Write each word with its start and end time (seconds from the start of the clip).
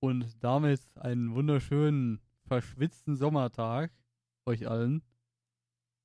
Und 0.00 0.42
damit 0.44 0.80
einen 0.96 1.34
wunderschönen, 1.34 2.20
verschwitzten 2.46 3.16
Sommertag 3.16 3.92
euch 4.46 4.68
allen 4.68 5.02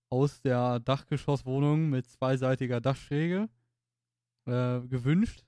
aus 0.10 0.42
der 0.42 0.80
Dachgeschosswohnung 0.80 1.90
mit 1.90 2.06
zweiseitiger 2.08 2.82
Dachschräge 2.82 3.50
äh, 4.46 4.82
gewünscht. 4.82 5.44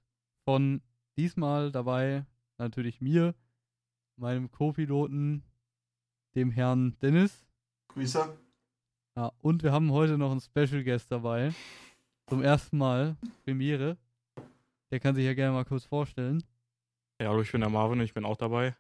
Von 0.48 0.82
diesmal 1.18 1.72
dabei 1.72 2.26
natürlich 2.58 3.02
mir, 3.02 3.36
meinem 4.16 4.50
Co-Piloten, 4.50 5.44
dem 6.36 6.52
Herrn 6.52 6.98
Dennis. 7.00 7.46
Grüße. 7.90 8.38
Ja, 9.18 9.32
und 9.40 9.64
wir 9.64 9.72
haben 9.72 9.92
heute 9.92 10.18
noch 10.18 10.32
einen 10.32 10.42
Special 10.42 10.84
Guest 10.84 11.12
dabei. 11.12 11.54
Zum 12.28 12.42
ersten 12.42 12.78
Mal. 12.78 13.18
Premiere. 13.44 13.98
Der 14.92 15.00
kann 15.00 15.16
sich 15.16 15.26
ja 15.26 15.34
gerne 15.34 15.54
mal 15.54 15.66
kurz 15.66 15.86
vorstellen. 15.86 16.44
Ja, 17.22 17.30
hallo, 17.30 17.42
ich 17.42 17.52
bin 17.52 17.62
der 17.62 17.70
Marvin 17.70 18.00
und 18.00 18.06
ich 18.06 18.14
bin 18.14 18.26
auch 18.26 18.36
dabei. 18.36 18.76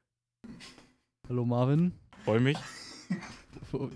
Hallo 1.29 1.45
Marvin. 1.45 1.93
Freue 2.23 2.41
mich. 2.41 2.57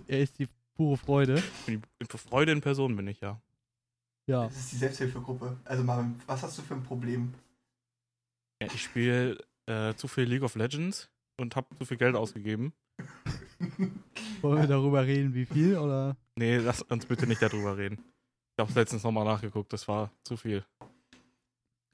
Er 0.08 0.22
ist 0.22 0.40
die 0.40 0.48
pure 0.76 0.98
Freude. 0.98 1.44
Bin 1.66 1.81
die 2.02 2.18
Freude 2.18 2.52
in 2.54 2.62
Person 2.62 2.95
bin 2.95 3.08
ich, 3.08 3.20
ja. 3.20 3.41
Ja. 4.28 4.45
Das 4.45 4.58
ist 4.58 4.72
die 4.72 4.78
Selbsthilfegruppe. 4.78 5.58
Also 5.66 5.84
Marvin, 5.84 6.20
was 6.26 6.44
hast 6.44 6.58
du 6.58 6.62
für 6.62 6.76
ein 6.76 6.84
Problem? 6.84 7.34
ja 8.62 8.67
ich 8.67 8.81
spiele 8.81 9.38
äh, 9.67 9.94
zu 9.95 10.08
viel 10.08 10.26
League 10.26 10.44
of 10.44 10.56
Legends 10.56 11.09
und 11.38 11.56
habe 11.56 11.76
zu 11.78 11.86
viel 11.86 11.98
Geld 11.98 12.16
ausgegeben. 12.16 12.73
Wollen 14.42 14.62
wir 14.62 14.67
darüber 14.67 15.06
reden, 15.06 15.34
wie 15.34 15.45
viel 15.45 15.78
oder? 15.78 16.16
Nee, 16.36 16.58
lass 16.58 16.81
uns 16.81 17.06
bitte 17.06 17.28
nicht 17.28 17.42
darüber 17.42 17.78
reden. 17.78 18.03
Ich 18.58 18.66
habe 18.66 18.73
letztens 18.73 19.03
nochmal 19.03 19.26
nachgeguckt, 19.26 19.73
das 19.73 19.88
war 19.88 20.12
zu 20.23 20.38
viel. 20.38 20.66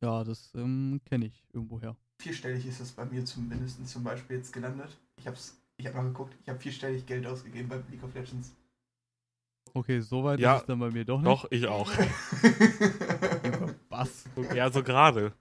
Ja, 0.02 0.24
das 0.24 0.54
ähm, 0.56 1.02
kenne 1.06 1.26
ich 1.28 1.44
irgendwoher. 1.54 1.96
Vierstellig 2.22 2.66
ist 2.66 2.80
es 2.80 2.92
bei 2.92 3.06
mir 3.06 3.26
zumindest 3.26 3.88
zum 3.88 4.04
Beispiel 4.04 4.38
jetzt 4.38 4.52
gelandet. 4.54 4.98
Ich 5.18 5.28
hab's, 5.28 5.58
ich 5.78 5.86
hab 5.88 5.96
mal 5.96 6.04
geguckt, 6.04 6.36
ich 6.42 6.50
habe 6.50 6.60
vierstellig 6.60 7.06
Geld 7.06 7.26
ausgegeben 7.28 7.68
bei 7.70 7.78
League 7.92 8.04
of 8.04 8.14
Legends. 8.14 8.56
Okay, 9.74 10.00
soweit 10.00 10.40
Ja, 10.40 10.56
ist 10.56 10.62
es 10.62 10.68
dann 10.68 10.80
bei 10.80 10.90
mir 10.92 11.04
doch 11.04 11.18
nicht. 11.20 11.28
Doch, 11.28 11.46
ich 11.52 11.68
auch. 11.68 11.92
Was? 13.90 14.26
Ja, 14.54 14.72
so 14.72 14.82
gerade. 14.84 15.34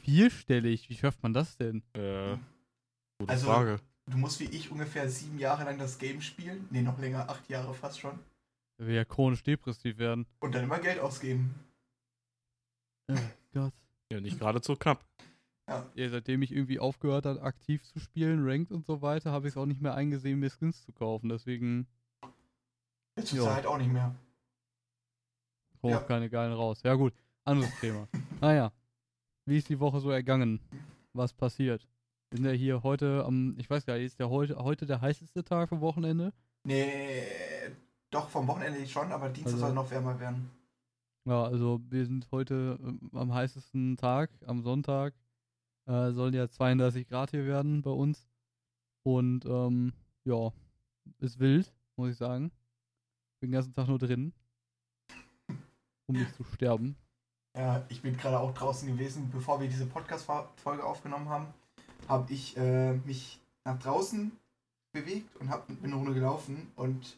Vierstellig? 0.00 0.88
Wie 0.88 0.94
schafft 0.96 1.22
man 1.22 1.32
das 1.34 1.56
denn? 1.56 1.82
Äh, 1.92 2.36
gute 3.18 3.30
Also- 3.32 3.46
Frage. 3.46 3.80
du 4.06 4.16
musst 4.16 4.40
wie 4.40 4.44
ich 4.46 4.70
ungefähr 4.70 5.08
sieben 5.08 5.38
Jahre 5.38 5.64
lang 5.64 5.78
das 5.78 5.98
Game 5.98 6.20
spielen. 6.22 6.66
Nee, 6.70 6.82
noch 6.82 6.98
länger, 6.98 7.28
acht 7.28 7.48
Jahre 7.50 7.74
fast 7.74 8.00
schon. 8.00 8.18
Er 8.78 8.86
will 8.86 8.94
ja 8.94 9.04
chronisch 9.04 9.42
depressiv 9.42 9.98
werden. 9.98 10.26
Und 10.40 10.54
dann 10.54 10.64
immer 10.64 10.78
Geld 10.78 10.98
ausgeben. 10.98 11.54
Oh 13.10 13.14
Gott. 13.52 13.74
Ja, 14.10 14.20
nicht 14.20 14.38
gerade 14.38 14.60
so 14.62 14.74
knapp. 14.76 15.04
Ja, 15.94 16.08
seitdem 16.08 16.42
ich 16.42 16.52
irgendwie 16.52 16.78
aufgehört 16.78 17.26
habe, 17.26 17.42
aktiv 17.42 17.82
zu 17.84 17.98
spielen, 18.00 18.40
Ranked 18.48 18.72
und 18.72 18.84
so 18.86 19.02
weiter, 19.02 19.32
habe 19.32 19.46
ich 19.48 19.54
es 19.54 19.56
auch 19.56 19.66
nicht 19.66 19.80
mehr 19.80 19.94
eingesehen, 19.94 20.38
mir 20.40 20.50
Skins 20.50 20.82
zu 20.84 20.92
kaufen. 20.92 21.28
Deswegen 21.28 21.86
Jetzt 23.16 23.32
Ja. 23.32 23.54
halt 23.54 23.66
auch 23.66 23.76
nicht 23.78 23.92
mehr. 23.92 24.14
hole 25.82 25.94
ich 25.94 26.00
Ja. 26.00 26.06
keine 26.06 26.30
geilen 26.30 26.52
raus. 26.52 26.82
Ja 26.82 26.94
gut, 26.94 27.12
anderes 27.44 27.70
Thema. 27.80 28.08
Naja, 28.40 28.72
wie 29.46 29.58
ist 29.58 29.68
die 29.68 29.78
Woche 29.80 30.00
so 30.00 30.10
ergangen? 30.10 30.60
Was 31.12 31.32
passiert? 31.32 31.86
Wir 32.30 32.38
sind 32.38 32.46
ja 32.46 32.52
hier 32.52 32.82
heute 32.82 33.24
am, 33.26 33.54
ich 33.58 33.68
weiß 33.68 33.84
gar 33.84 33.94
nicht, 33.96 34.06
ist 34.06 34.18
der 34.18 34.30
heute, 34.30 34.56
heute 34.56 34.86
der 34.86 35.00
heißeste 35.02 35.44
Tag 35.44 35.68
vom 35.68 35.80
Wochenende? 35.82 36.32
Nee, 36.64 37.26
doch 38.10 38.30
vom 38.30 38.46
Wochenende 38.46 38.86
schon, 38.86 39.12
aber 39.12 39.28
Dienstag 39.28 39.54
Also- 39.54 39.66
soll 39.66 39.74
noch 39.74 39.90
wärmer 39.90 40.18
werden. 40.18 40.50
Ja, 41.24 41.44
also 41.44 41.80
wir 41.90 42.04
sind 42.06 42.26
heute 42.32 42.78
ähm, 42.82 43.10
am 43.12 43.32
heißesten 43.34 43.96
Tag, 43.96 44.30
am 44.46 44.62
Sonntag. 44.62 45.14
Äh, 45.86 46.12
sollen 46.12 46.34
ja 46.34 46.48
32 46.48 47.08
Grad 47.08 47.30
hier 47.30 47.44
werden 47.44 47.82
bei 47.82 47.90
uns. 47.90 48.28
Und 49.04 49.44
ähm, 49.46 49.92
ja, 50.24 50.52
ist 51.18 51.38
wild, 51.38 51.72
muss 51.96 52.10
ich 52.10 52.16
sagen. 52.16 52.50
Bin 53.40 53.50
den 53.50 53.52
ganzen 53.52 53.72
Tag 53.72 53.88
nur 53.88 53.98
drin. 53.98 54.32
Um 56.06 56.16
nicht 56.16 56.34
zu 56.34 56.44
sterben. 56.44 56.96
Ja, 57.56 57.84
ich 57.88 58.00
bin 58.00 58.16
gerade 58.16 58.38
auch 58.38 58.54
draußen 58.54 58.88
gewesen, 58.88 59.30
bevor 59.30 59.60
wir 59.60 59.68
diese 59.68 59.86
Podcast-Folge 59.86 60.84
aufgenommen 60.84 61.28
haben, 61.28 61.48
habe 62.08 62.32
ich 62.32 62.56
äh, 62.56 62.94
mich 62.94 63.40
nach 63.64 63.78
draußen 63.78 64.32
bewegt 64.92 65.36
und 65.36 65.50
hab, 65.50 65.66
bin 65.66 65.78
eine 65.84 65.94
Runde 65.94 66.14
gelaufen 66.14 66.72
und 66.76 67.16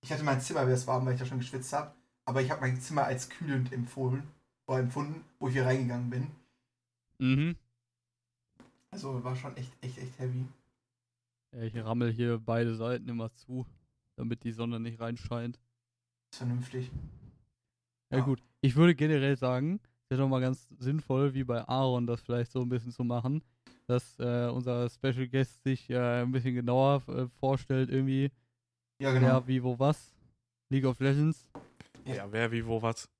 ich 0.00 0.12
hatte 0.12 0.24
mein 0.24 0.40
Zimmer, 0.40 0.60
wäre 0.60 0.72
es 0.72 0.86
warm, 0.86 1.06
weil 1.06 1.14
ich 1.14 1.20
da 1.20 1.26
schon 1.26 1.38
geschwitzt 1.38 1.72
habe, 1.72 1.92
aber 2.24 2.42
ich 2.42 2.50
habe 2.50 2.60
mein 2.60 2.80
Zimmer 2.80 3.04
als 3.04 3.28
kühlend 3.28 3.72
empfohlen 3.72 4.24
oder 4.66 4.80
empfunden, 4.80 5.24
wo 5.38 5.48
ich 5.48 5.54
hier 5.54 5.66
reingegangen 5.66 6.10
bin. 6.10 6.26
Mhm. 7.18 7.56
Also 8.96 9.22
war 9.22 9.36
schon 9.36 9.54
echt, 9.58 9.70
echt, 9.82 9.98
echt 9.98 10.18
heavy. 10.18 10.46
Ja, 11.52 11.60
ich 11.64 11.76
rammel 11.76 12.10
hier 12.10 12.38
beide 12.38 12.74
Seiten 12.74 13.06
immer 13.10 13.30
zu, 13.34 13.66
damit 14.16 14.42
die 14.42 14.52
Sonne 14.52 14.80
nicht 14.80 14.98
reinscheint. 14.98 15.60
Ist 16.32 16.38
vernünftig. 16.38 16.90
Ja, 18.10 18.18
Ja. 18.18 18.24
gut. 18.24 18.42
Ich 18.62 18.74
würde 18.74 18.94
generell 18.94 19.36
sagen, 19.36 19.80
es 20.04 20.10
wäre 20.12 20.22
doch 20.22 20.28
mal 20.30 20.40
ganz 20.40 20.66
sinnvoll, 20.78 21.34
wie 21.34 21.44
bei 21.44 21.60
Aaron 21.68 22.06
das 22.06 22.22
vielleicht 22.22 22.50
so 22.50 22.62
ein 22.62 22.70
bisschen 22.70 22.90
zu 22.90 23.04
machen, 23.04 23.42
dass 23.86 24.18
äh, 24.18 24.48
unser 24.48 24.88
Special 24.88 25.28
Guest 25.28 25.62
sich 25.62 25.90
äh, 25.90 26.22
ein 26.22 26.32
bisschen 26.32 26.54
genauer 26.54 27.02
äh, 27.08 27.26
vorstellt, 27.38 27.90
irgendwie, 27.90 28.30
Ja, 28.98 29.12
genau. 29.12 29.26
wer, 29.26 29.46
wie, 29.46 29.62
wo, 29.62 29.78
was. 29.78 30.14
League 30.70 30.86
of 30.86 30.98
Legends. 31.00 31.46
Ja. 32.06 32.14
Ja, 32.14 32.32
wer, 32.32 32.50
wie, 32.50 32.64
wo, 32.66 32.80
was. 32.80 33.10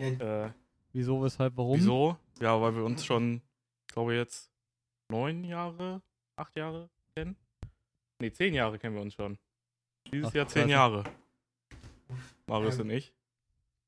Ja, 0.00 0.06
Äh, 0.46 0.50
Wieso, 0.94 1.22
weshalb, 1.22 1.54
warum? 1.58 1.78
wieso? 1.78 2.16
Ja, 2.40 2.58
weil 2.58 2.74
wir 2.74 2.82
uns 2.84 3.04
schon, 3.04 3.42
ich 3.86 3.92
glaube 3.92 4.14
jetzt, 4.16 4.49
neun 5.10 5.44
Jahre, 5.44 6.02
acht 6.36 6.56
Jahre 6.56 6.88
kennen. 7.14 7.36
Nee, 8.20 8.32
zehn 8.32 8.54
Jahre 8.54 8.78
kennen 8.78 8.94
wir 8.94 9.02
uns 9.02 9.14
schon. 9.14 9.38
Dieses 10.12 10.28
Ach, 10.28 10.34
Jahr 10.34 10.48
zehn. 10.48 10.68
Jahre. 10.68 11.04
Marius 12.46 12.76
Ja. 12.76 12.82
und 12.82 12.90
ich. 12.90 13.12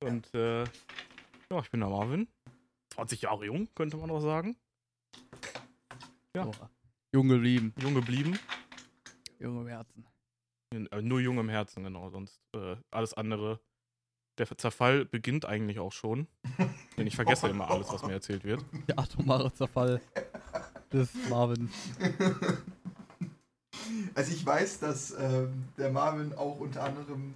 Und 0.00 0.34
äh, 0.34 0.64
ja, 0.64 1.60
ich 1.60 1.70
bin 1.70 1.80
der 1.80 1.88
Marvin. 1.88 2.28
20 2.94 3.22
Jahre 3.22 3.46
jung, 3.46 3.68
könnte 3.74 3.96
man 3.96 4.10
auch 4.10 4.20
sagen. 4.20 4.56
Ja. 6.34 6.44
Boah. 6.44 6.70
Jung 7.12 7.28
geblieben. 7.28 7.74
Jung 7.78 7.94
geblieben. 7.94 8.38
Jung 9.38 9.60
im 9.62 9.68
Herzen. 9.68 10.06
Äh, 10.74 11.02
Nur 11.02 11.20
jung 11.20 11.38
im 11.38 11.48
Herzen, 11.48 11.84
genau. 11.84 12.08
Sonst 12.10 12.40
äh, 12.54 12.76
alles 12.90 13.14
andere. 13.14 13.60
Der 14.38 14.46
Zerfall 14.56 15.04
beginnt 15.04 15.44
eigentlich 15.44 15.78
auch 15.78 15.92
schon. 15.92 16.26
Denn 16.96 17.06
ich 17.06 17.16
vergesse 17.16 17.48
immer 17.48 17.70
alles, 17.70 17.92
was 17.92 18.02
mir 18.02 18.12
erzählt 18.14 18.44
wird. 18.44 18.64
Der 18.88 18.98
atomare 18.98 19.52
Zerfall 19.52 20.00
des 20.92 21.08
Marvin. 21.28 21.70
Also 24.14 24.32
ich 24.32 24.44
weiß, 24.44 24.80
dass 24.80 25.10
ähm, 25.18 25.68
der 25.76 25.90
Marvin 25.90 26.32
auch 26.34 26.60
unter 26.60 26.82
anderem 26.84 27.34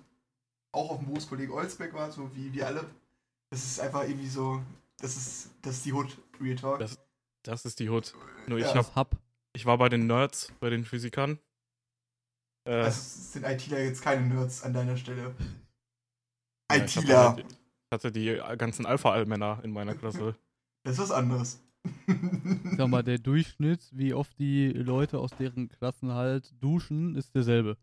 auch 0.73 0.91
auf 0.91 0.99
dem 0.99 1.07
Berufskollegen 1.07 1.53
Olsbeck 1.55 1.93
war, 1.95 2.11
so 2.13 2.31
wie 2.35 2.53
wir 2.53 2.67
alle. 2.67 2.85
Das 3.51 3.65
ist 3.65 3.81
einfach 3.81 4.03
irgendwie 4.05 4.29
so, 4.29 4.63
das 4.99 5.17
ist, 5.17 5.51
das 5.63 5.77
ist 5.77 5.85
die 5.87 5.93
Hood, 5.93 6.17
Real 6.41 6.57
Talk. 6.57 6.79
Das- 6.81 6.99
Das 7.43 7.65
ist 7.65 7.79
die 7.81 7.89
Hood. 7.89 8.13
Nur 8.49 8.59
ich, 8.59 8.65
Ja. 8.65 8.75
hab, 8.75 8.87
Das 8.87 8.97
Hub. 8.97 9.11
ich 9.55 9.67
war 9.67 9.79
bei 9.79 9.89
den 9.89 10.07
Nerds, 10.07 10.53
bei 10.61 10.69
den 10.71 10.85
Physikern. 10.85 11.39
Äh, 12.69 12.75
Also 12.75 13.01
sind 13.01 13.45
ITler 13.45 13.81
jetzt 13.85 14.03
keine 14.03 14.23
Nerds 14.27 14.63
an 14.63 14.73
deiner 14.75 14.97
Stelle. 14.97 15.35
ja, 16.71 16.77
ich 16.85 16.97
hatte 16.97 17.01
ITler, 17.07 17.31
halt- 17.37 17.47
Ich 17.47 17.93
hatte 17.93 18.13
die 18.13 18.41
ganzen 18.59 18.85
Alpha-Allmänner 18.87 19.61
in 19.63 19.73
meiner 19.73 19.95
Klasse. 19.95 20.35
das 20.85 20.95
ist 20.95 20.99
was 20.99 21.11
anderes. 21.13 21.61
Sag 22.77 22.89
mal, 22.89 23.03
der 23.03 23.19
Durchschnitt, 23.19 23.89
wie 23.93 24.15
oft 24.15 24.39
die 24.39 24.69
Leute 24.69 25.19
aus 25.19 25.31
deren 25.33 25.69
Klassen 25.69 26.13
halt 26.13 26.55
duschen, 26.63 27.15
ist 27.17 27.35
derselbe. 27.35 27.77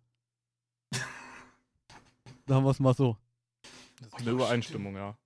Sagen 2.47 2.63
wir 2.66 2.72
es 2.72 2.80
mal 2.80 2.94
so. 2.94 3.18
Das 4.00 4.08
ist 4.08 4.13
Oh, 4.13 4.18
eine 4.18 4.25
ja, 4.28 4.31
Übereinstimmung, 4.34 4.96
ja. 4.96 5.18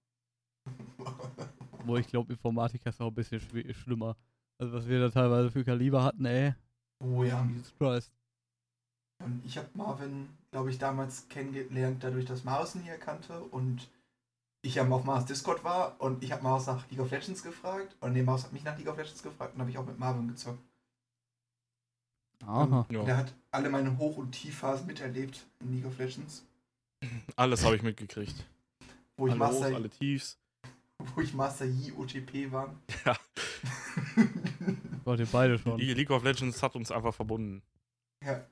Wo 1.85 1.97
ich 1.97 2.07
glaube, 2.07 2.33
Informatiker 2.33 2.89
ist 2.89 3.01
auch 3.01 3.07
ein 3.07 3.15
bisschen 3.15 3.41
schlimmer. 3.73 4.15
Also 4.59 4.73
was 4.73 4.87
wir 4.87 4.99
da 4.99 5.09
teilweise 5.09 5.51
für 5.51 5.63
Kaliber 5.63 6.03
hatten, 6.03 6.25
ey. 6.25 6.53
oh 6.99 7.23
ja. 7.23 7.45
Jesus 7.45 7.73
Christ. 7.77 8.11
Und 9.23 9.43
ich 9.45 9.57
habe 9.57 9.67
Marvin, 9.73 10.29
glaube 10.51 10.69
ich, 10.69 10.77
damals 10.77 11.27
kennengelernt, 11.29 12.03
dadurch, 12.03 12.25
dass 12.25 12.43
Marius 12.43 12.75
ihn 12.75 12.81
hier 12.83 12.97
kannte 12.97 13.39
und 13.39 13.87
ich 14.67 14.75
ja 14.75 14.87
auf 14.87 15.03
Marius 15.03 15.25
Discord 15.25 15.63
war 15.63 15.99
und 15.99 16.23
ich 16.23 16.31
habe 16.31 16.43
Marius 16.43 16.67
nach 16.67 16.89
League 16.89 16.99
of 16.99 17.11
Legends 17.11 17.43
gefragt 17.43 17.95
und 17.99 18.13
nee, 18.13 18.23
Marius 18.23 18.45
hat 18.45 18.53
mich 18.53 18.63
nach 18.63 18.77
League 18.77 18.87
of 18.87 18.97
Legends 18.97 19.23
gefragt 19.23 19.55
und 19.55 19.61
habe 19.61 19.69
ich 19.69 19.77
auch 19.77 19.85
mit 19.85 19.97
Marvin 19.97 20.27
gezockt. 20.27 20.59
Aha. 22.45 22.85
ja. 22.89 22.99
Und 22.99 23.07
er 23.07 23.17
hat 23.17 23.33
alle 23.51 23.69
meine 23.69 23.97
Hoch- 23.97 24.17
und 24.17 24.31
Tiefphasen 24.31 24.85
miterlebt 24.85 25.45
in 25.59 25.73
League 25.73 25.85
of 25.85 25.97
Legends. 25.97 26.45
Alles 27.35 27.63
habe 27.65 27.75
ich 27.75 27.81
mitgekriegt. 27.81 28.45
Wo 29.15 29.27
ich, 29.27 29.33
alle 29.33 29.45
Hochs, 29.47 29.59
Master, 29.59 29.75
alle 29.75 29.89
Tiefs. 29.89 30.37
wo 31.15 31.21
ich 31.21 31.33
Master 31.33 31.65
Yi 31.65 31.93
OTP 31.93 32.51
war. 32.51 32.75
Ja. 33.05 33.17
Wart 35.05 35.19
ihr 35.19 35.25
beide 35.27 35.57
schon. 35.57 35.77
Die 35.77 35.93
League 35.93 36.11
of 36.11 36.23
Legends 36.23 36.61
hat 36.61 36.75
uns 36.75 36.91
einfach 36.91 37.13
verbunden. 37.13 37.63
ja, 38.23 38.45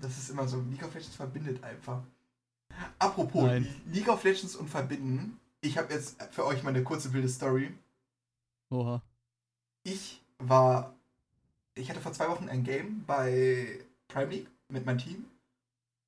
das 0.00 0.16
ist 0.16 0.30
immer 0.30 0.46
so. 0.46 0.60
League 0.70 0.82
of 0.82 0.94
Legends 0.94 1.16
verbindet 1.16 1.62
einfach. 1.62 2.02
Apropos 2.98 3.44
Nein. 3.44 3.66
League 3.86 4.08
of 4.08 4.22
Legends 4.24 4.56
und 4.56 4.68
Verbinden. 4.68 5.38
Ich 5.60 5.78
habe 5.78 5.92
jetzt 5.92 6.22
für 6.32 6.44
euch 6.46 6.62
mal 6.62 6.70
eine 6.70 6.84
kurze 6.84 7.12
wilde 7.12 7.28
Story. 7.28 7.72
Oha. 8.70 9.02
Ich 9.84 10.22
war 10.38 10.96
ich 11.76 11.90
hatte 11.90 12.00
vor 12.00 12.12
zwei 12.12 12.28
Wochen 12.28 12.48
ein 12.48 12.64
Game 12.64 13.04
bei 13.06 13.80
Prime 14.08 14.30
League 14.30 14.48
mit 14.68 14.86
meinem 14.86 14.98
Team 14.98 15.26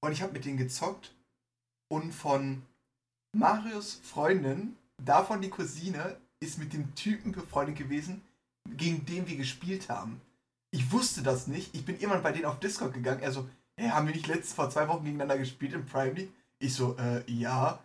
und 0.00 0.12
ich 0.12 0.22
habe 0.22 0.32
mit 0.32 0.44
denen 0.44 0.56
gezockt 0.56 1.14
und 1.88 2.12
von 2.12 2.62
Marius 3.36 4.00
Freundin, 4.02 4.76
davon 5.02 5.42
die 5.42 5.50
Cousine, 5.50 6.16
ist 6.40 6.58
mit 6.58 6.72
dem 6.72 6.94
Typen 6.94 7.32
befreundet 7.32 7.76
gewesen, 7.76 8.22
gegen 8.68 9.04
den 9.04 9.26
wir 9.26 9.36
gespielt 9.36 9.88
haben. 9.88 10.20
Ich 10.70 10.90
wusste 10.92 11.22
das 11.22 11.46
nicht. 11.46 11.74
Ich 11.74 11.84
bin 11.84 11.96
irgendwann 11.96 12.22
bei 12.22 12.32
denen 12.32 12.46
auf 12.46 12.60
Discord 12.60 12.94
gegangen. 12.94 13.20
Er 13.20 13.32
so, 13.32 13.48
hey, 13.76 13.90
haben 13.90 14.06
wir 14.06 14.14
nicht 14.14 14.26
letztes 14.26 14.54
vor 14.54 14.70
zwei 14.70 14.88
Wochen 14.88 15.04
gegeneinander 15.04 15.38
gespielt 15.38 15.72
im 15.72 15.86
Prime 15.86 16.12
League? 16.12 16.32
Ich 16.58 16.74
so, 16.74 16.96
äh, 16.96 17.22
ja, 17.30 17.78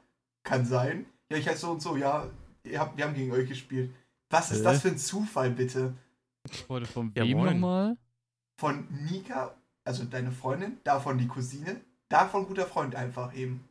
kann 0.44 0.66
sein. 0.66 1.06
Ja, 1.34 1.40
ich 1.40 1.48
heiße 1.48 1.62
so 1.62 1.72
und 1.72 1.82
so, 1.82 1.98
ja, 1.98 2.28
ihr 2.64 2.80
habt, 2.80 2.96
wir 2.96 3.06
haben 3.06 3.16
gegen 3.16 3.32
euch 3.32 3.50
gespielt. 3.50 3.92
Was 4.30 4.52
ist 4.52 4.60
Hä? 4.60 4.64
das 4.66 4.82
für 4.84 4.90
ein 4.90 5.00
Zufall, 5.00 5.50
bitte? 5.50 5.96
Heute 6.70 6.86
von 6.86 7.12
Ja, 7.16 7.24
wem 7.24 7.44
nochmal? 7.44 7.98
Von 8.60 8.88
Nika, 9.10 9.56
also 9.84 10.04
deine 10.04 10.32
Freundin, 10.32 10.78
davon 10.84 11.18
die 11.18 11.28
Cousine, 11.28 11.82
davon 12.08 12.46
guter 12.46 12.68
Freund 12.68 12.96
einfach 12.96 13.34
eben. 13.34 13.68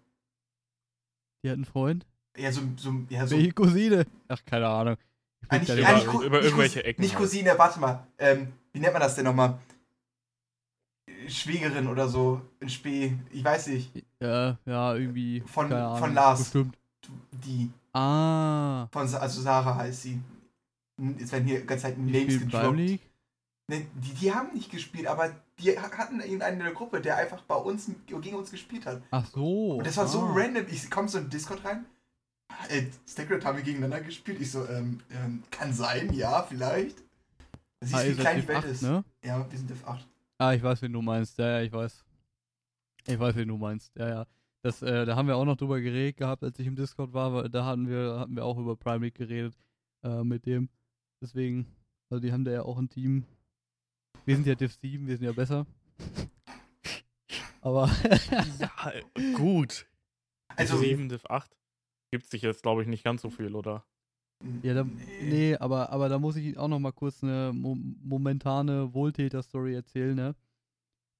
Die 1.45 1.51
hat 1.51 1.55
einen 1.55 1.65
Freund? 1.65 2.05
Ja, 2.37 2.51
so, 2.51 2.63
so, 2.77 2.93
ja, 3.11 3.27
so. 3.29 3.37
Welche 3.37 3.53
Cousine? 3.53 4.07
Ach, 4.27 4.45
keine 4.45 4.67
Ahnung. 4.67 4.97
Ich 5.45 5.51
Eigentlich, 5.53 5.79
über- 5.79 5.87
eigentlich 5.89 6.05
über 6.27 6.37
nicht 6.39 6.45
irgendwelche 6.47 6.85
Ecken 6.85 7.01
Nicht 7.03 7.15
halt. 7.15 7.23
Cousine, 7.23 7.55
warte 7.59 7.79
mal. 7.79 8.07
Ähm, 8.19 8.53
wie 8.73 8.81
nennt 8.81 8.93
man 8.93 9.03
das 9.03 9.15
denn 9.15 9.25
nochmal? 9.25 9.61
Schwägerin 11.29 11.87
oder 11.87 12.09
so, 12.09 12.43
in 12.59 12.69
Spee, 12.69 13.17
ich 13.31 13.45
weiß 13.45 13.69
nicht. 13.69 13.93
Ja, 14.21 14.59
ja, 14.67 14.95
irgendwie. 14.97 15.43
Von- 15.43 15.69
von 15.69 16.15
Lars. 16.15 16.41
Bestimmt. 16.41 16.77
Die, 17.33 17.71
Ah. 17.93 18.87
von, 18.93 19.03
also 19.15 19.41
Sarah 19.43 19.77
heißt 19.77 20.03
sie. 20.03 20.21
Jetzt 21.19 21.33
werden 21.33 21.47
hier 21.47 21.61
die 21.61 21.67
ganze 21.67 21.83
Zeit 21.85 21.99
Names 21.99 22.39
gedroppt. 22.39 22.77
Ne, 22.77 23.87
die, 23.95 24.15
die 24.21 24.33
haben 24.33 24.53
nicht 24.55 24.71
gespielt, 24.71 25.07
aber 25.07 25.35
die 25.59 25.79
hatten 25.79 26.21
in 26.21 26.39
der 26.41 26.73
Gruppe, 26.73 27.01
der 27.01 27.17
einfach 27.17 27.43
bei 27.43 27.55
uns 27.55 27.91
gegen 28.07 28.37
uns 28.37 28.51
gespielt 28.51 28.87
hat. 28.87 29.03
Ach 29.11 29.27
so. 29.33 29.77
Und 29.77 29.87
das 29.87 29.97
war 29.97 30.07
so 30.07 30.21
ah. 30.23 30.33
random. 30.35 30.67
Ich 30.71 30.91
komme 30.91 31.09
so 31.09 31.19
in 31.19 31.31
Discord 31.31 31.65
rein. 31.65 31.85
Äh, 32.69 32.87
Stackred 33.09 33.45
haben 33.45 33.57
wir 33.57 33.65
gegeneinander 33.65 34.01
gespielt. 34.05 34.41
Ich 34.41 34.51
so, 34.51 34.67
ähm, 34.69 35.01
ähm, 35.11 35.43
kann 35.51 35.73
sein, 35.73 36.13
ja, 36.13 36.43
vielleicht. 36.43 36.99
Siehst 37.81 37.95
Ah, 37.95 38.03
du, 38.05 38.11
wie 38.11 38.15
klein 38.21 38.41
die 38.41 38.49
Welt 38.49 38.59
8, 38.59 38.65
ist. 38.67 38.83
ne? 38.83 39.05
Ja, 39.25 39.51
wir 39.51 39.59
sind 39.59 39.71
Div 39.71 39.87
8. 39.87 40.07
Ah, 40.39 40.53
ich 40.53 40.63
weiß, 40.63 40.83
wen 40.83 40.93
du 40.93 41.03
meinst. 41.03 41.39
Ja, 41.39 41.59
ja, 41.59 41.61
ich 41.63 41.73
weiß. 41.73 42.05
Ich 43.07 43.19
weiß, 43.19 43.35
wen 43.37 43.49
du 43.49 43.57
meinst. 43.57 43.91
Ja, 43.97 44.09
ja. 44.09 44.27
Das, 44.63 44.81
äh, 44.81 45.05
da 45.05 45.17
haben 45.17 45.27
wir 45.27 45.37
auch 45.37 45.45
noch 45.45 45.57
drüber 45.57 45.81
geredet 45.81 46.17
gehabt, 46.17 46.45
als 46.45 46.59
ich 46.59 46.67
im 46.67 46.77
Discord 46.77 47.13
war, 47.13 47.33
weil 47.35 47.49
da 47.49 47.65
hatten 47.65 47.89
wir, 47.89 48.21
hatten 48.21 48.37
wir 48.37 48.45
auch 48.45 48.59
über 48.59 48.77
Prime 48.77 49.05
League 49.05 49.17
geredet 49.17 49.57
äh, 50.05 50.23
mit 50.23 50.47
dem. 50.47 50.69
Deswegen, 51.21 51.67
also 52.11 52.21
die 52.21 52.33
haben 52.33 52.45
da 52.45 52.53
ja 52.53 52.63
auch 52.63 52.79
ein 52.79 52.89
Team. 52.89 53.25
Wir 54.25 54.37
sind 54.37 54.47
ja 54.47 54.55
Div 54.55 54.73
7, 54.73 55.07
wir 55.07 55.17
sind 55.17 55.27
ja 55.27 55.33
besser. 55.33 55.67
Aber 57.61 57.89
Ja, 58.61 58.93
gut. 59.35 59.87
Also, 60.49 60.77
7, 60.77 61.09
Div 61.09 61.25
8. 61.27 61.51
Gibt 62.13 62.27
sich 62.27 62.43
jetzt, 62.43 62.63
glaube 62.63 62.83
ich, 62.83 62.89
nicht 62.89 63.05
ganz 63.05 63.23
so 63.23 63.31
viel, 63.31 63.55
oder? 63.57 63.85
Ja, 64.63 64.75
da, 64.75 64.85
nee. 65.23 65.57
aber, 65.57 65.91
aber 65.91 66.09
da 66.09 66.19
muss 66.19 66.37
ich 66.37 66.59
auch 66.59 66.69
noch 66.69 66.79
mal 66.79 66.93
kurz 66.93 67.23
eine 67.23 67.53
mo 67.55 67.77
momentane 67.77 68.93
Wohltäter-Story 68.93 69.75
erzählen, 69.75 70.15
ne? 70.15 70.35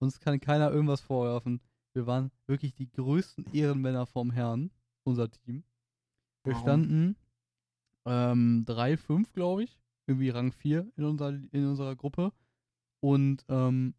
Uns 0.01 0.19
kann 0.19 0.41
keiner 0.41 0.71
irgendwas 0.71 1.01
vorwerfen. 1.01 1.61
Wir 1.95 2.07
waren 2.07 2.31
wirklich 2.47 2.75
die 2.75 2.91
größten 2.91 3.47
Ehrenmänner 3.53 4.07
vom 4.07 4.31
Herrn, 4.31 4.71
unser 5.05 5.31
Team. 5.31 5.65
Wir 6.45 6.55
Warum? 6.55 6.63
standen 6.63 7.17
ähm, 8.07 8.65
3-5, 8.67 9.33
glaube 9.33 9.65
ich. 9.65 9.79
Irgendwie 10.07 10.31
Rang 10.31 10.53
4 10.53 10.91
in, 10.97 11.05
unser, 11.05 11.29
in 11.29 11.67
unserer 11.67 11.95
Gruppe. 11.95 12.33
Und 13.01 13.45
ähm, 13.49 13.95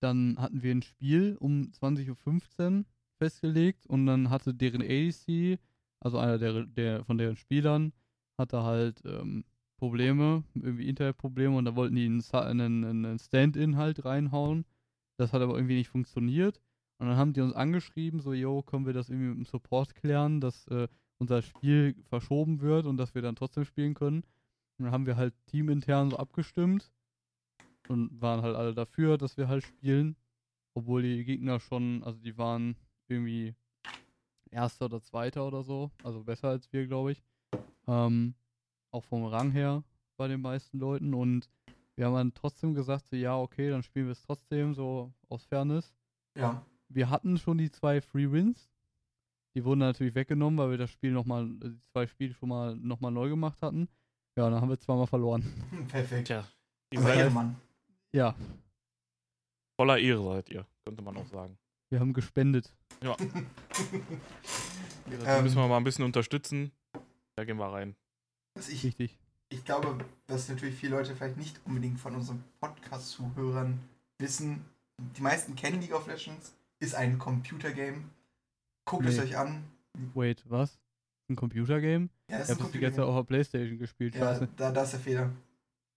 dann 0.00 0.36
hatten 0.38 0.62
wir 0.62 0.72
ein 0.74 0.82
Spiel 0.82 1.36
um 1.40 1.72
20.15 1.72 2.78
Uhr 2.78 2.84
festgelegt 3.18 3.86
und 3.86 4.06
dann 4.06 4.30
hatte 4.30 4.54
deren 4.54 4.82
ADC, 4.82 5.58
also 6.00 6.18
einer 6.18 6.38
der, 6.38 6.64
der 6.66 7.04
von 7.04 7.18
deren 7.18 7.36
Spielern, 7.36 7.92
hatte 8.38 8.62
halt 8.62 9.02
ähm, 9.04 9.44
Probleme, 9.78 10.44
irgendwie 10.54 10.88
Internetprobleme 10.88 11.56
und 11.56 11.64
da 11.64 11.76
wollten 11.76 11.96
die 11.96 12.06
einen, 12.06 12.60
einen, 12.60 12.84
einen 12.84 13.18
Stand-in 13.18 13.76
halt 13.76 14.04
reinhauen. 14.04 14.64
Das 15.18 15.32
hat 15.32 15.42
aber 15.42 15.54
irgendwie 15.54 15.76
nicht 15.76 15.88
funktioniert. 15.88 16.60
Und 16.98 17.06
dann 17.06 17.16
haben 17.16 17.32
die 17.32 17.40
uns 17.40 17.54
angeschrieben, 17.54 18.20
so, 18.20 18.32
yo, 18.32 18.62
können 18.62 18.86
wir 18.86 18.92
das 18.92 19.08
irgendwie 19.08 19.28
mit 19.28 19.38
dem 19.38 19.44
Support 19.44 19.94
klären, 19.94 20.40
dass 20.40 20.66
äh, 20.68 20.88
unser 21.18 21.42
Spiel 21.42 21.94
verschoben 22.08 22.60
wird 22.60 22.86
und 22.86 22.96
dass 22.96 23.14
wir 23.14 23.22
dann 23.22 23.36
trotzdem 23.36 23.64
spielen 23.64 23.94
können. 23.94 24.22
Und 24.78 24.84
dann 24.84 24.92
haben 24.92 25.06
wir 25.06 25.16
halt 25.16 25.34
teamintern 25.46 26.10
so 26.10 26.16
abgestimmt 26.16 26.90
und 27.88 28.20
waren 28.20 28.42
halt 28.42 28.56
alle 28.56 28.74
dafür, 28.74 29.18
dass 29.18 29.36
wir 29.36 29.48
halt 29.48 29.64
spielen. 29.64 30.16
Obwohl 30.74 31.02
die 31.02 31.24
Gegner 31.24 31.58
schon, 31.60 32.02
also 32.04 32.18
die 32.20 32.38
waren 32.38 32.76
irgendwie 33.08 33.54
Erster 34.50 34.86
oder 34.86 35.00
Zweiter 35.00 35.46
oder 35.46 35.62
so, 35.62 35.90
also 36.02 36.22
besser 36.22 36.48
als 36.48 36.72
wir, 36.72 36.86
glaube 36.86 37.12
ich. 37.12 37.22
Ähm, 37.86 38.34
auch 38.90 39.04
vom 39.04 39.24
Rang 39.24 39.50
her 39.50 39.82
bei 40.16 40.28
den 40.28 40.40
meisten 40.40 40.78
Leuten 40.78 41.14
und 41.14 41.48
wir 41.96 42.06
haben 42.06 42.14
dann 42.14 42.34
trotzdem 42.34 42.74
gesagt, 42.74 43.08
so, 43.08 43.16
ja, 43.16 43.36
okay, 43.36 43.70
dann 43.70 43.82
spielen 43.82 44.06
wir 44.06 44.12
es 44.12 44.22
trotzdem, 44.22 44.72
so 44.72 45.12
aus 45.28 45.44
Fairness. 45.44 45.92
Ja. 46.36 46.64
Wir 46.88 47.10
hatten 47.10 47.38
schon 47.38 47.58
die 47.58 47.70
zwei 47.70 48.00
Free 48.00 48.30
Wins. 48.30 48.70
Die 49.54 49.64
wurden 49.64 49.80
natürlich 49.80 50.14
weggenommen, 50.14 50.58
weil 50.58 50.70
wir 50.70 50.78
das 50.78 50.90
Spiel 50.90 51.10
nochmal, 51.12 51.48
die 51.48 51.78
zwei 51.92 52.06
Spiele 52.06 52.34
schon 52.34 52.48
mal 52.48 52.76
nochmal 52.76 53.10
neu 53.10 53.28
gemacht 53.28 53.60
hatten. 53.62 53.88
Ja, 54.36 54.46
und 54.46 54.52
dann 54.52 54.60
haben 54.60 54.68
wir 54.68 54.78
zweimal 54.78 55.06
verloren. 55.06 55.42
Perfekt. 55.88 56.28
Tja. 56.28 56.44
Ihr 56.92 57.00
Aber 57.00 57.08
seid. 57.14 57.32
Ja, 58.12 58.34
voller 59.78 59.98
Ehre, 59.98 60.22
seid 60.24 60.48
ihr, 60.50 60.66
könnte 60.84 61.02
man 61.02 61.16
auch 61.16 61.26
sagen. 61.26 61.58
wir 61.90 62.00
haben 62.00 62.12
gespendet. 62.12 62.72
Ja, 63.02 63.16
Ähm, 65.10 65.24
da 65.24 65.40
müssen 65.42 65.56
wir 65.56 65.66
mal 65.68 65.78
ein 65.78 65.84
bisschen 65.84 66.04
unterstützen. 66.04 66.70
Da 67.34 67.44
gehen 67.44 67.56
wir 67.56 67.72
rein. 67.72 67.96
was 68.54 68.68
ich, 68.68 68.84
Richtig. 68.84 69.16
ich 69.48 69.64
glaube, 69.64 69.96
was 70.26 70.48
natürlich 70.50 70.74
viele 70.74 70.96
Leute 70.96 71.14
vielleicht 71.16 71.38
nicht 71.38 71.60
unbedingt 71.64 71.98
von 71.98 72.14
unseren 72.14 72.44
Podcast-Zuhörern 72.60 73.78
wissen, 74.18 74.64
die 75.16 75.22
meisten 75.22 75.56
kennen 75.56 75.80
League 75.80 75.94
of 75.94 76.06
Legends, 76.06 76.52
ist 76.80 76.94
ein 76.94 77.18
Computergame. 77.18 78.04
Guckt 78.84 79.06
es 79.06 79.16
Nee. 79.16 79.22
euch 79.22 79.36
an. 79.38 79.64
Wait, 80.14 80.42
was? 80.48 80.78
Ein 81.28 81.36
Computergame? 81.36 82.08
Ja, 82.30 82.38
es 82.38 82.48
Ich 82.48 82.54
ist 82.56 82.60
habe 82.62 82.72
die 82.72 82.78
ganze 82.78 82.96
Zeit 82.96 83.04
auch 83.06 83.16
auf 83.16 83.26
Playstation 83.26 83.78
gespielt, 83.78 84.14
Ja, 84.14 84.20
scheiße. 84.34 84.48
da, 84.56 84.70
da 84.72 84.82
ist 84.82 84.92
der 84.92 85.00
Fehler. 85.00 85.30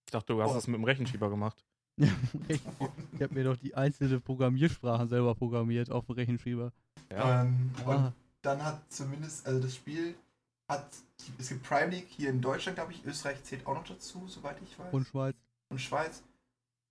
Ich 0.06 0.12
dachte, 0.12 0.32
du 0.32 0.42
hast 0.42 0.50
Oh. 0.50 0.54
das 0.54 0.66
mit 0.66 0.76
dem 0.76 0.84
Rechenschieber 0.84 1.30
gemacht. 1.30 1.64
ich 1.98 2.10
ich 2.48 3.22
habe 3.22 3.34
mir 3.34 3.44
doch 3.44 3.56
die 3.56 3.74
einzelne 3.74 4.18
Programmiersprachen 4.20 5.08
selber 5.08 5.34
programmiert 5.34 5.90
auf 5.90 6.06
dem 6.06 6.14
Rechenschieber. 6.16 6.72
Ja. 7.10 7.42
Ähm, 7.42 7.70
und 7.84 7.92
Ah, 7.92 8.12
dann 8.42 8.64
hat 8.64 8.82
zumindest, 8.92 9.46
also 9.46 9.60
das 9.60 9.74
Spiel 9.76 10.14
hat, 10.68 10.86
es 11.38 11.48
gibt 11.50 11.62
Prime 11.62 11.90
League 11.90 12.08
hier 12.08 12.30
in 12.30 12.40
Deutschland, 12.40 12.76
glaube 12.76 12.92
ich, 12.92 13.04
Österreich 13.04 13.42
zählt 13.44 13.66
auch 13.66 13.74
noch 13.74 13.84
dazu, 13.86 14.26
soweit 14.26 14.56
ich 14.62 14.78
weiß. 14.78 14.92
und 14.92 15.06
Schweiz. 15.06 15.36
und 15.70 15.80
Schweiz. 15.80 16.22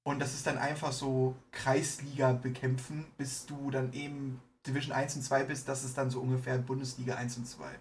Und 0.03 0.19
das 0.19 0.33
ist 0.33 0.47
dann 0.47 0.57
einfach 0.57 0.91
so 0.91 1.35
Kreisliga 1.51 2.33
bekämpfen, 2.33 3.05
bis 3.17 3.45
du 3.45 3.69
dann 3.69 3.93
eben 3.93 4.41
Division 4.65 4.95
1 4.95 5.15
und 5.15 5.21
2 5.21 5.43
bist. 5.43 5.67
Das 5.67 5.83
ist 5.83 5.97
dann 5.97 6.09
so 6.09 6.21
ungefähr 6.21 6.57
Bundesliga 6.57 7.15
1 7.15 7.37
und 7.37 7.45
2. 7.45 7.79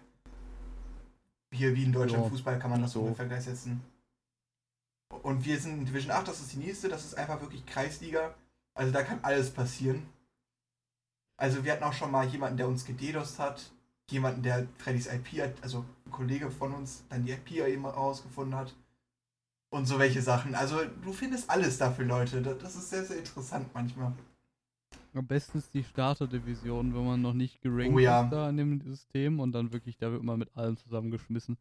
Hier 1.53 1.75
wie 1.75 1.83
in 1.83 1.91
Deutschland 1.91 2.23
Ja. 2.23 2.29
Fußball 2.29 2.59
kann 2.59 2.71
man 2.71 2.81
das 2.81 2.91
So. 2.91 3.01
ungefähr 3.01 3.25
gleichsetzen. 3.25 3.81
Und 5.23 5.43
wir 5.45 5.59
sind 5.59 5.79
in 5.79 5.85
Division 5.85 6.11
8, 6.11 6.27
das 6.27 6.39
ist 6.39 6.53
die 6.53 6.57
nächste, 6.57 6.87
das 6.87 7.03
ist 7.03 7.17
einfach 7.17 7.41
wirklich 7.41 7.65
Kreisliga. 7.65 8.33
Also 8.73 8.91
da 8.91 9.03
kann 9.03 9.19
alles 9.23 9.51
passieren. 9.51 10.07
Also 11.37 11.63
wir 11.65 11.73
hatten 11.73 11.83
auch 11.83 11.93
schon 11.93 12.11
mal 12.11 12.27
jemanden, 12.27 12.57
der 12.57 12.67
uns 12.67 12.85
gededost 12.85 13.39
hat, 13.39 13.71
jemanden, 14.09 14.43
der 14.43 14.67
Freddys 14.77 15.07
IP 15.07 15.41
hat, 15.41 15.53
also 15.61 15.83
ein 16.05 16.11
Kollege 16.11 16.51
von 16.51 16.73
uns, 16.73 17.03
dann 17.09 17.25
die 17.25 17.31
IP 17.31 17.51
eben 17.51 17.85
rausgefunden 17.85 18.55
hat. 18.55 18.73
Und 19.71 19.85
so 19.85 19.97
welche 19.99 20.21
Sachen. 20.21 20.53
Also 20.53 20.79
du 21.01 21.13
findest 21.13 21.49
alles 21.49 21.77
dafür, 21.77 22.05
Leute. 22.05 22.41
Das 22.41 22.75
ist 22.75 22.89
sehr, 22.89 23.05
sehr 23.05 23.17
interessant 23.17 23.67
manchmal. 23.73 24.13
Am 25.13 25.25
besten 25.25 25.57
ist 25.57 25.73
die 25.73 25.83
Starter-Division, 25.83 26.93
wenn 26.93 27.05
man 27.05 27.21
noch 27.21 27.33
nicht 27.33 27.61
gerankt 27.61 27.95
Oh 27.95 27.99
ja. 27.99 28.23
ist 28.23 28.31
da 28.31 28.49
in 28.49 28.57
dem 28.57 28.81
System 28.81 29.39
und 29.39 29.53
dann 29.53 29.71
wirklich, 29.71 29.97
da 29.97 30.11
wird 30.11 30.23
man 30.23 30.39
mit 30.39 30.55
allem 30.55 30.75
zusammengeschmissen. 30.77 31.57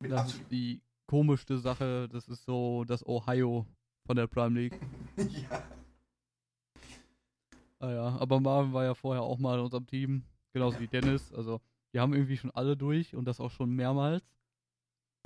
Mit 0.00 0.10
Das 0.10 0.20
absolut. 0.22 0.42
ist 0.42 0.50
die 0.50 0.80
komischste 1.06 1.58
Sache, 1.58 2.08
das 2.10 2.28
ist 2.28 2.44
so 2.44 2.84
das 2.84 3.06
Ohio 3.06 3.66
von 4.06 4.16
der 4.16 4.26
Prime 4.26 4.58
League. 4.58 4.80
ja. 5.16 5.62
Ah 7.80 7.90
ja, 7.90 8.16
aber 8.18 8.40
Marvin 8.40 8.72
war 8.72 8.84
ja 8.84 8.94
vorher 8.94 9.22
auch 9.22 9.38
mal 9.38 9.58
in 9.58 9.64
unserem 9.64 9.86
Team, 9.86 10.22
genauso 10.52 10.80
wie 10.80 10.88
Dennis. 10.88 11.32
Also, 11.32 11.60
wir 11.92 12.00
haben 12.00 12.12
irgendwie 12.14 12.36
schon 12.36 12.50
alle 12.50 12.76
durch 12.76 13.14
und 13.14 13.26
das 13.26 13.38
auch 13.38 13.50
schon 13.50 13.70
mehrmals. 13.70 14.24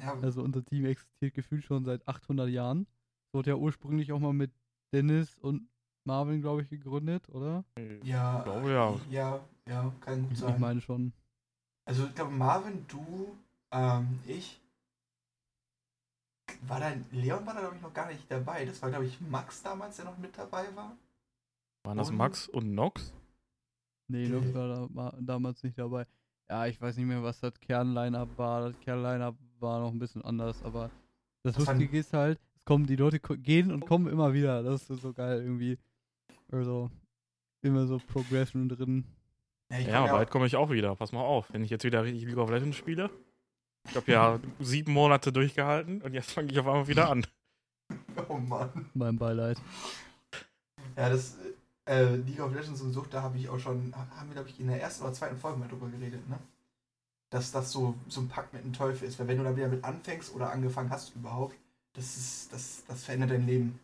Ja. 0.00 0.14
Also, 0.20 0.42
unser 0.42 0.64
Team 0.64 0.84
existiert 0.86 1.34
gefühlt 1.34 1.64
schon 1.64 1.84
seit 1.84 2.06
800 2.08 2.48
Jahren. 2.48 2.86
Es 3.28 3.34
wurde 3.34 3.50
ja 3.50 3.56
ursprünglich 3.56 4.12
auch 4.12 4.18
mal 4.20 4.32
mit 4.32 4.52
Dennis 4.92 5.36
und 5.38 5.68
Marvin, 6.04 6.40
glaube 6.40 6.62
ich, 6.62 6.68
gegründet, 6.70 7.28
oder? 7.28 7.64
Ja. 8.04 8.38
Ich 8.38 8.44
glaube, 8.44 8.70
ja. 8.72 9.00
Ja, 9.10 9.40
ja, 9.68 9.92
kann 10.00 10.22
gut 10.22 10.32
Ich 10.32 10.38
sein. 10.38 10.60
meine 10.60 10.80
schon. 10.80 11.12
Also 11.84 12.06
ich 12.06 12.14
glaube, 12.14 12.32
Marvin, 12.32 12.84
du, 12.88 13.36
ähm, 13.70 14.18
ich, 14.26 14.60
war 16.66 16.80
da, 16.80 16.92
Leon 17.10 17.44
war 17.46 17.54
da, 17.54 17.60
glaube 17.60 17.76
ich, 17.76 17.82
noch 17.82 17.92
gar 17.94 18.08
nicht 18.08 18.30
dabei. 18.30 18.64
Das 18.64 18.80
war, 18.82 18.90
glaube 18.90 19.06
ich, 19.06 19.20
Max 19.20 19.62
damals, 19.62 19.96
der 19.96 20.04
noch 20.06 20.18
mit 20.18 20.36
dabei 20.36 20.64
war. 20.76 20.96
Waren 21.84 21.98
das 21.98 22.10
Und- 22.10 22.16
Max 22.16 22.48
und 22.48 22.74
Nox? 22.74 23.12
Nee. 24.08 24.26
Lux 24.26 24.52
war 24.54 24.68
da, 24.68 24.88
war 24.94 25.16
damals 25.20 25.62
nicht 25.62 25.78
dabei. 25.78 26.06
Ja, 26.50 26.66
ich 26.66 26.80
weiß 26.80 26.96
nicht 26.96 27.06
mehr, 27.06 27.22
was 27.22 27.40
das 27.40 27.58
Kern-Line-Up 27.60 28.36
war. 28.36 28.68
Das 28.68 28.78
Kern-Line-Up 28.80 29.36
war 29.62 29.80
noch 29.80 29.90
ein 29.92 29.98
bisschen 29.98 30.22
anders, 30.24 30.62
aber 30.62 30.90
das 31.44 31.56
fand- 31.56 31.68
Lustige 31.80 31.98
ist 31.98 32.12
halt, 32.12 32.38
es 32.56 32.64
kommen, 32.64 32.86
die 32.86 32.96
Leute 32.96 33.18
gehen 33.20 33.70
und 33.72 33.86
kommen 33.86 34.06
immer 34.08 34.32
wieder. 34.34 34.62
Das 34.62 34.88
ist 34.90 35.02
so 35.02 35.12
geil 35.12 35.40
irgendwie. 35.42 35.78
Also, 36.50 36.90
immer 37.62 37.86
so 37.86 37.98
Progression 37.98 38.68
drin. 38.68 39.04
Ja, 39.70 40.02
komm 40.02 40.10
bald 40.10 40.30
komme 40.30 40.46
ich 40.46 40.56
auch 40.56 40.70
wieder. 40.70 40.94
Pass 40.96 41.12
mal 41.12 41.22
auf. 41.22 41.50
Wenn 41.52 41.64
ich 41.64 41.70
jetzt 41.70 41.84
wieder 41.84 42.04
richtig 42.04 42.24
League 42.26 42.36
of 42.36 42.50
Legends 42.50 42.76
spiele. 42.76 43.08
Ich 43.88 43.96
habe 43.96 44.12
ja 44.12 44.38
sieben 44.60 44.92
Monate 44.92 45.32
durchgehalten 45.32 46.02
und 46.02 46.12
jetzt 46.12 46.30
fange 46.32 46.52
ich 46.52 46.58
auf 46.60 46.66
einmal 46.66 46.88
wieder 46.88 47.10
an. 47.10 47.26
Oh 48.28 48.36
Mann. 48.38 48.90
Mein 48.94 49.16
Beileid. 49.18 49.60
Ja, 50.96 51.08
das 51.10 51.36
äh, 51.86 52.16
League 52.16 52.40
of 52.40 52.54
Legends 52.54 52.80
und 52.80 52.92
Sucht, 52.92 53.12
da 53.12 53.22
habe 53.22 53.36
ich 53.36 53.48
auch 53.48 53.58
schon, 53.58 53.94
haben 53.94 54.28
wir, 54.28 54.34
glaube 54.34 54.48
ich, 54.48 54.58
in 54.60 54.68
der 54.68 54.80
ersten 54.80 55.04
oder 55.04 55.12
zweiten 55.12 55.36
Folge 55.36 55.58
mal 55.58 55.68
drüber 55.68 55.88
geredet, 55.88 56.26
ne? 56.28 56.38
Dass 57.32 57.50
das 57.50 57.72
so, 57.72 57.94
so 58.08 58.20
ein 58.20 58.28
Pakt 58.28 58.52
mit 58.52 58.62
dem 58.62 58.72
Teufel 58.72 59.08
ist. 59.08 59.18
Weil 59.18 59.26
wenn 59.26 59.38
du 59.38 59.44
da 59.44 59.56
wieder 59.56 59.68
mit 59.68 59.82
anfängst 59.82 60.34
oder 60.34 60.52
angefangen 60.52 60.90
hast 60.90 61.14
überhaupt, 61.16 61.56
das 61.94 62.16
ist, 62.16 62.52
das, 62.52 62.84
das 62.86 63.04
verändert 63.04 63.30
dein 63.30 63.46
Leben. 63.46 63.78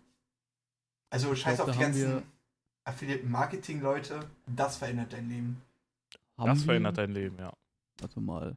Also 1.11 1.35
scheiß 1.35 1.57
glaub, 1.57 1.69
auf 1.69 1.75
die 1.75 1.81
wir- 1.81 1.87
ganzen 1.87 2.23
Affiliate-Marketing-Leute, 2.85 4.21
das 4.47 4.77
verändert 4.77 5.13
dein 5.13 5.29
Leben. 5.29 5.63
Haben 6.37 6.49
Das 6.49 6.59
wir- 6.61 6.65
verändert 6.67 6.99
dein 6.99 7.11
Leben, 7.13 7.37
ja. 7.39 7.53
Warte 8.01 8.21
mal. 8.21 8.57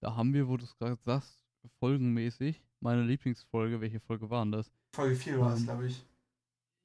Da 0.00 0.14
haben 0.16 0.34
wir, 0.34 0.48
wo 0.48 0.56
du 0.56 0.64
es 0.64 0.76
gerade 0.76 0.96
sagst, 1.02 1.38
folgenmäßig, 1.78 2.60
meine 2.80 3.02
Lieblingsfolge. 3.04 3.80
Welche 3.80 4.00
Folge 4.00 4.28
waren 4.30 4.52
das? 4.52 4.70
Folge 4.94 5.16
4 5.16 5.40
war 5.40 5.52
es, 5.54 5.60
Ähm, 5.60 5.64
glaube 5.66 5.86
ich. 5.86 6.04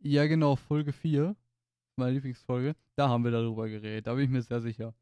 Ja, 0.01 0.25
genau, 0.27 0.55
Folge 0.55 0.93
4. 0.93 1.35
Meine 1.97 2.11
Lieblingsfolge. 2.13 2.75
Da 2.95 3.09
haben 3.09 3.23
wir 3.25 3.31
darüber 3.31 3.67
geredet. 3.67 4.07
Da 4.07 4.13
bin 4.13 4.23
ich 4.25 4.29
mir 4.29 4.41
sehr 4.41 4.61
sicher. 4.61 4.93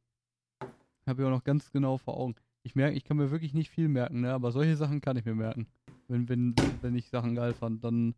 Habe 1.07 1.21
ich 1.21 1.27
auch 1.27 1.31
noch 1.31 1.43
ganz 1.43 1.71
genau 1.71 1.97
vor 1.97 2.17
Augen. 2.17 2.35
Ich 2.63 2.75
merke, 2.75 2.95
ich 2.97 3.05
kann 3.05 3.17
mir 3.17 3.31
wirklich 3.31 3.53
nicht 3.53 3.69
viel 3.69 3.87
merken, 3.87 4.21
ne? 4.21 4.33
Aber 4.33 4.51
solche 4.51 4.75
Sachen 4.75 4.99
kann 4.99 5.17
ich 5.17 5.25
mir 5.25 5.35
merken. 5.35 5.67
Wenn, 6.07 6.27
wenn, 6.27 6.55
wenn 6.81 6.95
ich 6.95 7.09
Sachen 7.09 7.35
geil 7.35 7.53
fand, 7.53 7.83
dann, 7.83 8.13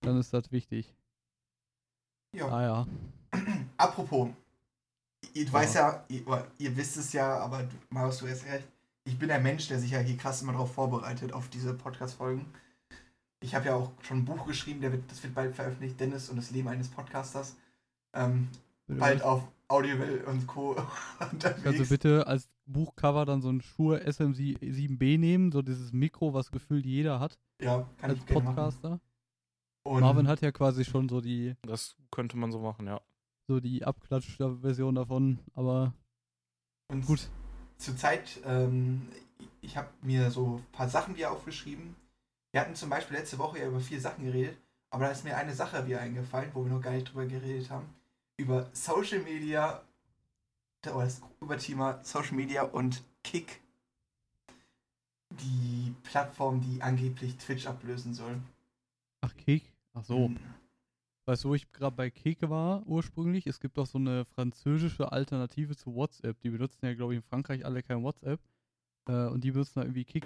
dann 0.00 0.18
ist 0.18 0.32
das 0.32 0.50
wichtig. 0.50 0.94
Ja. 2.32 2.48
Ah 2.48 2.62
ja. 2.62 2.86
Apropos, 3.76 4.30
ihr 5.34 5.52
weiß 5.52 5.74
ja, 5.74 6.04
ihr, 6.08 6.22
ihr 6.58 6.76
wisst 6.76 6.96
es 6.96 7.12
ja, 7.12 7.38
aber 7.38 7.62
du, 7.62 7.76
Marius, 7.90 8.18
du 8.18 8.28
hast 8.28 8.44
recht. 8.46 8.66
Ich 9.04 9.18
bin 9.18 9.28
der 9.28 9.40
Mensch, 9.40 9.68
der 9.68 9.78
sich 9.78 9.92
ja 9.92 10.00
hier 10.00 10.16
krass 10.16 10.42
immer 10.42 10.52
darauf 10.52 10.74
vorbereitet, 10.74 11.32
auf 11.32 11.48
diese 11.48 11.74
Podcast-Folgen. 11.74 12.44
Ich 13.40 13.54
habe 13.54 13.66
ja 13.66 13.76
auch 13.76 13.92
schon 14.02 14.18
ein 14.18 14.24
Buch 14.24 14.46
geschrieben, 14.46 14.80
der 14.80 14.90
wird, 14.90 15.08
das 15.10 15.22
wird 15.22 15.34
bald 15.34 15.54
veröffentlicht, 15.54 16.00
Dennis 16.00 16.28
und 16.28 16.36
das 16.36 16.50
Leben 16.50 16.68
eines 16.68 16.88
Podcasters. 16.88 17.56
Ähm, 18.14 18.48
bald 18.88 19.22
auf 19.22 19.44
Audible 19.68 20.24
und 20.26 20.46
Co. 20.46 20.74
Kannst 21.18 21.44
du 21.44 21.48
unterwegs. 21.48 21.88
bitte 21.88 22.26
als 22.26 22.48
Buchcover 22.66 23.24
dann 23.24 23.42
so 23.42 23.50
ein 23.50 23.60
Shure 23.60 24.06
SM7B 24.06 25.18
nehmen, 25.18 25.52
so 25.52 25.62
dieses 25.62 25.92
Mikro, 25.92 26.34
was 26.34 26.50
gefühlt 26.50 26.86
jeder 26.86 27.18
hat 27.20 27.38
ja, 27.60 27.88
kann 27.98 28.10
als 28.10 28.20
ich. 28.20 28.26
Podcaster. 28.26 29.00
Und 29.84 30.00
Marvin 30.00 30.28
hat 30.28 30.40
ja 30.40 30.50
quasi 30.52 30.84
schon 30.84 31.08
so 31.08 31.20
die, 31.20 31.54
Das 31.62 31.96
könnte 32.10 32.36
man 32.36 32.50
so 32.50 32.60
machen, 32.60 32.86
ja. 32.86 33.00
so 33.48 33.60
die 33.60 33.84
Abklatsch-Version 33.84 34.96
davon, 34.96 35.38
aber 35.54 35.94
Und 36.88 37.06
gut. 37.06 37.28
Zurzeit, 37.78 38.40
ähm, 38.44 39.08
ich 39.60 39.76
habe 39.76 39.88
mir 40.02 40.30
so 40.30 40.56
ein 40.56 40.72
paar 40.72 40.88
Sachen 40.88 41.14
wieder 41.16 41.30
aufgeschrieben. 41.30 41.94
Wir 42.52 42.62
hatten 42.62 42.74
zum 42.74 42.88
Beispiel 42.88 43.16
letzte 43.16 43.38
Woche 43.38 43.58
ja 43.58 43.68
über 43.68 43.80
vier 43.80 44.00
Sachen 44.00 44.24
geredet, 44.24 44.56
aber 44.90 45.04
da 45.04 45.10
ist 45.10 45.24
mir 45.24 45.36
eine 45.36 45.54
Sache 45.54 45.86
wieder 45.86 46.00
eingefallen, 46.00 46.50
wo 46.54 46.64
wir 46.64 46.72
noch 46.72 46.80
gar 46.80 46.92
nicht 46.92 47.12
drüber 47.12 47.26
geredet 47.26 47.70
haben. 47.70 47.86
Über 48.36 48.68
Social 48.72 49.20
Media, 49.20 49.82
oder 50.86 51.04
das 51.04 51.22
Überthema 51.40 52.02
Social 52.04 52.34
Media 52.36 52.62
und 52.62 53.02
Kick. 53.24 53.60
Die 55.30 55.94
Plattform, 56.04 56.60
die 56.60 56.82
angeblich 56.82 57.36
Twitch 57.36 57.66
ablösen 57.66 58.14
soll. 58.14 58.40
Ach, 59.22 59.34
Kick? 59.36 59.72
Ach 59.94 60.04
so. 60.04 60.28
Mhm. 60.28 60.38
Weißt 61.24 61.42
du, 61.44 61.48
wo 61.48 61.54
ich 61.54 61.72
gerade 61.72 61.96
bei 61.96 62.10
Kick 62.10 62.48
war 62.48 62.86
ursprünglich? 62.86 63.46
Es 63.48 63.58
gibt 63.58 63.78
auch 63.78 63.86
so 63.86 63.98
eine 63.98 64.24
französische 64.26 65.10
Alternative 65.10 65.74
zu 65.74 65.94
WhatsApp. 65.94 66.38
Die 66.40 66.50
benutzen 66.50 66.86
ja, 66.86 66.94
glaube 66.94 67.14
ich, 67.14 67.16
in 67.16 67.22
Frankreich 67.24 67.64
alle 67.64 67.82
kein 67.82 68.04
WhatsApp. 68.04 68.40
Äh, 69.08 69.26
und 69.26 69.42
die 69.42 69.50
benutzen 69.50 69.80
da 69.80 69.82
irgendwie 69.82 70.04
Kick. 70.04 70.24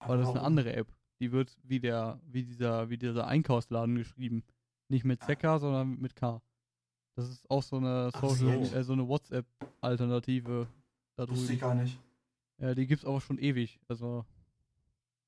Aber 0.00 0.16
das 0.16 0.28
ist 0.28 0.34
eine 0.34 0.42
andere 0.44 0.72
App. 0.72 0.88
Die 1.20 1.30
wird 1.30 1.56
wie 1.62 1.78
der, 1.78 2.18
wie 2.26 2.42
dieser, 2.42 2.90
wie 2.90 2.98
dieser 2.98 3.28
Einkaufsladen 3.28 3.94
geschrieben. 3.94 4.42
Nicht 4.88 5.04
mit 5.04 5.22
Ah. 5.22 5.26
ZK, 5.26 5.60
sondern 5.60 6.00
mit 6.00 6.16
K. 6.16 6.42
Das 7.16 7.28
ist 7.28 7.50
auch 7.50 7.62
so 7.62 7.76
eine 7.76 8.10
Social, 8.12 8.36
so. 8.36 8.76
äh, 8.76 8.82
so 8.84 8.92
eine 8.94 9.06
WhatsApp-Alternative 9.06 10.66
da 11.16 11.28
Wusste 11.28 11.52
ich 11.52 11.58
drüben. 11.58 11.60
gar 11.60 11.74
nicht. 11.74 11.98
Ja, 12.58 12.74
die 12.74 12.86
gibt's 12.86 13.04
aber 13.04 13.20
schon 13.20 13.38
ewig. 13.38 13.78
Also 13.88 14.24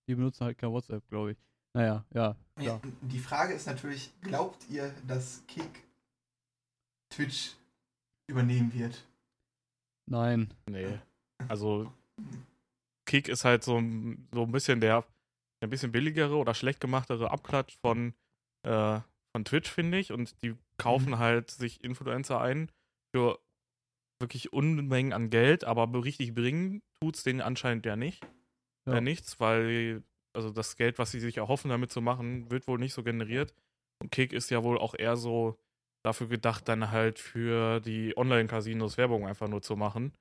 die 0.08 0.14
benutzen 0.14 0.44
halt 0.44 0.58
kein 0.58 0.70
WhatsApp, 0.70 1.06
glaube 1.08 1.32
ich. 1.32 1.38
Naja, 1.74 2.04
ja, 2.12 2.36
Ja, 2.60 2.80
die 3.02 3.18
Frage 3.18 3.54
ist 3.54 3.66
natürlich, 3.66 4.10
glaubt 4.20 4.68
ihr, 4.68 4.94
dass 5.06 5.42
Kick 5.46 5.84
Twitch 7.10 7.52
übernehmen 8.26 8.72
wird? 8.74 9.04
Nein. 10.06 10.52
Nee. 10.68 10.98
Also, 11.48 11.90
Kick 13.06 13.28
ist 13.28 13.44
halt 13.44 13.64
so, 13.64 13.78
ein- 13.78 14.28
so 14.32 14.42
ein 14.42 14.52
bisschen 14.52 14.80
der 14.80 15.04
ein 15.62 15.70
bisschen 15.70 15.92
billigere 15.92 16.36
oder 16.36 16.54
schlecht 16.54 16.80
gemachtere 16.80 17.30
Abklatsch 17.30 17.76
von, 17.80 18.14
äh, 18.64 19.00
von 19.34 19.44
Twitch, 19.44 19.70
finde 19.70 19.98
ich. 19.98 20.12
Und 20.12 20.40
die 20.42 20.54
kaufen 20.78 21.10
Mhm. 21.10 21.18
halt 21.18 21.50
sich 21.50 21.82
Influencer 21.82 22.40
ein 22.40 22.70
für 23.14 23.38
wirklich 24.20 24.52
Unmengen 24.52 25.12
an 25.12 25.30
Geld, 25.30 25.64
aber 25.64 25.86
be- 25.86 26.04
richtig 26.04 26.34
bringen 26.34 26.82
tut's 27.00 27.22
denen 27.24 27.40
anscheinend 27.40 27.84
ja 27.86 27.96
nicht. 27.96 28.24
Ja. 28.86 28.98
Äh, 28.98 29.00
nichts, 29.00 29.40
weil 29.40 30.02
also 30.34 30.50
das 30.50 30.76
Geld, 30.76 30.98
was 30.98 31.10
sie 31.10 31.20
sich 31.20 31.36
erhoffen, 31.36 31.68
damit 31.68 31.90
zu 31.92 32.00
machen, 32.00 32.50
wird 32.50 32.66
wohl 32.66 32.78
nicht 32.78 32.94
so 32.94 33.02
generiert. 33.02 33.54
Und 34.02 34.10
Kick 34.10 34.32
ist 34.32 34.50
ja 34.50 34.62
wohl 34.64 34.78
auch 34.78 34.94
eher 34.96 35.16
so 35.16 35.58
dafür 36.04 36.26
gedacht, 36.28 36.66
dann 36.68 36.90
halt 36.90 37.18
für 37.18 37.80
die 37.80 38.16
Online-Casinos 38.16 38.96
Werbung 38.96 39.26
einfach 39.26 39.48
nur 39.48 39.60
zu 39.62 39.76
machen. 39.76 40.12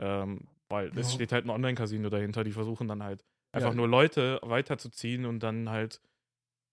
Ähm, 0.00 0.46
weil 0.68 0.88
es 0.98 1.08
Ja. 1.10 1.14
steht 1.14 1.32
halt 1.32 1.46
ein 1.46 1.50
Online-Casino 1.50 2.10
dahinter, 2.10 2.44
die 2.44 2.52
versuchen 2.52 2.86
dann 2.88 3.02
halt 3.02 3.24
einfach 3.52 3.70
Ja. 3.70 3.76
nur 3.76 3.88
Leute 3.88 4.40
weiterzuziehen 4.42 5.24
und 5.24 5.40
dann 5.40 5.70
halt 5.70 6.00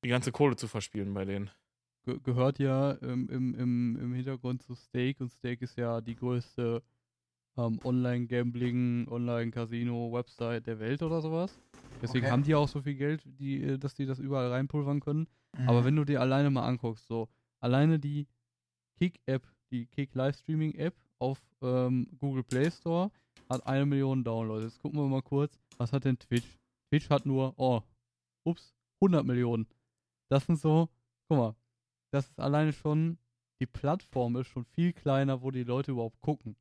die 0.04 0.10
ganze 0.10 0.32
Kohle 0.32 0.56
zu 0.58 0.68
verspielen 0.68 1.14
bei 1.14 1.24
denen. 1.24 1.52
Ge 2.06 2.20
gehört 2.24 2.60
ja 2.60 2.98
ähm, 3.02 3.30
im, 3.30 3.56
im, 3.56 3.98
im 3.98 4.14
Hintergrund 4.14 4.62
zu 4.62 4.76
Stake 4.76 5.24
und 5.24 5.30
Stake 5.32 5.64
ist 5.64 5.78
ja 5.78 6.02
die 6.02 6.16
größte 6.16 6.84
ähm, 7.58 7.80
Online-Gambling, 7.84 9.08
Online-Casino-Website 9.10 10.68
der 10.68 10.80
Welt 10.80 11.02
oder 11.02 11.22
sowas. 11.22 11.60
Deswegen 12.02 12.26
Okay. 12.26 12.32
haben 12.32 12.44
die 12.44 12.56
auch 12.56 12.68
so 12.68 12.82
viel 12.82 12.96
Geld, 12.96 13.24
die, 13.26 13.62
äh, 13.64 13.78
dass 13.78 13.94
die 13.96 14.06
das 14.06 14.20
überall 14.20 14.50
reinpulvern 14.52 15.00
können. 15.00 15.28
Aber 15.68 15.86
wenn 15.86 15.96
du 15.96 16.04
dir 16.04 16.20
alleine 16.20 16.50
mal 16.50 16.68
anguckst, 16.68 17.08
so 17.08 17.30
alleine 17.62 18.00
die 18.00 18.28
Kick-App, 19.00 19.48
die 19.72 19.86
Kick-Livestreaming-App 19.86 20.96
auf 21.20 21.40
ähm, 21.62 22.08
Google 22.20 22.44
Play 22.44 22.70
Store 22.70 23.12
hat 23.50 23.66
eine 23.66 23.86
Million 23.86 24.24
Downloads. 24.24 24.64
Jetzt 24.64 24.80
gucken 24.80 25.00
wir 25.00 25.08
mal 25.08 25.22
kurz, 25.22 25.58
was 25.78 25.94
hat 25.94 26.04
denn 26.06 26.20
Twitch? 26.20 26.60
Twitch 26.90 27.10
hat 27.10 27.26
nur, 27.26 27.54
oh, 27.58 27.82
ups, 28.44 28.76
100 29.02 29.26
Millionen. 29.26 29.68
Das 30.30 30.46
sind 30.46 30.58
so, 30.58 30.90
guck 31.30 31.38
mal, 31.38 31.56
das 32.14 32.30
ist 32.30 32.40
alleine 32.40 32.74
schon, 32.74 33.18
die 33.60 33.66
Plattform 33.66 34.36
ist 34.38 34.48
schon 34.48 34.66
viel 34.66 34.94
kleiner, 34.94 35.42
wo 35.42 35.52
die 35.52 35.64
Leute 35.64 35.92
überhaupt 35.92 36.22
gucken. 36.22 36.56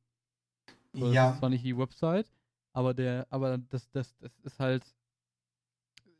So, 0.93 1.05
Das 1.05 1.13
ja, 1.13 1.31
ist 1.31 1.39
zwar 1.39 1.49
nicht 1.49 1.65
die 1.65 1.77
Website, 1.77 2.31
aber 2.73 2.93
der, 2.93 3.27
aber 3.29 3.57
das, 3.57 3.89
das, 3.91 4.17
das 4.17 4.37
ist 4.39 4.59
halt, 4.59 4.83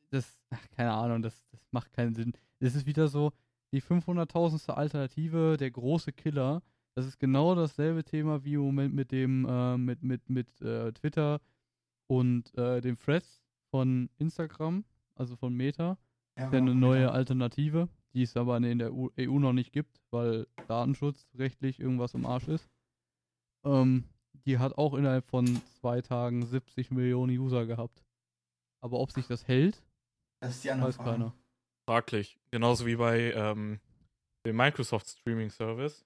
das, 0.10 0.40
ach, 0.50 0.70
keine 0.72 0.92
Ahnung, 0.94 1.22
das, 1.22 1.46
das 1.52 1.62
macht 1.72 1.92
keinen 1.94 2.16
Sinn. 2.16 2.34
Es 2.60 2.76
ist 2.76 2.86
wieder 2.86 3.08
so, 3.08 3.32
die 3.72 3.82
500.000. 3.82 4.70
Alternative, 4.72 5.58
der 5.58 5.72
große 5.72 6.14
Killer. 6.14 6.62
Das 6.96 7.06
ist 7.08 7.18
genau 7.20 7.56
dasselbe 7.56 8.04
Thema 8.04 8.44
wie 8.44 8.54
im 8.54 8.62
Moment 8.62 8.94
mit 8.94 9.12
dem, 9.12 9.46
äh, 9.50 9.78
mit, 9.78 10.04
mit, 10.04 10.30
mit 10.30 10.62
äh, 10.62 10.92
Twitter 10.94 11.42
und 12.08 12.56
äh, 12.56 12.82
dem 12.82 12.98
Threads 13.00 13.42
von 13.72 14.10
Instagram, 14.18 14.86
also 15.16 15.36
von 15.36 15.54
Meta. 15.56 15.98
ja, 16.38 16.50
Ja, 16.52 16.60
eine 16.60 16.72
genau. 16.74 16.74
neue 16.74 17.12
Alternative, 17.12 17.90
die 18.14 18.24
es 18.24 18.38
aber 18.38 18.58
in 18.58 18.80
der 18.80 18.94
EU 18.94 19.10
EU 19.20 19.40
noch 19.40 19.54
nicht 19.54 19.72
gibt, 19.72 20.02
weil 20.12 20.48
datenschutzrechtlich 20.68 21.80
irgendwas 21.80 22.14
im 22.14 22.26
Arsch 22.26 22.48
ist. 22.48 22.70
Ähm, 23.66 24.06
die 24.46 24.60
hat 24.60 24.78
auch 24.78 24.94
innerhalb 24.94 25.26
von 25.30 25.62
zwei 25.80 26.02
Tagen 26.02 26.46
70 26.46 26.92
Millionen 26.92 27.38
User 27.38 27.66
gehabt. 27.66 28.04
Aber 28.82 29.00
ob 29.00 29.12
sich 29.12 29.28
das 29.28 29.48
hält, 29.48 29.82
Das 30.42 30.56
ist 30.56 30.64
die 30.64 30.72
andere 30.72 30.90
weiß 30.90 30.96
Frage. 30.98 31.12
keiner. 31.12 31.34
Fraglich. 31.88 32.40
Genauso 32.52 32.86
wie 32.86 32.96
bei 32.96 33.32
ähm, 33.34 33.80
dem 34.46 34.56
Microsoft 34.58 35.08
Streaming 35.08 35.50
Service. 35.50 36.06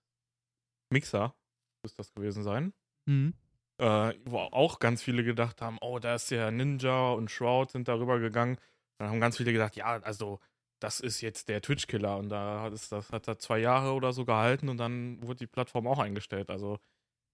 Mixer 0.92 1.36
muss 1.84 1.96
das 1.96 2.14
gewesen 2.14 2.44
sein. 2.44 2.74
Mhm. 3.06 3.34
Äh, 3.80 4.14
wo 4.26 4.38
auch 4.40 4.80
ganz 4.80 5.04
viele 5.04 5.24
gedacht 5.24 5.62
haben, 5.62 5.78
oh, 5.82 6.00
da 6.00 6.16
ist 6.16 6.32
ja 6.32 6.50
Ninja 6.52 7.12
und 7.12 7.30
Shroud 7.30 7.72
sind 7.72 7.88
darüber 7.88 8.20
gegangen. 8.20 8.58
Dann 9.00 9.10
haben 9.10 9.20
ganz 9.20 9.38
viele 9.38 9.54
gedacht, 9.54 9.76
ja, 9.76 9.86
also 10.02 10.40
das 10.80 11.00
ist 11.00 11.22
jetzt 11.22 11.50
der 11.50 11.62
Twitch-Killer 11.62 12.18
und 12.18 12.30
da 12.30 12.62
hat 12.62 12.74
es, 12.74 12.90
das 12.90 13.12
hat 13.12 13.28
er 13.28 13.40
zwei 13.40 13.60
Jahre 13.60 13.94
oder 13.94 14.14
so 14.14 14.26
gehalten 14.26 14.70
und 14.70 14.78
dann 14.78 15.22
wurde 15.22 15.40
die 15.40 15.48
Plattform 15.48 15.88
auch 15.88 16.00
eingestellt. 16.00 16.50
Also 16.50 16.80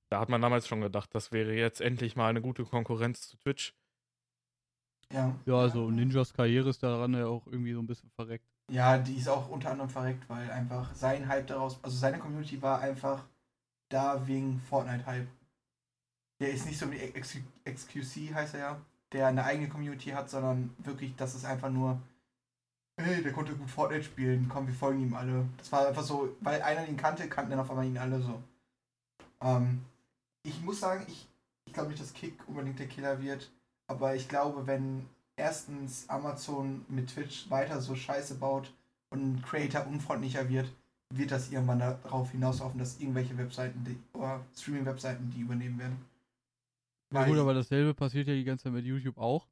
da 0.10 0.20
hat 0.20 0.30
man 0.30 0.42
damals 0.42 0.68
schon 0.68 0.82
gedacht, 0.82 1.14
das 1.14 1.32
wäre 1.32 1.54
jetzt 1.54 1.82
endlich 1.82 2.16
mal 2.16 2.30
eine 2.30 2.42
gute 2.42 2.64
Konkurrenz 2.64 3.30
zu 3.30 3.38
Twitch. 3.38 3.74
Ja. 5.12 5.36
Ja, 5.46 5.56
also 5.56 5.90
Ninjas 5.90 6.34
Karriere 6.34 6.70
ist 6.70 6.82
daran 6.82 7.14
ja 7.14 7.28
auch 7.28 7.46
irgendwie 7.48 7.74
so 7.74 7.80
ein 7.80 7.88
bisschen 7.88 8.10
verreckt. 8.12 8.48
Ja, 8.72 8.98
die 8.98 9.18
ist 9.18 9.28
auch 9.28 9.50
unter 9.50 9.72
anderem 9.72 9.90
verreckt, 9.90 10.28
weil 10.30 10.50
einfach 10.50 10.94
sein 10.96 11.28
Hype 11.28 11.48
daraus, 11.48 11.80
also 11.84 11.96
seine 11.98 12.20
Community 12.20 12.62
war 12.62 12.80
einfach 12.80 13.26
da 13.90 14.26
wegen 14.26 14.60
Fortnite-Hype. 14.62 15.28
Der 16.40 16.52
ist 16.52 16.66
nicht 16.66 16.80
so 16.80 16.92
wie 16.92 16.98
XQC, 16.98 18.34
heißt 18.34 18.56
er 18.56 18.60
ja, 18.60 18.82
der 19.12 19.28
eine 19.28 19.44
eigene 19.44 19.70
Community 19.70 20.10
hat, 20.10 20.30
sondern 20.30 20.76
wirklich, 20.80 21.16
das 21.16 21.36
ist 21.36 21.46
einfach 21.46 21.70
nur, 21.70 22.02
hey, 22.98 23.22
der 23.24 23.34
konnte 23.34 23.56
gut 23.56 23.70
Fortnite 23.70 24.04
spielen, 24.04 24.48
komm, 24.50 24.68
wir 24.68 24.74
folgen 24.74 25.02
ihm 25.02 25.14
alle. 25.14 25.46
Das 25.58 25.72
war 25.72 25.88
einfach 25.88 26.04
so, 26.04 26.36
weil 26.42 26.62
einer 26.62 26.88
ihn 26.88 26.98
kannte, 26.98 27.28
kannten 27.28 27.52
dann 27.52 27.60
auf 27.60 27.70
einmal 27.70 27.86
ihn 27.86 27.98
alle 27.98 28.22
so. 28.22 28.42
Ähm, 29.42 29.82
ich 30.44 30.62
muss 30.62 30.80
sagen, 30.80 31.06
ich, 31.08 31.28
ich 31.66 31.74
glaube 31.74 31.90
nicht, 31.90 32.02
dass 32.02 32.14
Kick 32.14 32.48
unbedingt 32.48 32.80
der 32.80 32.88
Killer 32.88 33.22
wird, 33.22 33.52
aber 33.88 34.16
ich 34.16 34.28
glaube, 34.28 34.68
wenn 34.68 35.06
erstens 35.36 36.10
Amazon 36.10 36.86
mit 36.90 37.10
Twitch 37.10 37.50
weiter 37.50 37.82
so 37.82 37.96
Scheiße 37.96 38.36
baut 38.36 38.72
und 39.10 39.22
ein 39.22 39.42
Creator 39.42 39.88
unfreundlicher 39.88 40.50
wird, 40.50 40.70
wird 41.14 41.32
das 41.32 41.52
irgendwann 41.52 41.80
darauf 41.80 42.32
hinauslaufen, 42.32 42.80
dass 42.80 43.00
irgendwelche 43.00 43.38
Webseiten 43.38 43.84
die, 43.84 43.98
oder 44.18 44.44
Streaming-Webseiten 44.56 45.32
die 45.32 45.42
übernehmen 45.42 45.80
werden. 45.80 45.98
Ja 47.12 47.26
gut, 47.26 47.38
aber 47.38 47.54
dasselbe 47.54 47.94
passiert 47.94 48.28
ja 48.28 48.34
die 48.34 48.44
ganze 48.44 48.64
Zeit 48.64 48.74
mit 48.74 48.86
YouTube 48.86 49.18
auch. 49.18 49.48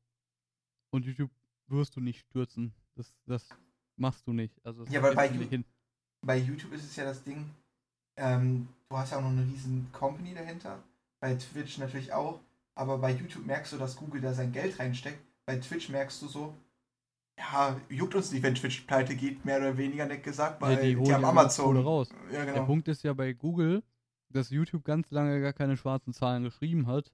Und 0.89 1.05
YouTube 1.05 1.29
wirst 1.67 1.95
du 1.95 2.01
nicht 2.01 2.19
stürzen. 2.19 2.73
Das, 3.01 3.13
das 3.25 3.49
machst 3.97 4.27
du 4.27 4.33
nicht. 4.33 4.53
Also 4.63 4.85
Ja, 4.85 5.01
kriegst 5.01 5.15
bei 5.15 5.29
nicht 5.29 5.65
bei 6.23 6.37
YouTube 6.37 6.73
ist 6.73 6.83
es 6.83 6.95
ja 6.95 7.03
das 7.03 7.23
Ding, 7.23 7.49
ähm, 8.17 8.67
du 8.89 8.97
hast 8.97 9.11
ja 9.11 9.17
auch 9.17 9.21
noch 9.23 9.29
eine 9.31 9.45
riesen 9.45 9.87
Company 9.91 10.33
dahinter. 10.35 10.77
Bei 11.19 11.35
Twitch 11.35 11.77
natürlich 11.79 12.13
auch. 12.13 12.39
Aber 12.75 12.99
bei 12.99 13.11
YouTube 13.11 13.45
merkst 13.45 13.73
du, 13.73 13.77
dass 13.77 13.95
Google 13.95 14.21
da 14.21 14.33
sein 14.33 14.51
Geld 14.51 14.79
reinsteckt. 14.79 15.19
Bei 15.45 15.57
Twitch 15.57 15.89
merkst 15.89 16.21
du 16.21 16.27
so, 16.27 16.53
ja, 17.37 17.79
juckt 17.89 18.15
uns 18.15 18.31
nicht, 18.31 18.43
wenn 18.43 18.55
Twitch 18.55 18.81
pleite 18.81 19.15
geht, 19.15 19.43
mehr 19.45 19.57
oder 19.57 19.77
weniger 19.77 20.05
nett 20.05 20.23
gesagt, 20.23 20.61
weil 20.61 20.75
Ja, 20.77 20.81
die, 20.81 20.95
die 21.03 21.13
haben 21.13 21.25
Amazon. 21.25 21.77
Raus. 21.77 22.09
Ja, 22.31 22.45
Der 22.45 22.53
genau. 22.53 22.65
Punkt 22.65 22.87
ist 22.87 23.03
ja 23.03 23.13
bei 23.13 23.33
Google, 23.33 23.83
dass 24.29 24.51
YouTube 24.51 24.83
ganz 24.85 25.09
lange 25.11 25.41
gar 25.41 25.53
keine 25.53 25.75
schwarzen 25.75 26.13
Zahlen 26.13 26.43
geschrieben 26.43 26.87
hat 26.87 27.11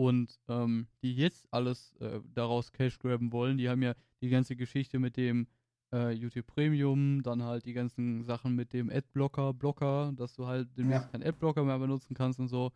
und 0.00 0.40
ähm, 0.48 0.86
die 1.02 1.14
jetzt 1.14 1.46
alles 1.52 1.94
äh, 2.00 2.20
daraus 2.34 2.72
Cash 2.72 2.98
graben 2.98 3.32
wollen. 3.32 3.58
Die 3.58 3.68
haben 3.68 3.82
ja 3.82 3.92
die 4.22 4.30
ganze 4.30 4.56
Geschichte 4.56 4.98
mit 4.98 5.18
dem 5.18 5.46
äh, 5.92 6.12
YouTube 6.12 6.46
Premium, 6.46 7.22
dann 7.22 7.42
halt 7.42 7.66
die 7.66 7.74
ganzen 7.74 8.24
Sachen 8.24 8.56
mit 8.56 8.72
dem 8.72 8.88
Adblocker, 8.88 9.52
Blocker, 9.52 10.12
dass 10.16 10.34
du 10.34 10.46
halt 10.46 10.68
demnächst 10.78 11.04
Ja. 11.06 11.10
keinen 11.12 11.24
Adblocker 11.28 11.64
mehr 11.64 11.78
benutzen 11.78 12.14
kannst 12.14 12.38
und 12.40 12.48
so. 12.48 12.72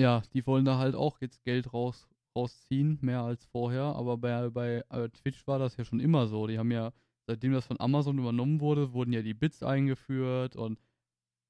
Ja, 0.00 0.22
die 0.32 0.44
wollen 0.44 0.64
da 0.64 0.78
halt 0.78 0.96
auch 0.96 1.20
jetzt 1.20 1.44
Geld 1.44 1.72
raus, 1.72 2.08
rausziehen, 2.36 2.98
mehr 3.00 3.20
als 3.22 3.44
vorher. 3.44 3.84
Aber 3.94 4.16
bei, 4.18 4.50
bei 4.50 4.82
äh, 4.90 5.08
Twitch 5.10 5.46
war 5.46 5.60
das 5.60 5.76
ja 5.76 5.84
schon 5.84 6.00
immer 6.00 6.26
so. 6.26 6.48
Die 6.48 6.58
haben 6.58 6.72
ja, 6.72 6.92
seitdem 7.28 7.52
das 7.52 7.66
von 7.66 7.78
Amazon 7.78 8.18
übernommen 8.18 8.60
wurde, 8.60 8.92
wurden 8.92 9.12
ja 9.12 9.22
die 9.22 9.34
Bits 9.34 9.62
eingeführt 9.62 10.56
und 10.56 10.80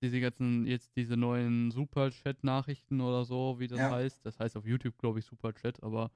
diese 0.03 0.21
ganzen, 0.21 0.67
jetzt 0.67 0.97
diese 0.97 1.17
neuen 1.17 1.71
Superchat-Nachrichten 1.71 3.01
oder 3.01 3.25
so, 3.25 3.59
wie 3.61 3.69
das 3.69 3.79
Ja. 3.79 3.91
heißt. 3.91 4.25
Das 4.25 4.39
heißt 4.41 4.57
auf 4.57 4.67
YouTube, 4.67 4.99
glaube 4.99 5.19
ich, 5.19 5.25
Superchat, 5.27 5.83
aber 5.83 6.11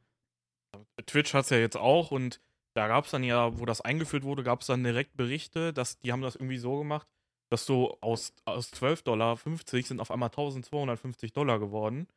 Twitch 1.07 1.35
hat 1.35 1.45
es 1.45 1.51
ja 1.51 1.59
jetzt 1.59 1.77
auch 1.77 2.11
und 2.11 2.41
da 2.75 2.89
gab 2.89 3.05
es 3.05 3.11
dann 3.11 3.25
ja, 3.25 3.59
wo 3.59 3.67
das 3.67 3.81
eingeführt 3.81 4.23
wurde, 4.25 4.43
gab 4.43 4.63
es 4.63 4.67
dann 4.67 4.83
direkt 4.85 5.17
Berichte, 5.17 5.73
dass 5.73 5.99
die 6.01 6.13
haben 6.13 6.23
das 6.23 6.37
irgendwie 6.37 6.59
so 6.59 6.79
gemacht, 6.79 7.09
dass 7.51 7.67
so 7.67 7.99
aus, 8.01 8.33
aus 8.47 8.73
12,50 8.73 9.05
Dollar 9.05 9.37
sind 9.83 10.01
auf 10.01 10.11
einmal 10.11 10.31
1250 10.31 11.33
Dollar 11.33 11.59
geworden, 11.59 12.09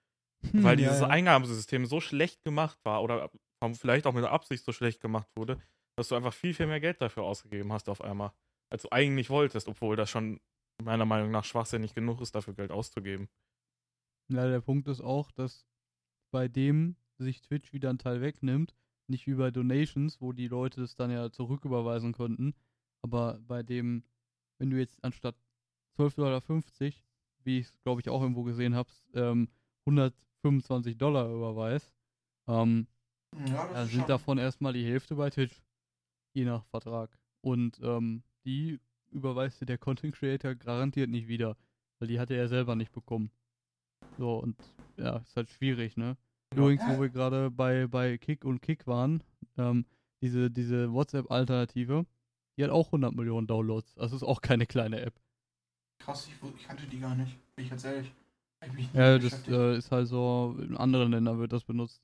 weil 0.53 0.77
Hm, 0.77 0.79
ja, 0.79 0.83
dieses 0.83 1.01
ja. 1.01 1.09
Eingabesystem 1.09 1.85
so 1.85 1.99
schlecht 1.99 2.43
gemacht 2.43 2.79
war 2.83 3.03
oder 3.03 3.29
vielleicht 3.73 4.05
auch 4.05 4.13
mit 4.13 4.23
der 4.23 4.31
Absicht 4.31 4.63
so 4.63 4.71
schlecht 4.71 5.01
gemacht 5.01 5.27
wurde, 5.35 5.59
dass 5.97 6.09
du 6.09 6.15
einfach 6.15 6.33
viel, 6.33 6.53
viel 6.53 6.67
mehr 6.67 6.79
Geld 6.79 7.01
dafür 7.01 7.23
ausgegeben 7.23 7.73
hast 7.73 7.89
auf 7.89 8.01
einmal, 8.01 8.31
als 8.71 8.83
du 8.83 8.91
eigentlich 8.91 9.29
wolltest, 9.29 9.67
obwohl 9.67 9.95
das 9.95 10.09
schon 10.09 10.39
meiner 10.83 11.05
Meinung 11.05 11.31
nach 11.31 11.45
schwachsinnig 11.45 11.93
genug 11.93 12.21
ist, 12.21 12.35
dafür 12.35 12.53
Geld 12.53 12.71
auszugeben. 12.71 13.29
Ja, 14.27 14.47
der 14.47 14.61
Punkt 14.61 14.88
ist 14.88 15.01
auch, 15.01 15.31
dass 15.31 15.65
bei 16.31 16.47
dem 16.47 16.95
sich 17.17 17.41
Twitch 17.41 17.73
wieder 17.73 17.89
einen 17.89 17.99
Teil 17.99 18.21
wegnimmt, 18.21 18.75
nicht 19.07 19.27
wie 19.27 19.35
bei 19.35 19.51
Donations, 19.51 20.19
wo 20.19 20.33
die 20.33 20.47
Leute 20.47 20.81
es 20.81 20.95
dann 20.95 21.11
ja 21.11 21.31
zurücküberweisen 21.31 22.11
konnten, 22.11 22.55
aber 23.03 23.39
bei 23.47 23.63
dem, 23.63 24.03
wenn 24.57 24.69
du 24.69 24.77
jetzt 24.77 25.03
anstatt 25.03 25.35
12,50 25.97 26.15
Dollar, 26.15 26.41
wie 27.43 27.59
ich 27.59 27.67
es 27.67 27.81
glaube 27.83 28.01
ich 28.01 28.09
auch 28.09 28.21
irgendwo 28.21 28.43
gesehen 28.43 28.75
habe, 28.75 28.89
ähm, 29.13 29.49
125 29.85 30.97
Dollar 30.97 31.29
überweist, 31.31 31.93
ähm, 32.47 32.88
Ja, 33.47 33.67
das 33.67 33.73
da 33.73 33.85
sind 33.85 34.09
davon 34.09 34.38
erstmal 34.38 34.73
die 34.73 34.85
Hälfte 34.85 35.15
bei 35.15 35.29
Twitch, 35.29 35.61
je 36.33 36.45
nach 36.45 36.65
Vertrag. 36.65 37.17
Und 37.41 37.79
ähm, 37.83 38.23
die 38.45 38.79
überweist 39.15 39.62
dir 39.62 39.65
der 39.65 39.78
Content 39.78 40.13
Creator 40.13 40.56
garantiert 40.56 41.10
nicht 41.10 41.28
wieder, 41.28 41.58
weil 41.99 42.08
die 42.08 42.19
hat 42.19 42.30
er 42.30 42.47
selber 42.47 42.75
nicht 42.75 42.91
bekommen. 42.91 43.32
So, 44.17 44.38
und 44.38 44.56
ja, 44.97 45.17
ist 45.17 45.36
halt 45.36 45.49
schwierig, 45.49 45.97
ne? 45.97 46.17
Ja. 46.54 46.60
Übrigens, 46.60 46.84
wo 46.88 47.01
wir 47.01 47.10
gerade 47.10 47.49
bei, 47.51 47.88
bei 47.88 48.17
Kick 48.17 48.45
und 48.45 48.62
Kick 48.62 48.88
waren, 48.88 49.23
ähm, 49.58 49.86
diese, 50.21 50.51
diese 50.51 50.93
WhatsApp-Alternative, 50.93 52.06
die 52.58 52.63
hat 52.63 52.71
auch 52.71 52.88
100 52.88 53.13
Millionen 53.13 53.47
Downloads. 53.47 53.95
Das 53.95 54.13
ist 54.13 54.23
auch 54.23 54.41
keine 54.41 54.65
kleine 54.65 55.01
App. 55.01 55.19
Krass, 55.99 56.28
ich, 56.28 56.56
ich 56.56 56.67
kannte 56.67 56.86
die 56.88 56.99
gar 56.99 57.15
nicht. 57.15 57.38
Bin 57.56 57.65
ich 57.65 57.69
ganz 57.69 57.84
ehrlich. 57.84 58.13
Ich 58.78 58.93
Ja, 58.93 59.19
das 59.19 59.47
äh, 59.47 59.78
ist 59.78 59.91
halt 59.91 60.08
so, 60.08 60.56
in 60.60 60.78
anderen 60.78 61.12
Ländern 61.12 61.39
wird 61.39 61.51
das 61.51 61.63
benutzt. 61.63 62.01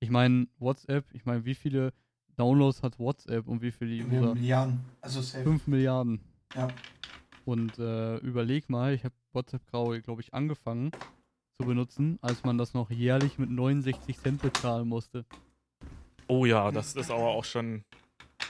Ich 0.00 0.10
meine, 0.10 0.48
WhatsApp, 0.58 1.06
ich 1.14 1.24
meine, 1.24 1.44
wie 1.44 1.54
viele 1.54 1.92
Downloads 2.36 2.82
hat 2.82 2.98
WhatsApp 2.98 3.46
und 3.46 3.62
wie 3.62 3.70
viele 3.70 4.04
User? 4.04 4.34
Milliarden. 4.34 4.80
Also 5.00 5.20
safe. 5.20 5.44
5 5.44 5.66
Milliarden. 5.68 6.20
Ja. 6.54 6.68
Und 7.44 7.78
äh, 7.78 8.16
überleg 8.18 8.70
mal, 8.70 8.94
ich 8.94 9.04
habe 9.04 9.14
WhatsApp 9.32 9.66
grau, 9.70 9.98
glaube 10.00 10.20
ich, 10.22 10.32
angefangen 10.32 10.92
zu 11.60 11.66
benutzen, 11.66 12.18
als 12.22 12.44
man 12.44 12.58
das 12.58 12.74
noch 12.74 12.90
jährlich 12.90 13.38
mit 13.38 13.50
69 13.50 14.18
Cent 14.18 14.42
bezahlen 14.42 14.88
musste. 14.88 15.24
Oh 16.28 16.44
ja, 16.46 16.70
das 16.70 16.94
ist 16.94 17.10
aber 17.10 17.28
auch 17.28 17.44
schon 17.44 17.84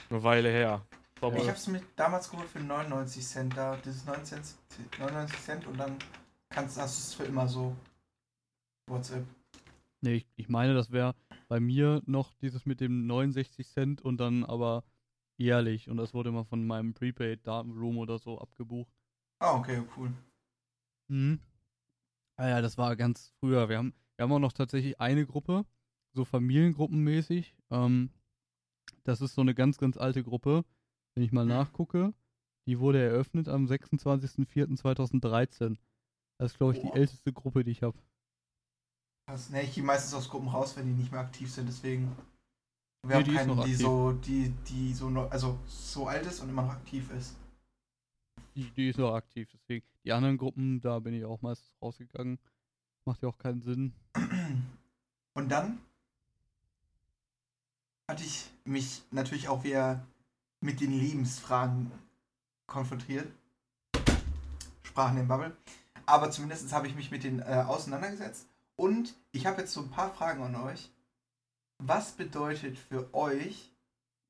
eine 0.09 0.23
Weile 0.23 0.49
her. 0.49 0.85
Aber 1.21 1.37
Ich 1.37 1.47
hab's 1.47 1.67
mir 1.67 1.81
damals 1.95 2.29
geholt 2.29 2.49
für 2.49 2.59
99 2.59 3.25
Cent 3.25 3.57
da. 3.57 3.77
Dieses 3.77 4.05
99 4.05 4.55
Cent, 4.67 4.99
99 4.99 5.39
Cent 5.39 5.67
und 5.67 5.77
dann 5.77 5.95
kannst 6.49 6.77
hast 6.77 6.97
du 6.97 7.01
es 7.01 7.13
für 7.15 7.23
immer 7.23 7.47
so. 7.47 7.75
WhatsApp. 8.87 9.25
Nee, 10.01 10.15
ich, 10.15 10.27
ich 10.35 10.49
meine, 10.49 10.73
das 10.73 10.91
wäre 10.91 11.15
bei 11.47 11.59
mir 11.59 12.01
noch 12.05 12.33
dieses 12.41 12.65
mit 12.65 12.81
dem 12.81 13.07
69 13.07 13.67
Cent 13.69 14.01
und 14.01 14.17
dann 14.17 14.43
aber 14.43 14.83
jährlich. 15.43 15.89
Und 15.89 15.97
das 15.97 16.13
wurde 16.13 16.29
immer 16.29 16.45
von 16.45 16.65
meinem 16.65 16.93
Prepaid-Datenvolumen 16.93 17.99
oder 17.99 18.17
so 18.17 18.39
abgebucht. 18.39 18.93
Ah, 19.39 19.55
okay, 19.55 19.83
cool. 19.97 20.13
Mhm. 21.09 21.41
Ah 22.37 22.47
ja, 22.47 22.61
das 22.61 22.77
war 22.77 22.95
ganz 22.95 23.33
früher. 23.39 23.67
Wir 23.69 23.77
haben, 23.77 23.93
wir 24.15 24.23
haben 24.23 24.31
auch 24.31 24.39
noch 24.39 24.53
tatsächlich 24.53 24.99
eine 24.99 25.25
Gruppe, 25.25 25.65
so 26.13 26.25
familiengruppenmäßig. 26.25 27.55
Ähm, 27.69 28.09
das 29.03 29.21
ist 29.21 29.35
so 29.35 29.41
eine 29.41 29.53
ganz, 29.53 29.77
ganz 29.77 29.97
alte 29.97 30.23
Gruppe. 30.23 30.65
Wenn 31.13 31.23
ich 31.23 31.31
mal 31.31 31.45
nachgucke, 31.45 32.15
die 32.65 32.79
wurde 32.79 33.03
eröffnet 33.03 33.47
am 33.49 33.65
26.04.2013. 33.65 35.77
Das 36.39 36.53
ist, 36.53 36.57
glaube 36.57 36.73
ich, 36.73 36.79
die 36.79 36.87
Boah. 36.87 36.95
älteste 36.95 37.31
Gruppe, 37.31 37.63
die 37.63 37.69
ich 37.71 37.83
habe. 37.83 37.99
Krass. 39.27 39.51
Ne, 39.51 39.61
ich 39.63 39.75
gehe 39.75 39.83
meistens 39.83 40.15
aus 40.15 40.29
Gruppen 40.29 40.47
raus, 40.47 40.75
wenn 40.75 40.87
die 40.87 40.93
nicht 40.93 41.11
mehr 41.11 41.21
aktiv 41.21 41.51
sind, 41.51 41.67
deswegen. 41.67 42.15
Wir 43.05 43.09
Nee, 43.09 43.15
haben 43.15 43.23
die 43.25 43.33
keinen, 43.33 43.55
die 43.63 43.73
aktiv. 43.73 43.77
so, 43.79 44.11
die, 44.13 44.49
die 44.67 44.93
so 44.93 45.09
noch, 45.09 45.29
also 45.29 45.59
so 45.67 46.07
alt 46.07 46.25
ist 46.25 46.39
und 46.39 46.49
immer 46.49 46.63
noch 46.63 46.71
aktiv 46.73 47.09
ist. 47.11 47.35
Die, 48.55 48.69
die 48.71 48.89
ist 48.89 48.99
noch 48.99 49.13
aktiv, 49.13 49.49
deswegen. 49.53 49.85
Die 50.05 50.11
anderen 50.13 50.37
Gruppen, 50.37 50.79
da 50.81 50.99
bin 50.99 51.13
ich 51.13 51.25
auch 51.25 51.41
meistens 51.41 51.73
rausgegangen. 51.81 52.39
Macht 53.05 53.21
ja 53.21 53.29
auch 53.29 53.37
keinen 53.37 53.61
Sinn. 53.61 53.93
Und 55.33 55.49
dann 55.49 55.79
hatte 58.09 58.23
ich 58.23 58.49
mich 58.65 59.01
natürlich 59.11 59.47
auch 59.49 59.63
wieder 59.63 60.05
mit 60.61 60.79
den 60.79 60.91
Lebensfragen 60.97 61.91
konfrontiert. 62.67 63.27
Sprachen 64.83 65.17
im 65.17 65.27
Bubble. 65.27 65.55
Aber 66.05 66.31
zumindest 66.31 66.71
habe 66.71 66.87
ich 66.87 66.95
mich 66.95 67.11
mit 67.11 67.23
denen 67.23 67.39
äh, 67.39 67.63
auseinandergesetzt. 67.67 68.47
Und 68.75 69.15
ich 69.31 69.45
habe 69.45 69.61
jetzt 69.61 69.73
so 69.73 69.81
ein 69.81 69.89
paar 69.89 70.13
Fragen 70.13 70.43
an 70.43 70.55
euch. 70.55 70.89
Was 71.85 72.11
bedeutet 72.13 72.77
für 72.77 73.13
euch 73.13 73.71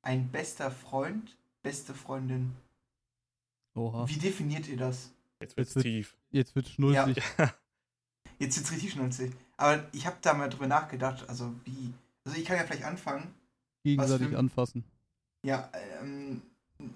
ein 0.02 0.28
bester 0.30 0.70
Freund, 0.70 1.36
beste 1.62 1.94
Freundin? 1.94 2.52
Oha. 3.74 4.08
Wie 4.08 4.16
definiert 4.18 4.68
ihr 4.68 4.76
das? 4.76 5.10
jetzt 5.40 5.56
wird's 5.56 5.70
Jetzt 5.70 5.74
wird- 5.76 5.84
tief. 5.84 6.16
Jetzt 6.30 6.54
wird's 6.54 6.70
schnulzig. 6.70 7.22
Jetzt 8.38 8.56
ist 8.56 8.72
richtig 8.72 8.92
schnulzig. 8.92 9.32
Aber 9.56 9.84
ich 9.92 10.06
habe 10.06 10.16
da 10.20 10.34
mal 10.34 10.48
drüber 10.48 10.66
nachgedacht, 10.66 11.28
also 11.28 11.52
wie. 11.64 11.92
Also 12.24 12.36
ich 12.38 12.44
kann 12.44 12.56
ja 12.56 12.64
vielleicht 12.64 12.84
anfangen. 12.84 13.32
Gegenseitig 13.84 14.28
für- 14.28 14.38
anfassen. 14.38 14.84
Ja, 15.44 15.70
ähm, 16.00 16.42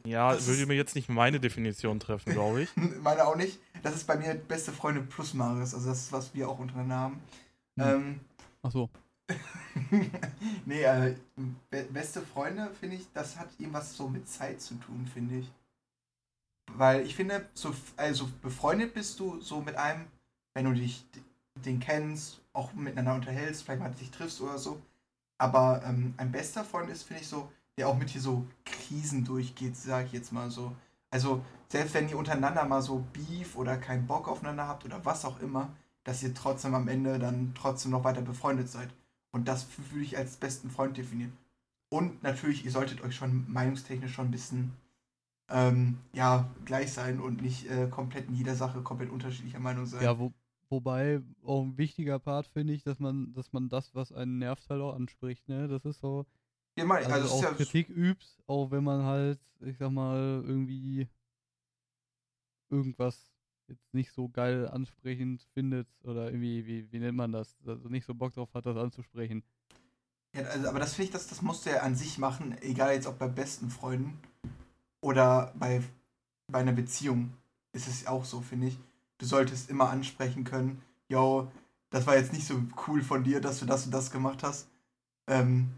Ja, 0.04 0.44
würde 0.46 0.66
mir 0.66 0.74
jetzt 0.74 0.94
nicht 0.96 1.08
meine 1.08 1.38
Definition 1.38 2.00
treffen, 2.00 2.32
glaube 2.32 2.62
ich. 2.62 2.70
meine 3.02 3.24
auch 3.26 3.36
nicht. 3.36 3.60
Das 3.82 3.94
ist 3.94 4.06
bei 4.06 4.16
mir 4.16 4.34
beste 4.34 4.72
Freunde 4.72 5.02
plus 5.02 5.34
Maris, 5.34 5.74
also 5.74 5.88
das 5.90 6.00
ist, 6.00 6.12
was 6.12 6.34
wir 6.34 6.48
auch 6.48 6.58
untereinander 6.58 6.96
haben. 6.96 7.20
Hm. 7.78 7.86
Ähm, 7.86 8.20
Ach 8.62 8.72
so. 8.72 8.90
nee, 10.66 10.82
äh, 10.82 11.16
be 11.70 11.84
beste 11.84 12.22
Freunde, 12.22 12.70
finde 12.78 12.96
ich, 12.96 13.06
das 13.12 13.36
hat 13.36 13.48
irgendwas 13.58 13.96
so 13.96 14.08
mit 14.08 14.28
Zeit 14.28 14.60
zu 14.60 14.74
tun, 14.74 15.06
finde 15.12 15.38
ich. 15.38 15.50
Weil 16.74 17.02
ich 17.06 17.14
finde, 17.14 17.48
so, 17.54 17.74
also 17.96 18.28
befreundet 18.42 18.94
bist 18.94 19.18
du 19.20 19.40
so 19.40 19.60
mit 19.60 19.76
einem, 19.76 20.06
wenn 20.54 20.66
du 20.66 20.72
dich 20.72 21.04
den 21.54 21.80
kennst, 21.80 22.40
auch 22.52 22.72
miteinander 22.72 23.14
unterhältst, 23.14 23.64
vielleicht 23.64 23.80
mal 23.80 23.90
dich 23.90 24.10
triffst 24.10 24.40
oder 24.40 24.58
so. 24.58 24.80
Aber 25.38 25.82
ähm, 25.84 26.14
ein 26.16 26.32
bester 26.32 26.64
Freund 26.64 26.90
ist, 26.90 27.04
finde 27.04 27.22
ich, 27.22 27.28
so, 27.28 27.50
der 27.76 27.88
auch 27.88 27.96
mit 27.96 28.12
dir 28.12 28.20
so 28.20 28.44
Krisen 28.64 29.24
durchgeht, 29.24 29.76
sage 29.76 30.06
ich 30.06 30.12
jetzt 30.12 30.32
mal 30.32 30.50
so. 30.50 30.74
Also, 31.10 31.42
selbst 31.68 31.94
wenn 31.94 32.08
ihr 32.08 32.18
untereinander 32.18 32.64
mal 32.64 32.82
so 32.82 33.04
Beef 33.12 33.56
oder 33.56 33.76
keinen 33.76 34.06
Bock 34.06 34.28
aufeinander 34.28 34.66
habt 34.66 34.84
oder 34.84 35.04
was 35.04 35.24
auch 35.24 35.40
immer, 35.40 35.70
dass 36.04 36.22
ihr 36.22 36.34
trotzdem 36.34 36.74
am 36.74 36.88
Ende 36.88 37.18
dann 37.18 37.52
trotzdem 37.54 37.92
noch 37.92 38.04
weiter 38.04 38.22
befreundet 38.22 38.68
seid. 38.68 38.88
Und 39.38 39.46
das 39.46 39.68
würde 39.92 40.04
ich 40.04 40.18
als 40.18 40.36
besten 40.36 40.68
Freund 40.68 40.96
definieren. 40.96 41.32
Und 41.90 42.24
natürlich, 42.24 42.64
ihr 42.64 42.72
solltet 42.72 43.02
euch 43.02 43.14
schon 43.14 43.50
meinungstechnisch 43.50 44.12
schon 44.12 44.26
ein 44.26 44.30
bisschen 44.32 44.72
ähm, 45.48 45.98
ja, 46.12 46.50
gleich 46.64 46.92
sein 46.92 47.20
und 47.20 47.40
nicht 47.40 47.70
äh, 47.70 47.86
komplett 47.88 48.28
in 48.28 48.34
jeder 48.34 48.56
Sache 48.56 48.82
komplett 48.82 49.10
unterschiedlicher 49.10 49.60
Meinung 49.60 49.86
sein. 49.86 50.02
Ja, 50.02 50.18
wo, 50.18 50.32
wobei 50.68 51.22
auch 51.44 51.62
ein 51.62 51.78
wichtiger 51.78 52.18
Part 52.18 52.48
finde 52.48 52.72
ich, 52.74 52.82
dass 52.82 52.98
man, 52.98 53.32
dass 53.32 53.52
man 53.52 53.68
das, 53.68 53.94
was 53.94 54.10
einen 54.12 54.38
nervt, 54.38 54.68
halt 54.68 54.82
auch 54.82 54.94
anspricht, 54.96 55.48
ne? 55.48 55.68
Das 55.68 55.84
ist 55.84 56.00
so, 56.00 56.26
Ja, 56.76 56.84
mal, 56.84 56.98
also, 56.98 57.12
also, 57.12 57.28
auch 57.28 57.42
ja, 57.44 57.52
Kritik 57.52 57.88
übst, 57.88 58.42
auch 58.48 58.72
wenn 58.72 58.82
man 58.82 59.04
halt, 59.04 59.38
ich 59.60 59.78
sag 59.78 59.92
mal, 59.92 60.42
irgendwie 60.44 61.08
irgendwas 62.70 63.27
jetzt 63.68 63.94
nicht 63.94 64.12
so 64.12 64.28
geil 64.28 64.68
ansprechend 64.68 65.42
findet 65.54 65.88
oder 66.04 66.26
irgendwie, 66.26 66.66
wie, 66.66 66.92
wie 66.92 66.98
nennt 66.98 67.16
man 67.16 67.32
das? 67.32 67.56
Also 67.66 67.88
nicht 67.88 68.06
so 68.06 68.14
Bock 68.14 68.32
drauf 68.32 68.52
hat, 68.54 68.66
das 68.66 68.76
anzusprechen. 68.76 69.42
ja, 70.34 70.42
also, 70.42 70.68
aber 70.68 70.78
das 70.78 70.94
finde 70.94 71.06
ich, 71.06 71.12
das, 71.12 71.26
das 71.28 71.42
musst 71.42 71.66
du 71.66 71.70
ja 71.70 71.82
an 71.82 71.94
sich 71.94 72.18
machen, 72.18 72.56
egal 72.62 72.94
jetzt 72.94 73.06
ob 73.06 73.18
bei 73.18 73.28
besten 73.28 73.70
Freunden 73.70 74.18
oder 75.00 75.52
bei, 75.58 75.82
bei 76.50 76.60
einer 76.60 76.72
Beziehung. 76.72 77.32
Ist 77.72 77.86
es 77.86 78.06
auch 78.06 78.24
so, 78.24 78.40
finde 78.40 78.68
ich. 78.68 78.78
Du 79.18 79.26
solltest 79.26 79.68
immer 79.68 79.90
ansprechen 79.90 80.44
können, 80.44 80.80
yo, 81.08 81.50
das 81.90 82.06
war 82.06 82.16
jetzt 82.16 82.32
nicht 82.32 82.46
so 82.46 82.62
cool 82.86 83.02
von 83.02 83.24
dir, 83.24 83.40
dass 83.40 83.60
du 83.60 83.66
das 83.66 83.84
und 83.84 83.92
das 83.92 84.10
gemacht 84.10 84.42
hast. 84.42 84.68
Ähm, 85.26 85.68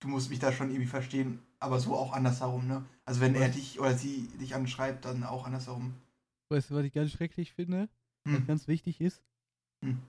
du 0.00 0.08
musst 0.08 0.30
mich 0.30 0.38
da 0.38 0.52
schon 0.52 0.70
irgendwie 0.70 0.86
verstehen, 0.86 1.40
aber 1.58 1.78
so 1.78 1.94
auch 1.94 2.12
andersherum, 2.12 2.66
ne? 2.66 2.84
Also 3.04 3.20
wenn 3.20 3.34
er 3.34 3.48
dich 3.48 3.80
oder 3.80 3.94
sie 3.94 4.28
dich 4.40 4.54
anschreibt, 4.54 5.04
dann 5.04 5.24
auch 5.24 5.46
andersherum. 5.46 5.94
Weißt 6.50 6.70
du, 6.70 6.74
was 6.74 6.84
ich 6.84 6.92
ganz 6.92 7.12
schrecklich 7.12 7.52
finde? 7.52 7.88
Was 8.24 8.34
Hm. 8.38 8.46
ganz 8.46 8.68
wichtig 8.68 9.00
ist? 9.00 9.22
Hm. 9.84 10.02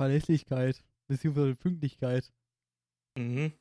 Verlässlichkeit, 0.00 0.84
beziehungsweise 1.08 1.54
Pünktlichkeit. 1.54 2.32
Mhm. 3.18 3.52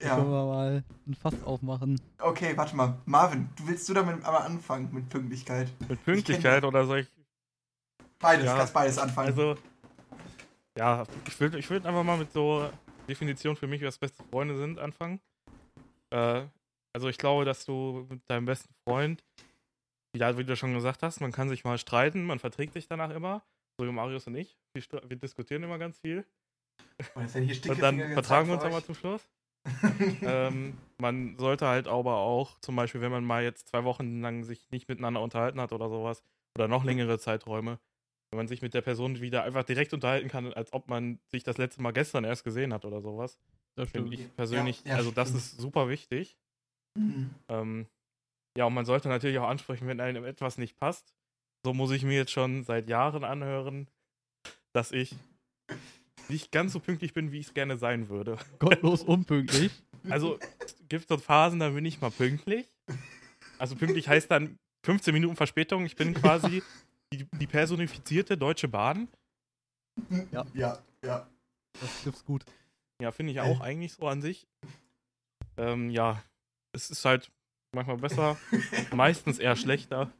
Da 0.00 0.08
können 0.16 0.30
Ja. 0.30 0.32
wir 0.32 0.46
mal 0.46 0.84
ein 1.06 1.14
Fass 1.14 1.40
aufmachen. 1.44 2.00
Okay, 2.18 2.56
warte 2.56 2.74
mal. 2.74 3.00
Marvin, 3.06 3.48
du 3.56 3.68
willst 3.68 3.88
du 3.88 3.94
damit 3.94 4.16
einmal 4.24 4.42
anfangen 4.42 4.92
mit 4.92 5.08
Pünktlichkeit? 5.08 5.72
Mit 5.88 6.04
Pünktlichkeit 6.04 6.64
oder 6.64 6.84
soll 6.84 7.00
ich. 7.00 7.08
Beides, 8.18 8.46
Ja, 8.46 8.56
kannst 8.56 8.74
beides 8.74 8.98
anfangen. 8.98 9.28
Also, 9.28 9.56
ja, 10.76 11.04
ich 11.28 11.38
würde 11.38 11.58
ich 11.58 11.70
würd 11.70 11.86
einfach 11.86 12.02
mal 12.02 12.18
mit 12.18 12.32
so 12.32 12.68
Definition 13.08 13.54
für 13.54 13.68
mich, 13.68 13.82
was 13.82 13.98
beste 13.98 14.22
Freunde 14.24 14.56
sind, 14.56 14.78
anfangen. 14.80 15.20
Äh, 16.10 16.46
also, 16.92 17.08
ich 17.08 17.18
glaube, 17.18 17.44
dass 17.44 17.64
du 17.64 18.06
mit 18.10 18.28
deinem 18.28 18.46
besten 18.46 18.74
Freund, 18.84 19.22
ja, 20.16 20.36
wie 20.38 20.44
du 20.44 20.56
schon 20.56 20.74
gesagt 20.74 21.02
hast, 21.02 21.20
man 21.20 21.32
kann 21.32 21.48
sich 21.48 21.64
mal 21.64 21.78
streiten, 21.78 22.24
man 22.24 22.38
verträgt 22.38 22.72
sich 22.72 22.86
danach 22.88 23.10
immer. 23.10 23.42
So 23.78 23.86
wie 23.86 23.92
Marius 23.92 24.26
und 24.26 24.34
ich. 24.34 24.58
Wir, 24.74 24.82
wir 25.08 25.16
diskutieren 25.16 25.62
immer 25.62 25.78
ganz 25.78 25.98
viel. 25.98 26.24
Oh, 27.14 27.20
werden 27.20 27.44
hier 27.44 27.70
Und 27.70 27.82
dann 27.82 28.12
vertragen 28.12 28.48
wir 28.48 28.54
uns 28.54 28.64
nochmal 28.64 28.82
zum 28.82 28.94
Schluss. 28.94 29.28
ähm, 30.22 30.76
man 30.98 31.36
sollte 31.38 31.66
halt 31.66 31.86
aber 31.86 32.16
auch, 32.16 32.58
zum 32.60 32.74
Beispiel, 32.76 33.00
wenn 33.00 33.12
man 33.12 33.24
mal 33.24 33.42
jetzt 33.42 33.68
zwei 33.68 33.84
Wochen 33.84 34.20
lang 34.20 34.44
sich 34.44 34.70
nicht 34.70 34.88
miteinander 34.88 35.20
unterhalten 35.20 35.60
hat 35.60 35.72
oder 35.72 35.88
sowas, 35.88 36.24
oder 36.56 36.68
noch 36.68 36.84
längere 36.84 37.18
Zeiträume, 37.18 37.78
wenn 38.30 38.38
man 38.38 38.48
sich 38.48 38.62
mit 38.62 38.74
der 38.74 38.80
Person 38.82 39.20
wieder 39.20 39.44
einfach 39.44 39.64
direkt 39.64 39.92
unterhalten 39.92 40.28
kann, 40.28 40.52
als 40.52 40.72
ob 40.72 40.88
man 40.88 41.20
sich 41.28 41.44
das 41.44 41.58
letzte 41.58 41.82
Mal 41.82 41.92
gestern 41.92 42.24
erst 42.24 42.44
gesehen 42.44 42.72
hat 42.72 42.84
oder 42.84 43.00
sowas, 43.00 43.38
Das 43.76 43.90
finde 43.90 44.14
ich 44.14 44.34
persönlich, 44.34 44.82
Ja, 44.84 44.90
ja, 44.90 44.96
also 44.96 45.10
das 45.10 45.28
stimmt. 45.28 45.44
ist 45.44 45.58
super 45.58 45.88
wichtig. 45.88 46.36
Mhm. 46.96 47.30
Ähm, 47.48 47.86
ja, 48.58 48.64
und 48.64 48.74
man 48.74 48.84
sollte 48.84 49.08
natürlich 49.08 49.38
auch 49.38 49.48
ansprechen, 49.48 49.86
wenn 49.86 50.00
einem 50.00 50.24
etwas 50.24 50.58
nicht 50.58 50.76
passt. 50.76 51.14
So 51.64 51.72
muss 51.72 51.92
ich 51.92 52.02
mir 52.02 52.16
jetzt 52.16 52.32
schon 52.32 52.64
seit 52.64 52.88
Jahren 52.88 53.22
anhören, 53.22 53.86
dass 54.72 54.90
ich 54.90 55.14
nicht 56.28 56.50
ganz 56.50 56.72
so 56.72 56.80
pünktlich 56.80 57.14
bin, 57.14 57.30
wie 57.30 57.38
ich 57.38 57.46
es 57.46 57.54
gerne 57.54 57.78
sein 57.78 58.08
würde. 58.08 58.36
Gottlos 58.58 59.04
unpünktlich. 59.04 59.70
Also 60.10 60.40
es 60.58 60.74
gibt 60.88 61.06
so 61.06 61.18
Phasen, 61.18 61.60
da 61.60 61.70
bin 61.70 61.84
ich 61.84 62.00
mal 62.00 62.10
pünktlich. 62.10 62.66
Also 63.60 63.76
pünktlich 63.76 64.08
heißt 64.08 64.28
dann 64.28 64.58
15 64.84 65.14
Minuten 65.14 65.36
Verspätung. 65.36 65.86
Ich 65.86 65.94
bin 65.94 66.12
quasi 66.14 66.64
die, 67.12 67.28
die 67.38 67.46
personifizierte 67.46 68.36
Deutsche 68.36 68.66
Bahn. 68.66 69.06
Ja. 70.32 70.44
Ja, 70.54 70.78
ja. 71.04 71.28
Das 71.80 72.02
trifft's 72.02 72.24
gut. 72.24 72.44
Ja, 73.00 73.12
finde 73.12 73.30
ich 73.30 73.40
auch 73.40 73.60
eigentlich 73.60 73.92
so 73.92 74.08
an 74.08 74.20
sich. 74.20 74.48
Ähm, 75.56 75.90
ja, 75.90 76.24
es 76.72 76.90
ist 76.90 77.04
halt 77.04 77.30
manchmal 77.74 77.96
besser, 77.96 78.36
meistens 78.92 79.38
eher 79.38 79.56
schlechter. 79.56 80.10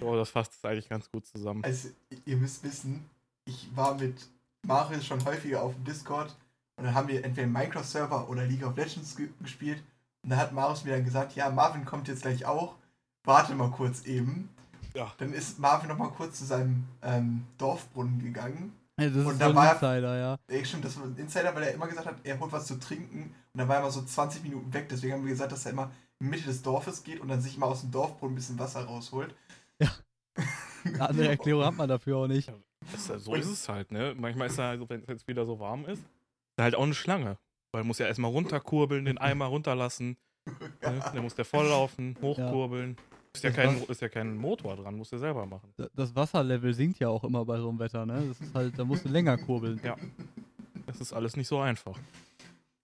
Aber 0.00 0.16
das 0.16 0.30
fasst 0.30 0.52
es 0.54 0.64
eigentlich 0.64 0.88
ganz 0.88 1.10
gut 1.10 1.26
zusammen. 1.26 1.64
Also, 1.64 1.88
ihr 2.24 2.36
müsst 2.36 2.62
wissen, 2.62 3.04
ich 3.44 3.68
war 3.74 3.94
mit 3.94 4.28
Marius 4.66 5.04
schon 5.06 5.24
häufiger 5.24 5.62
auf 5.62 5.74
dem 5.74 5.84
Discord 5.84 6.34
und 6.76 6.84
dann 6.84 6.94
haben 6.94 7.08
wir 7.08 7.24
entweder 7.24 7.46
Minecraft-Server 7.48 8.28
oder 8.28 8.44
League 8.44 8.64
of 8.64 8.76
Legends 8.76 9.16
ge 9.16 9.28
gespielt. 9.40 9.82
Und 10.22 10.30
da 10.30 10.36
hat 10.36 10.52
Marius 10.52 10.84
mir 10.84 10.92
dann 10.92 11.04
gesagt, 11.04 11.34
ja, 11.34 11.50
Marvin 11.50 11.84
kommt 11.84 12.08
jetzt 12.08 12.22
gleich 12.22 12.44
auch. 12.46 12.74
Warte 13.24 13.54
mal 13.54 13.70
kurz 13.70 14.04
eben. 14.04 14.48
Ja. 14.94 15.12
Dann 15.18 15.32
ist 15.32 15.58
Marvin 15.58 15.88
noch 15.88 15.98
mal 15.98 16.10
kurz 16.10 16.38
zu 16.38 16.44
seinem 16.44 16.84
ähm, 17.02 17.44
Dorfbrunnen 17.58 18.20
gegangen. 18.22 18.72
Ja, 18.98 19.08
das 19.10 19.26
Und 19.26 19.32
ist 19.32 19.40
da 19.40 19.44
so 19.46 19.50
ein 19.50 19.56
war- 19.56 19.72
Insider, 19.74 20.18
ja. 20.18 20.36
Ey, 20.48 20.64
stimmt, 20.64 20.84
das 20.84 20.96
war 20.96 21.04
ein 21.06 21.16
Insider, 21.16 21.54
weil 21.54 21.64
er 21.64 21.74
immer 21.74 21.86
gesagt 21.86 22.06
hat, 22.06 22.16
er 22.24 22.38
holt 22.40 22.50
was 22.52 22.66
zu 22.66 22.78
trinken. 22.78 23.22
Und 23.52 23.58
dann 23.58 23.68
war 23.68 23.76
er 23.76 23.82
immer 23.82 23.90
so 23.90 24.02
20 24.02 24.42
Minuten 24.42 24.72
weg. 24.72 24.88
Deswegen 24.88 25.12
haben 25.14 25.24
wir 25.24 25.30
gesagt, 25.32 25.52
dass 25.52 25.66
er 25.66 25.72
immer 25.72 25.90
Mitte 26.18 26.44
des 26.44 26.62
Dorfes 26.62 27.02
geht 27.04 27.20
und 27.20 27.28
dann 27.28 27.40
sich 27.40 27.58
mal 27.58 27.66
aus 27.66 27.82
dem 27.82 27.90
Dorfbrunnen 27.90 28.32
ein 28.34 28.36
bisschen 28.36 28.58
Wasser 28.58 28.84
rausholt. 28.84 29.34
Ja. 29.80 29.90
Eine 30.84 31.08
andere 31.08 31.28
Erklärung 31.28 31.64
hat 31.64 31.74
man 31.76 31.88
dafür 31.88 32.16
auch 32.18 32.26
nicht. 32.26 32.50
Das, 32.92 33.06
so 33.24 33.34
ist 33.34 33.46
es 33.48 33.68
halt, 33.68 33.90
ne? 33.90 34.14
Manchmal 34.16 34.46
ist 34.48 34.58
da, 34.58 34.70
also, 34.70 34.88
wenn 34.88 35.00
es 35.02 35.08
jetzt 35.08 35.26
wieder 35.28 35.44
so 35.44 35.58
warm 35.58 35.84
ist, 35.86 35.98
ist 35.98 36.60
halt 36.62 36.74
auch 36.76 36.84
eine 36.84 36.94
Schlange. 36.94 37.36
Weil 37.72 37.82
man 37.82 37.88
muss 37.88 37.98
ja 37.98 38.06
erstmal 38.06 38.30
runterkurbeln, 38.30 39.04
den 39.04 39.18
Eimer 39.18 39.46
runterlassen. 39.46 40.16
Ne? 40.46 41.00
Dann 41.12 41.22
muss 41.24 41.34
der 41.34 41.44
volllaufen, 41.44 42.16
hochkurbeln. 42.22 42.96
Ist 43.34 43.42
ja, 43.42 43.50
kein, 43.50 43.82
ist 43.82 44.00
ja 44.00 44.08
kein 44.08 44.36
Motor 44.36 44.76
dran, 44.76 44.94
muss 44.96 45.10
der 45.10 45.18
selber 45.18 45.44
machen. 45.44 45.72
Da- 45.76 45.88
Das 45.92 46.14
Wasserlevel 46.14 46.72
sinkt 46.72 47.00
ja 47.00 47.08
auch 47.08 47.24
immer 47.24 47.44
bei 47.44 47.58
so 47.58 47.68
einem 47.68 47.80
Wetter, 47.80 48.06
ne? 48.06 48.24
Das 48.28 48.40
ist 48.40 48.54
halt, 48.54 48.78
da 48.78 48.84
musst 48.84 49.04
du 49.04 49.08
länger 49.08 49.36
kurbeln. 49.38 49.80
Ja. 49.82 49.96
Das 50.86 51.00
ist 51.00 51.12
alles 51.12 51.36
nicht 51.36 51.48
so 51.48 51.58
einfach. 51.58 51.98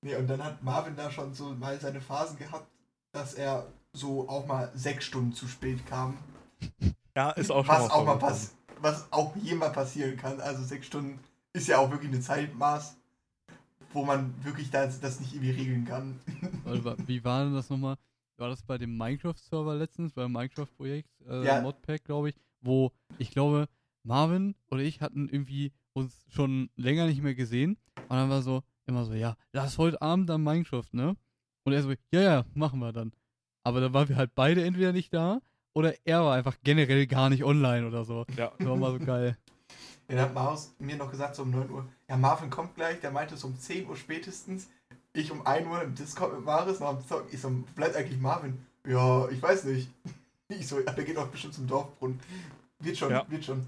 Nee, 0.00 0.16
und 0.16 0.26
dann 0.28 0.42
hat 0.42 0.60
Marvin 0.64 0.96
da 0.96 1.08
schon 1.10 1.32
so 1.32 1.54
mal 1.54 1.78
seine 1.80 2.00
Phasen 2.00 2.36
gehabt, 2.36 2.66
dass 3.12 3.34
er 3.34 3.66
so 3.92 4.28
auch 4.28 4.46
mal 4.46 4.70
sechs 4.74 5.04
Stunden 5.04 5.32
zu 5.32 5.46
spät 5.46 5.86
kam. 5.86 6.16
Ja, 7.14 7.28
ist 7.32 7.50
auch 7.50 7.66
schon 7.66 7.74
was 7.74 7.90
auch 7.90 8.06
mal 8.06 8.16
pass 8.16 8.54
was 8.80 9.12
auch 9.12 9.36
jemand 9.36 9.74
passieren 9.74 10.16
kann. 10.16 10.40
Also 10.40 10.62
sechs 10.64 10.86
Stunden 10.86 11.18
ist 11.52 11.68
ja 11.68 11.76
auch 11.76 11.90
wirklich 11.90 12.10
eine 12.10 12.22
Zeitmaß, 12.22 12.96
wo 13.92 14.02
man 14.02 14.32
wirklich 14.42 14.70
das, 14.70 14.98
das 14.98 15.20
nicht 15.20 15.34
irgendwie 15.34 15.50
regeln 15.50 15.84
kann. 15.84 16.18
Warte, 16.64 16.84
wa- 16.86 16.96
Wie 17.06 17.22
war 17.22 17.44
denn 17.44 17.52
das 17.52 17.68
nochmal? 17.68 17.96
War 18.38 18.48
das 18.48 18.62
bei 18.62 18.78
dem 18.78 18.96
Minecraft-Server 18.96 19.74
letztens, 19.74 20.14
beim 20.14 20.32
Minecraft-Projekt, 20.32 21.10
äh, 21.28 21.44
Ja. 21.44 21.60
Modpack, 21.60 22.02
glaube 22.02 22.30
ich, 22.30 22.36
wo 22.62 22.90
ich 23.18 23.30
glaube, 23.30 23.68
Marvin 24.04 24.54
oder 24.70 24.80
ich 24.80 25.02
hatten 25.02 25.28
irgendwie 25.28 25.70
uns 25.92 26.24
schon 26.30 26.70
länger 26.76 27.06
nicht 27.06 27.20
mehr 27.22 27.34
gesehen. 27.34 27.76
Und 28.08 28.16
dann 28.16 28.30
war 28.30 28.40
so, 28.40 28.62
immer 28.86 29.04
so, 29.04 29.12
ja, 29.12 29.36
lass 29.52 29.76
heute 29.76 30.00
Abend 30.00 30.30
dann 30.30 30.42
Minecraft, 30.42 30.88
ne? 30.92 31.14
Und 31.64 31.72
er 31.72 31.82
so, 31.82 31.90
ja, 32.12 32.20
ja, 32.20 32.44
machen 32.54 32.78
wir 32.80 32.92
dann. 32.92 33.12
Aber 33.64 33.80
dann 33.80 33.92
waren 33.94 34.08
wir 34.08 34.16
halt 34.16 34.34
beide 34.34 34.64
entweder 34.64 34.92
nicht 34.92 35.12
da 35.14 35.40
oder 35.74 35.94
er 36.04 36.24
war 36.24 36.34
einfach 36.34 36.56
generell 36.64 37.06
gar 37.06 37.30
nicht 37.30 37.44
online 37.44 37.86
oder 37.86 38.04
so. 38.04 38.24
Ja, 38.36 38.52
Das 38.58 38.66
war 38.68 38.76
mal 38.76 38.92
so 38.98 39.04
geil. 39.04 39.36
Dann 40.08 40.18
hat 40.20 40.34
Marius 40.34 40.74
mir 40.78 40.96
noch 40.96 41.10
gesagt, 41.10 41.36
so 41.36 41.42
um 41.42 41.50
9 41.50 41.70
Uhr, 41.70 41.86
ja, 42.08 42.16
Marvin 42.16 42.50
kommt 42.50 42.74
gleich, 42.74 43.00
der 43.00 43.10
meinte 43.12 43.36
so 43.36 43.46
um 43.46 43.58
10 43.58 43.88
Uhr 43.88 43.96
spätestens. 43.96 44.68
Ich 45.14 45.30
um 45.30 45.46
1 45.46 45.66
Uhr 45.66 45.82
im 45.82 45.94
Discord 45.94 46.34
mit 46.34 46.44
Marius, 46.44 46.80
noch 46.80 46.88
am 46.88 47.06
Zocken. 47.06 47.28
Ich 47.32 47.40
so, 47.40 47.50
bleibt 47.76 47.94
eigentlich 47.96 48.20
Marvin? 48.20 48.58
Ja, 48.86 49.28
ich 49.28 49.40
weiß 49.40 49.64
nicht. 49.64 49.88
Ich 50.48 50.68
so, 50.68 50.78
ja, 50.80 50.92
der 50.92 51.04
geht 51.04 51.16
doch 51.16 51.28
bestimmt 51.28 51.54
zum 51.54 51.66
Dorfbrunnen. 51.66 52.20
Wird 52.80 52.98
schon, 52.98 53.10
Ja. 53.10 53.24
wird 53.30 53.42
schon. 53.42 53.64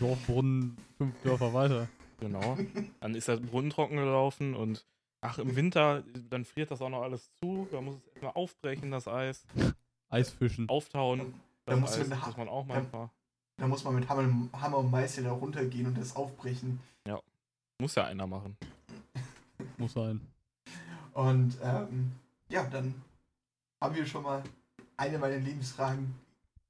Dorfbrunnen, 0.00 0.76
fünf 0.98 1.14
Dörfer 1.22 1.54
weiter. 1.54 1.88
genau. 2.18 2.58
Dann 3.00 3.14
ist 3.14 3.28
der 3.28 3.36
Brunnen 3.36 3.70
trocken 3.70 3.96
gelaufen 3.96 4.56
und 4.56 4.84
Ach, 5.22 5.38
im 5.38 5.54
Winter, 5.54 6.02
dann 6.30 6.44
friert 6.44 6.70
das 6.70 6.80
auch 6.80 6.88
noch 6.88 7.02
alles 7.02 7.30
zu. 7.40 7.68
Da 7.70 7.80
muss 7.80 7.96
es 7.96 8.06
erstmal 8.12 8.32
aufbrechen, 8.32 8.90
das 8.90 9.06
Eis. 9.06 9.44
Eisfischen. 10.08 10.68
Auftauen. 10.68 11.34
Da 11.66 11.76
muss 11.76 11.92
Eis, 11.98 12.08
muss 12.08 12.36
man 12.36 12.48
auch 12.48 12.64
mal 12.64 12.74
da- 12.74 12.80
ein 12.80 12.90
paar. 12.90 13.10
Da 13.58 13.66
muss 13.66 13.84
man 13.84 13.94
mit 13.96 14.08
Hammer, 14.08 14.48
Hammer 14.58 14.78
und 14.78 14.90
Meißel 14.90 15.24
da 15.24 15.32
runtergehen 15.32 15.86
und 15.86 15.98
das 15.98 16.16
aufbrechen. 16.16 16.80
Muss 17.78 17.94
ja 17.94 18.04
einer 18.04 18.26
machen. 18.26 18.58
Muss 19.78 19.94
sein. 19.94 20.20
Und 21.14 21.56
ähm, 21.62 22.12
ja, 22.50 22.64
dann 22.64 22.94
haben 23.82 23.94
wir 23.94 24.04
schon 24.04 24.22
mal 24.22 24.42
eine 24.98 25.18
meiner 25.18 25.38
Lebensfragen 25.38 26.14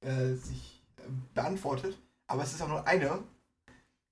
äh, 0.02 0.34
sich 0.34 0.80
äh, 0.98 1.02
beantwortet. 1.34 1.98
Aber 2.28 2.44
es 2.44 2.52
ist 2.52 2.62
auch 2.62 2.68
nur 2.68 2.86
eine. 2.86 3.24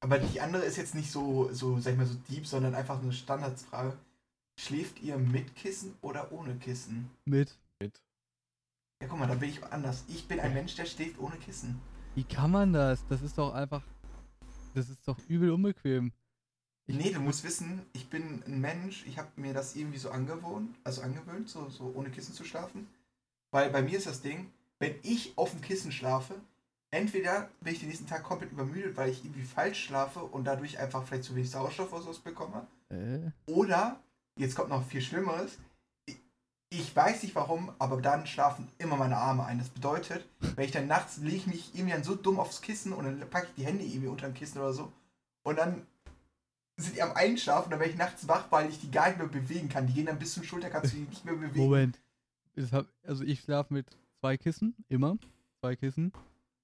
Aber 0.00 0.18
die 0.18 0.40
andere 0.40 0.64
ist 0.64 0.76
jetzt 0.76 0.96
nicht 0.96 1.08
so, 1.12 1.52
so, 1.52 1.78
sag 1.78 1.92
ich 1.92 1.98
mal, 1.98 2.06
so 2.06 2.16
deep, 2.28 2.44
sondern 2.48 2.74
einfach 2.74 3.00
eine 3.00 3.12
Standardsfrage. 3.12 3.96
Schläft 4.62 5.00
ihr 5.02 5.16
mit 5.18 5.54
Kissen 5.54 5.94
oder 6.00 6.32
ohne 6.32 6.56
Kissen? 6.56 7.08
Mit. 7.24 7.56
Mit. 7.80 8.02
Ja, 9.00 9.06
guck 9.08 9.18
mal, 9.20 9.28
da 9.28 9.34
bin 9.36 9.50
ich 9.50 9.62
anders. 9.64 10.04
Ich 10.08 10.26
bin 10.26 10.40
ein 10.40 10.52
Mensch, 10.52 10.74
der 10.74 10.84
schläft 10.84 11.20
ohne 11.20 11.36
Kissen. 11.36 11.80
Wie 12.16 12.24
kann 12.24 12.50
man 12.50 12.72
das? 12.72 13.06
Das 13.06 13.22
ist 13.22 13.38
doch 13.38 13.54
einfach. 13.54 13.84
Das 14.74 14.88
ist 14.90 15.06
doch 15.06 15.16
übel 15.28 15.52
unbequem. 15.52 16.10
Ich- 16.88 16.96
Nee, 16.96 17.12
du 17.12 17.20
musst 17.20 17.44
wissen, 17.44 17.82
ich 17.92 18.10
bin 18.10 18.42
ein 18.46 18.60
Mensch, 18.60 19.06
ich 19.06 19.16
habe 19.18 19.28
mir 19.36 19.54
das 19.54 19.76
irgendwie 19.76 19.98
so 19.98 20.10
angewohnt, 20.10 20.74
also 20.82 21.02
angewöhnt, 21.02 21.48
so, 21.48 21.68
so 21.68 21.92
ohne 21.94 22.10
Kissen 22.10 22.34
zu 22.34 22.42
schlafen. 22.44 22.88
Weil 23.52 23.70
bei 23.70 23.82
mir 23.82 23.96
ist 23.98 24.06
das 24.08 24.22
Ding, 24.22 24.50
wenn 24.80 24.96
ich 25.02 25.34
auf 25.36 25.52
dem 25.52 25.60
Kissen 25.60 25.92
schlafe, 25.92 26.34
entweder 26.90 27.48
bin 27.60 27.74
ich 27.74 27.78
den 27.80 27.88
nächsten 27.90 28.06
Tag 28.08 28.24
komplett 28.24 28.50
übermüdet, 28.50 28.96
weil 28.96 29.10
ich 29.10 29.24
irgendwie 29.24 29.42
falsch 29.44 29.84
schlafe 29.84 30.20
und 30.24 30.44
dadurch 30.44 30.78
einfach 30.80 31.04
vielleicht 31.06 31.24
zu 31.24 31.36
wenig 31.36 31.50
Sauerstoff 31.50 31.92
oder 31.92 32.02
sowas 32.02 32.18
bekomme. 32.18 32.66
Äh? 32.88 33.30
Oder, 33.46 34.00
jetzt 34.38 34.54
kommt 34.54 34.70
noch 34.70 34.84
viel 34.84 35.00
Schlimmeres, 35.00 35.58
ich, 36.70 36.94
weiß 36.94 37.22
nicht 37.22 37.34
warum, 37.34 37.72
aber 37.78 38.00
dann 38.02 38.26
schlafen 38.26 38.68
immer 38.78 38.96
meine 38.96 39.16
Arme 39.16 39.44
ein. 39.44 39.58
Das 39.58 39.70
bedeutet, 39.70 40.26
wenn 40.54 40.66
ich 40.66 40.70
dann 40.70 40.86
nachts 40.86 41.16
lege 41.18 41.36
ich 41.36 41.46
mich 41.46 41.74
irgendwie 41.74 41.94
dann 41.94 42.04
so 42.04 42.14
dumm 42.14 42.38
aufs 42.38 42.60
Kissen 42.60 42.92
und 42.92 43.04
dann 43.04 43.30
packe 43.30 43.46
ich 43.46 43.54
die 43.54 43.64
Hände 43.64 43.84
irgendwie 43.84 44.08
unter 44.08 44.26
dem 44.26 44.34
Kissen 44.34 44.58
oder 44.58 44.72
so 44.72 44.92
und 45.44 45.58
dann 45.58 45.86
sind 46.76 46.96
die 46.96 47.02
am 47.02 47.12
Einschlafen 47.12 47.64
und 47.66 47.70
dann 47.72 47.80
werde 47.80 47.92
ich 47.92 47.98
nachts 47.98 48.28
wach, 48.28 48.50
weil 48.50 48.68
ich 48.68 48.80
die 48.80 48.90
gar 48.90 49.08
nicht 49.08 49.18
mehr 49.18 49.26
bewegen 49.26 49.68
kann. 49.68 49.86
Die 49.86 49.94
gehen 49.94 50.06
dann 50.06 50.18
bis 50.18 50.34
zum 50.34 50.44
Schulter, 50.44 50.70
kannst 50.70 50.92
du 50.92 50.98
die 50.98 51.04
nicht 51.04 51.24
mehr 51.24 51.34
bewegen. 51.34 51.58
Moment. 51.58 51.98
Also 53.02 53.24
ich 53.24 53.40
schlafe 53.40 53.72
mit 53.72 53.86
zwei 54.20 54.36
Kissen, 54.36 54.74
immer. 54.88 55.16
Zwei 55.60 55.74
Kissen. 55.74 56.12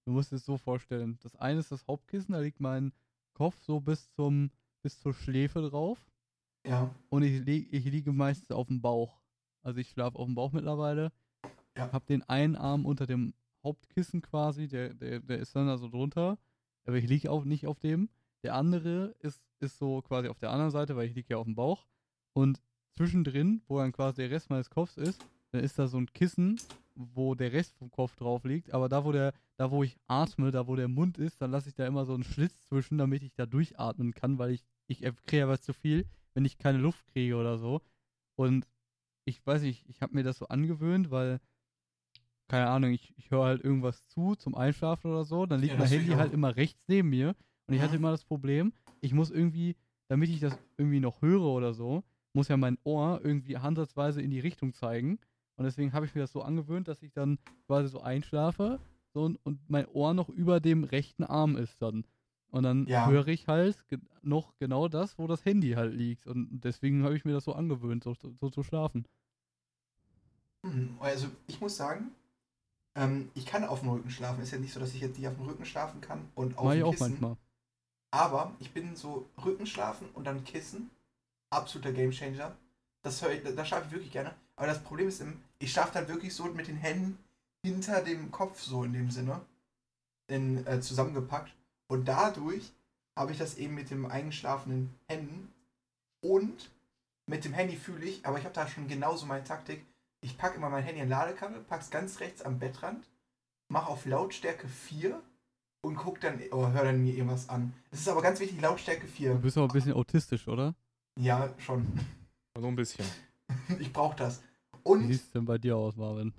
Du 0.04 0.12
musst 0.12 0.32
es 0.32 0.44
so 0.44 0.58
vorstellen. 0.58 1.18
Das 1.22 1.34
eine 1.36 1.60
ist 1.60 1.72
das 1.72 1.86
Hauptkissen, 1.88 2.32
da 2.32 2.40
liegt 2.40 2.60
mein 2.60 2.92
Kopf 3.32 3.56
so 3.62 3.80
bis 3.80 4.12
zum 4.14 4.50
bis 4.82 5.00
zur 5.00 5.14
Schläfe 5.14 5.62
drauf. 5.62 5.98
Ja, 6.66 6.94
Und 7.10 7.22
ich, 7.22 7.44
li 7.44 7.68
ich 7.70 7.84
liege 7.84 8.12
meistens 8.12 8.50
auf 8.50 8.68
dem 8.68 8.80
Bauch. 8.80 9.20
Also 9.62 9.80
ich 9.80 9.90
schlafe 9.90 10.18
auf 10.18 10.26
dem 10.26 10.34
Bauch 10.34 10.52
mittlerweile. 10.52 11.12
Ja. 11.76 11.92
Hab 11.92 12.06
den 12.06 12.22
einen 12.22 12.56
Arm 12.56 12.86
unter 12.86 13.06
dem 13.06 13.34
Hauptkissen 13.62 14.22
quasi, 14.22 14.68
der, 14.68 14.94
der, 14.94 15.20
der 15.20 15.38
ist 15.38 15.54
dann 15.56 15.68
also 15.68 15.88
drunter. 15.88 16.38
Aber 16.86 16.96
ich 16.96 17.08
liege 17.08 17.30
auch 17.30 17.44
nicht 17.44 17.66
auf 17.66 17.78
dem. 17.80 18.08
Der 18.42 18.54
andere 18.54 19.14
ist, 19.20 19.42
ist 19.60 19.78
so 19.78 20.02
quasi 20.02 20.28
auf 20.28 20.38
der 20.38 20.50
anderen 20.50 20.70
Seite, 20.70 20.96
weil 20.96 21.08
ich 21.08 21.14
liege 21.14 21.30
ja 21.30 21.38
auf 21.38 21.46
dem 21.46 21.54
Bauch. 21.54 21.86
Und 22.32 22.60
zwischendrin, 22.96 23.62
wo 23.68 23.78
dann 23.78 23.92
quasi 23.92 24.22
der 24.22 24.30
Rest 24.30 24.50
meines 24.50 24.70
Kopfs 24.70 24.96
ist, 24.96 25.24
dann 25.52 25.62
ist 25.62 25.78
da 25.78 25.86
so 25.86 25.98
ein 25.98 26.12
Kissen, 26.12 26.60
wo 26.94 27.34
der 27.34 27.52
Rest 27.52 27.76
vom 27.78 27.90
Kopf 27.90 28.16
drauf 28.16 28.44
liegt. 28.44 28.72
Aber 28.72 28.88
da, 28.88 29.04
wo 29.04 29.12
der, 29.12 29.32
da 29.56 29.70
wo 29.70 29.82
ich 29.82 29.96
atme, 30.06 30.50
da 30.50 30.66
wo 30.66 30.76
der 30.76 30.88
Mund 30.88 31.18
ist, 31.18 31.40
dann 31.40 31.50
lasse 31.50 31.68
ich 31.68 31.74
da 31.74 31.86
immer 31.86 32.04
so 32.04 32.14
einen 32.14 32.24
Schlitz 32.24 32.54
zwischen, 32.66 32.98
damit 32.98 33.22
ich 33.22 33.34
da 33.34 33.46
durchatmen 33.46 34.12
kann, 34.12 34.38
weil 34.38 34.52
ich, 34.52 34.64
ich 34.86 35.00
kriege 35.00 35.38
ja 35.38 35.48
was 35.48 35.62
zu 35.62 35.72
viel, 35.72 36.06
wenn 36.34 36.44
ich 36.44 36.58
keine 36.58 36.78
Luft 36.78 37.06
kriege 37.08 37.36
oder 37.36 37.58
so. 37.58 37.80
Und 38.36 38.66
ich 39.24 39.44
weiß 39.46 39.62
nicht, 39.62 39.88
ich 39.88 40.02
habe 40.02 40.14
mir 40.14 40.22
das 40.22 40.38
so 40.38 40.48
angewöhnt, 40.48 41.10
weil, 41.10 41.40
keine 42.48 42.68
Ahnung, 42.68 42.90
ich, 42.92 43.14
ich 43.16 43.30
höre 43.30 43.44
halt 43.44 43.64
irgendwas 43.64 44.06
zu 44.08 44.34
zum 44.34 44.54
Einschlafen 44.54 45.10
oder 45.10 45.24
so, 45.24 45.46
dann 45.46 45.60
liegt 45.60 45.72
Ja, 45.72 45.78
mein 45.78 45.88
Handy 45.88 46.12
halt 46.12 46.32
immer 46.32 46.56
rechts 46.56 46.82
neben 46.88 47.10
mir 47.10 47.34
und 47.66 47.74
ich 47.74 47.80
hatte 47.80 47.96
immer 47.96 48.10
das 48.10 48.24
Problem, 48.24 48.72
ich 49.00 49.14
muss 49.14 49.30
irgendwie, 49.30 49.76
damit 50.08 50.28
ich 50.28 50.40
das 50.40 50.58
irgendwie 50.76 51.00
noch 51.00 51.22
höre 51.22 51.42
oder 51.44 51.72
so, 51.72 52.04
muss 52.34 52.48
ja 52.48 52.56
mein 52.56 52.78
Ohr 52.84 53.20
irgendwie 53.22 53.56
ansatzweise 53.56 54.20
in 54.20 54.30
die 54.30 54.40
Richtung 54.40 54.72
zeigen 54.74 55.18
und 55.56 55.64
deswegen 55.64 55.92
habe 55.92 56.04
ich 56.06 56.14
mir 56.14 56.20
das 56.20 56.32
so 56.32 56.42
angewöhnt, 56.42 56.88
dass 56.88 57.02
ich 57.02 57.12
dann 57.12 57.38
quasi 57.66 57.88
so 57.88 58.00
einschlafe 58.00 58.80
so, 59.14 59.30
und 59.44 59.58
mein 59.68 59.86
Ohr 59.88 60.12
noch 60.12 60.28
über 60.28 60.60
dem 60.60 60.84
rechten 60.84 61.24
Arm 61.24 61.56
ist 61.56 61.80
dann. 61.80 62.04
Und 62.54 62.62
dann 62.64 62.88
Ja. 62.88 63.06
höre 63.06 63.28
ich 63.28 63.48
halt 63.48 63.86
ge 63.88 63.98
noch 64.22 64.56
genau 64.58 64.88
das, 64.88 65.18
wo 65.18 65.26
das 65.26 65.44
Handy 65.44 65.72
halt 65.72 65.94
liegt. 65.94 66.26
Und 66.26 66.60
deswegen 66.64 67.02
habe 67.04 67.16
ich 67.16 67.24
mir 67.24 67.32
das 67.32 67.44
so 67.44 67.54
angewöhnt, 67.54 68.04
so, 68.04 68.14
so 68.14 68.50
zu 68.50 68.62
schlafen. 68.62 69.06
Mhm, 70.62 70.96
Also 71.00 71.28
ich 71.46 71.60
muss 71.60 71.76
sagen, 71.76 72.12
ähm, 72.96 73.30
ich 73.34 73.46
kann 73.46 73.64
auf 73.64 73.80
dem 73.80 73.90
Rücken 73.90 74.10
schlafen. 74.10 74.42
Ist 74.42 74.52
ja 74.52 74.58
nicht 74.58 74.72
so, 74.74 74.80
dass 74.80 74.94
ich 74.94 75.00
jetzt 75.02 75.18
nicht 75.18 75.28
auf 75.28 75.36
dem 75.36 75.46
Rücken 75.46 75.66
schlafen 75.66 76.00
kann 76.00 76.30
und 76.34 76.58
auf 76.58 76.66
Mach 76.66 76.74
ich 76.74 76.82
dem 76.82 76.84
auch 76.84 76.90
Kissen. 76.92 77.00
manchmal. 77.00 77.36
Aber 78.12 78.54
ich 78.60 78.72
bin 78.72 78.96
so 78.96 79.26
Rücken 79.44 79.66
schlafen 79.66 80.08
und 80.14 80.24
dann 80.26 80.44
Kissen. 80.44 80.90
Absoluter 81.50 81.92
Gamechanger. 81.92 82.56
Das 83.02 83.22
höre 83.22 83.32
ich, 83.32 83.42
da 83.42 83.64
schlafe 83.64 83.86
ich 83.88 83.92
wirklich 83.92 84.12
gerne. 84.12 84.34
Aber 84.56 84.66
das 84.68 84.82
Problem 84.82 85.08
ist, 85.08 85.24
ich 85.60 85.72
schlafe 85.72 85.94
dann 85.94 86.08
wirklich 86.08 86.34
so 86.34 86.44
mit 86.46 86.68
den 86.68 86.76
Händen 86.76 87.18
hinter 87.64 88.02
dem 88.02 88.30
Kopf, 88.32 88.60
so 88.62 88.84
in 88.84 88.92
dem 88.94 89.10
Sinne, 89.10 89.40
in, 90.28 90.66
äh, 90.66 90.80
zusammengepackt. 90.80 91.52
Und 91.94 92.06
dadurch 92.06 92.72
habe 93.16 93.30
ich 93.30 93.38
das 93.38 93.56
eben 93.56 93.76
mit 93.76 93.88
dem 93.88 94.04
eingeschlafenen 94.06 94.92
Händen 95.06 95.52
und 96.24 96.68
mit 97.30 97.44
dem 97.44 97.52
Handy 97.52 97.76
fühle 97.76 98.04
ich, 98.04 98.26
aber 98.26 98.36
ich 98.36 98.44
habe 98.44 98.52
da 98.52 98.66
schon 98.66 98.88
genauso 98.88 99.26
meine 99.26 99.44
Taktik. 99.44 99.86
Ich 100.20 100.36
packe 100.36 100.56
immer 100.56 100.70
mein 100.70 100.82
Handy 100.82 101.00
in 101.00 101.08
Ladekabel, 101.08 101.60
pack's 101.60 101.90
ganz 101.90 102.18
rechts 102.18 102.42
am 102.42 102.58
Bettrand, 102.58 103.08
mache 103.68 103.86
auf 103.86 104.06
Lautstärke 104.06 104.66
4 104.66 105.22
und 105.82 105.94
guck 105.94 106.20
dann, 106.20 106.40
oh, 106.50 106.66
hör 106.66 106.82
dann 106.82 107.00
mir 107.00 107.14
irgendwas 107.14 107.48
an. 107.48 107.72
Es 107.92 108.00
ist 108.00 108.08
aber 108.08 108.22
ganz 108.22 108.40
wichtig, 108.40 108.60
Lautstärke 108.60 109.06
Du 109.06 109.12
4. 109.12 109.34
bist 109.36 109.56
aber 109.56 109.68
ein 109.68 109.72
bisschen 109.72 109.92
autistisch, 109.92 110.48
oder? 110.48 110.74
Ja, 111.16 111.54
schon. 111.58 111.86
So 112.58 112.66
ein 112.66 112.74
bisschen. 112.74 113.06
Ich 113.78 113.92
brauche 113.92 114.16
das. 114.16 114.42
Wie 114.72 114.78
Und 114.82 115.06
sieht 115.06 115.20
es 115.20 115.30
denn 115.30 115.44
bei 115.44 115.58
dir 115.58 115.76
aus, 115.76 115.94
Marvin? 115.94 116.34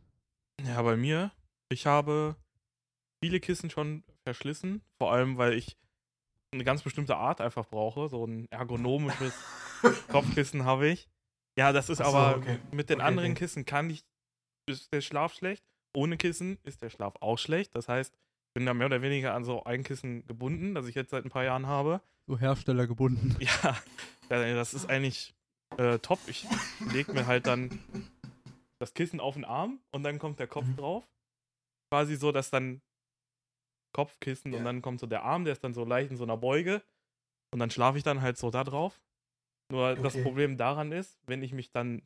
Ja, 0.65 0.81
bei 0.81 0.97
mir, 0.97 1.31
ich 1.69 1.85
habe 1.85 2.35
viele 3.23 3.39
Kissen 3.39 3.69
schon 3.69 4.03
verschlissen, 4.25 4.81
vor 4.97 5.13
allem 5.13 5.37
weil 5.37 5.53
ich 5.53 5.77
eine 6.51 6.63
ganz 6.63 6.81
bestimmte 6.83 7.15
Art 7.17 7.41
einfach 7.41 7.65
brauche. 7.67 8.09
So 8.09 8.25
ein 8.25 8.49
ergonomisches 8.51 9.33
Kopfkissen 10.09 10.65
habe 10.65 10.87
ich. 10.87 11.07
Ja, 11.57 11.71
das 11.71 11.89
ist 11.89 11.99
so, 11.99 12.03
aber 12.03 12.37
okay. 12.37 12.59
mit 12.71 12.89
den 12.89 12.99
Okay, 12.99 13.07
anderen 13.07 13.31
okay. 13.31 13.39
Kissen 13.39 13.65
kann 13.65 13.89
ich, 13.89 14.03
ist 14.69 14.91
der 14.91 15.01
Schlaf 15.01 15.33
schlecht. 15.33 15.63
Ohne 15.95 16.17
Kissen 16.17 16.57
ist 16.63 16.81
der 16.81 16.89
Schlaf 16.89 17.15
auch 17.21 17.37
schlecht. 17.37 17.75
Das 17.75 17.87
heißt, 17.87 18.13
ich 18.13 18.53
bin 18.53 18.65
da 18.65 18.73
mehr 18.73 18.87
oder 18.87 19.01
weniger 19.01 19.33
an 19.33 19.43
so 19.43 19.63
ein 19.63 19.83
Kissen 19.83 20.25
gebunden, 20.27 20.75
das 20.75 20.87
ich 20.87 20.95
jetzt 20.95 21.11
seit 21.11 21.23
ein 21.25 21.29
paar 21.29 21.43
Jahren 21.45 21.67
habe. 21.67 22.01
So 22.27 22.37
herstellergebunden. 22.39 23.37
Ja, 23.39 23.77
äh, 24.29 24.55
das 24.55 24.73
ist 24.73 24.89
eigentlich 24.89 25.35
äh, 25.77 25.99
top. 25.99 26.19
Ich 26.27 26.47
lege 26.93 27.13
mir 27.13 27.27
halt 27.27 27.47
dann 27.47 27.79
das 28.79 28.93
Kissen 28.93 29.19
auf 29.19 29.35
den 29.35 29.45
Arm 29.45 29.79
und 29.91 30.03
dann 30.03 30.19
kommt 30.19 30.39
der 30.39 30.47
Kopf 30.47 30.65
Mhm. 30.65 30.77
drauf. 30.77 31.03
Quasi 31.91 32.15
so, 32.15 32.31
dass 32.31 32.49
dann 32.49 32.81
Kopfkissen 33.95 34.51
Ja. 34.51 34.59
und 34.59 34.65
dann 34.65 34.81
kommt 34.81 34.99
so 34.99 35.07
der 35.07 35.23
Arm, 35.23 35.45
der 35.45 35.53
ist 35.53 35.63
dann 35.63 35.73
so 35.73 35.85
leicht 35.85 36.11
in 36.11 36.17
so 36.17 36.23
einer 36.25 36.37
Beuge 36.37 36.83
und 37.53 37.59
dann 37.59 37.71
schlafe 37.71 37.97
ich 37.97 38.03
dann 38.03 38.21
halt 38.21 38.37
so 38.37 38.51
da 38.51 38.63
drauf. 38.63 39.01
Nur 39.71 39.95
das 39.95 40.13
Okay. 40.13 40.23
Problem 40.23 40.57
daran 40.57 40.91
ist, 40.91 41.17
wenn 41.27 41.41
ich 41.41 41.53
mich 41.53 41.71
dann 41.71 42.01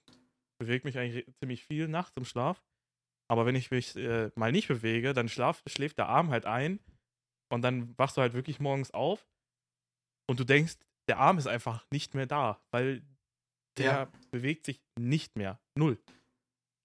bewege 0.61 0.87
mich 0.87 0.97
eigentlich 0.97 1.25
ziemlich 1.39 1.63
viel 1.65 1.87
nachts 1.87 2.15
im 2.17 2.25
Schlaf, 2.25 2.63
aber 3.27 3.45
wenn 3.45 3.55
ich 3.55 3.71
mich 3.71 3.95
äh, 3.95 4.29
mal 4.35 4.51
nicht 4.51 4.67
bewege, 4.67 5.13
dann 5.13 5.29
schlaf, 5.29 5.63
schläft 5.67 5.97
der 5.97 6.09
Arm 6.09 6.29
halt 6.29 6.45
ein 6.45 6.79
und 7.51 7.61
dann 7.63 7.97
wachst 7.97 8.17
du 8.17 8.21
halt 8.21 8.33
wirklich 8.33 8.59
morgens 8.59 8.91
auf 8.91 9.27
und 10.29 10.39
du 10.39 10.43
denkst, 10.43 10.77
der 11.07 11.17
Arm 11.17 11.37
ist 11.37 11.47
einfach 11.47 11.85
nicht 11.91 12.13
mehr 12.13 12.27
da, 12.27 12.61
weil 12.71 13.01
der 13.77 13.85
Ja. 13.85 14.11
bewegt 14.31 14.65
sich 14.65 14.79
nicht 14.99 15.35
mehr. 15.35 15.59
Null. 15.75 15.97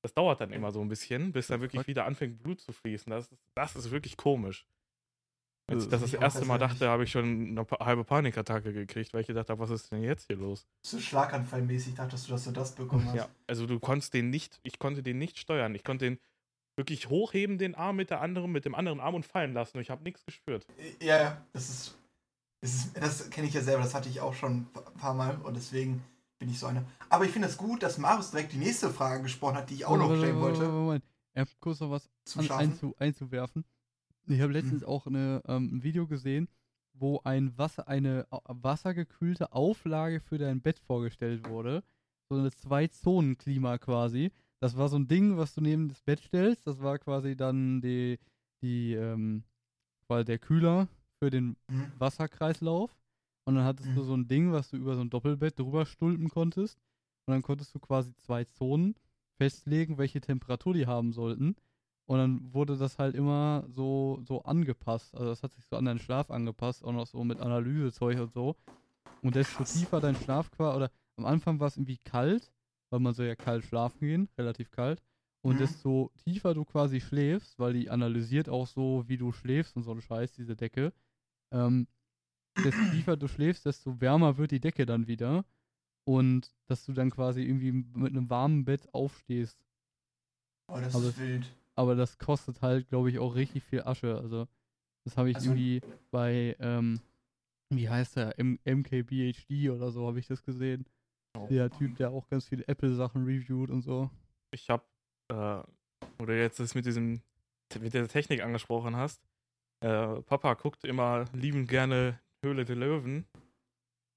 Das 0.02 0.14
dauert 0.14 0.40
dann 0.40 0.52
immer 0.52 0.70
so 0.70 0.80
ein 0.80 0.88
bisschen, 0.88 1.32
bis 1.32 1.46
dann 1.48 1.60
wirklich 1.60 1.86
wieder 1.86 2.04
anfängt, 2.04 2.42
Blut 2.42 2.60
zu 2.60 2.72
fließen. 2.72 3.10
Das 3.10 3.28
das 3.54 3.74
ist 3.76 3.90
wirklich 3.90 4.16
komisch. 4.16 4.66
Als 5.66 5.84
ich 5.84 5.88
Äh, 5.88 5.90
das 5.90 6.00
das 6.02 6.14
erste 6.14 6.44
Mal 6.44 6.58
dachte, 6.58 6.88
habe 6.88 7.04
ich 7.04 7.10
schon 7.10 7.56
eine 7.58 7.66
halbe 7.80 8.04
Panikattacke 8.04 8.72
gekriegt, 8.72 9.14
weil 9.14 9.22
ich 9.22 9.26
gedacht 9.26 9.48
habe, 9.48 9.60
was 9.60 9.70
ist 9.70 9.90
denn 9.90 10.02
jetzt 10.02 10.26
hier 10.26 10.36
los? 10.36 10.66
so 10.82 10.98
schlaganfallmäßig 10.98 11.94
dachtest 11.94 12.28
du, 12.28 12.32
dass 12.32 12.44
du 12.44 12.50
das 12.50 12.74
bekommen 12.74 13.06
hast. 13.06 13.14
Ja, 13.14 13.28
also 13.46 13.66
du 13.66 13.80
konntest 13.80 14.12
den 14.14 14.30
nicht, 14.30 14.60
ich 14.62 14.78
konnte 14.78 15.02
den 15.02 15.18
nicht 15.18 15.38
steuern. 15.38 15.74
Ich 15.74 15.84
konnte 15.84 16.04
den 16.04 16.18
wirklich 16.76 17.08
hochheben, 17.08 17.56
den 17.56 17.74
Arm 17.74 17.96
mit 17.96 18.10
der 18.10 18.20
anderen, 18.20 18.52
mit 18.52 18.64
dem 18.64 18.74
anderen 18.74 19.00
Arm 19.00 19.14
und 19.14 19.24
fallen 19.24 19.54
lassen. 19.54 19.78
Und 19.78 19.82
ich 19.82 19.90
habe 19.90 20.02
nichts 20.02 20.24
gespürt. 20.24 20.66
Ja, 21.00 21.22
ja, 21.22 21.46
das 21.52 21.68
ist. 21.70 21.98
Das, 22.60 22.74
ist, 22.74 22.96
das 22.96 23.30
kenne 23.30 23.46
ich 23.46 23.52
ja 23.52 23.60
selber, 23.60 23.82
das 23.82 23.92
hatte 23.94 24.08
ich 24.08 24.20
auch 24.22 24.32
schon 24.32 24.66
ein 24.74 24.98
paar 24.98 25.12
Mal 25.12 25.36
und 25.42 25.54
deswegen 25.54 26.02
bin 26.38 26.48
ich 26.48 26.58
so 26.58 26.66
einer. 26.66 26.82
Aber 27.10 27.26
ich 27.26 27.30
finde 27.30 27.46
es 27.48 27.58
gut, 27.58 27.82
dass 27.82 27.98
Marius 27.98 28.30
direkt 28.30 28.52
die 28.54 28.58
nächste 28.58 28.88
Frage 28.90 29.22
gesprochen 29.22 29.56
hat, 29.56 29.68
die 29.68 29.74
ich 29.74 29.84
auch 29.84 29.98
noch 29.98 30.16
stellen 30.16 30.40
wollte. 30.40 30.66
Moment. 30.66 31.04
Ich 31.34 31.40
habe 31.40 31.50
kurz 31.60 31.80
noch 31.80 31.90
was 31.90 32.08
an, 32.36 32.50
einzu, 32.50 32.94
einzuwerfen. 32.98 33.64
Ich 34.26 34.40
habe 34.40 34.52
letztens 34.52 34.82
auch 34.84 35.06
eine, 35.06 35.42
ähm, 35.46 35.76
ein 35.76 35.82
Video 35.82 36.06
gesehen, 36.06 36.48
wo 36.94 37.20
ein 37.24 37.56
Wasser, 37.58 37.88
eine 37.88 38.26
au- 38.30 38.40
wassergekühlte 38.46 39.52
Auflage 39.52 40.20
für 40.20 40.38
dein 40.38 40.60
Bett 40.62 40.78
vorgestellt 40.78 41.46
wurde. 41.48 41.82
So 42.30 42.36
eine 42.36 42.50
Zwei-Zonen-Klima 42.50 43.78
quasi. 43.78 44.30
Das 44.60 44.76
war 44.76 44.88
so 44.88 44.96
ein 44.96 45.08
Ding, 45.08 45.36
was 45.36 45.54
du 45.54 45.60
neben 45.60 45.88
das 45.88 46.00
Bett 46.02 46.20
stellst. 46.20 46.66
Das 46.66 46.80
war 46.80 46.98
quasi 46.98 47.36
dann 47.36 47.82
die, 47.82 48.18
die, 48.62 48.94
ähm, 48.94 49.44
quasi 50.06 50.24
der 50.24 50.38
Kühler 50.38 50.88
für 51.18 51.30
den 51.30 51.56
Mhm. 51.68 51.92
Wasserkreislauf. 51.98 52.96
Und 53.44 53.56
dann 53.56 53.64
hattest 53.64 53.94
du 53.94 54.00
Mhm. 54.00 54.04
so 54.06 54.14
ein 54.16 54.28
Ding, 54.28 54.52
was 54.52 54.70
du 54.70 54.76
über 54.78 54.94
so 54.94 55.02
ein 55.02 55.10
Doppelbett 55.10 55.58
drüber 55.58 55.84
stülpen 55.84 56.30
konntest. 56.30 56.78
Und 57.26 57.32
dann 57.32 57.42
konntest 57.42 57.74
du 57.74 57.78
quasi 57.78 58.14
zwei 58.16 58.44
Zonen 58.44 58.94
festlegen, 59.36 59.98
welche 59.98 60.20
Temperatur 60.20 60.72
die 60.72 60.86
haben 60.86 61.12
sollten. 61.12 61.56
Und 62.06 62.18
dann 62.18 62.52
wurde 62.52 62.76
das 62.76 62.98
halt 62.98 63.14
immer 63.14 63.64
so, 63.68 64.20
so 64.22 64.42
angepasst. 64.42 65.14
Also 65.14 65.26
das 65.26 65.42
hat 65.42 65.52
sich 65.54 65.64
so 65.66 65.76
an 65.76 65.86
deinen 65.86 65.98
Schlaf 65.98 66.30
angepasst, 66.30 66.84
auch 66.84 66.92
noch 66.92 67.06
so 67.06 67.24
mit 67.24 67.40
Analysezeug 67.40 68.20
und 68.20 68.32
so. 68.32 68.56
Und 69.22 69.36
desto 69.36 69.56
Krass. 69.56 69.72
tiefer 69.72 70.00
dein 70.00 70.16
Schlaf 70.16 70.50
war, 70.58 70.76
oder 70.76 70.90
am 71.16 71.24
Anfang 71.26 71.60
war 71.60 71.68
es 71.68 71.76
irgendwie 71.76 71.98
kalt, 71.98 72.52
weil 72.90 73.00
man 73.00 73.14
soll 73.14 73.26
ja 73.26 73.36
kalt 73.36 73.64
schlafen 73.64 74.00
gehen, 74.06 74.28
relativ 74.38 74.70
kalt. 74.70 75.02
Und 75.42 75.56
Mhm. 75.56 75.60
desto 75.60 76.10
tiefer 76.24 76.54
du 76.54 76.64
quasi 76.64 77.00
schläfst, 77.00 77.58
weil 77.58 77.72
die 77.74 77.90
analysiert 77.90 78.48
auch 78.48 78.66
so, 78.66 79.04
wie 79.08 79.16
du 79.18 79.32
schläfst 79.32 79.76
und 79.76 79.82
so 79.82 79.92
ein 79.92 80.00
Scheiß, 80.02 80.32
diese 80.32 80.56
Decke, 80.56 80.92
ähm, 81.52 81.86
desto 82.64 82.82
tiefer 82.90 83.16
du 83.16 83.28
schläfst, 83.28 83.66
desto 83.66 84.00
wärmer 84.00 84.38
wird 84.38 84.50
die 84.52 84.60
Decke 84.60 84.86
dann 84.86 85.06
wieder. 85.06 85.44
Und 86.04 86.52
dass 86.66 86.84
du 86.84 86.92
dann 86.92 87.10
quasi 87.10 87.42
irgendwie 87.42 87.72
mit 87.72 88.12
einem 88.12 88.28
warmen 88.30 88.64
Bett 88.64 88.92
aufstehst. 88.94 89.58
Oh, 90.68 90.78
das 90.80 90.94
Aber 90.94 91.08
ist 91.08 91.18
wild. 91.18 91.54
Aber 91.76 91.94
das 91.94 92.18
kostet 92.18 92.62
halt, 92.62 92.88
glaube 92.88 93.10
ich, 93.10 93.18
auch 93.18 93.34
richtig 93.34 93.64
viel 93.64 93.82
Asche. 93.82 94.16
Also, 94.16 94.46
das 95.04 95.16
habe 95.16 95.30
ich 95.30 95.36
Also- 95.36 95.50
irgendwie 95.50 95.80
bei, 96.10 96.56
ähm, 96.60 97.00
wie 97.70 97.88
heißt 97.88 98.16
der, 98.16 98.38
M 98.38 98.58
MKBHD 98.64 99.70
oder 99.70 99.90
so, 99.90 100.06
habe 100.06 100.18
ich 100.20 100.26
das 100.26 100.42
gesehen. 100.42 100.86
Oh. 101.36 101.46
Der 101.48 101.68
Typ, 101.70 101.96
der 101.96 102.10
auch 102.10 102.28
ganz 102.28 102.46
viele 102.46 102.66
Apple-Sachen 102.68 103.24
reviewt 103.24 103.70
und 103.70 103.82
so. 103.82 104.08
Ich 104.52 104.70
habe, 104.70 104.84
äh, 105.32 105.62
wo 106.18 106.26
du 106.26 106.38
jetzt 106.38 106.60
das 106.60 106.74
mit 106.76 106.86
diesem, 106.86 107.22
mit 107.80 107.92
der 107.92 108.06
Technik 108.06 108.40
angesprochen 108.42 108.94
hast, 108.94 109.20
äh, 109.80 110.22
Papa 110.22 110.54
guckt 110.54 110.84
immer 110.84 111.24
liebend 111.32 111.68
gerne 111.68 112.20
Höhle 112.44 112.64
der 112.64 112.76
Löwen, 112.76 113.26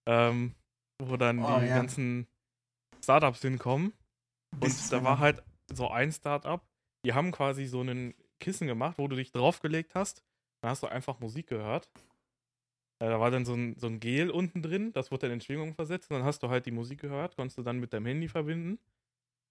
ähm, 0.08 0.54
wo 1.02 1.18
dann 1.18 1.40
Oh, 1.40 1.60
die 1.60 1.66
ja. 1.66 1.76
ganzen 1.78 2.28
Startups 3.02 3.42
hinkommen. 3.42 3.94
Und 4.60 4.92
da 4.92 5.04
war 5.04 5.18
halt 5.20 5.42
so 5.74 5.90
ein 5.90 6.12
Startup, 6.12 6.62
die 7.08 7.14
haben 7.14 7.32
quasi 7.32 7.66
so 7.68 7.80
einen 7.80 8.14
Kissen 8.42 8.68
gemacht, 8.68 8.98
wo 8.98 9.08
du 9.08 9.16
dich 9.16 9.32
draufgelegt 9.32 9.96
hast. 9.96 10.26
Dann 10.60 10.72
hast 10.72 10.84
du 10.84 10.88
einfach 10.88 11.22
Musik 11.22 11.48
gehört. 11.48 11.90
Äh, 13.00 13.08
da 13.08 13.18
war 13.22 13.32
dann 13.32 13.46
so 13.46 13.54
ein, 13.54 13.78
so 13.78 13.88
ein 13.88 14.02
Gel 14.02 14.30
unten 14.30 14.62
drin, 14.62 14.92
das 14.92 15.10
wurde 15.10 15.28
dann 15.28 15.36
in 15.36 15.42
Schwingung 15.42 15.74
versetzt. 15.74 16.12
Und 16.12 16.18
dann 16.18 16.26
hast 16.26 16.44
du 16.44 16.50
halt 16.50 16.66
die 16.66 16.72
Musik 16.72 17.00
gehört, 17.00 17.38
konntest 17.38 17.58
du 17.60 17.64
dann 17.64 17.80
mit 17.80 17.94
deinem 17.94 18.08
Handy 18.08 18.28
verbinden. 18.28 18.78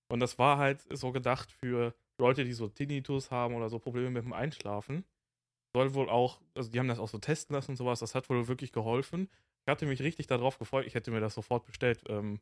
Und 0.09 0.21
das 0.21 0.39
war 0.39 0.59
halt 0.59 0.85
so 0.95 1.13
gedacht 1.13 1.51
für 1.51 1.95
Leute, 2.19 2.45
die 2.45 2.53
so 2.53 2.69
Tinnitus 2.69 3.31
haben 3.31 3.55
oder 3.55 3.71
so 3.71 3.79
Probleme 3.79 4.11
mit 4.11 4.25
dem 4.25 4.35
Einschlafen. 4.35 5.07
Soll 5.75 5.95
wohl 5.95 6.11
auch, 6.11 6.43
also 6.55 6.71
die 6.71 6.79
haben 6.79 6.89
das 6.89 6.99
auch 6.99 7.09
so 7.09 7.19
testen 7.19 7.55
lassen 7.55 7.73
und 7.73 7.77
sowas, 7.77 8.01
das 8.01 8.15
hat 8.15 8.29
wohl 8.29 8.49
wirklich 8.49 8.73
geholfen. 8.73 9.31
Ich 9.63 9.71
hatte 9.71 9.87
mich 9.87 10.03
richtig 10.03 10.27
darauf 10.27 10.59
gefreut, 10.59 10.85
ich 10.87 10.95
hätte 10.95 11.11
mir 11.11 11.21
das 11.21 11.33
sofort 11.33 11.65
bestellt. 11.65 12.05
Ähm, 12.09 12.39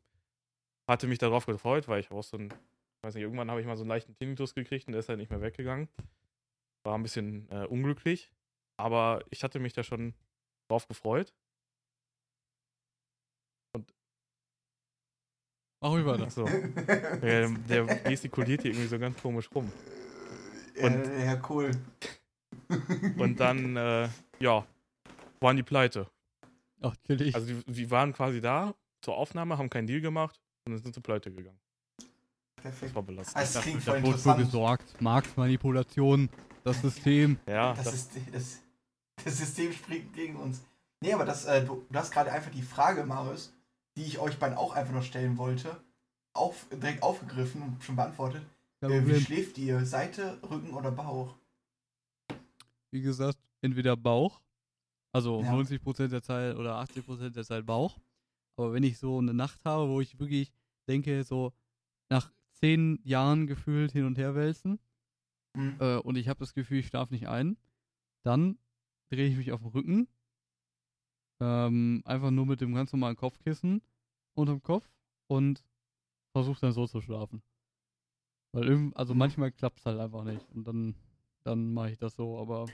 hatte 0.89 1.07
mich 1.07 1.19
darauf 1.19 1.45
gefreut, 1.45 1.87
weil 1.87 2.01
ich 2.01 2.11
auch 2.11 2.21
so 2.21 2.37
ein, 2.37 2.53
weiß 3.05 3.15
nicht, 3.15 3.23
irgendwann 3.23 3.49
habe 3.49 3.61
ich 3.61 3.67
mal 3.67 3.77
so 3.77 3.83
einen 3.83 3.89
leichten 3.89 4.15
Tinnitus 4.15 4.53
gekriegt 4.55 4.87
und 4.87 4.93
der 4.93 4.99
ist 4.99 5.09
halt 5.09 5.19
nicht 5.19 5.29
mehr 5.29 5.41
weggegangen. 5.41 5.87
War 6.83 6.97
ein 6.97 7.03
bisschen 7.03 7.49
äh, 7.51 7.65
unglücklich, 7.65 8.31
aber 8.77 9.23
ich 9.29 9.43
hatte 9.43 9.59
mich 9.59 9.73
da 9.73 9.83
schon 9.83 10.13
drauf 10.69 10.87
gefreut. 10.87 11.33
Mach 15.81 15.91
rüber 15.91 16.17
das. 16.17 16.37
Achso, 16.39 16.45
der, 17.21 17.49
der 17.49 17.85
gestikuliert 18.03 18.61
hier 18.63 18.71
irgendwie 18.71 18.87
so 18.87 18.97
ganz 18.97 19.21
komisch 19.21 19.49
rum. 19.53 19.71
ja, 20.75 20.85
und- 20.87 21.19
ja, 21.19 21.41
cool. 21.49 21.71
Und 23.17 23.39
dann, 23.39 23.75
äh, 23.75 24.09
ja, 24.39 24.65
waren 25.39 25.57
die 25.57 25.63
pleite. 25.63 26.09
Ach, 26.81 26.95
chillig. 27.05 27.35
Also 27.35 27.47
die, 27.53 27.71
die 27.71 27.91
waren 27.91 28.13
quasi 28.13 28.41
da 28.41 28.73
zur 29.01 29.15
Aufnahme, 29.17 29.57
haben 29.57 29.69
keinen 29.69 29.87
Deal 29.87 30.01
gemacht 30.01 30.39
und 30.65 30.73
dann 30.73 30.81
sind 30.81 30.95
sie 30.95 31.01
pleite 31.01 31.31
gegangen. 31.31 31.59
Perfekt. 32.65 32.89
Das 32.89 32.95
war 32.95 33.03
belastend. 33.03 33.37
Also, 33.37 33.53
das 33.53 33.61
klingt 33.61 33.83
voll 33.83 33.97
interessant. 33.97 34.39
gesorgt. 34.39 34.99
Marktmanipulation, 35.01 36.29
das 36.63 36.81
System. 36.81 37.37
Ja, 37.45 37.73
Das, 37.75 37.85
das, 37.85 37.93
ist, 37.93 38.11
das, 38.33 38.59
das 39.23 39.37
System 39.37 39.71
springt 39.71 40.13
gegen 40.13 40.35
uns. 40.35 40.63
Nee, 40.99 41.13
aber 41.13 41.25
das, 41.25 41.45
äh, 41.45 41.63
du, 41.63 41.85
du 41.87 41.99
hast 41.99 42.11
gerade 42.11 42.31
einfach 42.31 42.49
die 42.49 42.63
Frage, 42.63 43.05
Marius, 43.05 43.53
die 43.95 44.01
ich 44.03 44.17
euch 44.17 44.39
beiden 44.39 44.57
auch 44.57 44.73
einfach 44.73 44.95
noch 44.95 45.03
stellen 45.03 45.37
wollte, 45.37 45.79
auf, 46.33 46.65
direkt 46.71 47.03
aufgegriffen 47.03 47.61
und 47.61 47.83
schon 47.83 47.95
beantwortet. 47.95 48.43
Kein 48.81 48.89
Äh, 48.89 49.05
wie 49.05 49.21
schläft 49.21 49.59
ihr? 49.59 49.85
Seite, 49.85 50.39
Rücken 50.49 50.73
oder 50.73 50.89
Bauch? 50.89 51.35
Wie 52.89 53.01
gesagt, 53.01 53.37
entweder 53.61 53.95
Bauch, 53.95 54.41
also 55.13 55.43
Ja. 55.43 55.53
90% 55.53 56.07
der 56.07 56.23
Zeit 56.23 56.55
oder 56.55 56.79
80% 56.79 57.29
der 57.29 57.43
Zeit 57.45 57.63
Bauch. 57.67 57.99
Aber 58.57 58.73
wenn 58.73 58.81
ich 58.81 58.97
so 58.97 59.19
eine 59.19 59.35
Nacht 59.35 59.63
habe, 59.65 59.87
wo 59.87 60.01
ich 60.01 60.17
wirklich 60.19 60.51
denke, 60.87 61.23
so 61.23 61.53
nach 62.09 62.31
zehn 62.55 62.99
Jahren 63.03 63.47
gefühlt 63.47 63.91
hin 63.91 64.05
und 64.05 64.17
her 64.17 64.35
wälzen 64.35 64.79
Hm. 65.55 65.77
äh, 65.79 65.97
und 65.97 66.17
ich 66.17 66.27
habe 66.27 66.39
das 66.39 66.53
Gefühl, 66.53 66.79
ich 66.79 66.87
schlafe 66.87 67.13
nicht 67.13 67.27
ein, 67.27 67.57
dann 68.23 68.57
drehe 69.09 69.27
ich 69.27 69.37
mich 69.37 69.51
auf 69.51 69.61
den 69.61 69.69
Rücken. 69.71 70.07
Ähm, 71.41 72.01
einfach 72.05 72.31
nur 72.31 72.45
mit 72.45 72.61
dem 72.61 72.73
ganz 72.73 72.91
normalen 72.93 73.17
Kopfkissen 73.17 73.81
unterm 74.35 74.61
Kopf 74.61 74.89
und 75.27 75.63
versuche 76.31 76.61
dann 76.61 76.71
so 76.73 76.87
zu 76.87 77.01
schlafen. 77.01 77.41
Weil 78.53 78.65
irgend, 78.67 78.95
also 78.97 79.13
Mhm. 79.13 79.19
manchmal 79.19 79.51
klappt 79.51 79.79
es 79.79 79.85
halt 79.85 79.99
einfach 79.99 80.23
nicht. 80.23 80.49
Und 80.51 80.65
dann, 80.65 80.95
dann 81.43 81.73
mache 81.73 81.91
ich 81.91 81.97
das 81.97 82.15
so, 82.15 82.39
aber 82.39 82.67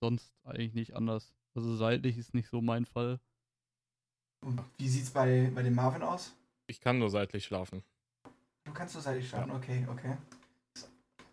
sonst 0.00 0.34
eigentlich 0.44 0.74
nicht 0.74 0.94
anders. 0.96 1.34
Also 1.54 1.76
seitlich 1.76 2.16
ist 2.18 2.34
nicht 2.34 2.48
so 2.48 2.60
mein 2.62 2.86
Fall. 2.86 3.20
Und 4.42 4.60
wie 4.78 4.88
sieht's 4.88 5.10
bei, 5.10 5.50
bei 5.54 5.62
dem 5.62 5.74
Marvin 5.74 6.02
aus? 6.02 6.34
ich 6.68 6.80
kann 6.80 6.98
nur 6.98 7.10
seitlich 7.10 7.44
schlafen. 7.44 7.82
Du 8.76 8.80
kannst 8.80 8.94
nur 8.94 9.02
seitlich 9.02 9.26
schlafen, 9.26 9.52
okay, 9.52 9.86
okay. 9.90 10.18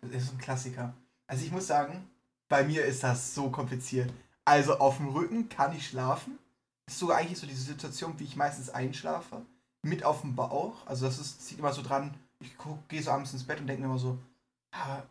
Das 0.00 0.22
ist 0.22 0.32
ein 0.32 0.38
Klassiker. 0.38 0.94
Also 1.26 1.44
ich 1.44 1.52
muss 1.52 1.66
sagen, 1.66 2.08
bei 2.48 2.64
mir 2.64 2.86
ist 2.86 3.04
das 3.04 3.34
so 3.34 3.50
kompliziert. 3.50 4.10
Also 4.46 4.78
auf 4.78 4.96
dem 4.96 5.08
Rücken 5.08 5.50
kann 5.50 5.76
ich 5.76 5.86
schlafen. 5.86 6.38
Das 6.86 6.94
ist 6.94 7.00
sogar 7.00 7.18
eigentlich 7.18 7.38
so 7.38 7.46
diese 7.46 7.60
Situation, 7.60 8.18
wie 8.18 8.24
ich 8.24 8.36
meistens 8.36 8.70
einschlafe. 8.70 9.42
Mit 9.82 10.04
auf 10.04 10.22
dem 10.22 10.34
Bauch. 10.34 10.86
Also 10.86 11.04
das 11.04 11.18
ist, 11.18 11.46
zieht 11.46 11.58
immer 11.58 11.74
so 11.74 11.82
dran. 11.82 12.14
Ich 12.40 12.56
gehe 12.88 13.02
so 13.02 13.10
abends 13.10 13.34
ins 13.34 13.44
Bett 13.44 13.60
und 13.60 13.66
denke 13.66 13.82
mir 13.82 13.88
immer 13.88 13.98
so, 13.98 14.16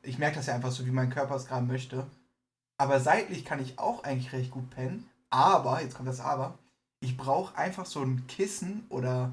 ich 0.02 0.18
merke 0.18 0.38
das 0.38 0.48
ja 0.48 0.56
einfach 0.56 0.72
so, 0.72 0.88
wie 0.88 0.92
mein 0.92 1.12
Körper 1.12 1.36
es 1.36 1.46
gerade 1.46 1.68
möchte. 1.68 2.08
Aber 2.80 3.00
seitlich 3.00 3.46
kann 3.46 3.62
ich 3.62 3.78
auch 3.78 4.04
eigentlich 4.04 4.34
recht 4.34 4.50
gut 4.50 4.72
pennen. 4.72 5.08
Aber, 5.30 5.84
jetzt 5.84 5.94
kommt 5.94 6.10
das 6.10 6.20
Aber, 6.20 6.58
ich 7.00 7.16
brauche 7.16 7.56
einfach 7.56 7.86
so 7.86 8.02
ein 8.02 8.26
Kissen 8.26 8.88
oder 8.90 9.32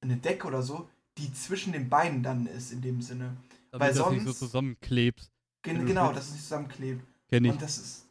eine 0.00 0.16
Decke 0.16 0.46
oder 0.46 0.62
so, 0.62 0.88
die 1.18 1.32
zwischen 1.32 1.72
den 1.72 1.88
Beinen 1.88 2.22
dann 2.22 2.46
ist, 2.46 2.72
in 2.72 2.80
dem 2.80 3.02
Sinne. 3.02 3.36
Damit 3.70 3.88
Weil 3.88 3.94
das 3.94 4.10
nicht 4.10 4.20
so 4.20 4.26
sonst- 4.26 4.38
zusammenklebst. 4.38 5.30
Gen 5.62 5.84
genau, 5.86 6.12
dass 6.12 6.26
es 6.26 6.32
nicht 6.32 6.42
zusammenklebt. 6.44 7.04
Kenn 7.28 7.44
ich. 7.44 7.50
Und 7.52 7.60
das 7.60 7.78
ist. 7.78 8.04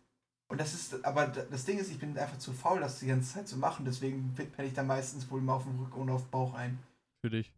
Und 0.49 0.61
das 0.61 0.73
ist, 0.73 1.03
aber 1.03 1.27
das 1.27 1.65
Ding 1.65 1.77
ist, 1.77 1.91
ich 1.91 1.99
bin 1.99 2.17
einfach 2.17 2.37
zu 2.37 2.53
faul, 2.53 2.79
das 2.79 2.99
die 2.99 3.07
ganze 3.07 3.33
Zeit 3.33 3.47
zu 3.49 3.57
machen, 3.57 3.83
deswegen 3.83 4.33
penne 4.33 4.67
ich 4.67 4.73
dann 4.73 4.87
meistens 4.87 5.29
wohl 5.29 5.39
immer 5.41 5.55
auf 5.55 5.63
dem 5.63 5.77
Rücken 5.77 5.99
und 5.99 6.09
auf 6.09 6.21
dem 6.23 6.29
Bauch 6.29 6.53
ein. 6.53 6.79
Für 7.19 7.29
dich. 7.29 7.51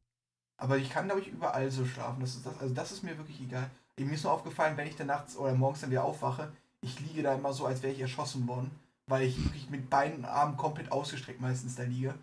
Aber 0.57 0.77
ich 0.77 0.89
kann, 0.89 1.05
glaube 1.05 1.21
ich, 1.21 1.27
überall 1.27 1.69
so 1.69 1.85
schlafen. 1.85 2.19
Das 2.19 2.35
ist 2.35 2.45
das, 2.47 2.57
also 2.59 2.73
das 2.73 2.91
ist 2.91 3.03
mir 3.03 3.15
wirklich 3.17 3.39
egal. 3.41 3.69
Mir 3.97 4.11
ist 4.13 4.23
nur 4.23 4.33
aufgefallen, 4.33 4.75
wenn 4.77 4.87
ich 4.87 4.95
dann 4.95 5.07
nachts 5.07 5.35
oder 5.37 5.53
morgens 5.53 5.81
dann 5.81 5.91
wieder 5.91 6.03
aufwache, 6.03 6.51
ich 6.81 6.99
liege 7.01 7.21
da 7.21 7.35
immer 7.35 7.53
so, 7.53 7.65
als 7.65 7.83
wäre 7.83 7.93
ich 7.93 7.99
erschossen 7.99 8.47
worden, 8.47 8.71
weil 9.05 9.27
ich 9.27 9.37
wirklich 9.43 9.69
mit 9.69 9.89
Beinen 9.89 10.19
und 10.19 10.25
Armen 10.25 10.57
komplett 10.57 10.91
ausgestreckt 10.91 11.41
meistens 11.41 11.75
da 11.75 11.83
liege. 11.83 12.15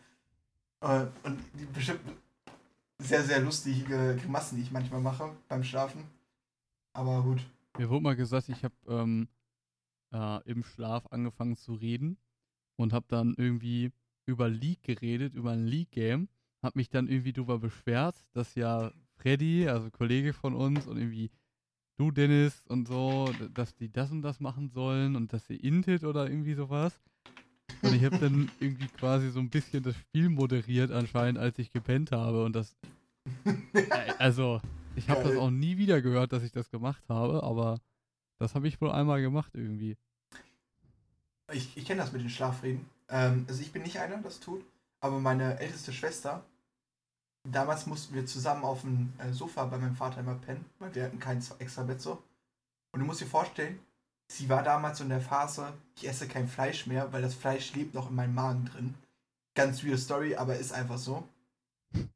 Äh, 0.80 1.06
und 1.22 1.38
die 1.54 1.66
bestimmt 1.66 2.00
sehr, 2.98 3.22
sehr 3.22 3.40
lustige 3.40 4.16
Grimassen, 4.20 4.56
die 4.56 4.62
ich 4.62 4.72
manchmal 4.72 5.00
mache 5.00 5.36
beim 5.48 5.64
Schlafen. 5.64 6.04
Aber 6.92 7.22
gut. 7.22 7.40
Mir 7.78 7.90
wurde 7.90 8.02
mal 8.02 8.16
gesagt, 8.16 8.48
ich 8.48 8.64
habe 8.64 8.74
ähm, 8.88 9.28
äh, 10.12 10.42
im 10.50 10.62
Schlaf 10.62 11.06
angefangen 11.10 11.56
zu 11.56 11.74
reden 11.74 12.16
und 12.76 12.92
habe 12.92 13.06
dann 13.08 13.34
irgendwie 13.36 13.92
über 14.24 14.48
League 14.48 14.82
geredet, 14.82 15.34
über 15.34 15.52
ein 15.52 15.66
League-Game. 15.66 16.28
Hab 16.62 16.74
mich 16.74 16.88
dann 16.88 17.06
irgendwie 17.06 17.32
darüber 17.32 17.58
beschwert, 17.58 18.16
dass 18.32 18.54
ja 18.54 18.92
Freddy, 19.16 19.68
also 19.68 19.90
Kollege 19.90 20.32
von 20.32 20.54
uns 20.54 20.86
und 20.86 20.96
irgendwie 20.96 21.30
du, 21.96 22.10
Dennis 22.10 22.66
und 22.66 22.88
so, 22.88 23.30
dass 23.52 23.74
die 23.74 23.90
das 23.90 24.10
und 24.10 24.22
das 24.22 24.40
machen 24.40 24.68
sollen 24.68 25.16
und 25.16 25.32
dass 25.32 25.46
sie 25.46 25.56
Intit 25.56 26.04
oder 26.04 26.28
irgendwie 26.28 26.54
sowas. 26.54 27.00
Und 27.82 27.94
ich 27.94 28.04
habe 28.04 28.18
dann 28.18 28.50
irgendwie 28.60 28.88
quasi 28.88 29.30
so 29.30 29.40
ein 29.40 29.50
bisschen 29.50 29.82
das 29.82 29.96
Spiel 29.96 30.28
moderiert 30.28 30.90
anscheinend, 30.90 31.38
als 31.38 31.58
ich 31.58 31.72
gepennt 31.72 32.12
habe 32.12 32.44
und 32.44 32.54
das 32.54 32.76
Äh, 33.74 34.12
also, 34.18 34.60
ich 34.94 35.08
habe 35.08 35.24
das 35.24 35.36
auch 35.36 35.50
nie 35.50 35.76
wieder 35.76 36.00
gehört, 36.00 36.32
dass 36.32 36.42
ich 36.42 36.52
das 36.52 36.70
gemacht 36.70 37.02
habe, 37.08 37.42
aber 37.42 37.80
das 38.38 38.54
habe 38.54 38.68
ich 38.68 38.80
wohl 38.80 38.90
einmal 38.90 39.20
gemacht 39.20 39.52
irgendwie. 39.54 39.96
Ich, 41.52 41.76
ich 41.76 41.84
kenne 41.84 42.00
das 42.00 42.12
mit 42.12 42.22
den 42.22 42.30
Schlafreden. 42.30 42.86
Ähm, 43.08 43.44
also 43.48 43.60
ich 43.62 43.72
bin 43.72 43.82
nicht 43.82 43.98
einer, 44.00 44.18
das 44.18 44.40
tut, 44.40 44.64
aber 45.00 45.20
meine 45.20 45.58
älteste 45.60 45.92
Schwester, 45.92 46.44
damals 47.44 47.86
mussten 47.86 48.14
wir 48.14 48.26
zusammen 48.26 48.64
auf 48.64 48.80
dem 48.80 49.12
äh, 49.18 49.32
Sofa 49.32 49.64
bei 49.66 49.78
meinem 49.78 49.94
Vater 49.94 50.20
immer 50.20 50.34
pennen, 50.34 50.64
weil 50.78 50.94
wir 50.94 51.04
hatten 51.04 51.20
kein 51.20 51.42
extra 51.58 51.82
Bett 51.84 52.00
so. 52.00 52.22
Und 52.92 53.00
du 53.00 53.06
musst 53.06 53.20
dir 53.20 53.26
vorstellen, 53.26 53.78
sie 54.28 54.48
war 54.48 54.62
damals 54.62 54.98
so 54.98 55.04
in 55.04 55.10
der 55.10 55.20
Phase, 55.20 55.72
ich 55.96 56.08
esse 56.08 56.28
kein 56.28 56.48
Fleisch 56.48 56.86
mehr, 56.86 57.12
weil 57.12 57.22
das 57.22 57.34
Fleisch 57.34 57.74
lebt 57.74 57.94
noch 57.94 58.10
in 58.10 58.16
meinem 58.16 58.34
Magen 58.34 58.66
drin. 58.66 58.94
Ganz 59.54 59.84
weird 59.84 59.98
Story, 59.98 60.36
aber 60.36 60.56
ist 60.56 60.72
einfach 60.72 60.98
so. 60.98 61.26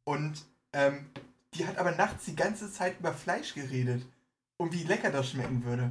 Und 0.05 0.45
ähm, 0.73 1.07
die 1.55 1.67
hat 1.67 1.79
aber 1.79 1.93
nachts 1.93 2.27
die 2.27 2.37
ganze 2.37 2.71
Zeit 2.71 3.01
über 3.01 3.13
Fleisch 3.13 3.55
geredet 3.55 4.05
und 4.59 4.73
wie 4.73 4.85
lecker 4.85 5.11
das 5.11 5.31
schmecken 5.31 5.65
würde. 5.65 5.91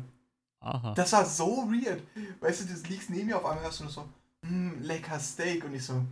Aha. 0.61 0.93
Das 0.93 1.11
war 1.13 1.25
so 1.25 1.71
weird. 1.71 2.03
Weißt 2.41 2.61
du, 2.61 2.65
du 2.65 2.87
liegst 2.87 3.09
neben 3.09 3.27
mir, 3.27 3.37
auf 3.37 3.45
einmal 3.45 3.63
hörst 3.63 3.79
du 3.79 3.85
nur 3.85 3.93
so, 3.93 4.09
mm, 4.43 4.81
lecker 4.81 5.19
Steak. 5.19 5.63
Und 5.63 5.73
ich 5.73 5.85
so, 5.85 6.03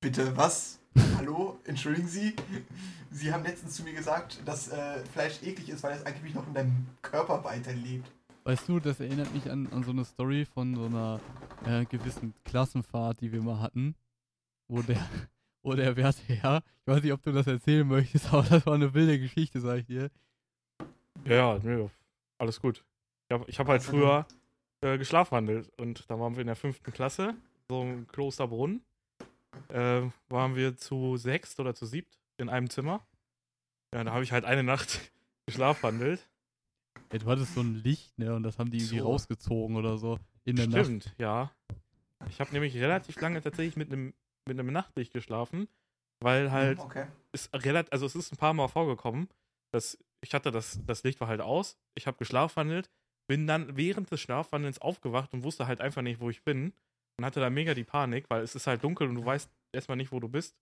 bitte, 0.00 0.36
was? 0.36 0.78
Hallo? 1.16 1.58
Entschuldigen 1.64 2.08
Sie? 2.08 2.34
Sie 3.10 3.32
haben 3.32 3.44
letztens 3.44 3.74
zu 3.74 3.84
mir 3.84 3.92
gesagt, 3.94 4.40
dass 4.44 4.68
äh, 4.68 5.04
Fleisch 5.12 5.42
eklig 5.42 5.68
ist, 5.68 5.82
weil 5.82 5.96
es 5.96 6.04
angeblich 6.04 6.34
noch 6.34 6.46
in 6.46 6.54
deinem 6.54 6.86
Körper 7.02 7.44
weiterlebt. 7.44 8.10
Weißt 8.48 8.66
du, 8.66 8.80
das 8.80 8.98
erinnert 8.98 9.30
mich 9.34 9.50
an, 9.50 9.66
an 9.72 9.82
so 9.82 9.90
eine 9.90 10.06
Story 10.06 10.46
von 10.46 10.74
so 10.74 10.86
einer 10.86 11.20
äh, 11.66 11.84
gewissen 11.84 12.32
Klassenfahrt, 12.44 13.20
die 13.20 13.30
wir 13.30 13.42
mal 13.42 13.60
hatten, 13.60 13.94
wo 14.68 14.80
der, 14.80 14.96
wo 15.62 15.74
der 15.74 15.94
werte 15.98 16.22
ich 16.32 16.42
weiß 16.42 17.02
nicht, 17.02 17.12
ob 17.12 17.22
du 17.22 17.32
das 17.32 17.46
erzählen 17.46 17.86
möchtest, 17.86 18.24
aber 18.32 18.44
das 18.44 18.64
war 18.64 18.72
eine 18.72 18.94
wilde 18.94 19.18
Geschichte, 19.20 19.60
sag 19.60 19.80
ich 19.80 19.86
dir. 19.86 20.10
Ja, 21.26 21.58
nee, 21.58 21.90
alles 22.38 22.58
gut. 22.58 22.82
Ich 23.28 23.34
habe 23.34 23.52
hab 23.52 23.68
halt 23.68 23.82
früher 23.82 24.26
äh, 24.80 24.96
geschlafwandelt 24.96 25.70
und 25.76 26.08
da 26.08 26.18
waren 26.18 26.34
wir 26.34 26.40
in 26.40 26.46
der 26.46 26.56
fünften 26.56 26.90
Klasse, 26.90 27.34
so 27.68 27.82
im 27.82 28.08
Klosterbrunnen. 28.08 28.82
Äh, 29.68 30.08
waren 30.30 30.56
wir 30.56 30.74
zu 30.74 31.18
sechst 31.18 31.60
oder 31.60 31.74
zu 31.74 31.84
siebt 31.84 32.18
in 32.38 32.48
einem 32.48 32.70
Zimmer. 32.70 33.06
Ja, 33.94 34.04
da 34.04 34.12
habe 34.12 34.24
ich 34.24 34.32
halt 34.32 34.46
eine 34.46 34.62
Nacht 34.62 35.12
geschlafwandelt. 35.46 36.27
Ey, 37.10 37.18
du 37.18 37.26
hattest 37.26 37.54
so 37.54 37.60
ein 37.60 37.74
Licht, 37.74 38.18
ne, 38.18 38.34
und 38.34 38.42
das 38.42 38.58
haben 38.58 38.70
die 38.70 38.78
irgendwie 38.78 38.98
So. 38.98 39.10
rausgezogen 39.12 39.76
oder 39.76 39.96
so 39.98 40.18
in 40.44 40.56
der 40.56 40.66
Nacht. 40.66 40.84
Stimmt, 40.84 41.14
ja. 41.18 41.50
Ich 42.28 42.40
habe 42.40 42.52
nämlich 42.52 42.74
relativ 42.76 43.20
lange 43.20 43.40
tatsächlich 43.40 43.76
mit 43.76 43.92
einem 43.92 44.14
mit 44.46 44.58
einem 44.58 44.72
Nachtlicht 44.72 45.12
geschlafen, 45.12 45.68
weil 46.20 46.50
halt 46.50 46.78
Hm, 46.78 46.84
Okay. 46.86 47.06
ist 47.34 47.52
relativ, 47.54 47.92
also 47.92 48.06
es 48.06 48.14
ist 48.16 48.32
ein 48.32 48.36
paar 48.38 48.54
Mal 48.54 48.68
vorgekommen, 48.68 49.28
dass 49.72 49.98
ich 50.22 50.32
hatte 50.34 50.50
das, 50.50 50.80
das 50.86 51.04
Licht 51.04 51.20
war 51.20 51.28
halt 51.28 51.42
aus, 51.42 51.76
ich 51.94 52.06
habe 52.06 52.16
geschlafwandelt, 52.16 52.90
bin 53.28 53.46
dann 53.46 53.76
während 53.76 54.10
des 54.10 54.20
Schlafwandelns 54.20 54.80
aufgewacht 54.80 55.32
und 55.34 55.44
wusste 55.44 55.66
halt 55.66 55.80
einfach 55.82 56.00
nicht, 56.02 56.20
wo 56.20 56.30
ich 56.30 56.42
bin 56.44 56.72
und 57.18 57.24
hatte 57.26 57.40
da 57.40 57.50
mega 57.50 57.74
die 57.74 57.84
Panik, 57.84 58.30
weil 58.30 58.42
es 58.42 58.54
ist 58.54 58.66
halt 58.66 58.82
dunkel 58.82 59.08
und 59.08 59.16
du 59.16 59.24
weißt 59.24 59.50
erstmal 59.74 59.96
nicht, 59.98 60.12
wo 60.12 60.18
du 60.20 60.28
bist. 60.28 60.56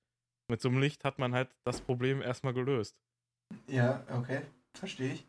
Mit 0.51 0.61
so 0.61 0.69
einem 0.69 0.81
Licht 0.81 1.05
hat 1.05 1.19
man 1.19 1.33
halt 1.33 1.55
das 1.65 1.81
Problem 1.81 2.23
erstmal 2.23 2.55
gelöst. 2.55 2.97
Ja, 3.69 4.05
okay. 4.11 4.43
Verstehe 4.75 5.13
ich. 5.13 5.27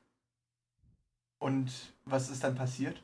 Und 1.40 1.72
was 2.06 2.30
ist 2.30 2.44
dann 2.44 2.56
passiert? 2.56 3.02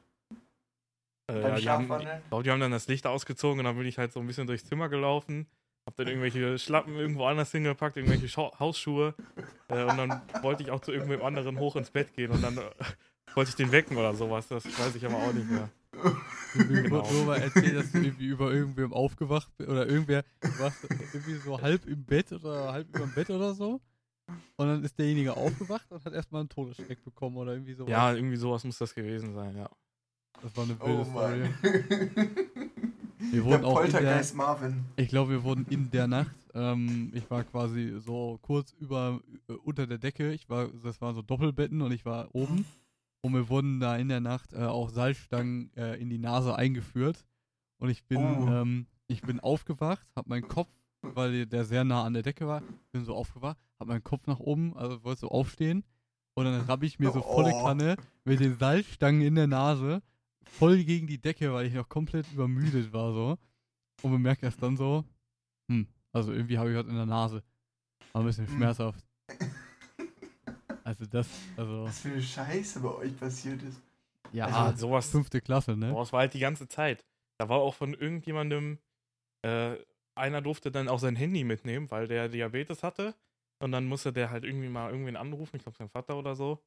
Äh, 1.28 1.42
Beim 1.42 1.44
ja, 1.44 1.60
die, 1.60 1.70
haben, 1.70 1.88
die, 2.00 2.44
die 2.44 2.52
haben 2.52 2.60
dann 2.60 2.72
das 2.72 2.88
Licht 2.88 3.06
ausgezogen 3.08 3.60
und 3.60 3.66
dann 3.66 3.78
bin 3.78 3.86
ich 3.86 3.98
halt 3.98 4.12
so 4.12 4.20
ein 4.20 4.28
bisschen 4.28 4.48
durchs 4.48 4.66
Zimmer 4.66 4.90
gelaufen, 4.90 5.48
hab 5.86 5.96
dann 5.96 6.08
irgendwelche 6.08 6.58
Schlappen 6.60 6.96
irgendwo 6.96 7.26
anders 7.26 7.52
hingepackt, 7.52 7.96
irgendwelche 7.98 8.28
Schau 8.28 8.58
Hausschuhe 8.60 9.14
äh, 9.70 9.84
und 9.84 9.98
dann 9.98 10.22
wollte 10.42 10.64
ich 10.64 10.72
auch 10.72 10.82
zu 10.82 10.92
irgendwem 10.92 11.22
anderen 11.22 11.58
hoch 11.60 11.76
ins 11.76 11.92
Bett 11.92 12.14
gehen 12.14 12.32
und 12.32 12.42
dann 12.42 12.58
äh, 12.58 12.70
wollte 13.36 13.50
ich 13.50 13.56
den 13.56 13.72
wecken 13.72 13.96
oder 13.98 14.14
sowas, 14.14 14.48
das 14.48 14.66
weiß 14.66 14.96
ich 14.96 15.06
aber 15.06 15.16
auch 15.16 15.34
nicht 15.34 15.50
mehr. 15.50 15.70
Mir 16.56 16.84
Genau. 16.84 17.04
wurde 17.04 17.14
nur 17.14 17.26
mal 17.26 17.38
erzählt, 17.38 17.76
dass 17.78 17.92
du 17.92 18.00
irgendwie 18.00 18.28
über 18.28 18.52
irgendwem 18.52 18.94
aufgewacht 18.94 19.50
bist 19.58 19.70
oder 19.70 19.88
irgendwer, 19.88 20.24
du 20.42 20.60
warst 20.60 20.78
irgendwie 21.14 21.36
so 21.36 21.62
halb 21.62 21.86
im 21.88 22.04
Bett 22.04 22.32
oder 22.32 22.74
halb 22.74 22.90
über 22.90 23.06
dem 23.06 23.14
Bett 23.14 23.30
oder 23.30 23.54
so. 23.54 23.80
Und 24.56 24.68
dann 24.68 24.84
ist 24.84 24.98
derjenige 24.98 25.36
aufgewacht 25.36 25.92
und 25.92 26.04
hat 26.06 26.14
erstmal 26.14 26.42
einen 26.42 26.50
Todesschreck 26.50 27.04
bekommen 27.04 27.38
oder 27.38 27.54
irgendwie 27.54 27.74
so. 27.74 27.88
Ja, 27.88 28.14
irgendwie 28.14 28.38
sowas 28.38 28.64
muss 28.64 28.78
das 28.78 28.94
gewesen 28.96 29.34
sein, 29.34 29.58
ja. 29.58 29.70
Das 30.42 30.56
war 30.56 30.64
eine 30.64 30.80
wilde 30.80 31.00
Oh 31.00 31.04
Story. 31.04 31.50
Wir 33.32 33.42
Der 33.42 33.44
wurden 33.46 33.66
auch 33.66 33.80
in 33.80 33.92
der, 33.92 33.98
Poltergeist 34.00 34.36
Marvin. 34.36 34.84
ich 34.98 35.08
glaube, 35.08 35.32
wir 35.32 35.44
wurden 35.44 35.66
in 35.70 35.90
der 35.92 36.08
Nacht, 36.08 36.36
ähm, 36.54 37.10
ich 37.16 37.30
war 37.32 37.44
quasi 37.46 37.98
so 38.00 38.38
kurz 38.42 38.74
über, 38.74 39.22
äh, 39.48 39.54
unter 39.54 39.88
der 39.88 39.98
Decke, 39.98 40.34
ich 40.34 40.50
war, 40.50 40.68
das 40.84 41.00
waren 41.00 41.16
so 41.16 41.22
Doppelbetten 41.22 41.82
und 41.82 41.94
ich 41.94 42.04
war 42.06 42.28
oben. 42.36 42.66
Und 43.22 43.34
wir 43.34 43.48
wurden 43.48 43.80
da 43.80 43.96
in 43.96 44.10
der 44.10 44.20
Nacht 44.20 44.52
äh, 44.52 44.58
auch 44.66 44.90
Salzstangen 44.90 45.72
äh, 45.78 45.96
in 46.02 46.10
die 46.10 46.18
Nase 46.18 46.54
eingeführt. 46.56 47.26
Und 47.78 47.90
ich 47.90 48.04
bin, 48.06 48.20
Oh. 48.20 48.48
ähm, 48.50 48.88
ich 49.08 49.22
bin 49.22 49.40
aufgewacht, 49.40 50.06
hab 50.18 50.28
meinen 50.28 50.48
Kopf, 50.50 50.70
weil 51.14 51.46
der 51.46 51.66
sehr 51.66 51.84
nah 51.84 52.04
an 52.04 52.14
der 52.14 52.24
Decke 52.24 52.48
war, 52.48 52.64
bin 52.92 53.04
so 53.06 53.16
aufgewacht, 53.16 53.58
hab 53.80 53.88
meinen 53.88 54.04
Kopf 54.04 54.28
nach 54.28 54.40
oben, 54.40 54.76
also 54.78 55.04
wollte 55.04 55.22
so 55.22 55.30
aufstehen. 55.30 55.84
Und 56.36 56.46
dann 56.46 56.62
rabb 56.62 56.84
ich 56.84 57.00
mir 57.00 57.12
so 57.12 57.22
volle 57.22 57.52
Oh. 57.54 57.64
Kanne 57.64 57.96
mit 58.26 58.40
den 58.40 58.56
Salzstangen 58.58 59.22
in 59.22 59.36
der 59.36 59.48
Nase 59.48 60.02
voll 60.46 60.84
gegen 60.84 61.08
die 61.08 61.20
Decke, 61.22 61.54
weil 61.54 61.68
ich 61.68 61.74
noch 61.74 61.90
komplett 61.90 62.26
übermüdet 62.32 62.92
war 62.94 63.14
so. 63.14 63.38
Und 64.02 64.12
bemerke 64.12 64.46
erst 64.46 64.62
dann 64.62 64.76
so, 64.76 65.04
hm, 65.70 65.88
also 66.12 66.32
irgendwie 66.34 66.58
habe 66.58 66.72
ich 66.72 66.78
was 66.78 66.88
in 66.88 66.96
der 66.96 67.06
Nase. 67.06 67.44
War 68.12 68.22
ein 68.22 68.26
bisschen 68.26 68.48
Hm. 68.48 68.56
schmerzhaft. 68.56 69.06
Also 70.84 71.06
das, 71.06 71.28
also, 71.56 71.86
Was 71.86 72.02
für 72.02 72.10
eine 72.10 72.22
Scheiße 72.22 72.80
bei 72.82 72.90
euch 72.90 73.18
passiert 73.18 73.62
ist. 73.64 73.82
ja, 74.34 74.48
Also, 74.48 74.88
sowas, 74.88 75.10
fünfte 75.10 75.40
Klasse, 75.40 75.78
ne? 75.78 75.92
boah, 75.92 76.02
das 76.02 76.12
war 76.12 76.20
halt 76.22 76.34
die 76.34 76.40
ganze 76.40 76.68
Zeit. 76.68 77.06
Da 77.38 77.48
war 77.48 77.60
auch 77.60 77.74
von 77.74 77.94
irgendjemandem, 77.94 78.80
äh, 79.44 79.76
einer 80.16 80.42
durfte 80.42 80.72
dann 80.72 80.88
auch 80.88 81.00
sein 81.00 81.16
Handy 81.16 81.44
mitnehmen, 81.44 81.90
weil 81.92 82.08
der 82.08 82.30
Diabetes 82.30 82.84
hatte. 82.84 83.16
Und 83.60 83.72
dann 83.72 83.86
musste 83.86 84.12
der 84.12 84.30
halt 84.30 84.44
irgendwie 84.44 84.68
mal 84.70 84.92
irgendwen 84.92 85.16
anrufen, 85.16 85.56
ich 85.56 85.64
glaube 85.64 85.78
sein 85.78 85.90
Vater 85.90 86.18
oder 86.18 86.36
so. 86.36 86.62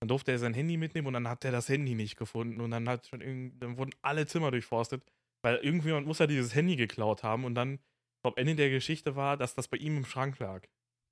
Dann 0.00 0.08
durfte 0.08 0.32
er 0.32 0.38
sein 0.38 0.54
Handy 0.54 0.76
mitnehmen 0.76 1.06
und 1.06 1.12
dann 1.12 1.28
hat 1.28 1.44
er 1.44 1.52
das 1.52 1.68
Handy 1.68 1.94
nicht 1.94 2.16
gefunden. 2.16 2.60
Und 2.60 2.70
dann 2.70 2.88
hat 2.88 3.06
schon 3.06 3.20
irgend, 3.20 3.62
dann 3.62 3.76
wurden 3.76 3.92
alle 4.02 4.26
Zimmer 4.26 4.50
durchforstet, 4.50 5.02
weil 5.42 5.56
irgendjemand 5.56 6.06
muss 6.06 6.18
ja 6.18 6.26
dieses 6.26 6.54
Handy 6.54 6.76
geklaut 6.76 7.22
haben. 7.22 7.44
Und 7.44 7.54
dann, 7.54 7.74
ich 7.74 8.22
glaube, 8.22 8.40
Ende 8.40 8.56
der 8.56 8.70
Geschichte 8.70 9.14
war, 9.14 9.36
dass 9.36 9.54
das 9.54 9.68
bei 9.68 9.76
ihm 9.76 9.96
im 9.98 10.04
Schrank 10.04 10.38
lag. 10.38 10.66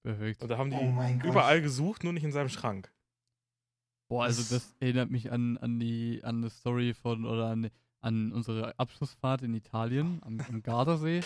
Perfekt. 0.05 0.43
Und 0.43 0.49
da 0.49 0.57
haben 0.59 0.71
die 0.71 0.77
Oh 0.77 0.91
mein 0.91 1.18
Gott. 1.21 1.31
überall 1.31 1.61
gesucht, 1.61 2.03
nur 2.05 2.12
nicht 2.14 2.25
in 2.25 2.33
seinem 2.33 2.49
Schrank. 2.49 2.91
Boah, 4.09 4.25
also 4.25 4.43
Das- 4.55 4.75
erinnert 4.81 5.11
mich 5.11 5.31
an, 5.31 5.57
an 5.59 5.79
die 5.79 6.21
an 6.25 6.39
eine 6.39 6.51
Story 6.51 6.95
von 6.95 7.25
oder 7.27 7.47
an, 7.51 7.71
an 8.01 8.33
unsere 8.33 8.77
Abschlussfahrt 8.79 9.43
in 9.43 9.55
Italien 9.55 10.21
am, 10.25 10.41
am 10.49 10.62
Gardasee. 10.62 11.21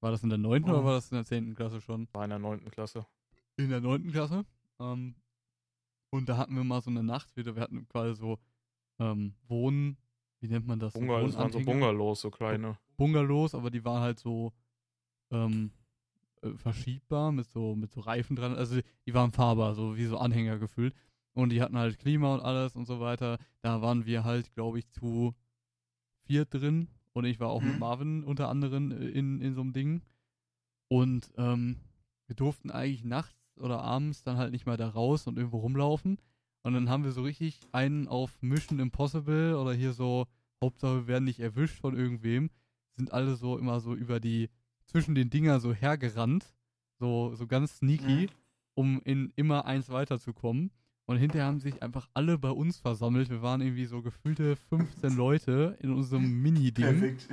War 0.00 0.10
das 0.10 0.22
in 0.22 0.30
der 0.30 0.38
9. 0.38 0.64
Oh. 0.64 0.68
oder 0.68 0.84
war 0.84 0.94
das 0.94 1.10
in 1.10 1.16
der 1.16 1.24
10. 1.24 1.54
Klasse 1.54 1.80
schon? 1.80 2.08
War 2.12 2.24
in 2.24 2.30
der 2.30 2.38
9. 2.38 2.70
Klasse. 2.70 3.06
In 3.56 3.70
der 3.70 3.80
9. 3.80 4.10
Klasse. 4.10 4.44
Ähm, 4.78 5.14
und 6.10 6.28
da 6.28 6.36
hatten 6.36 6.56
wir 6.56 6.64
mal 6.64 6.80
so 6.80 6.90
eine 6.90 7.02
Nacht 7.02 7.36
wieder. 7.36 7.54
Wir 7.54 7.62
hatten 7.62 7.86
quasi 7.88 8.14
so 8.14 8.38
ähm, 8.98 9.34
Wohnen, 9.46 9.96
wie 10.40 10.48
nennt 10.48 10.66
man 10.66 10.78
das? 10.78 10.94
Bungal, 10.94 11.26
das 11.26 11.36
waren 11.36 11.52
so? 11.52 11.60
Bungalows, 11.60 12.22
so 12.22 12.30
kleine. 12.30 12.78
Bungalows, 12.96 13.54
aber 13.54 13.70
die 13.70 13.84
waren 13.84 14.00
halt 14.02 14.18
so 14.18 14.52
ähm, 15.30 15.70
äh, 16.42 16.50
verschiebbar 16.52 17.32
mit 17.32 17.48
so 17.48 17.74
mit 17.74 17.92
so 17.92 18.00
Reifen 18.00 18.36
dran. 18.36 18.56
Also 18.56 18.80
die 19.06 19.14
waren 19.14 19.32
fahrbar, 19.32 19.74
so 19.74 19.96
wie 19.96 20.06
so 20.06 20.18
Anhänger 20.18 20.58
gefüllt. 20.58 20.94
Und 21.32 21.50
die 21.50 21.62
hatten 21.62 21.78
halt 21.78 21.98
Klima 21.98 22.34
und 22.34 22.40
alles 22.40 22.74
und 22.74 22.86
so 22.86 23.00
weiter. 23.00 23.38
Da 23.60 23.82
waren 23.82 24.04
wir 24.04 24.24
halt, 24.24 24.52
glaube 24.52 24.78
ich, 24.78 24.88
zu 24.90 25.34
vier 26.24 26.44
drin. 26.44 26.88
Und 27.12 27.24
ich 27.24 27.40
war 27.40 27.50
auch 27.50 27.62
mit 27.62 27.74
Mhm. 27.74 27.78
Marvin 27.80 28.24
unter 28.24 28.48
anderem 28.48 28.92
äh, 28.92 29.08
in, 29.08 29.40
in 29.40 29.54
so 29.54 29.60
einem 29.62 29.72
Ding. 29.72 30.02
Und 30.88 31.30
ähm, 31.36 31.76
wir 32.26 32.36
durften 32.36 32.70
eigentlich 32.70 33.04
nachts 33.04 33.58
oder 33.58 33.82
abends 33.82 34.22
dann 34.22 34.36
halt 34.36 34.52
nicht 34.52 34.66
mal 34.66 34.76
da 34.76 34.88
raus 34.88 35.26
und 35.26 35.36
irgendwo 35.36 35.58
rumlaufen. 35.58 36.18
Und 36.62 36.74
dann 36.74 36.88
haben 36.88 37.04
wir 37.04 37.12
so 37.12 37.22
richtig 37.22 37.60
einen 37.72 38.06
auf 38.08 38.40
Mission 38.42 38.80
Impossible 38.80 39.56
oder 39.56 39.72
hier 39.72 39.92
so, 39.92 40.26
Hauptsache 40.62 40.94
wir 41.02 41.06
werden 41.06 41.24
nicht 41.24 41.40
erwischt 41.40 41.80
von 41.80 41.96
irgendwem. 41.96 42.50
Sind 42.96 43.12
alle 43.12 43.36
so 43.36 43.56
immer 43.56 43.80
so 43.80 43.94
über 43.94 44.20
die, 44.20 44.50
zwischen 44.84 45.14
den 45.14 45.30
Dinger 45.30 45.58
so 45.60 45.72
hergerannt. 45.72 46.54
So, 46.98 47.34
so 47.34 47.46
ganz 47.46 47.78
sneaky, 47.78 48.26
Mhm. 48.26 48.28
um 48.74 49.00
in 49.04 49.32
immer 49.36 49.64
eins 49.64 49.88
weiterzukommen. 49.88 50.70
Und 51.10 51.16
hinterher 51.16 51.48
haben 51.48 51.58
sich 51.58 51.82
einfach 51.82 52.08
alle 52.14 52.38
bei 52.38 52.52
uns 52.52 52.76
versammelt. 52.76 53.30
Wir 53.30 53.42
waren 53.42 53.60
irgendwie 53.60 53.86
so 53.86 54.00
gefühlte 54.00 54.54
15 54.54 55.16
Leute 55.16 55.76
in 55.80 55.90
unserem 55.90 56.40
Mini-Ding. 56.40 56.84
Perfekt. 56.84 57.28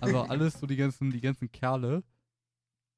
Also 0.00 0.20
alles 0.20 0.60
so 0.60 0.66
die 0.66 0.76
ganzen, 0.76 1.10
die 1.10 1.22
ganzen 1.22 1.50
Kerle. 1.50 2.02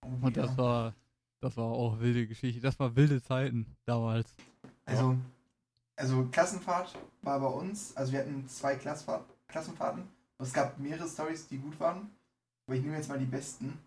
Oh, 0.05 0.09
Und 0.27 0.37
das 0.37 0.51
ja. 0.51 0.59
war, 0.59 0.95
das 1.41 1.57
war 1.57 1.67
auch 1.67 2.01
wilde 2.01 2.27
Geschichte. 2.27 2.61
Das 2.61 2.81
war 2.81 2.97
wilde 2.97 3.23
Zeiten 3.23 3.77
damals. 3.85 4.35
Also, 4.87 5.17
also 5.95 6.25
Klassenfahrt 6.33 6.99
war 7.23 7.39
bei 7.39 7.47
uns, 7.47 7.97
also 7.97 8.11
wir 8.11 8.19
hatten 8.19 8.49
zwei 8.49 8.75
Klassfahrt, 8.75 9.25
Klassenfahrten. 9.47 10.03
Und 10.03 10.47
es 10.47 10.53
gab 10.53 10.81
mehrere 10.81 11.07
Stories, 11.07 11.47
die 11.47 11.59
gut 11.59 11.79
waren. 11.79 12.11
Aber 12.67 12.75
ich 12.75 12.83
nehme 12.83 12.97
jetzt 12.97 13.09
mal 13.09 13.21
die 13.21 13.25
besten. 13.25 13.79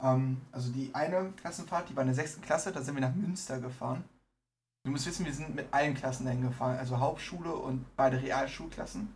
Ähm, 0.00 0.38
also 0.50 0.72
die 0.72 0.94
eine 0.94 1.30
Klassenfahrt, 1.36 1.90
die 1.90 1.94
war 1.94 2.04
in 2.04 2.08
der 2.08 2.16
sechsten 2.16 2.40
Klasse, 2.40 2.72
da 2.72 2.80
sind 2.80 2.94
wir 2.94 3.02
nach 3.02 3.14
Münster 3.14 3.60
gefahren. 3.60 4.02
Du 4.82 4.90
musst 4.90 5.06
wissen, 5.06 5.26
wir 5.26 5.34
sind 5.34 5.54
mit 5.54 5.72
allen 5.72 5.94
Klassen 5.94 6.24
dahin 6.24 6.42
gefahren, 6.42 6.78
also 6.78 6.98
Hauptschule 6.98 7.52
und 7.52 7.84
beide 7.96 8.22
Realschulklassen. 8.22 9.14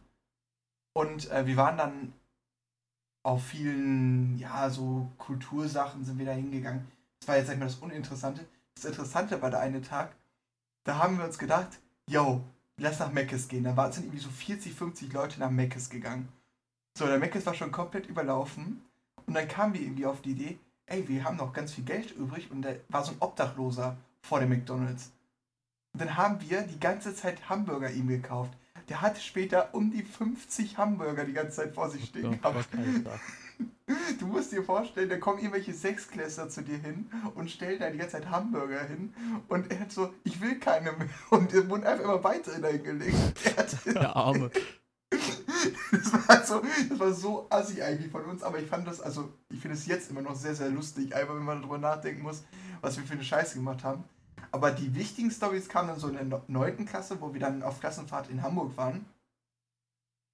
Und 0.93 1.31
äh, 1.31 1.47
wir 1.47 1.57
waren 1.57 1.79
dann 1.79 2.13
auf 3.23 3.45
vielen, 3.45 4.39
ja, 4.39 4.69
so 4.69 5.11
Kultursachen 5.17 6.05
sind 6.05 6.19
wir 6.19 6.27
da 6.27 6.33
hingegangen. 6.33 6.87
Das 7.21 7.29
war 7.29 7.37
jetzt, 7.37 7.47
sag 7.47 7.55
ich 7.55 7.61
mal, 7.61 7.67
das 7.67 7.77
Uninteressante. 7.77 8.47
das 8.75 8.85
Interessante 8.85 9.41
war 9.41 9.51
der 9.51 9.61
eine 9.61 9.81
Tag, 9.81 10.15
da 10.85 10.99
haben 10.99 11.17
wir 11.17 11.25
uns 11.25 11.39
gedacht, 11.39 11.81
yo, 12.07 12.45
lass 12.77 12.99
nach 12.99 13.11
Meckes 13.11 13.49
gehen. 13.49 13.65
Da 13.65 13.93
sind 13.93 14.05
irgendwie 14.05 14.23
so 14.23 14.29
40, 14.29 14.75
50 14.75 15.13
Leute 15.15 15.41
nach 15.41 15.51
Meckes 15.51 15.89
gegangen. 15.89 16.29
So, 16.97 17.07
der 17.07 17.19
Meckes 17.19 17.47
war 17.47 17.55
schon 17.55 17.73
komplett 17.73 18.07
überlaufen. 18.07 18.85
Und 19.27 19.35
dann 19.35 19.49
kamen 19.49 19.73
wir 19.73 19.81
irgendwie 19.81 20.05
auf 20.05 20.21
die 20.21 20.33
Idee, 20.33 20.59
ey, 20.87 21.09
wir 21.09 21.25
haben 21.25 21.39
noch 21.39 21.55
ganz 21.55 21.73
viel 21.73 21.85
Geld 21.85 22.11
übrig 22.13 22.51
und 22.51 22.61
da 22.61 22.75
war 22.89 23.03
so 23.03 23.13
ein 23.13 23.17
Obdachloser 23.21 23.97
vor 24.21 24.41
dem 24.41 24.51
McDonalds. 24.51 25.11
Und 25.95 26.01
dann 26.01 26.17
haben 26.17 26.41
wir 26.41 26.63
die 26.63 26.81
ganze 26.81 27.15
Zeit 27.15 27.49
Hamburger 27.49 27.89
ihm 27.91 28.09
gekauft. 28.09 28.51
Der 28.89 29.01
hatte 29.01 29.21
später 29.21 29.69
um 29.73 29.91
die 29.93 30.03
50 30.03 30.77
Hamburger 30.77 31.25
die 31.25 31.33
ganze 31.33 31.57
Zeit 31.57 31.73
vor 31.73 31.89
sich 31.89 32.05
stehen 32.07 32.33
Ja, 32.33 32.51
gehabt. 32.51 32.69
Du 34.19 34.27
musst 34.27 34.51
dir 34.51 34.65
vorstellen, 34.65 35.09
da 35.09 35.19
kommen 35.19 35.39
irgendwelche 35.39 35.73
Sechsklässler 35.75 36.49
zu 36.49 36.63
dir 36.63 36.79
hin 36.79 37.09
und 37.35 37.51
stellen 37.51 37.79
da 37.79 37.91
die 37.91 37.99
ganze 37.99 38.17
Zeit 38.17 38.31
Hamburger 38.31 38.83
hin 38.85 39.15
und 39.49 39.71
er 39.71 39.81
hat 39.81 39.93
so, 39.93 40.13
ich 40.25 40.41
will 40.41 40.59
keine 40.59 40.91
mehr 40.93 41.07
und 41.31 41.53
er 41.53 41.69
wurden 41.69 41.85
einfach 41.85 42.05
immer 42.05 42.25
weitere 42.25 42.61
dahin 42.61 42.83
gelegt. 42.83 43.17
Er 43.45 43.57
hat, 43.57 43.87
Der 43.87 44.17
Arme. 44.17 44.51
das 45.11 46.13
war 46.29 46.45
so, 46.45 46.63
das 46.89 46.99
war 46.99 47.13
so 47.13 47.47
assi 47.51 47.83
eigentlich 47.83 48.11
von 48.11 48.25
uns, 48.25 48.43
aber 48.43 48.59
ich 48.59 48.67
fand 48.67 48.89
das, 48.89 49.01
also 49.01 49.33
ich 49.53 49.61
finde 49.61 49.77
es 49.77 49.87
jetzt 49.87 50.11
immer 50.11 50.23
noch 50.23 50.35
sehr, 50.35 50.55
sehr 50.55 50.71
lustig, 50.71 51.15
einfach 51.15 51.37
wenn 51.37 51.45
man 51.45 51.61
darüber 51.61 51.79
nachdenken 51.79 52.23
muss, 52.23 52.43
was 52.81 52.97
wir 52.97 53.05
für 53.05 53.13
eine 53.15 53.25
Scheiße 53.25 53.57
gemacht 53.57 53.85
haben. 53.85 54.03
Aber 54.55 54.71
die 54.71 54.95
wichtigen 54.95 55.33
Stories 55.33 55.69
kamen 55.69 55.89
dann 55.89 55.99
so 55.99 56.07
in 56.07 56.31
der 56.31 56.41
9. 56.47 56.87
Klasse, 56.87 57.21
wo 57.21 57.33
wir 57.33 57.41
dann 57.41 57.65
auf 57.65 57.81
Klassenfahrt 57.81 58.31
in 58.31 58.41
Hamburg 58.41 58.77
waren. 58.77 59.05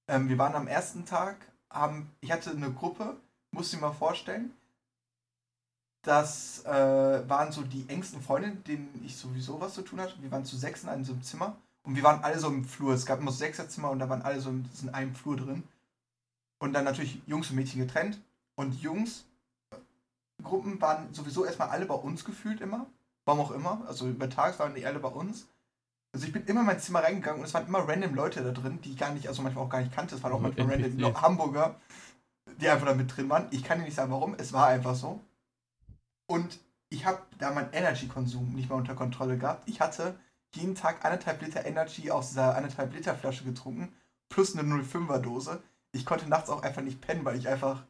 Ähm, 0.09 0.29
wir 0.29 0.37
waren 0.37 0.55
am 0.55 0.69
ersten 0.69 1.07
Tag, 1.07 1.37
haben, 1.71 2.11
ich 2.21 2.31
hatte 2.31 2.51
eine 2.51 2.71
Gruppe, 2.71 3.17
du 3.51 3.63
dir 3.63 3.79
mal 3.79 3.93
vorstellen, 3.93 4.53
das 6.03 6.67
äh, 6.67 7.27
waren 7.31 7.51
so 7.51 7.63
die 7.63 7.89
engsten 7.89 8.21
Freunde, 8.21 8.51
denen 8.51 9.03
ich 9.07 9.17
sowieso 9.17 9.59
was 9.59 9.73
zu 9.73 9.81
tun 9.81 10.03
hatte. 10.03 10.21
Wir 10.21 10.31
waren 10.31 10.45
zu 10.45 10.59
sechs 10.59 10.83
in 10.83 10.91
einem 10.91 11.23
Zimmer 11.23 11.57
und 11.83 11.97
wir 11.97 12.03
waren 12.03 12.23
alle 12.23 12.39
so 12.39 12.49
im 12.49 12.67
Flur. 12.67 12.93
Es 12.93 13.07
gab 13.07 13.21
immer 13.21 13.33
so 13.33 13.39
Sechserzimmer 13.39 13.89
und 13.89 14.01
da 14.01 14.11
waren 14.11 14.21
alle 14.21 14.43
so 14.43 14.51
in, 14.51 14.69
in 14.83 14.91
einem 14.91 15.15
Flur 15.15 15.39
drin. 15.39 15.63
Und 16.59 16.75
dann 16.75 16.85
natürlich 16.85 17.23
Jungs 17.27 17.49
und 17.49 17.57
Mädchen 17.57 17.81
getrennt. 17.81 18.21
Und 18.55 18.83
Jungs, 18.83 19.25
Gruppen 20.43 20.79
waren 20.79 21.15
sowieso 21.15 21.47
erstmal 21.47 21.71
alle 21.71 21.87
bei 21.87 21.95
uns 21.95 22.23
gefühlt 22.23 22.61
immer. 22.61 22.85
Warum 23.25 23.41
auch 23.41 23.51
immer. 23.51 23.83
Also 23.87 24.09
über 24.09 24.29
Tags 24.29 24.59
waren 24.59 24.75
die 24.75 24.87
alle 24.87 24.99
bei 24.99 25.09
uns. 25.09 25.47
Also 26.13 26.27
ich 26.27 26.33
bin 26.33 26.45
immer 26.47 26.61
in 26.61 26.67
mein 26.67 26.81
Zimmer 26.81 27.05
reingegangen 27.05 27.41
und 27.41 27.47
es 27.47 27.55
waren 27.55 27.67
immer 27.67 27.87
random 27.87 28.15
Leute 28.15 28.43
da 28.43 28.51
drin, 28.51 28.81
die 28.83 28.93
ich 28.93 28.99
gar 28.99 29.13
nicht, 29.13 29.29
also 29.29 29.43
manchmal 29.43 29.65
auch 29.65 29.71
gar 29.71 29.81
nicht 29.81 29.95
kannte. 29.95 30.17
Es 30.17 30.23
waren 30.23 30.33
auch 30.33 30.43
Also 30.43 30.55
manchmal 30.57 30.77
random 30.77 30.99
NPCs. 30.99 31.23
Hamburger, 31.23 31.81
die 32.61 32.69
einfach 32.69 32.87
da 32.87 32.95
mit 32.95 33.17
drin 33.17 33.29
waren. 33.29 33.47
Ich 33.51 33.63
kann 33.63 33.79
dir 33.79 33.85
nicht 33.85 33.95
sagen, 33.95 34.11
warum. 34.11 34.35
Es 34.37 34.53
war 34.53 34.67
einfach 34.67 34.95
so. 34.95 35.21
Und 36.27 36.59
ich 36.89 37.07
habe 37.07 37.23
da 37.39 37.53
meinen 37.53 37.73
Energy-Konsum 37.73 38.53
nicht 38.55 38.69
mehr 38.69 38.79
unter 38.79 38.95
Kontrolle 38.95 39.39
gehabt. 39.39 39.69
Ich 39.69 39.81
hatte 39.81 40.19
jeden 40.55 40.75
Tag 40.75 41.05
anderthalb 41.05 41.41
Liter 41.43 41.65
Energy 41.65 42.11
aus 42.11 42.31
dieser 42.31 42.57
anderthalb 42.57 42.93
Liter 42.93 43.15
Flasche 43.15 43.45
getrunken, 43.45 43.93
plus 44.29 44.57
eine 44.57 44.83
05er 44.83 45.19
Dose. 45.19 45.63
Ich 45.93 46.05
konnte 46.05 46.29
nachts 46.29 46.51
auch 46.51 46.63
einfach 46.63 46.83
nicht 46.83 47.01
pennen, 47.01 47.25
weil 47.25 47.39
ich 47.39 47.49
einfach, 47.49 47.85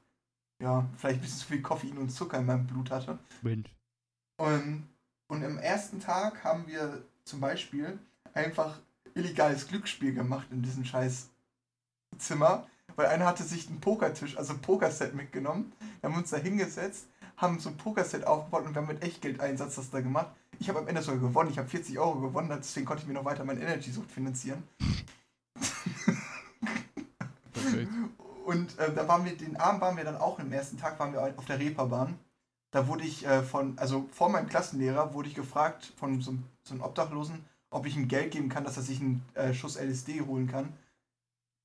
ja, 0.62 0.86
vielleicht 0.96 1.18
ein 1.18 1.22
bisschen 1.22 1.38
zu 1.38 1.46
viel 1.46 1.62
Koffein 1.62 1.98
und 1.98 2.10
Zucker 2.10 2.38
in 2.38 2.46
meinem 2.46 2.66
Blut 2.66 2.90
hatte. 2.90 3.18
Mensch. 3.42 3.74
Und, 4.36 4.88
und 5.30 5.42
im 5.42 5.58
ersten 5.58 6.00
Tag 6.00 6.42
haben 6.44 6.66
wir 6.66 7.02
zum 7.24 7.40
Beispiel 7.40 7.98
einfach 8.34 8.80
illegales 9.14 9.68
Glücksspiel 9.68 10.12
gemacht 10.12 10.48
in 10.50 10.62
diesem 10.62 10.84
scheiß 10.84 11.28
Zimmer, 12.18 12.66
weil 12.96 13.06
einer 13.06 13.26
hatte 13.26 13.44
sich 13.44 13.68
einen 13.68 13.80
Pokertisch, 13.80 14.36
also 14.36 14.54
ein 14.54 14.60
Pokerset 14.60 15.14
mitgenommen. 15.14 15.72
Wir 16.00 16.10
haben 16.10 16.18
uns 16.18 16.30
da 16.30 16.36
hingesetzt, 16.36 17.06
haben 17.36 17.60
so 17.60 17.70
ein 17.70 17.76
Pokerset 17.76 18.26
aufgebaut 18.26 18.66
und 18.66 18.74
wir 18.74 18.82
haben 18.82 18.88
mit 18.88 19.04
Echtgeldeinsatz 19.04 19.76
das 19.76 19.90
da 19.90 20.00
gemacht. 20.00 20.32
Ich 20.58 20.68
habe 20.68 20.80
am 20.80 20.88
Ende 20.88 21.00
sogar 21.00 21.20
gewonnen. 21.20 21.50
Ich 21.50 21.58
habe 21.58 21.68
40 21.68 21.98
Euro 21.98 22.20
gewonnen, 22.20 22.50
deswegen 22.54 22.84
konnte 22.84 23.02
ich 23.02 23.08
mir 23.08 23.14
noch 23.14 23.24
weiter 23.24 23.44
meine 23.44 23.60
Energy-Sucht 23.60 24.10
finanzieren. 24.10 24.64
Perfekt. 27.52 27.92
Und 28.44 28.76
äh, 28.80 28.92
da 28.92 29.06
waren 29.06 29.24
wir, 29.24 29.36
den 29.36 29.56
Abend 29.56 29.80
waren 29.80 29.96
wir 29.96 30.04
dann 30.04 30.16
auch 30.16 30.40
im 30.40 30.52
ersten 30.52 30.76
Tag, 30.76 30.98
waren 30.98 31.12
wir 31.12 31.22
auf 31.22 31.44
der 31.44 31.60
Reeperbahn. 31.60 32.18
Da 32.72 32.86
wurde 32.86 33.04
ich 33.04 33.26
äh, 33.26 33.42
von, 33.42 33.76
also 33.78 34.08
vor 34.12 34.28
meinem 34.28 34.48
Klassenlehrer 34.48 35.12
wurde 35.12 35.28
ich 35.28 35.34
gefragt 35.34 35.92
von 35.96 36.20
so, 36.20 36.30
einem- 36.30 36.44
so 36.62 36.74
einem 36.74 36.82
Obdachlosen, 36.82 37.44
ob 37.70 37.86
ich 37.86 37.96
ihm 37.96 38.08
Geld 38.08 38.30
geben 38.32 38.48
kann, 38.48 38.64
dass 38.64 38.76
er 38.76 38.82
sich 38.82 39.00
einen 39.00 39.24
äh, 39.34 39.52
Schuss 39.54 39.76
LSD 39.76 40.20
holen 40.22 40.46
kann. 40.46 40.72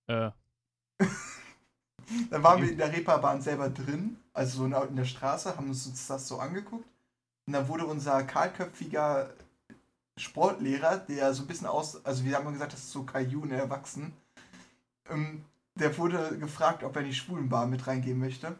Äh, 0.07 0.31
Dann 2.29 2.43
waren 2.43 2.61
wir 2.61 2.71
in 2.71 2.77
der 2.77 2.91
Reeperbahn 2.91 3.41
selber 3.41 3.69
drin, 3.69 4.17
also 4.33 4.59
so 4.59 4.65
in 4.65 4.95
der- 4.95 5.05
Straße, 5.05 5.57
haben 5.57 5.69
uns 5.69 6.07
das 6.07 6.27
so 6.27 6.39
angeguckt. 6.39 6.85
Und 7.47 7.53
dann 7.53 7.67
wurde 7.67 7.85
unser 7.85 8.23
kahlköpfiger 8.23 9.29
Sportlehrer, 10.17 10.97
der 10.97 11.33
so 11.33 11.43
ein 11.43 11.47
bisschen 11.47 11.67
aus, 11.67 12.03
also 12.05 12.23
wir 12.23 12.35
haben 12.35 12.43
immer 12.43 12.53
gesagt, 12.53 12.73
das 12.73 12.79
ist 12.81 12.91
so 12.91 13.03
ne, 13.03 13.55
erwachsen, 13.55 14.13
ähm, 15.09 15.43
der 15.75 15.95
wurde 15.97 16.37
gefragt, 16.39 16.83
ob 16.83 16.95
er 16.95 17.01
in 17.01 17.09
die 17.09 17.13
Schwulenbar 17.15 17.67
mit 17.67 17.85
reingehen 17.85 18.17
möchte. 18.17 18.57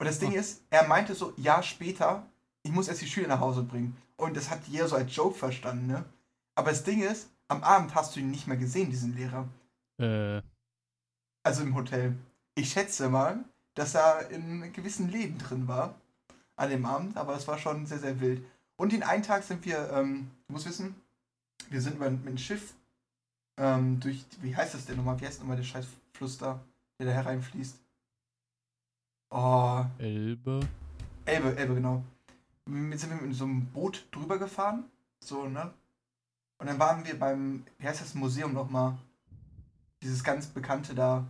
Und 0.00 0.06
das 0.06 0.18
Ding 0.18 0.32
Ah. 0.34 0.40
ist, 0.40 0.62
er 0.70 0.88
meinte 0.88 1.14
so, 1.14 1.32
ja, 1.36 1.62
später, 1.62 2.26
ich 2.62 2.72
muss 2.72 2.88
erst 2.88 3.02
die 3.02 3.06
Schüler 3.06 3.28
nach 3.28 3.40
Hause 3.40 3.62
bringen. 3.62 3.96
Und 4.16 4.36
das 4.36 4.50
hat 4.50 4.66
jeder 4.66 4.88
so 4.88 4.96
als 4.96 5.14
Joke 5.14 5.36
verstanden, 5.38 5.86
ne? 5.86 6.04
Aber 6.54 6.70
das 6.70 6.82
Ding 6.84 7.02
ist, 7.02 7.28
am 7.48 7.62
Abend 7.62 7.94
hast 7.94 8.16
du 8.16 8.20
ihn 8.20 8.30
nicht 8.30 8.46
mehr 8.46 8.56
gesehen, 8.56 8.90
diesen 8.90 9.14
Lehrer. 9.14 9.46
äh, 9.98 10.42
Also 11.42 11.62
im 11.62 11.74
Hotel. 11.74 12.16
Ich 12.54 12.72
schätze 12.72 13.08
mal, 13.08 13.44
dass 13.74 13.94
er 13.94 14.30
in 14.30 14.72
gewissen 14.72 15.10
Läden 15.10 15.38
drin 15.38 15.68
war 15.68 15.94
an 16.56 16.70
dem 16.70 16.84
Abend, 16.86 17.16
aber 17.16 17.34
es 17.36 17.46
war 17.48 17.58
schon 17.58 17.86
sehr, 17.86 17.98
sehr 17.98 18.20
wild. 18.20 18.42
Und 18.76 18.92
den 18.92 19.02
einen 19.02 19.22
Tag 19.22 19.42
sind 19.44 19.64
wir, 19.64 19.90
ähm, 19.92 20.30
du 20.46 20.52
musst 20.54 20.66
wissen, 20.66 20.94
wir 21.68 21.80
sind 21.80 22.00
mit 22.00 22.26
dem 22.26 22.38
Schiff 22.38 22.74
ähm, 23.58 24.00
durch, 24.00 24.24
wie 24.40 24.56
heißt 24.56 24.74
das 24.74 24.86
denn 24.86 24.96
nochmal? 24.96 25.20
Wie 25.20 25.26
heißt 25.26 25.40
nochmal 25.40 25.56
der 25.58 25.64
scheiß 25.64 25.86
Fluss 26.14 26.38
da, 26.38 26.58
der 26.98 27.06
da 27.08 27.12
hereinfließt? 27.12 27.76
Oh, 29.30 29.84
Elbe. 29.98 30.60
Elbe, 31.24 31.56
Elbe, 31.56 31.74
genau. 31.74 32.02
Jetzt 32.90 33.00
sind 33.02 33.10
wir 33.10 33.26
mit 33.26 33.34
so 33.36 33.44
einem 33.44 33.66
Boot 33.66 34.06
drüber 34.10 34.38
gefahren, 34.38 34.84
so, 35.20 35.46
ne? 35.46 35.72
Und 36.58 36.66
dann 36.66 36.78
waren 36.78 37.04
wir 37.06 37.18
beim, 37.18 37.64
wie 37.78 37.86
heißt 37.86 38.00
das 38.00 38.14
Museum 38.14 38.52
nochmal? 38.52 38.98
Dieses 40.02 40.22
ganz 40.22 40.46
bekannte 40.46 40.94
da, 40.94 41.24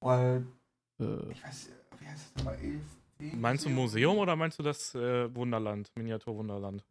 weil 0.00 0.46
Äh, 1.00 1.30
ich 1.32 1.44
weiß, 1.44 1.70
wie 1.98 2.06
heißt 2.06 2.24
das 2.26 2.44
nochmal? 2.44 2.58
Elf, 2.62 2.82
Meinst 3.36 3.64
du 3.64 3.70
Museum 3.70 4.18
oder 4.18 4.36
meinst 4.36 4.58
du 4.58 4.62
das 4.62 4.94
äh, 4.94 5.34
Wunderland, 5.34 5.90
Miniaturwunderland? 5.96 6.84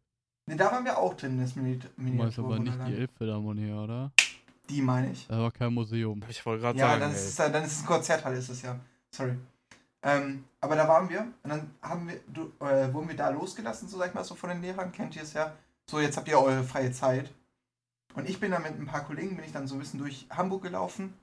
Ne, 0.46 0.56
da 0.56 0.70
waren 0.72 0.84
wir 0.84 0.98
auch 0.98 1.14
drin, 1.14 1.38
das 1.40 1.54
Mini 1.56 1.78
du 1.78 1.88
meinst 1.96 2.38
aber 2.38 2.58
nicht 2.58 2.76
die. 2.86 2.94
Elbphilharmonie, 2.94 3.72
oder? 3.72 4.10
Die 4.68 4.82
meine 4.82 5.12
ich. 5.12 5.26
Das 5.26 5.38
war 5.38 5.50
kein 5.52 5.72
Museum. 5.72 6.22
Ich 6.28 6.44
wollte 6.44 6.62
gerade 6.62 6.78
Ja, 6.78 6.88
sagen, 6.88 7.00
dann 7.00 7.12
ist, 7.12 7.28
es, 7.28 7.36
dann 7.36 7.64
ist 7.64 7.72
es 7.72 7.80
ein 7.82 7.86
Konzerthalle, 7.86 8.36
ist 8.36 8.48
es 8.48 8.62
ja. 8.62 8.78
Sorry. 9.10 9.36
Ähm, 10.04 10.44
aber 10.60 10.76
da 10.76 10.86
waren 10.86 11.08
wir 11.08 11.22
und 11.42 11.50
dann 11.50 11.70
haben 11.80 12.08
wir, 12.08 12.20
du, 12.28 12.52
äh, 12.64 12.92
wurden 12.92 13.08
wir 13.08 13.16
da 13.16 13.30
losgelassen, 13.30 13.88
so 13.88 13.96
sag 13.96 14.08
ich 14.08 14.14
mal, 14.14 14.22
so 14.22 14.34
von 14.34 14.50
den 14.50 14.60
Lehrern, 14.60 14.92
kennt 14.92 15.16
ihr 15.16 15.22
es 15.22 15.32
ja. 15.32 15.56
So, 15.86 15.98
jetzt 15.98 16.18
habt 16.18 16.28
ihr 16.28 16.38
eure 16.38 16.62
freie 16.62 16.92
Zeit. 16.92 17.32
Und 18.14 18.28
ich 18.28 18.38
bin 18.38 18.50
dann 18.50 18.62
mit 18.62 18.78
ein 18.78 18.86
paar 18.86 19.04
Kollegen, 19.04 19.34
bin 19.34 19.44
ich 19.44 19.52
dann 19.52 19.66
so 19.66 19.74
ein 19.74 19.78
bisschen 19.80 19.98
durch 19.98 20.26
Hamburg 20.30 20.62
gelaufen 20.62 21.14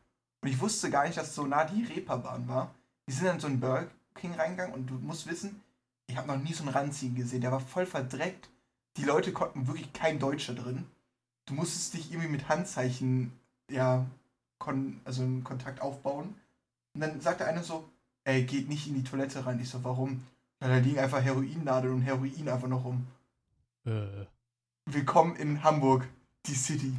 und 0.41 0.49
ich 0.49 0.59
wusste 0.59 0.89
gar 0.89 1.05
nicht, 1.05 1.15
dass 1.15 1.35
so 1.35 1.45
nah 1.45 1.63
die 1.63 1.83
Reeperbahn 1.83 2.47
war. 2.47 2.73
Wir 3.05 3.15
sind 3.15 3.27
dann 3.27 3.35
in 3.35 3.41
so 3.41 3.47
einen 3.47 3.59
Burger 3.59 3.87
King 4.15 4.33
reingegangen 4.33 4.73
und 4.73 4.87
du 4.87 4.95
musst 4.95 5.29
wissen, 5.29 5.61
ich 6.07 6.17
habe 6.17 6.27
noch 6.27 6.37
nie 6.37 6.53
so 6.53 6.63
einen 6.63 6.73
Ranziehen 6.73 7.15
gesehen, 7.15 7.41
der 7.41 7.51
war 7.51 7.59
voll 7.59 7.85
verdreckt. 7.85 8.49
Die 8.97 9.05
Leute 9.05 9.31
konnten 9.31 9.67
wirklich 9.67 9.93
kein 9.93 10.19
Deutsch 10.19 10.47
da 10.47 10.53
drin. 10.53 10.85
Du 11.45 11.53
musstest 11.53 11.93
dich 11.93 12.11
irgendwie 12.11 12.29
mit 12.29 12.49
Handzeichen, 12.49 13.31
ja, 13.69 14.05
kon 14.57 14.99
also 15.05 15.21
einen 15.21 15.43
Kontakt 15.43 15.81
aufbauen. 15.81 16.35
Und 16.93 17.01
dann 17.01 17.21
sagte 17.21 17.45
einer 17.45 17.63
so, 17.63 17.87
ey, 18.23 18.43
geht 18.43 18.69
nicht 18.69 18.87
in 18.87 18.95
die 18.95 19.03
Toilette 19.03 19.45
rein. 19.45 19.59
Ich 19.59 19.69
so, 19.69 19.83
warum? 19.83 20.23
Ja, 20.61 20.67
da 20.67 20.77
liegen 20.77 20.99
einfach 20.99 21.21
Heroinnadeln 21.21 21.95
und 21.95 22.01
Heroin 22.01 22.49
einfach 22.49 22.67
noch 22.67 22.83
rum. 22.85 23.05
Äh, 23.85 24.25
Willkommen 24.85 25.35
in 25.35 25.63
Hamburg, 25.63 26.07
die 26.45 26.53
City. 26.55 26.93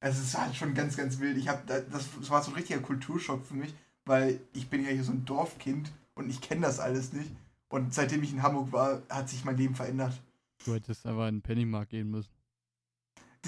Also 0.00 0.22
es 0.22 0.34
war 0.34 0.52
schon 0.54 0.74
ganz, 0.74 0.96
ganz 0.96 1.18
wild. 1.18 1.36
Ich 1.38 1.48
hab, 1.48 1.66
da- 1.66 1.80
das, 1.80 2.08
das 2.18 2.30
war 2.30 2.42
so 2.42 2.50
ein 2.50 2.54
richtiger 2.56 2.80
Kulturschock 2.80 3.44
für 3.44 3.54
mich, 3.54 3.74
weil 4.04 4.40
ich 4.52 4.68
bin 4.68 4.82
ja 4.84 4.90
hier 4.90 5.04
so 5.04 5.12
ein 5.12 5.24
Dorfkind 5.24 5.90
und 6.14 6.28
ich 6.30 6.40
kenne 6.40 6.62
das 6.62 6.80
alles 6.80 7.12
nicht. 7.12 7.30
Und 7.68 7.92
seitdem 7.94 8.22
ich 8.22 8.32
in 8.32 8.42
Hamburg 8.42 8.72
war, 8.72 9.02
hat 9.10 9.28
sich 9.28 9.44
mein 9.44 9.56
Leben 9.56 9.74
verändert. 9.74 10.20
du 10.64 10.74
hättest 10.74 11.06
einfach 11.06 11.28
in 11.28 11.36
den 11.36 11.42
Pennymarkt 11.42 11.90
gehen 11.90 12.10
müssen. 12.10 12.30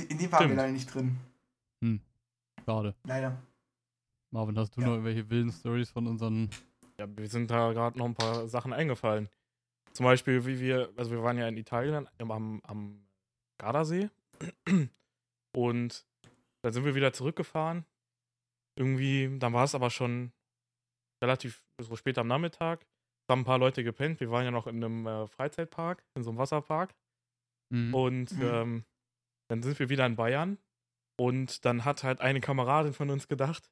In 0.09 0.19
dem 0.19 0.31
waren 0.33 0.41
wir 0.41 0.47
Stimmt. 0.47 0.57
leider 0.57 0.73
nicht 0.73 0.95
drin. 0.95 1.17
Schade. 2.65 2.95
Leider. 3.05 3.37
Marvin, 4.33 4.59
hast 4.59 4.77
du 4.77 4.81
Ja. 4.81 4.89
noch 4.89 4.95
irgendwelche 4.95 5.31
wilden 5.31 5.53
Stories 5.53 5.89
von 5.91 6.07
unseren. 6.07 6.51
Ja, 6.99 7.07
wir 7.09 7.29
sind 7.29 7.51
da 7.51 7.73
gerade 7.73 7.99
noch 7.99 8.07
ein 8.07 8.15
paar 8.15 8.49
Sachen 8.49 8.73
eingefallen. 8.73 9.29
Zum 9.93 10.05
Beispiel, 10.05 10.45
wie 10.47 10.61
wir, 10.61 10.93
also 10.97 11.11
wir 11.11 11.23
waren 11.23 11.39
ja 11.39 11.49
in 11.49 11.57
Italien 11.57 12.09
am, 12.19 12.61
am 12.63 13.07
Gardasee 13.59 14.11
und 15.55 16.07
dann 16.63 16.73
sind 16.73 16.85
wir 16.85 16.95
wieder 16.95 17.13
zurückgefahren. 17.13 17.85
Irgendwie, 18.79 19.39
dann 19.39 19.53
war 19.53 19.65
es 19.65 19.75
aber 19.75 19.91
schon 19.91 20.33
relativ 21.23 21.63
so 21.81 21.97
spät 21.97 22.19
am 22.19 22.29
Nachmittag. 22.29 22.83
Es 22.83 23.33
haben 23.33 23.41
ein 23.41 23.45
paar 23.47 23.59
Leute 23.59 23.83
gepennt. 23.85 24.21
Wir 24.21 24.31
waren 24.31 24.45
ja 24.45 24.51
noch 24.51 24.67
in 24.67 24.85
einem 24.85 25.07
äh, 25.07 25.27
Freizeitpark, 25.27 26.05
in 26.15 26.23
so 26.23 26.31
einem 26.31 26.39
Wasserpark. 26.39 26.95
Mhm. 27.71 27.95
Und 27.95 28.33
Mhm. 28.33 28.43
ähm, 28.43 28.85
dann 29.49 29.63
sind 29.63 29.79
wir 29.79 29.89
wieder 29.89 30.05
in 30.07 30.17
Bayern. 30.17 30.59
Und 31.19 31.65
dann 31.65 31.85
hat 31.87 32.05
halt 32.05 32.21
eine 32.21 32.41
Kameradin 32.41 32.93
von 32.93 33.09
uns 33.09 33.29
gedacht, 33.29 33.71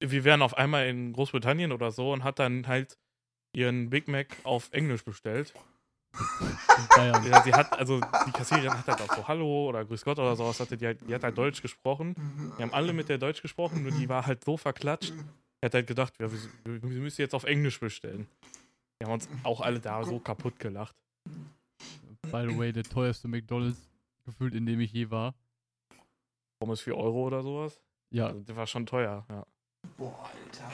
wir 0.00 0.24
wären 0.24 0.42
auf 0.42 0.56
einmal 0.56 0.86
in 0.88 1.12
Großbritannien 1.12 1.72
oder 1.72 1.90
so 1.90 2.12
und 2.12 2.24
hat 2.24 2.38
dann 2.38 2.66
halt 2.66 2.98
ihren 3.52 3.90
Big 3.90 4.08
Mac 4.08 4.36
auf 4.44 4.72
Englisch 4.72 5.04
bestellt. 5.04 5.54
In 6.40 6.86
Bayern. 6.96 7.24
Ja, 7.24 7.42
sie 7.42 7.52
hat, 7.52 7.78
also 7.78 8.00
die 8.26 8.32
Kassiererin 8.32 8.72
hat 8.76 8.88
halt 8.88 9.00
auch 9.02 9.14
so 9.16 9.28
Hallo 9.28 9.68
oder 9.68 9.84
Grüß 9.84 10.04
Gott 10.04 10.18
oder 10.18 10.34
sowas, 10.34 10.58
hatte 10.58 10.76
die, 10.76 10.86
halt, 10.86 10.98
die 11.08 11.14
hat 11.14 11.22
halt 11.22 11.38
Deutsch 11.38 11.62
gesprochen. 11.62 12.16
Wir 12.56 12.64
haben 12.64 12.74
alle 12.74 12.92
mit 12.92 13.08
der 13.08 13.18
Deutsch 13.18 13.42
gesprochen, 13.42 13.82
nur 13.84 13.92
die 13.92 14.08
war 14.08 14.26
halt 14.26 14.42
so 14.42 14.56
verklatscht. 14.56 15.12
Er 15.60 15.66
hat 15.66 15.74
halt 15.74 15.86
gedacht, 15.86 16.14
ja, 16.18 16.30
wir, 16.32 16.38
wir 16.64 16.82
wir 16.82 17.00
müssen 17.00 17.20
jetzt 17.20 17.34
auf 17.34 17.44
Englisch 17.44 17.78
bestellen. 17.78 18.26
Wir 18.98 19.06
haben 19.06 19.14
uns 19.14 19.28
auch 19.44 19.60
alle 19.60 19.78
da 19.78 20.02
so 20.02 20.18
kaputt 20.18 20.58
gelacht. 20.58 20.96
By 22.22 22.46
the 22.48 22.58
way, 22.58 22.72
der 22.72 22.84
teuerste 22.84 23.28
McDonalds 23.28 23.78
gefühlt, 24.24 24.54
in 24.54 24.66
dem 24.66 24.80
ich 24.80 24.92
je 24.92 25.10
war. 25.10 25.34
Pommes 26.58 26.80
4 26.80 26.96
Euro 26.96 27.26
oder 27.26 27.42
sowas. 27.42 27.80
Ja, 28.10 28.26
Also, 28.28 28.40
der 28.40 28.56
war 28.56 28.66
schon 28.66 28.84
teuer, 28.86 29.24
ja. 29.28 29.46
Boah, 29.96 30.30
Alter. 30.44 30.70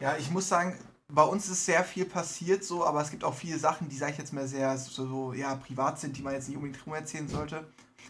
Ja, 0.00 0.16
ich 0.16 0.30
muss 0.30 0.48
sagen, 0.48 0.78
bei 1.08 1.22
uns 1.22 1.48
ist 1.48 1.64
sehr 1.64 1.84
viel 1.84 2.04
passiert 2.04 2.64
so, 2.64 2.84
aber 2.84 3.00
es 3.00 3.10
gibt 3.10 3.24
auch 3.24 3.34
viele 3.34 3.58
Sachen, 3.58 3.88
die, 3.88 3.96
sag 3.96 4.10
ich 4.10 4.18
jetzt 4.18 4.32
mal, 4.32 4.46
sehr 4.46 4.76
so, 4.76 5.06
so 5.06 5.32
ja, 5.32 5.54
privat 5.56 5.98
sind, 5.98 6.16
die 6.16 6.22
man 6.22 6.34
jetzt 6.34 6.48
nicht 6.48 6.56
unbedingt 6.56 6.84
rum 6.86 6.94
erzählen 6.94 7.28
sollte. 7.28 7.66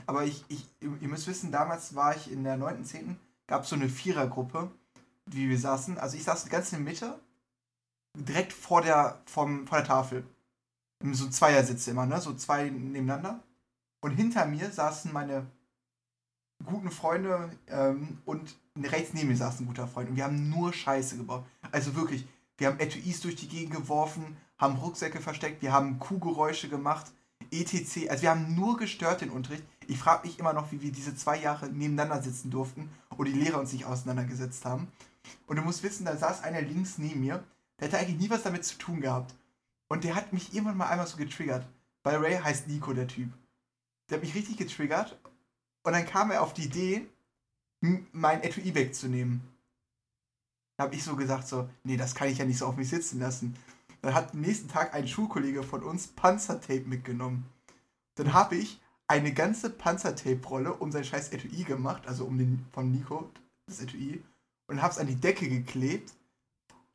Aber 0.07 0.25
ich, 0.25 0.45
ich, 0.49 0.67
ihr 0.81 1.09
müsst 1.09 1.27
wissen, 1.27 1.53
damals 1.53 1.95
war 1.95 2.17
ich 2.17 2.31
in 2.31 2.45
der 2.45 2.57
9., 2.57 2.85
10., 2.85 3.19
gab 3.47 3.63
es 3.63 3.71
so 3.71 3.77
eine 3.77 3.89
Vierergruppe, 3.89 4.71
wie 5.27 5.49
wir 5.49 5.59
saßen. 5.59 5.99
Also 5.99 6.17
ich 6.17 6.25
saß 6.25 6.49
ganz 6.49 6.73
in 6.73 6.85
der 6.85 6.93
Mitte, 6.93 7.19
direkt 8.15 8.53
vor 8.53 8.83
der, 8.83 9.21
vom, 9.27 9.67
vor 9.67 9.79
der 9.79 9.87
Tafel. 9.87 10.25
So 11.13 11.29
Zweiersitze 11.29 11.93
immer, 11.93 12.07
ne? 12.07 12.21
So 12.21 12.35
zwei 12.35 12.69
nebeneinander. 12.71 13.41
Und 14.01 14.13
hinter 14.13 14.47
mir 14.47 14.71
saßen 14.71 15.13
meine 15.13 15.47
guten 16.65 16.91
Freunde 16.91 17.51
ähm, 17.69 18.19
und 18.25 18.57
rechts 18.77 19.15
neben 19.15 19.29
mir 19.29 19.37
saß 19.37 19.61
ein 19.61 19.67
guter 19.67 19.89
Freund 19.89 20.11
und 20.11 20.17
wir 20.17 20.25
haben 20.25 20.49
nur 20.51 20.73
Scheiße 20.73 21.17
gebaut. 21.17 21.45
Also 21.73 21.95
wirklich, 21.95 22.27
wir 22.57 22.69
haben 22.69 22.81
Etuis 22.81 23.21
durch 23.21 23.37
die 23.37 23.49
Gegend 23.49 23.75
geworfen, 23.75 24.37
haben 24.59 24.77
Rucksäcke 24.77 25.21
versteckt, 25.21 25.63
wir 25.63 25.73
haben 25.73 25.99
Kuhgeräusche 25.99 26.69
gemacht, 26.69 27.13
etc. 27.51 28.09
Also 28.11 28.23
wir 28.23 28.31
haben 28.31 28.55
nur 28.55 28.77
gestört 28.77 29.21
den 29.21 29.31
Unterricht. 29.31 29.65
Ich 29.87 29.99
frage 29.99 30.27
mich 30.27 30.39
immer 30.39 30.53
noch, 30.53 30.71
wie 30.73 30.83
wir 30.83 30.93
diese 30.93 31.15
zwei 31.17 31.41
Jahre 31.41 31.69
nebeneinander 31.69 32.23
sitzen 32.23 32.51
durften 32.51 32.91
und 33.17 33.27
die 33.27 33.33
Lehrer 33.33 33.59
uns 33.59 33.73
nicht 33.73 33.87
auseinandergesetzt 33.87 34.65
haben. 34.65 34.89
Und 35.47 35.57
du 35.57 35.63
musst 35.63 35.83
wissen, 35.83 36.05
da 36.05 36.17
saß 36.17 36.43
einer 36.43 36.63
links 36.63 36.99
neben 36.99 37.21
mir, 37.21 37.43
der 37.79 37.89
hatte 37.89 37.99
eigentlich 37.99 38.19
nie 38.19 38.31
was 38.31 38.43
damit 38.43 38.65
zu 38.65 38.77
tun 38.77 39.01
gehabt. 39.01 39.35
Und 39.89 40.05
der 40.05 40.15
hat 40.15 40.33
mich 40.33 40.53
irgendwann 40.53 40.77
mal 40.77 40.89
einmal 40.89 41.07
so 41.07 41.17
getriggert. 41.17 41.67
Bei 42.03 42.17
Ray 42.17 42.37
heißt 42.39 42.69
Nico 42.69 42.93
der 42.93 43.07
Typ. 43.07 43.31
Der 44.09 44.17
hat 44.17 44.25
mich 44.25 44.35
richtig 44.35 44.57
getriggert 44.57 45.19
und 45.89 45.95
dann 45.95 46.05
kam 46.05 46.31
er 46.31 46.43
auf 46.43 46.53
die 46.53 46.65
Idee, 46.65 47.07
mein 48.13 48.43
Etui 48.43 48.75
wegzunehmen. 48.75 49.41
Da 50.77 50.85
habe 50.85 50.95
ich 50.95 51.03
so 51.03 51.17
gesagt, 51.17 51.49
so, 51.49 51.67
nee, 51.83 51.97
das 51.97 52.15
kann 52.15 52.29
ich 52.29 52.37
ja 52.37 52.45
nicht 52.45 52.59
so 52.59 52.67
auf 52.67 52.77
mich 52.77 52.91
sitzen 52.91 53.19
lassen. 53.19 53.57
Dann 54.03 54.13
hat 54.13 54.35
am 54.35 54.43
nächsten 54.43 54.69
Tag 54.69 54.93
ein 54.93 55.09
Schulkollege 55.09 55.63
von 55.63 55.83
uns 55.83 56.09
Panzertape 56.09 56.85
mitgenommen. 56.85 57.47
Dann 58.17 58.35
habe 58.35 58.57
ich 58.57 58.83
eine 59.07 59.33
ganze 59.33 59.71
Panzertape-Rolle 59.71 60.75
um 60.75 60.93
sein 60.93 61.05
scheiß 61.05 61.31
Etui 61.31 61.65
gemacht, 61.65 62.07
also 62.07 62.27
um 62.27 62.37
den 62.37 62.67
von 62.71 62.93
Nico, 62.93 63.31
das 63.67 63.81
Etui, 63.81 64.23
und 64.67 64.83
habe 64.83 64.93
es 64.93 64.99
an 64.99 65.07
die 65.07 65.17
Decke 65.17 65.49
geklebt. 65.49 66.13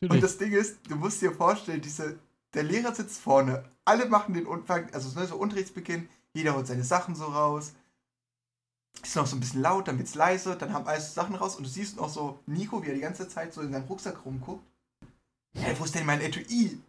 Und 0.02 0.10
natürlich. 0.10 0.22
das 0.22 0.38
Ding 0.38 0.52
ist, 0.52 0.78
du 0.88 0.98
musst 0.98 1.20
dir 1.20 1.32
vorstellen, 1.32 1.82
diese, 1.82 2.20
der 2.54 2.62
Lehrer 2.62 2.94
sitzt 2.94 3.22
vorne, 3.22 3.64
alle 3.86 4.08
machen 4.08 4.36
den 4.36 4.48
Anfang, 4.48 4.94
also 4.94 5.20
ne, 5.20 5.26
so 5.26 5.38
Unterrichtsbeginn, 5.38 6.08
jeder 6.34 6.54
holt 6.56 6.68
seine 6.68 6.84
Sachen 6.84 7.16
so 7.16 7.26
raus. 7.26 7.74
Ist 9.02 9.16
noch 9.16 9.28
so 9.28 9.36
ein 9.36 9.40
bisschen 9.40 9.62
laut, 9.62 9.88
dann 9.88 9.98
wird's 9.98 10.16
leise, 10.16 10.56
dann 10.56 10.74
haben 10.74 10.88
alles 10.88 11.14
Sachen 11.14 11.36
raus 11.36 11.56
und 11.56 11.66
du 11.66 11.70
siehst 11.70 11.98
noch 11.98 12.10
so 12.10 12.40
Nico, 12.46 12.84
wie 12.84 12.88
er 12.88 12.94
die 12.94 13.02
ganze 13.02 13.28
Zeit 13.28 13.54
so 13.54 13.62
in 13.62 13.72
seinem 13.72 13.86
Rucksack 13.86 14.26
rumguckt. 14.26 14.64
Hä, 15.56 15.76
wo 15.78 15.84
ist 15.84 15.96
denn 15.96 16.06
mein 16.06 16.22
Etui? 16.22 16.80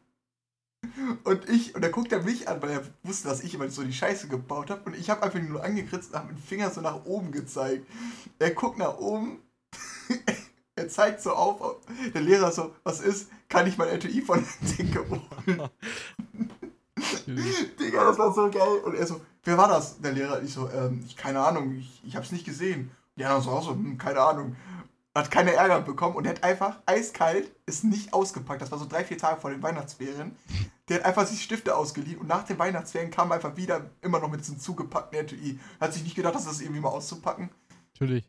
Und 1.25 1.49
ich, 1.49 1.75
und 1.75 1.83
dann 1.83 1.93
guckt 1.93 2.13
er 2.13 2.23
mich 2.23 2.49
an, 2.49 2.61
weil 2.63 2.71
er 2.71 2.83
wusste, 3.03 3.29
dass 3.29 3.43
ich 3.43 3.55
immer 3.55 3.69
so 3.69 3.83
die 3.83 3.93
Scheiße 3.93 4.29
gebaut 4.29 4.71
habe. 4.71 4.83
Und 4.85 4.97
ich 4.97 5.11
habe 5.11 5.23
einfach 5.23 5.41
nur 5.41 5.65
angekritzt 5.65 6.11
und 6.11 6.19
habe 6.19 6.29
mit 6.29 6.39
dem 6.39 6.43
Finger 6.43 6.71
so 6.71 6.81
nach 6.81 7.05
oben 7.05 7.33
gezeigt. 7.33 7.87
Er 8.39 8.51
guckt 8.51 8.79
nach 8.79 8.99
oben, 8.99 9.39
er 10.77 10.89
zeigt 10.89 11.23
so 11.23 11.33
auf, 11.33 11.79
der 12.13 12.21
Lehrer 12.21 12.53
so, 12.53 12.75
was 12.85 13.01
ist? 13.01 13.31
Kann 13.49 13.67
ich 13.67 13.79
mein 13.79 13.89
Etui 13.89 14.21
von 14.23 14.45
der 14.45 14.77
Decke 14.77 15.09
holen? 15.09 15.69
Digga, 17.81 18.05
das 18.05 18.19
war 18.19 18.33
so 18.33 18.51
geil. 18.51 18.79
Und 18.85 18.95
er 18.95 19.07
so, 19.07 19.21
wer 19.45 19.59
war 19.59 19.69
das? 19.69 20.01
Der 20.01 20.13
Lehrer, 20.13 20.43
ich 20.43 20.53
so, 20.53 20.69
ähm, 20.71 21.03
ich, 21.07 21.17
keine 21.17 21.41
Ahnung, 21.41 21.77
ich, 21.77 22.03
ich 22.05 22.17
hab's 22.17 22.33
nicht 22.33 22.45
gesehen. 22.45 22.91
Die 23.17 23.25
anderen 23.25 23.43
so 23.43 23.51
auch 23.51 23.65
so, 23.65 23.71
hm, 23.71 23.99
keine 23.99 24.21
Ahnung. 24.21 24.57
Hat 25.15 25.31
keine 25.31 25.53
Ärger 25.53 25.81
bekommen 25.81 26.17
und 26.17 26.25
er 26.25 26.33
hat 26.33 26.43
einfach 26.43 26.79
eiskalt, 26.87 27.49
ist 27.67 27.85
nicht 27.85 28.13
ausgepackt. 28.13 28.61
Das 28.61 28.73
war 28.73 28.79
so 28.79 28.87
drei, 28.87 29.05
vier 29.05 29.17
Tage 29.17 29.41
vor 29.41 29.51
den 29.51 29.63
Weihnachtsferien. 29.63 30.37
Der 30.89 30.99
hat 30.99 31.05
einfach 31.05 31.27
sich 31.27 31.43
Stifte 31.43 31.77
ausgeliehen 31.77 32.19
und 32.19 32.27
nach 32.27 32.43
den 32.43 32.59
Weihnachtsferien 32.59 33.13
kam 33.13 33.31
er 33.31 33.37
einfach 33.37 33.57
wieder 33.57 33.91
immer 34.03 34.19
noch 34.19 34.29
mit 34.29 34.41
diesem 34.41 34.59
zugepackten 34.59 35.21
Etui. 35.21 35.61
Hat 35.81 35.93
sich 35.93 36.03
nicht 36.03 36.17
gedacht, 36.17 36.35
dass 36.35 36.47
das 36.47 36.61
irgendwie 36.61 36.81
mal 36.81 36.89
auszupacken. 36.89 37.49
natürlich. 37.95 38.29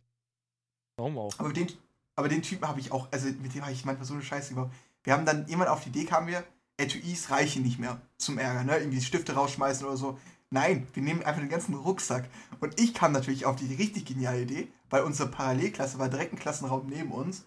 Warum 0.98 1.18
auch? 1.18 1.34
Aber 1.40 1.52
den, 1.52 1.68
aber 2.16 2.30
den 2.30 2.42
Typen 2.42 2.68
habe 2.68 2.80
ich 2.80 2.92
auch, 2.92 3.08
also 3.12 3.28
mit 3.28 3.54
dem 3.54 3.64
habe 3.64 3.74
ich 3.74 3.84
manchmal 3.84 4.06
so 4.06 4.14
eine 4.14 4.24
Scheiße 4.24 4.54
gebaut. 4.54 4.72
Wir 5.04 5.14
haben 5.14 5.26
dann 5.26 5.48
jemand 5.48 5.70
auf 5.70 5.84
die 5.84 5.90
Idee 5.90 6.06
kamen 6.06 6.28
wir, 6.28 6.44
Etuis 6.78 7.30
reichen 7.30 7.64
nicht 7.64 7.80
mehr 7.80 8.02
zum 8.18 8.38
Ärger, 8.38 8.64
ne? 8.64 8.78
Irgendwie 8.78 9.02
Stifte 9.02 9.34
rausschmeißen 9.34 9.86
oder 9.86 9.98
so. 9.98 10.20
Nein, 10.50 10.88
wir 10.94 11.04
nehmen 11.04 11.24
einfach 11.24 11.42
den 11.42 11.50
ganzen 11.50 11.74
Rucksack. 11.76 12.30
Und 12.60 12.80
ich 12.80 12.94
kam 12.94 13.12
natürlich 13.12 13.46
auf 13.46 13.56
die 13.56 13.74
richtig 13.74 14.06
geniale 14.06 14.42
Idee, 14.42 14.68
weil 14.90 15.04
unsere 15.04 15.30
Parallelklasse 15.30 16.00
war 16.00 16.10
direkt 16.10 16.34
ein 16.34 16.40
Klassenraum 16.40 16.88
neben 16.88 17.12
uns. 17.12 17.46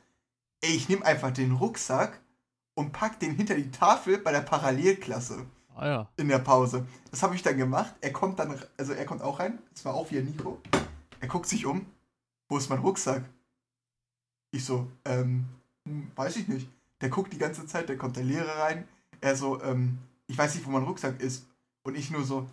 Ey, 0.60 0.74
ich 0.74 0.88
nehme 0.88 1.04
einfach 1.04 1.30
den 1.30 1.52
Rucksack 1.52 2.20
und 2.74 2.92
pack 2.92 3.20
den 3.20 3.34
hinter 3.36 3.54
die 3.54 3.70
Tafel 3.70 4.18
bei 4.18 4.32
der 4.32 4.40
Parallelklasse 4.40 5.46
Ah 5.74 5.86
ja. 5.86 6.08
in 6.16 6.28
der 6.28 6.40
Pause. 6.40 6.86
Das 7.10 7.22
habe 7.22 7.34
ich 7.36 7.42
dann 7.42 7.56
gemacht. 7.56 7.94
Er 8.00 8.12
kommt 8.12 8.38
dann, 8.40 8.58
also 8.76 8.92
er 8.92 9.04
kommt 9.04 9.22
auch 9.22 9.38
rein. 9.38 9.58
Es 9.74 9.84
war 9.84 9.94
auch 9.94 10.10
wieder 10.10 10.22
Nico. 10.22 10.60
Er 11.20 11.28
guckt 11.28 11.46
sich 11.48 11.66
um. 11.66 11.86
Wo 12.48 12.56
ist 12.58 12.68
mein 12.68 12.80
Rucksack? 12.80 13.22
Ich 14.50 14.64
so, 14.64 14.90
ähm, 15.04 15.44
hm, 15.86 16.10
weiß 16.16 16.36
ich 16.36 16.48
nicht. 16.48 16.68
Der 17.00 17.10
guckt 17.10 17.32
die 17.32 17.38
ganze 17.38 17.66
Zeit, 17.66 17.88
dann 17.88 17.98
kommt 17.98 18.16
der 18.16 18.24
Lehrer 18.24 18.58
rein. 18.58 18.88
Er 19.20 19.36
so, 19.36 19.62
ähm, 19.62 19.98
ich 20.26 20.36
weiß 20.36 20.54
nicht, 20.54 20.66
wo 20.66 20.70
mein 20.70 20.84
Rucksack 20.84 21.20
ist. 21.20 21.46
Und 21.82 21.96
ich 21.96 22.10
nur 22.10 22.24
so, 22.24 22.48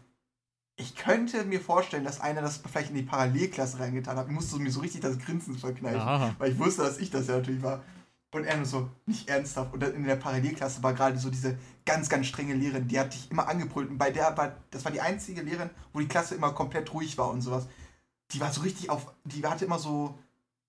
ich 0.77 0.95
könnte 0.95 1.43
mir 1.45 1.61
vorstellen, 1.61 2.03
dass 2.03 2.19
einer 2.19 2.41
das 2.41 2.57
vielleicht 2.57 2.89
in 2.89 2.95
die 2.95 3.03
Parallelklasse 3.03 3.79
reingetan 3.79 4.17
hat. 4.17 4.27
Ich 4.27 4.33
musste 4.33 4.59
mir 4.59 4.71
so 4.71 4.81
richtig 4.81 5.01
das 5.01 5.17
Grinsen 5.19 5.57
verkneifen. 5.57 6.01
Aha. 6.01 6.35
Weil 6.37 6.51
ich 6.51 6.59
wusste, 6.59 6.83
dass 6.83 6.97
ich 6.97 7.09
das 7.09 7.27
ja 7.27 7.37
natürlich 7.37 7.63
war. 7.63 7.81
Und 8.31 8.43
er 8.43 8.57
nur 8.57 8.65
so, 8.65 8.89
nicht 9.05 9.29
ernsthaft. 9.29 9.73
Und 9.73 9.81
in 9.81 10.03
der 10.03 10.17
Parallelklasse 10.17 10.83
war 10.83 10.93
gerade 10.93 11.17
so 11.17 11.29
diese 11.29 11.57
ganz, 11.85 12.09
ganz 12.09 12.27
strenge 12.27 12.53
Lehrerin, 12.53 12.87
die 12.87 12.99
hat 12.99 13.13
dich 13.13 13.31
immer 13.31 13.47
angebrüllt. 13.47 13.89
Und 13.89 13.97
bei 13.97 14.11
der 14.11 14.35
war, 14.35 14.57
das 14.71 14.83
war 14.83 14.91
die 14.91 14.99
einzige 14.99 15.41
Lehrerin, 15.41 15.69
wo 15.93 15.99
die 15.99 16.07
Klasse 16.07 16.35
immer 16.35 16.51
komplett 16.51 16.93
ruhig 16.93 17.17
war 17.17 17.29
und 17.29 17.41
sowas. 17.41 17.67
Die 18.31 18.41
war 18.41 18.51
so 18.51 18.61
richtig 18.61 18.89
auf, 18.89 19.13
die 19.23 19.45
hatte 19.45 19.63
immer 19.63 19.79
so, 19.79 20.19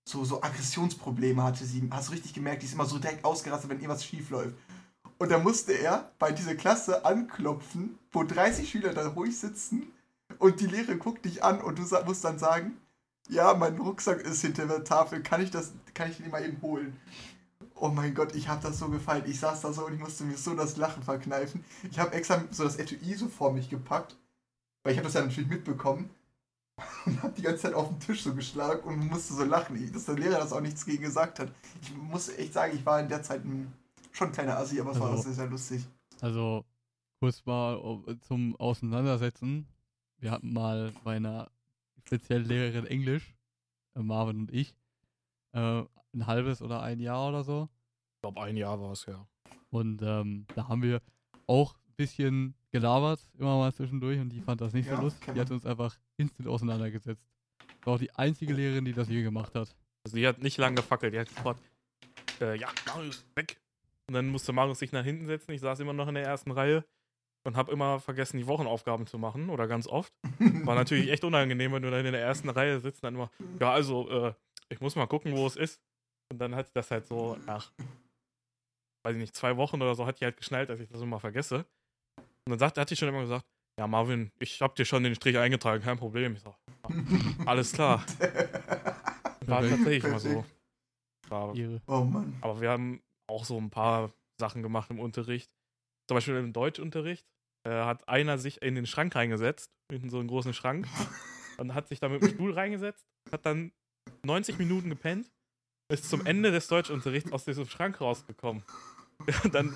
so, 0.05 0.23
so 0.23 0.41
Aggressionsprobleme 0.41 1.43
hatte 1.43 1.65
sie. 1.65 1.85
Hast 1.91 2.07
du 2.07 2.13
richtig 2.13 2.33
gemerkt, 2.33 2.61
die 2.61 2.67
ist 2.67 2.73
immer 2.73 2.85
so 2.85 2.99
direkt 2.99 3.25
ausgerastet, 3.25 3.69
wenn 3.69 3.79
irgendwas 3.79 4.05
schief 4.05 4.29
läuft. 4.29 4.55
Und 5.19 5.31
da 5.31 5.39
musste 5.39 5.73
er 5.73 6.11
bei 6.19 6.31
dieser 6.31 6.55
Klasse 6.55 7.05
anklopfen, 7.05 7.97
wo 8.11 8.23
30 8.23 8.69
Schüler 8.69 8.93
da 8.93 9.07
ruhig 9.07 9.37
sitzen 9.39 9.91
und 10.39 10.59
die 10.59 10.67
Lehrerin 10.67 10.99
guckt 10.99 11.25
dich 11.25 11.43
an 11.43 11.61
und 11.61 11.79
du 11.79 11.83
musst 12.05 12.23
dann 12.23 12.37
sagen, 12.37 12.77
ja, 13.29 13.53
mein 13.53 13.77
Rucksack 13.77 14.21
ist 14.21 14.41
hinter 14.41 14.67
der 14.67 14.83
Tafel, 14.83 15.21
kann 15.21 15.41
ich 15.41 15.51
das, 15.51 15.73
kann 15.93 16.09
ich 16.09 16.17
den 16.17 16.29
mal 16.29 16.45
eben 16.45 16.61
holen? 16.61 16.97
Oh 17.75 17.89
mein 17.89 18.13
Gott, 18.13 18.35
ich 18.35 18.47
habe 18.47 18.61
das 18.61 18.79
so 18.79 18.89
gefallen. 18.89 19.23
Ich 19.27 19.39
saß 19.39 19.61
da 19.61 19.73
so 19.73 19.85
und 19.85 19.93
ich 19.93 19.99
musste 19.99 20.23
mir 20.23 20.37
so 20.37 20.55
das 20.55 20.77
Lachen 20.77 21.03
verkneifen. 21.03 21.63
Ich 21.91 21.99
habe 21.99 22.13
extra 22.13 22.43
so 22.49 22.63
das 22.63 22.77
Etui 22.77 23.13
so 23.15 23.27
vor 23.27 23.51
mich 23.53 23.69
gepackt, 23.69 24.15
weil 24.83 24.93
ich 24.93 24.97
habe 24.97 25.07
das 25.07 25.13
ja 25.13 25.21
natürlich 25.21 25.49
mitbekommen 25.49 26.09
und 27.05 27.21
habe 27.21 27.33
die 27.37 27.43
ganze 27.43 27.63
Zeit 27.63 27.73
auf 27.73 27.89
den 27.89 27.99
Tisch 27.99 28.23
so 28.23 28.33
geschlagen 28.33 28.81
und 28.83 29.07
musste 29.07 29.33
so 29.33 29.43
lachen, 29.43 29.91
dass 29.91 30.05
der 30.05 30.15
Lehrer 30.15 30.39
das 30.39 30.53
auch 30.53 30.61
nichts 30.61 30.85
gegen 30.85 31.03
gesagt 31.03 31.39
hat. 31.39 31.51
Ich 31.81 31.95
muss 31.95 32.29
echt 32.29 32.53
sagen, 32.53 32.75
ich 32.75 32.85
war 32.85 32.99
in 32.99 33.09
der 33.09 33.23
Zeit 33.23 33.43
ein, 33.43 33.71
schon 34.17 34.27
ein 34.29 34.33
kleiner 34.33 34.57
Assi, 34.57 34.79
aber 34.81 34.91
es 34.91 34.99
war 34.99 35.11
Also- 35.11 35.23
sehr, 35.23 35.33
sehr 35.33 35.47
lustig. 35.47 35.85
Also, 36.21 36.65
kurz 37.19 37.45
mal 37.45 37.77
oh, 37.77 38.03
zum 38.21 38.55
Auseinandersetzen. 38.55 39.67
Wir 40.19 40.31
hatten 40.31 40.51
mal 40.51 40.91
bei 41.03 41.15
einer 41.17 41.51
speziellen 41.99 42.45
Lehrerin 42.45 42.85
Englisch, 42.87 43.35
äh, 43.95 44.01
Marvin 44.01 44.39
und 44.39 44.51
ich, 44.53 44.75
äh, 45.53 45.83
ein 46.13 46.25
halbes 46.25 46.61
oder 46.61 46.81
ein 46.81 46.99
Jahr 46.99 47.29
oder 47.29 47.43
so. 47.43 47.69
Ich 48.15 48.21
glaube, 48.21 48.41
ein 48.41 48.57
Jahr 48.57 48.81
war 48.81 48.93
es 48.93 49.05
ja. 49.05 49.27
Und 49.69 50.01
ähm, 50.01 50.47
da 50.55 50.67
haben 50.67 50.81
wir 50.81 51.01
auch 51.45 51.75
ein 51.75 51.95
bisschen 51.97 52.55
gelabert, 52.71 53.19
immer 53.37 53.57
mal 53.57 53.71
zwischendurch, 53.73 54.19
und 54.19 54.29
die 54.29 54.41
fand 54.41 54.61
das 54.61 54.73
nicht 54.73 54.87
Ja, 54.87 54.95
so 54.95 55.03
lustig. 55.03 55.33
Die 55.33 55.39
hat 55.39 55.51
uns 55.51 55.65
einfach 55.65 55.95
instant 56.17 56.47
auseinandergesetzt. 56.47 57.23
War 57.83 57.93
auch 57.95 57.99
die 57.99 58.11
einzige 58.15 58.53
Lehrerin, 58.53 58.85
die 58.85 58.93
das 58.93 59.07
je 59.07 59.21
gemacht 59.21 59.53
hat. 59.53 59.75
Also 60.05 60.17
die 60.17 60.25
hat 60.27 60.41
nicht 60.41 60.57
lange 60.57 60.75
gefackelt, 60.77 61.13
die 61.13 61.19
hat 61.19 61.29
sofort, 61.29 61.59
äh, 62.41 62.57
ja, 62.57 62.69
Marius, 62.87 63.23
weg. 63.35 63.59
Und 64.07 64.13
dann 64.13 64.27
musste 64.27 64.53
Marius 64.53 64.79
sich 64.79 64.91
nach 64.91 65.03
hinten 65.03 65.25
setzen. 65.27 65.51
Ich 65.51 65.61
saß 65.61 65.79
immer 65.81 65.93
noch 65.93 66.07
in 66.07 66.15
der 66.15 66.23
ersten 66.25 66.51
Reihe. 66.51 66.85
und 67.45 67.55
habe 67.55 67.71
immer 67.71 67.99
vergessen, 68.01 68.37
die 68.37 68.47
Wochenaufgaben 68.47 69.07
zu 69.07 69.17
machen 69.17 69.49
oder 69.49 69.67
ganz 69.67 69.87
oft. 69.87 70.11
War 70.65 70.75
natürlich 70.75 71.09
echt 71.09 71.23
unangenehm, 71.23 71.71
wenn 71.71 71.81
du 71.81 71.89
dann 71.89 72.05
in 72.05 72.11
der 72.11 72.21
ersten 72.21 72.49
Reihe 72.49 72.79
sitzt 72.81 73.03
und 73.03 73.07
dann 73.07 73.15
immer, 73.15 73.31
ja, 73.61 73.71
also, 73.71 74.09
äh, 74.09 74.33
ich 74.67 74.81
muss 74.81 74.97
mal 74.97 75.07
gucken, 75.07 75.33
wo 75.33 75.47
es 75.47 75.55
ist. 75.55 75.79
Und 76.29 76.39
dann 76.39 76.53
hat 76.55 76.69
das 76.75 76.91
halt 76.91 77.07
so 77.07 77.37
nach, 77.45 77.71
weiß 79.05 79.15
ich 79.15 79.21
nicht, 79.21 79.35
zwei 79.35 79.55
Wochen 79.55 79.81
oder 79.81 79.95
so, 79.95 80.05
hat 80.05 80.19
die 80.19 80.25
halt 80.25 80.35
geschnallt, 80.35 80.69
dass 80.69 80.81
ich 80.81 80.89
das 80.89 81.01
immer 81.01 81.21
vergesse. 81.21 81.65
Und 82.17 82.49
dann 82.49 82.59
sagt, 82.59 82.77
hat 82.77 82.89
die 82.89 82.97
schon 82.97 83.07
immer 83.07 83.21
gesagt, 83.21 83.45
ja, 83.79 83.87
Marvin, 83.87 84.31
ich 84.39 84.61
hab 84.61 84.75
dir 84.75 84.83
schon 84.83 85.03
den 85.03 85.15
Strich 85.15 85.37
eingetragen, 85.37 85.81
kein 85.81 85.97
Problem. 85.97 86.33
Ich 86.33 86.41
so, 86.41 86.53
ja, 86.89 86.95
alles 87.45 87.71
klar. 87.71 88.03
War 89.45 89.61
tatsächlich 89.61 90.03
mal 90.03 90.19
so. 90.19 90.43
War. 91.29 91.53
Oh 91.87 92.03
Mann. 92.03 92.37
aber 92.41 92.59
wir 92.59 92.69
haben 92.71 93.01
auch 93.27 93.45
so 93.45 93.57
ein 93.59 93.69
paar 93.69 94.11
Sachen 94.39 94.63
gemacht 94.63 94.89
im 94.89 94.99
Unterricht. 94.99 95.51
Zum 96.07 96.15
Beispiel 96.15 96.35
im 96.35 96.53
Deutschunterricht 96.53 97.25
äh, 97.63 97.71
hat 97.71 98.07
einer 98.07 98.37
sich 98.37 98.61
in 98.61 98.75
den 98.75 98.85
Schrank 98.85 99.15
reingesetzt, 99.15 99.71
in 99.91 100.09
so 100.09 100.19
einen 100.19 100.27
großen 100.27 100.53
Schrank, 100.53 100.87
und 101.57 101.73
hat 101.73 101.89
sich 101.89 101.99
da 101.99 102.09
mit 102.09 102.21
dem 102.21 102.29
Stuhl 102.29 102.53
reingesetzt, 102.53 103.05
hat 103.31 103.45
dann 103.45 103.71
90 104.23 104.57
Minuten 104.57 104.89
gepennt, 104.89 105.29
ist 105.91 106.09
zum 106.09 106.25
Ende 106.25 106.51
des 106.51 106.67
Deutschunterrichts 106.67 107.31
aus 107.31 107.45
diesem 107.45 107.65
Schrank 107.67 107.99
rausgekommen. 108.01 108.63
Und 109.43 109.55
dann 109.55 109.75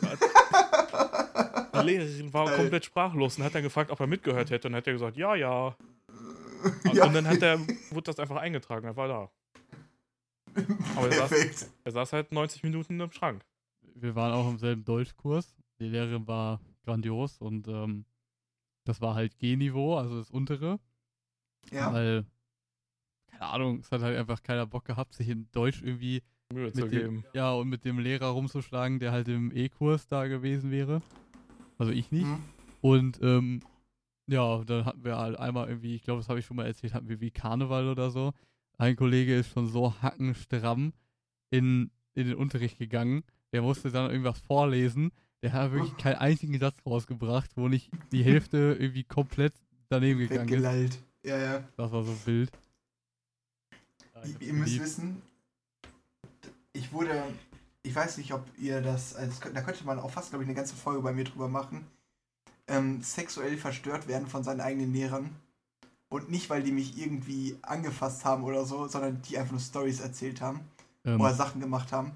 die 1.74 1.80
Lehrerin 1.80 2.34
war 2.34 2.52
komplett 2.52 2.86
sprachlos 2.86 3.38
und 3.38 3.44
hat 3.44 3.56
dann 3.56 3.64
gefragt, 3.64 3.90
ob 3.92 4.00
er 4.00 4.06
mitgehört 4.08 4.52
hätte. 4.52 4.68
Und 4.68 4.74
dann 4.74 4.78
hat 4.82 4.88
er 4.88 4.94
gesagt, 4.94 5.18
ja, 5.18 5.36
ja. 5.36 5.76
Und, 6.86 6.94
Ja. 6.94 7.06
und 7.06 7.14
dann 7.14 7.28
hat 7.28 7.42
er, 7.42 7.60
wurde 7.90 8.04
das 8.04 8.20
einfach 8.20 8.36
eingetragen, 8.36 8.86
er 8.86 8.96
war 8.96 9.08
da. 9.08 9.32
Aber 10.96 11.10
er 11.10 11.28
saß, 11.28 11.72
er 11.84 11.92
saß 11.92 12.14
halt 12.14 12.32
90 12.32 12.64
Minuten 12.64 13.00
im 13.00 13.12
Schrank. 13.12 13.44
Wir 13.96 14.16
waren 14.16 14.34
auch 14.34 14.50
im 14.50 14.58
selben 14.58 14.84
Deutschkurs. 14.84 15.56
Die 15.80 15.88
Lehrerin 15.88 16.28
war 16.28 16.62
grandios 16.84 17.40
und 17.40 17.68
ähm, 17.68 18.06
das 18.86 19.02
war 19.02 19.16
halt 19.16 19.38
G-Niveau, 19.38 19.98
also 19.98 20.18
das 20.18 20.30
untere. 20.30 20.80
Ja. 21.72 21.94
Weil, 21.94 22.26
keine 23.30 23.46
Ahnung, 23.46 23.80
es 23.80 23.92
hat 23.92 24.02
halt 24.02 24.18
einfach 24.18 24.42
keiner 24.44 24.66
Bock 24.66 24.86
gehabt, 24.86 25.14
sich 25.14 25.30
in 25.30 25.48
Deutsch 25.52 25.82
irgendwie 25.82 26.24
Mühe 26.52 26.72
zu 26.72 26.82
mit 26.82 26.92
geben. 26.92 27.22
dem, 27.22 27.26
ja, 27.34 27.52
und 27.52 27.70
mit 27.70 27.86
dem 27.86 28.00
Lehrer 28.00 28.28
rumzuschlagen, 28.28 29.00
der 29.00 29.12
halt 29.12 29.28
im 29.28 29.56
E-Kurs 29.56 30.08
da 30.08 30.28
gewesen 30.28 30.72
wäre. 30.72 31.02
Also 31.78 31.92
ich 31.92 32.12
nicht. 32.12 32.26
Hm. 32.26 32.44
Und 32.82 33.20
ähm, 33.22 33.62
ja, 34.28 34.64
dann 34.64 34.86
hatten 34.86 35.04
wir 35.04 35.18
halt 35.18 35.38
einmal 35.38 35.68
irgendwie, 35.68 35.96
ich 35.96 36.04
glaube, 36.04 36.20
das 36.20 36.30
habe 36.30 36.40
ich 36.40 36.46
schon 36.46 36.58
mal 36.58 36.66
erzählt, 36.66 36.94
hatten 36.94 37.10
wir 37.10 37.20
wie 37.20 37.32
Karneval 37.32 37.88
oder 37.88 38.12
so. 38.12 38.34
Ein 38.82 38.96
Kollege 38.96 39.36
ist 39.36 39.52
schon 39.52 39.68
so 39.68 39.94
hackenstramm 40.02 40.94
in, 41.52 41.92
in 42.16 42.28
den 42.30 42.36
Unterricht 42.36 42.80
gegangen. 42.80 43.24
Der 43.54 43.62
musste 43.62 43.92
dann 43.92 44.10
irgendwas 44.10 44.40
vorlesen. 44.40 45.12
Der 45.44 45.54
hat 45.54 45.72
wirklich 45.72 45.96
keinen 45.98 46.16
einzigen 46.16 46.58
Satz 46.58 46.78
rausgebracht, 46.84 47.52
wo 47.56 47.68
nicht 47.68 47.92
die 48.12 48.24
Hälfte 48.24 48.76
irgendwie 48.80 49.04
komplett 49.04 49.54
daneben 49.90 50.22
gegangen 50.22 50.46
ist. 50.46 50.52
Weggelallt. 50.52 50.98
Ja, 51.24 51.38
ja. 51.38 51.64
Das 51.78 51.92
war 51.92 52.04
so 52.04 52.16
wild. 52.26 52.50
Ja, 54.16 54.24
Ihr, 54.24 54.48
ihr 54.48 54.54
müsst 54.54 54.80
wissen, 54.80 55.22
ich 56.74 56.92
wurde, 56.92 57.24
ich 57.84 57.94
weiß 57.94 58.18
nicht, 58.18 58.34
ob 58.34 58.44
ihr 58.58 58.82
das, 58.82 59.14
also 59.16 59.48
da 59.54 59.62
könnte 59.62 59.86
man 59.86 60.00
auch 60.00 60.10
fast, 60.10 60.32
glaube 60.32 60.44
ich, 60.44 60.48
eine 60.48 60.56
ganze 60.56 60.74
Folge 60.74 61.04
bei 61.04 61.14
mir 61.14 61.26
drüber 61.26 61.50
machen, 61.50 61.86
ähm, 62.66 63.04
sexuell 63.04 63.58
verstört 63.58 64.08
werden 64.08 64.26
von 64.26 64.44
seinen 64.44 64.62
eigenen 64.62 64.92
Lehrern. 64.92 65.36
Und 66.12 66.30
nicht, 66.30 66.50
weil 66.50 66.62
die 66.62 66.74
mich 66.74 66.98
irgendwie 66.98 67.58
angefasst 67.62 68.26
haben 68.26 68.44
oder 68.44 68.66
so, 68.66 68.86
sondern 68.90 69.22
die 69.22 69.38
einfach 69.38 69.54
nur 69.54 69.62
Stories 69.62 70.02
erzählt 70.02 70.42
haben 70.42 70.60
Ähm, 71.06 71.22
oder 71.22 71.34
Sachen 71.34 71.62
gemacht 71.62 71.94
haben. 71.94 72.12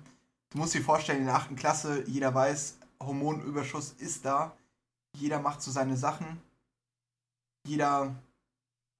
Du 0.49 0.57
musst 0.57 0.73
dir 0.73 0.83
vorstellen, 0.83 1.19
in 1.19 1.25
der 1.25 1.35
8. 1.35 1.55
Klasse, 1.55 2.03
jeder 2.05 2.35
weiß, 2.35 2.77
Hormonüberschuss 3.01 3.93
ist 3.93 4.25
da. 4.25 4.53
Jeder 5.15 5.39
macht 5.39 5.61
so 5.61 5.71
seine 5.71 5.95
Sachen. 5.95 6.41
Jeder 7.65 8.13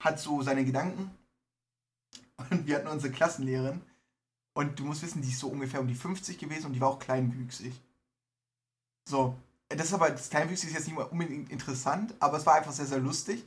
hat 0.01 0.17
so 0.17 0.41
seine 0.41 0.63
Gedanken. 0.63 1.11
Und 2.49 2.65
wir 2.65 2.77
hatten 2.77 2.87
unsere 2.87 3.11
Klassenlehrerin. 3.11 3.81
Und 4.53 4.79
du 4.79 4.85
musst 4.85 5.03
wissen, 5.03 5.21
die 5.21 5.29
ist 5.29 5.39
so 5.39 5.49
ungefähr 5.49 5.81
um 5.81 5.87
die 5.89 5.95
50 5.95 6.37
gewesen 6.37 6.67
und 6.67 6.73
die 6.73 6.79
war 6.79 6.87
auch 6.87 6.99
kleinwüchsig. 6.99 7.73
So. 9.09 9.35
Das 9.67 9.87
ist 9.87 9.93
aber, 9.93 10.09
das 10.11 10.29
Kleinwüchsig 10.29 10.69
ist 10.69 10.75
jetzt 10.75 10.87
nicht 10.87 10.95
mal 10.95 11.03
unbedingt 11.03 11.51
interessant, 11.51 12.13
aber 12.21 12.37
es 12.37 12.45
war 12.45 12.53
einfach 12.55 12.71
sehr, 12.71 12.85
sehr 12.85 12.99
lustig. 12.99 13.45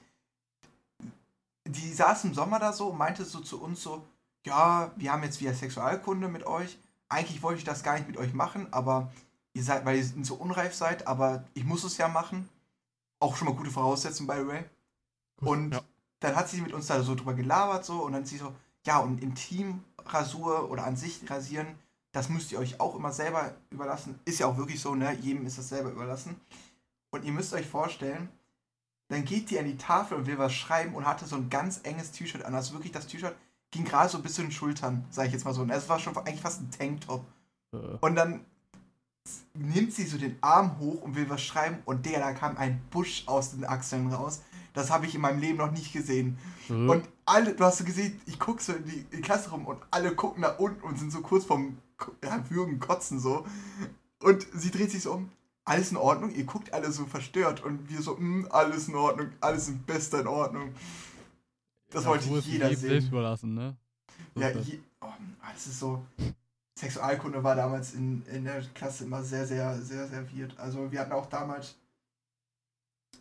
Die 1.68 1.92
saß 1.92 2.24
im 2.24 2.34
Sommer 2.34 2.58
da 2.58 2.72
so 2.72 2.88
und 2.88 2.98
meinte 2.98 3.24
so 3.24 3.40
zu 3.40 3.60
uns 3.62 3.82
so, 3.82 4.06
ja, 4.44 4.90
wir 4.96 5.12
haben 5.12 5.22
jetzt 5.22 5.40
wieder 5.40 5.54
Sexualkunde 5.54 6.28
mit 6.28 6.46
euch. 6.46 6.78
Eigentlich 7.08 7.42
wollte 7.42 7.58
ich 7.58 7.64
das 7.64 7.82
gar 7.82 7.94
nicht 7.94 8.06
mit 8.06 8.16
euch 8.16 8.32
machen, 8.32 8.72
aber 8.72 9.12
ihr 9.52 9.62
seid, 9.62 9.84
weil 9.84 9.98
ihr 9.98 10.24
so 10.24 10.34
unreif 10.34 10.74
seid, 10.74 11.06
aber 11.06 11.44
ich 11.54 11.64
muss 11.64 11.84
es 11.84 11.98
ja 11.98 12.08
machen. 12.08 12.48
Auch 13.20 13.36
schon 13.36 13.48
mal 13.48 13.56
gute 13.56 13.70
Voraussetzung, 13.70 14.26
by 14.26 14.36
the 14.40 14.46
way. 14.46 14.64
Und 15.40 15.74
ja. 15.74 15.80
dann 16.20 16.36
hat 16.36 16.48
sie 16.48 16.60
mit 16.60 16.72
uns 16.72 16.86
da 16.86 17.02
so 17.02 17.14
drüber 17.14 17.34
gelabert, 17.34 17.84
so, 17.84 18.02
und 18.02 18.12
dann 18.12 18.24
sie 18.24 18.38
so, 18.38 18.54
ja, 18.86 18.98
und 18.98 19.22
Intimrasur 19.22 20.70
oder 20.70 20.84
an 20.84 20.96
sich 20.96 21.28
rasieren, 21.28 21.66
das 22.12 22.28
müsst 22.28 22.52
ihr 22.52 22.58
euch 22.58 22.80
auch 22.80 22.96
immer 22.96 23.12
selber 23.12 23.54
überlassen. 23.70 24.18
Ist 24.24 24.38
ja 24.38 24.46
auch 24.46 24.56
wirklich 24.56 24.80
so, 24.80 24.94
ne? 24.94 25.12
Jedem 25.20 25.46
ist 25.46 25.58
das 25.58 25.68
selber 25.68 25.90
überlassen. 25.90 26.40
Und 27.10 27.24
ihr 27.24 27.32
müsst 27.32 27.52
euch 27.52 27.66
vorstellen, 27.66 28.28
dann 29.08 29.24
geht 29.24 29.50
die 29.50 29.58
an 29.58 29.64
die 29.64 29.76
Tafel 29.76 30.18
und 30.18 30.26
will 30.26 30.38
was 30.38 30.52
schreiben 30.52 30.94
und 30.94 31.06
hatte 31.06 31.26
so 31.26 31.36
ein 31.36 31.50
ganz 31.50 31.80
enges 31.82 32.10
T-Shirt 32.12 32.44
an. 32.44 32.54
Also 32.54 32.74
wirklich 32.74 32.92
das 32.92 33.06
T-Shirt 33.06 33.34
ging 33.70 33.84
gerade 33.84 34.08
so 34.08 34.20
bis 34.20 34.34
zu 34.34 34.42
den 34.42 34.52
Schultern, 34.52 35.04
sag 35.10 35.26
ich 35.26 35.32
jetzt 35.32 35.44
mal 35.44 35.54
so. 35.54 35.62
Und 35.62 35.70
es 35.70 35.88
war 35.88 35.98
schon 35.98 36.16
eigentlich 36.16 36.40
fast 36.40 36.60
ein 36.60 36.70
Tanktop. 36.70 37.24
äh, 37.72 37.76
Und 38.00 38.14
dann 38.16 38.44
nimmt 39.54 39.92
sie 39.92 40.04
so 40.04 40.16
den 40.18 40.36
Arm 40.40 40.78
hoch 40.78 41.02
und 41.02 41.14
will 41.16 41.28
was 41.28 41.42
schreiben 41.42 41.78
und 41.84 42.06
der, 42.06 42.20
da 42.20 42.32
kam 42.32 42.56
ein 42.56 42.80
Busch 42.90 43.24
aus 43.26 43.50
den 43.50 43.64
Achseln 43.64 44.12
raus. 44.12 44.40
Das 44.74 44.90
habe 44.90 45.06
ich 45.06 45.14
in 45.14 45.20
meinem 45.20 45.40
Leben 45.40 45.58
noch 45.58 45.70
nicht 45.70 45.92
gesehen. 45.92 46.38
äh, 46.68 46.72
Und 46.72 47.08
alle, 47.24 47.54
du 47.54 47.64
hast 47.64 47.78
so 47.78 47.84
gesehen, 47.84 48.20
ich 48.26 48.38
gucke 48.38 48.62
so 48.62 48.72
in 48.72 48.84
die, 48.84 49.06
in 49.10 49.16
die 49.18 49.20
Klasse 49.20 49.50
rum 49.50 49.66
und 49.66 49.78
alle 49.90 50.14
gucken 50.14 50.42
nach 50.42 50.58
unten 50.58 50.82
und 50.82 50.98
sind 50.98 51.10
so 51.10 51.20
kurz 51.20 51.44
vorm 51.44 51.78
ja, 52.22 52.42
Würgen, 52.48 52.78
Kotzen 52.78 53.18
so. 53.18 53.44
Und 54.22 54.46
sie 54.54 54.70
dreht 54.70 54.90
sich 54.90 55.02
so 55.02 55.12
um. 55.14 55.30
Alles 55.68 55.90
in 55.90 55.98
Ordnung? 55.98 56.34
Ihr 56.34 56.44
guckt 56.44 56.72
alle 56.72 56.90
so 56.90 57.04
verstört 57.04 57.62
und 57.62 57.90
wir 57.90 58.00
so, 58.00 58.16
"Mm, 58.16 58.46
alles 58.50 58.88
in 58.88 58.94
Ordnung, 58.94 59.30
alles 59.40 59.68
in 59.68 59.82
bester 59.82 60.20
in 60.20 60.26
Ordnung. 60.26 60.74
Das 61.90 62.06
wollte 62.06 62.26
Ruhe 62.28 62.38
ist 62.38 62.46
jeder 62.46 62.68
sehen. 62.70 62.88
selbst 62.88 63.08
überlassen, 63.08 63.54
ne? 63.54 63.76
So 64.34 64.40
Ja, 64.40 64.50
je, 64.50 64.80
oh, 65.02 65.12
das 65.52 65.66
ist 65.66 65.78
so. 65.78 66.02
Sexualkunde 66.78 67.42
war 67.44 67.54
damals 67.54 67.92
in, 67.94 68.24
in 68.26 68.44
der 68.44 68.62
Klasse 68.74 69.04
immer 69.04 69.22
sehr, 69.22 69.46
sehr, 69.46 69.78
sehr, 69.82 70.08
weird. 70.32 70.58
Also 70.58 70.90
wir 70.90 71.00
hatten 71.00 71.12
auch 71.12 71.26
damals 71.26 71.76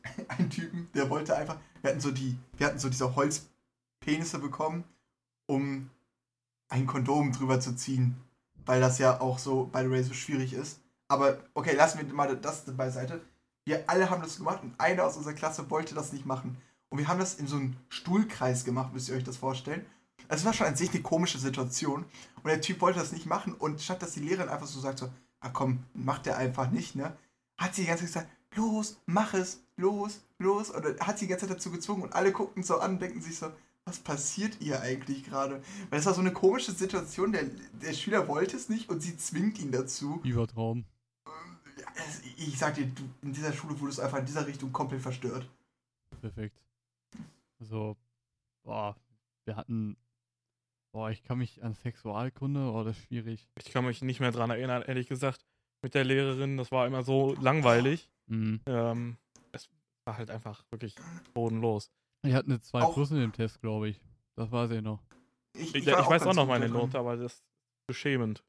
einen 0.30 0.50
Typen, 0.50 0.90
der 0.94 1.10
wollte 1.10 1.36
einfach. 1.36 1.58
Wir 1.82 1.90
hatten 1.92 2.02
so 2.02 2.12
die, 2.12 2.38
wir 2.58 2.68
hatten 2.68 2.80
so 2.80 2.88
diese 2.90 3.16
Holzpenisse 3.16 4.40
bekommen, 4.40 4.86
um 5.48 5.90
ein 6.70 6.88
Kondom 6.88 7.32
drüber 7.34 7.60
zu 7.60 7.76
ziehen. 7.76 8.16
Weil 8.66 8.80
das 8.80 9.00
ja 9.00 9.20
auch 9.20 9.38
so, 9.40 9.66
by 9.66 9.80
the 9.80 9.90
way, 9.90 10.04
so 10.04 10.14
schwierig 10.14 10.54
ist. 10.54 10.80
Aber 11.08 11.38
okay, 11.54 11.76
lassen 11.76 12.00
wir 12.00 12.14
mal 12.14 12.36
das 12.36 12.64
beiseite. 12.76 13.22
Wir 13.66 13.90
alle 13.90 14.10
haben 14.10 14.22
das 14.22 14.38
gemacht 14.38 14.64
und 14.64 14.80
einer 14.80 15.06
aus 15.06 15.18
unserer 15.18 15.34
Klasse 15.34 15.70
wollte 15.70 15.96
das 15.96 16.14
nicht 16.14 16.26
machen. 16.26 16.58
Und 16.90 17.00
wir 17.00 17.08
haben 17.08 17.20
das 17.20 17.36
in 17.36 17.48
so 17.48 17.58
einem 17.58 17.76
Stuhlkreis 17.90 18.64
gemacht, 18.64 18.94
müsst 18.94 19.10
ihr 19.10 19.16
euch 19.16 19.24
das 19.24 19.38
vorstellen. 19.38 19.86
Es 20.30 20.46
war 20.46 20.54
schon 20.54 20.68
an 20.68 20.76
sich 20.76 20.92
eine 20.92 21.02
komische 21.02 21.38
Situation. 21.38 22.06
Und 22.44 22.48
der 22.48 22.62
Typ 22.62 22.82
wollte 22.82 23.00
das 23.00 23.12
nicht 23.12 23.26
machen. 23.26 23.54
Und 23.54 23.82
statt 23.82 24.02
dass 24.02 24.14
die 24.14 24.22
Lehrerin 24.22 24.50
einfach 24.50 24.68
so 24.68 24.80
sagt, 24.80 25.00
so, 25.00 25.10
ah 25.40 25.50
komm, 25.50 25.84
macht 25.94 26.26
der 26.26 26.38
einfach 26.38 26.72
nicht, 26.72 26.96
ne? 26.96 27.16
Hat 27.58 27.76
sie 27.76 27.82
die 27.82 27.88
ganze 27.88 28.06
Zeit 28.06 28.14
gesagt, 28.14 28.30
los, 28.56 28.98
mach 29.06 29.34
es, 29.34 29.62
los, 29.76 30.22
los. 30.38 30.70
Und 30.70 31.00
hat 31.00 31.18
sie 31.18 31.26
die 31.26 31.30
ganze 31.30 31.48
Zeit 31.48 31.58
dazu 31.58 31.72
gezwungen 31.72 32.04
und 32.04 32.14
alle 32.14 32.32
guckten 32.32 32.64
so 32.64 32.80
an 32.80 32.94
und 32.94 33.02
denken 33.02 33.22
sich 33.22 33.38
so, 33.38 33.52
was 33.86 34.00
passiert 34.00 34.60
ihr 34.60 34.82
eigentlich 34.82 35.24
gerade? 35.24 35.62
Weil 35.90 36.00
es 36.00 36.06
war 36.06 36.14
so 36.14 36.20
eine 36.20 36.34
komische 36.34 36.74
Situation, 36.74 37.32
der, 37.32 37.46
der 37.82 37.94
Schüler 37.94 38.28
wollte 38.28 38.58
es 38.58 38.68
nicht 38.70 38.90
und 38.90 39.02
sie 39.02 39.18
zwingt 39.18 39.60
ihn 39.60 39.72
dazu. 39.72 40.20
Übertraum. 40.24 40.86
Ich 42.38 42.58
sag 42.58 42.76
dir, 42.76 42.86
du, 42.88 43.04
in 43.22 43.34
dieser 43.34 43.54
Schule 43.54 43.80
wurdest 43.80 44.00
du 44.00 44.04
einfach 44.04 44.20
in 44.20 44.26
dieser 44.26 44.46
Richtung 44.46 44.72
komplett 44.72 45.02
verstört. 45.02 45.48
Perfekt. 46.22 46.60
Also, 47.60 47.98
boah, 48.64 48.96
wir 49.46 49.56
hatten, 49.56 49.98
boah, 50.92 51.10
ich 51.10 51.24
kann 51.24 51.40
mich 51.40 51.64
an 51.64 51.74
Sexualkunde, 51.74 52.72
oh, 52.72 52.84
das 52.84 52.98
ist 52.98 53.06
schwierig. 53.06 53.48
Ich 53.58 53.72
kann 53.72 53.86
mich 53.86 54.02
nicht 54.02 54.20
mehr 54.20 54.32
dran 54.32 54.50
erinnern, 54.50 54.84
ehrlich 54.84 55.08
gesagt. 55.08 55.46
Mit 55.84 55.94
der 55.94 56.04
Lehrerin, 56.04 56.58
das 56.58 56.72
war 56.72 56.88
immer 56.88 57.04
so 57.04 57.36
langweilig. 57.36 58.10
Mhm. 58.28 58.62
Ähm, 58.66 59.18
es 59.52 59.70
war 60.06 60.18
halt 60.18 60.32
einfach 60.32 60.64
wirklich 60.72 60.96
bodenlos. 61.34 61.92
Ich 62.24 62.34
hatte 62.34 62.48
eine 62.48 62.60
2 62.60 62.82
Auch- 62.82 62.94
plus 62.94 63.12
in 63.12 63.20
dem 63.20 63.32
Test, 63.32 63.62
glaube 63.62 63.90
ich. 63.90 64.02
Das 64.36 64.52
weiß 64.52 64.72
ich 64.72 64.82
noch. 64.82 65.04
Ich, 65.54 65.74
ich, 65.74 65.86
war 65.88 66.00
weiß 66.00 66.22
auch 66.22 66.26
ganz 66.26 66.36
noch 66.36 66.44
gut 66.44 66.50
meine. 66.50 66.70
Note, 66.70 66.98
aber 66.98 67.16
das 67.16 67.34
ist 67.34 67.44
beschämend. 67.88 68.44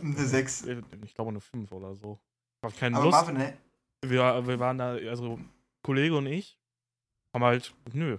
Eine 0.00 0.14
6. 0.26 0.66
Ich 1.04 1.14
glaube 1.14 1.30
eine 1.30 1.40
5 1.40 1.72
oder 1.72 1.94
so. 1.94 2.18
Ich 2.60 2.64
habe 2.64 2.74
keine 2.78 2.96
Aber 2.96 3.04
Lust. 3.06 3.16
Marvin, 3.18 3.36
ne? 3.36 3.56
Wir, 4.04 4.46
wir 4.46 4.58
waren 4.60 4.78
da, 4.78 4.90
also 4.94 5.38
Kollege 5.82 6.16
und 6.16 6.26
ich, 6.26 6.58
haben 7.34 7.44
halt, 7.44 7.74
nö. 7.92 8.18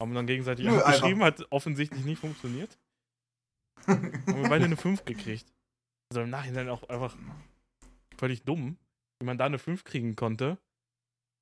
Haben 0.00 0.14
dann 0.14 0.26
gegenseitig 0.26 0.64
Nö, 0.66 0.80
geschrieben, 0.84 1.24
hat 1.24 1.44
offensichtlich 1.50 2.04
nicht 2.04 2.20
funktioniert. 2.20 2.78
Haben 3.86 4.12
wir 4.26 4.48
beide 4.48 4.64
eine 4.66 4.76
5 4.76 5.04
gekriegt. 5.04 5.52
Also 6.10 6.22
im 6.22 6.30
Nachhinein 6.30 6.68
auch 6.68 6.88
einfach 6.88 7.16
völlig 8.16 8.42
dumm. 8.42 8.76
wie 9.20 9.26
man 9.26 9.38
da 9.38 9.46
eine 9.46 9.58
5 9.58 9.82
kriegen 9.84 10.14
konnte. 10.14 10.58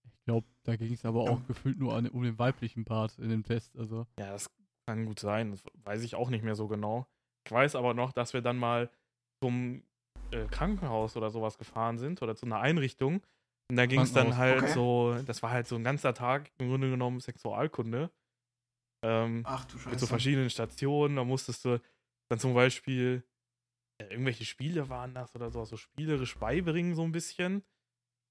Ich 0.06 0.24
glaube, 0.24 0.46
da 0.64 0.76
ging 0.76 0.92
es 0.94 1.04
aber 1.04 1.24
Ja. 1.24 1.30
auch 1.32 1.46
gefühlt 1.46 1.78
nur 1.78 1.94
an, 1.94 2.08
um 2.08 2.22
den 2.22 2.38
weiblichen 2.38 2.84
Part 2.84 3.18
in 3.18 3.28
dem 3.28 3.42
Test. 3.42 3.76
Also, 3.76 4.06
Ja, 4.18 4.32
das 4.32 4.50
kann 4.86 5.04
gut 5.06 5.20
sein. 5.20 5.50
Das 5.50 5.62
weiß 5.84 6.02
ich 6.02 6.14
auch 6.14 6.30
nicht 6.30 6.42
mehr 6.44 6.54
so 6.56 6.66
genau. 6.68 7.06
Ich 7.46 7.52
weiß 7.52 7.74
aber 7.76 7.92
noch, 7.94 8.12
dass 8.12 8.32
wir 8.32 8.40
dann 8.42 8.56
mal 8.56 8.90
zum 9.42 9.82
äh, 10.30 10.46
Krankenhaus 10.46 11.16
oder 11.16 11.30
sowas 11.30 11.58
gefahren 11.58 11.98
sind 11.98 12.22
oder 12.22 12.36
zu 12.36 12.46
einer 12.46 12.60
Einrichtung. 12.60 13.22
Und 13.68 13.76
da 13.76 13.86
ging 13.86 14.00
es 14.00 14.12
dann 14.12 14.36
halt 14.36 14.62
okay. 14.62 14.72
so, 14.72 15.16
das 15.26 15.42
war 15.42 15.50
halt 15.50 15.66
so 15.66 15.74
ein 15.76 15.84
ganzer 15.84 16.14
Tag 16.14 16.50
im 16.58 16.68
Grunde 16.68 16.88
genommen 16.88 17.20
Sexualkunde. 17.20 18.10
Ähm, 19.04 19.42
Ach 19.44 19.64
du 19.64 19.76
Scheiße. 19.76 19.90
mit 19.90 20.00
so 20.00 20.06
verschiedenen 20.06 20.50
Stationen. 20.50 21.16
Da 21.16 21.24
musstest 21.24 21.64
du 21.64 21.80
dann 22.30 22.38
zum 22.38 22.54
Beispiel 22.54 23.24
äh, 24.00 24.04
irgendwelche 24.04 24.44
Spiele 24.44 24.88
waren 24.88 25.14
das 25.14 25.34
oder 25.34 25.50
so, 25.50 25.64
so 25.64 25.76
spielerisch 25.76 26.36
beibringen, 26.38 26.94
so 26.94 27.02
ein 27.02 27.12
bisschen. 27.12 27.64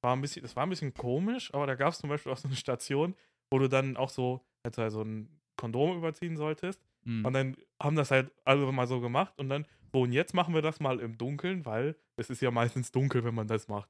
War 0.03 0.15
ein 0.15 0.21
bisschen, 0.21 0.43
das 0.43 0.55
war 0.55 0.65
ein 0.65 0.69
bisschen 0.69 0.93
komisch, 0.93 1.53
aber 1.53 1.65
da 1.67 1.75
gab 1.75 1.93
es 1.93 1.99
zum 1.99 2.09
Beispiel 2.09 2.31
auch 2.31 2.37
so 2.37 2.47
eine 2.47 2.57
Station, 2.57 3.15
wo 3.51 3.59
du 3.59 3.67
dann 3.67 3.97
auch 3.97 4.09
so, 4.09 4.45
also, 4.63 4.81
also 4.81 5.01
ein 5.01 5.41
Kondom 5.57 5.97
überziehen 5.97 6.37
solltest. 6.37 6.81
Hm. 7.05 7.25
Und 7.25 7.33
dann 7.33 7.55
haben 7.81 7.95
das 7.95 8.11
halt 8.11 8.31
alle 8.43 8.71
mal 8.71 8.87
so 8.87 8.99
gemacht 8.99 9.33
und 9.37 9.49
dann, 9.49 9.65
so 9.93 10.01
und 10.01 10.11
jetzt 10.11 10.33
machen 10.33 10.53
wir 10.53 10.61
das 10.61 10.79
mal 10.79 10.99
im 10.99 11.17
Dunkeln, 11.17 11.65
weil 11.65 11.95
es 12.17 12.29
ist 12.29 12.41
ja 12.41 12.51
meistens 12.51 12.91
dunkel, 12.91 13.23
wenn 13.23 13.35
man 13.35 13.47
das 13.47 13.67
macht. 13.67 13.89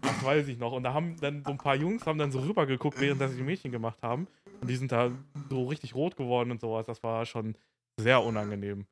Das 0.00 0.24
weiß 0.24 0.48
ich 0.48 0.58
noch. 0.58 0.72
Und 0.72 0.84
da 0.84 0.92
haben 0.92 1.16
dann 1.20 1.44
so 1.44 1.50
ein 1.50 1.58
paar 1.58 1.76
Jungs 1.76 2.06
haben 2.06 2.18
dann 2.18 2.32
so 2.32 2.40
rübergeguckt, 2.40 3.00
während 3.00 3.20
das 3.20 3.34
die 3.36 3.42
Mädchen 3.42 3.70
gemacht 3.70 4.02
haben. 4.02 4.26
Und 4.60 4.68
die 4.68 4.76
sind 4.76 4.92
da 4.92 5.10
so 5.50 5.66
richtig 5.66 5.94
rot 5.94 6.16
geworden 6.16 6.50
und 6.50 6.60
sowas. 6.60 6.86
Das 6.86 7.02
war 7.02 7.26
schon 7.26 7.56
sehr 7.98 8.22
unangenehm. 8.22 8.86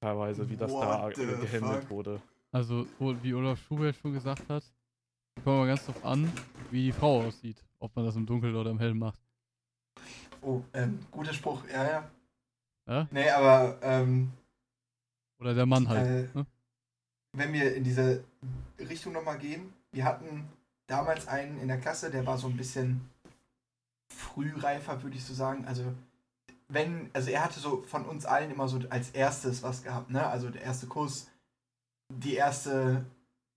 Teilweise, 0.00 0.48
wie 0.48 0.56
das 0.56 0.72
da 0.72 1.02
What 1.02 1.18
äh, 1.18 1.26
gehandelt 1.26 1.82
fuck? 1.82 1.90
wurde. 1.90 2.22
Also, 2.52 2.86
wie 2.98 3.34
Olaf 3.34 3.60
Schubert 3.60 3.96
schon 3.96 4.12
gesagt 4.12 4.48
hat, 4.48 4.64
kommt 5.42 5.58
mal 5.58 5.66
ganz 5.66 5.86
drauf 5.86 6.04
an, 6.04 6.30
wie 6.70 6.84
die 6.84 6.92
Frau 6.92 7.22
aussieht. 7.22 7.64
Ob 7.78 7.94
man 7.96 8.04
das 8.04 8.16
im 8.16 8.26
Dunkeln 8.26 8.54
oder 8.54 8.70
im 8.70 8.78
Hellen 8.78 8.98
macht. 8.98 9.20
Oh, 10.42 10.62
ähm, 10.74 10.98
guter 11.10 11.32
Spruch. 11.32 11.62
Ja, 11.68 11.84
ja. 11.84 12.10
Ja? 12.86 13.08
Nee, 13.10 13.30
aber 13.30 13.78
ähm, 13.82 14.32
Oder 15.40 15.54
der 15.54 15.66
Mann 15.66 15.88
halt. 15.88 16.06
Äh, 16.06 16.38
ne? 16.38 16.46
wenn 17.36 17.52
wir 17.52 17.74
in 17.74 17.84
diese 17.84 18.24
Richtung 18.78 19.12
nochmal 19.12 19.38
gehen, 19.38 19.72
wir 19.92 20.04
hatten 20.04 20.48
damals 20.86 21.28
einen 21.28 21.60
in 21.60 21.68
der 21.68 21.78
Klasse, 21.78 22.10
der 22.10 22.26
war 22.26 22.38
so 22.38 22.48
ein 22.48 22.56
bisschen 22.56 23.10
frühreifer, 24.12 25.02
würde 25.02 25.16
ich 25.16 25.24
so 25.24 25.34
sagen. 25.34 25.64
Also, 25.66 25.92
wenn, 26.68 27.10
also 27.12 27.30
er 27.30 27.44
hatte 27.44 27.60
so 27.60 27.82
von 27.82 28.04
uns 28.06 28.26
allen 28.26 28.50
immer 28.50 28.68
so 28.68 28.80
als 28.88 29.10
erstes 29.10 29.62
was 29.62 29.82
gehabt, 29.82 30.10
ne? 30.10 30.26
Also 30.26 30.50
der 30.50 30.62
erste 30.62 30.86
Kuss, 30.86 31.28
die 32.12 32.34
erste 32.34 33.04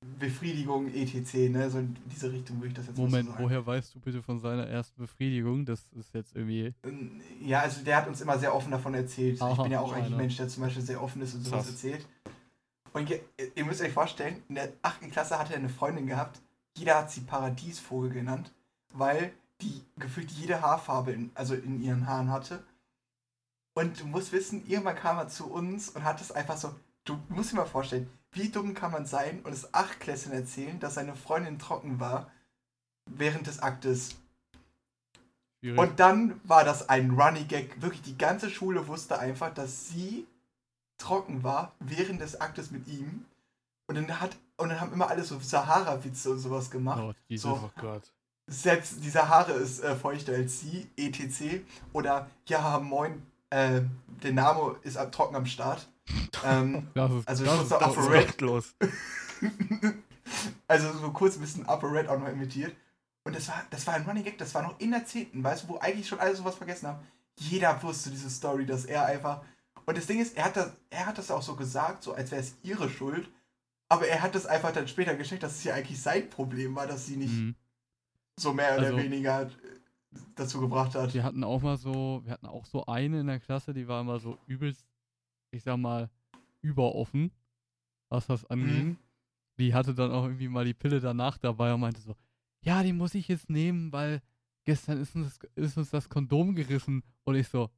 Befriedigung, 0.02 0.88
etc., 0.94 1.50
ne? 1.50 1.70
So 1.70 1.80
in 1.80 1.96
diese 2.06 2.32
Richtung 2.32 2.58
würde 2.58 2.68
ich 2.70 2.74
das 2.74 2.88
jetzt 2.88 2.98
mal 2.98 3.06
Moment, 3.06 3.26
so 3.28 3.32
sagen. 3.34 3.44
woher 3.44 3.66
weißt 3.66 3.96
du 3.96 4.00
bitte 4.00 4.22
von 4.22 4.40
seiner 4.40 4.66
ersten 4.68 5.02
Befriedigung? 5.02 5.66
Das 5.66 5.88
ist 5.98 6.14
jetzt 6.14 6.36
irgendwie. 6.36 6.74
Ähm, 6.84 7.22
Ja, 7.42 7.60
also 7.62 7.84
der 7.84 7.98
hat 7.98 8.08
uns 8.08 8.22
immer 8.22 8.38
sehr 8.40 8.56
offen 8.56 8.72
davon 8.72 8.94
erzählt. 8.94 9.36
ich 9.36 9.42
Aha, 9.42 9.64
bin 9.64 9.72
ja 9.72 9.82
auch 9.82 9.92
eigentlich 9.94 10.12
ein. 10.14 10.18
Mensch, 10.18 10.38
der 10.38 10.48
zum 10.48 10.64
Beispiel 10.64 10.84
sehr 10.84 11.02
offen 11.04 11.22
ist 11.22 11.34
und 11.36 11.44
sowas 11.44 11.66
Krass. 11.66 11.72
erzählt. 11.72 12.08
Und 12.94 13.10
ihr, 13.10 13.20
ihr 13.56 13.66
müsst 13.66 13.82
euch 13.82 13.92
vorstellen, 13.94 14.42
in 14.50 14.56
der 14.56 14.72
8. 14.82 15.12
Klasse 15.12 15.38
hatte 15.38 15.54
er 15.54 15.60
eine 15.60 15.70
Freundin 15.70 16.08
gehabt, 16.08 16.42
jeder 16.78 16.96
hat 16.98 17.12
sie 17.12 17.22
Paradiesvogel 17.22 18.10
genannt, 18.10 18.52
weil 18.94 19.32
die 19.62 19.84
gefühlt 19.98 20.32
jede 20.32 20.62
Haarfarbe 20.62 21.12
in, 21.12 21.30
also 21.36 21.54
in 21.54 21.82
ihren 21.82 22.08
Haaren 22.08 22.32
hatte. 22.32 22.64
Und 23.76 24.00
du 24.00 24.06
musst 24.08 24.32
wissen, 24.32 24.66
irgendwann 24.68 24.96
kam 24.96 25.18
er 25.18 25.28
zu 25.28 25.46
uns 25.52 25.90
und 25.90 26.04
hat 26.04 26.20
es 26.22 26.32
einfach 26.32 26.58
so, 26.58 26.74
du 27.06 27.20
musst 27.30 27.52
dir 27.52 27.58
mal 27.58 27.66
vorstellen, 27.66 28.10
wie 28.32 28.50
dumm 28.50 28.74
kann 28.74 28.92
man 28.92 29.06
sein 29.06 29.42
und 29.44 29.52
es 29.54 29.74
Achtklässlern 29.74 30.34
erzählen, 30.36 30.80
dass 30.80 30.96
seine 30.96 31.16
Freundin 31.16 31.60
trocken 31.60 32.00
war 32.00 32.32
während 33.06 33.48
des 33.48 33.60
Aktes. 33.60 34.16
Schwierig. 35.62 35.80
Und 35.80 36.00
dann 36.00 36.40
war 36.44 36.64
das 36.64 36.88
ein 36.90 37.12
Running 37.12 37.48
Gag. 37.48 37.82
Wirklich, 37.82 38.02
die 38.04 38.18
ganze 38.18 38.50
Schule 38.50 38.88
wusste 38.88 39.20
einfach, 39.20 39.54
dass 39.54 39.90
sie 39.90 40.26
trocken 40.98 41.44
war 41.44 41.74
während 41.80 42.22
des 42.22 42.40
Aktes 42.40 42.72
mit 42.72 42.88
ihm. 42.88 43.26
Und 43.88 43.96
dann 43.96 44.20
hat 44.20 44.38
und 44.58 44.70
dann 44.70 44.82
haben 44.82 44.92
immer 44.94 45.10
alle 45.10 45.24
so 45.24 45.40
Sahara-Witze 45.40 46.32
und 46.32 46.40
sowas 46.40 46.70
gemacht. 46.70 47.02
oh, 47.02 47.14
Jesus. 47.30 47.50
so. 47.50 47.64
Oh 47.64 47.82
Gott. 47.82 48.04
Selbst 48.48 49.04
die 49.04 49.10
Sahara 49.10 49.52
ist 49.54 49.80
äh, 49.82 49.96
feuchter 49.96 50.34
als 50.34 50.60
sie, 50.60 50.90
etc. 50.98 51.62
Oder 51.94 52.30
ja, 52.48 52.78
moin, 52.80 53.26
äh, 53.52 53.82
der 54.22 54.34
Name 54.34 54.76
ist 54.84 54.98
ab- 54.98 55.12
trocken 55.14 55.36
am 55.36 55.46
Start. 55.46 55.88
Ähm, 56.46 56.88
Das 56.94 57.12
ist, 57.12 57.28
also 57.28 57.44
das 57.46 57.54
schon 57.54 57.64
ist 57.64 57.70
so 57.70 57.76
Upper 57.76 58.02
Red. 58.04 58.12
Respektlos. 58.12 58.76
also 60.68 60.94
so 60.98 61.12
kurz 61.12 61.36
ein 61.36 61.42
bisschen 61.42 61.66
Upper 61.68 61.92
Red 61.92 62.08
auch 62.08 62.20
noch 62.20 62.28
imitiert. 62.30 62.76
Und 63.24 63.36
das 63.36 63.48
war, 63.48 63.64
das 63.70 63.86
war 63.88 63.96
ein 63.96 64.04
Running 64.06 64.24
Gag, 64.24 64.38
das 64.38 64.54
war 64.56 64.64
noch 64.64 64.80
in 64.80 64.92
der 64.92 65.06
10., 65.06 65.44
weißt 65.44 65.64
du, 65.64 65.70
wo 65.70 65.78
eigentlich 65.80 66.08
schon 66.08 66.20
alle 66.20 66.36
sowas 66.36 66.56
vergessen 66.56 66.88
haben. 66.88 67.00
Jeder 67.38 67.82
wusste 67.84 68.10
diese 68.10 68.30
Story, 68.30 68.66
dass 68.66 68.86
er 68.86 69.06
einfach. 69.06 69.42
Und 69.86 69.98
das 69.98 70.08
Ding 70.08 70.20
ist, 70.20 70.36
er 70.38 70.46
hat 70.46 70.56
das, 70.56 70.72
er 70.90 71.06
hat 71.06 71.18
das 71.18 71.32
auch 71.32 71.42
so 71.42 71.56
gesagt, 71.56 72.04
so 72.04 72.14
als 72.14 72.32
wäre 72.32 72.42
es 72.42 72.56
ihre 72.64 72.90
Schuld. 72.90 73.30
Aber 73.88 74.08
er 74.08 74.22
hat 74.22 74.36
das 74.36 74.46
einfach 74.46 74.72
dann 74.72 74.88
später 74.88 75.16
gescheckt, 75.16 75.44
dass 75.44 75.56
es 75.58 75.64
ja 75.64 75.74
eigentlich 75.74 76.02
sein 76.02 76.30
Problem 76.30 76.76
war, 76.76 76.86
dass 76.88 77.06
sie 77.08 77.18
nicht 77.18 77.34
Mhm. 77.34 77.56
so 78.40 78.54
mehr 78.54 78.78
oder 78.78 78.88
Also- 78.88 78.98
weniger 78.98 79.44
äh, 79.44 79.50
dazu 80.36 80.60
gebracht 80.60 80.96
hat. 80.96 81.14
Wir 81.14 81.24
hatten 81.24 81.44
auch 81.44 81.62
mal 81.62 81.78
so, 81.78 82.22
wir 82.24 82.34
hatten 82.34 82.46
auch 82.48 82.66
so 82.66 82.86
eine 82.86 83.20
in 83.22 83.28
der 83.28 83.40
Klasse, 83.40 83.74
die 83.74 83.88
war 83.88 84.02
immer 84.02 84.20
so 84.20 84.38
übelst, 84.48 84.86
ich 85.52 85.64
sag 85.64 85.78
mal, 85.78 86.10
überoffen, 86.62 87.32
was 88.10 88.28
das 88.28 88.46
anging. 88.46 88.88
Mhm. 88.88 88.98
Die 89.60 89.74
hatte 89.74 89.94
dann 89.94 90.12
auch 90.12 90.24
irgendwie 90.24 90.48
mal 90.48 90.66
die 90.66 90.74
Pille 90.74 91.00
danach 91.00 91.38
dabei 91.38 91.74
und 91.74 91.82
meinte 91.82 92.02
so, 92.02 92.16
ja, 92.66 92.84
die 92.84 92.94
muss 92.94 93.16
ich 93.16 93.28
jetzt 93.28 93.50
nehmen, 93.50 93.92
weil 93.92 94.22
gestern 94.66 95.02
ist 95.02 95.16
uns, 95.16 95.40
ist 95.56 95.78
uns 95.78 95.90
das 95.90 96.10
Kondom 96.10 96.56
gerissen. 96.56 97.04
Und 97.24 97.36
ich 97.36 97.48
so, 97.48 97.70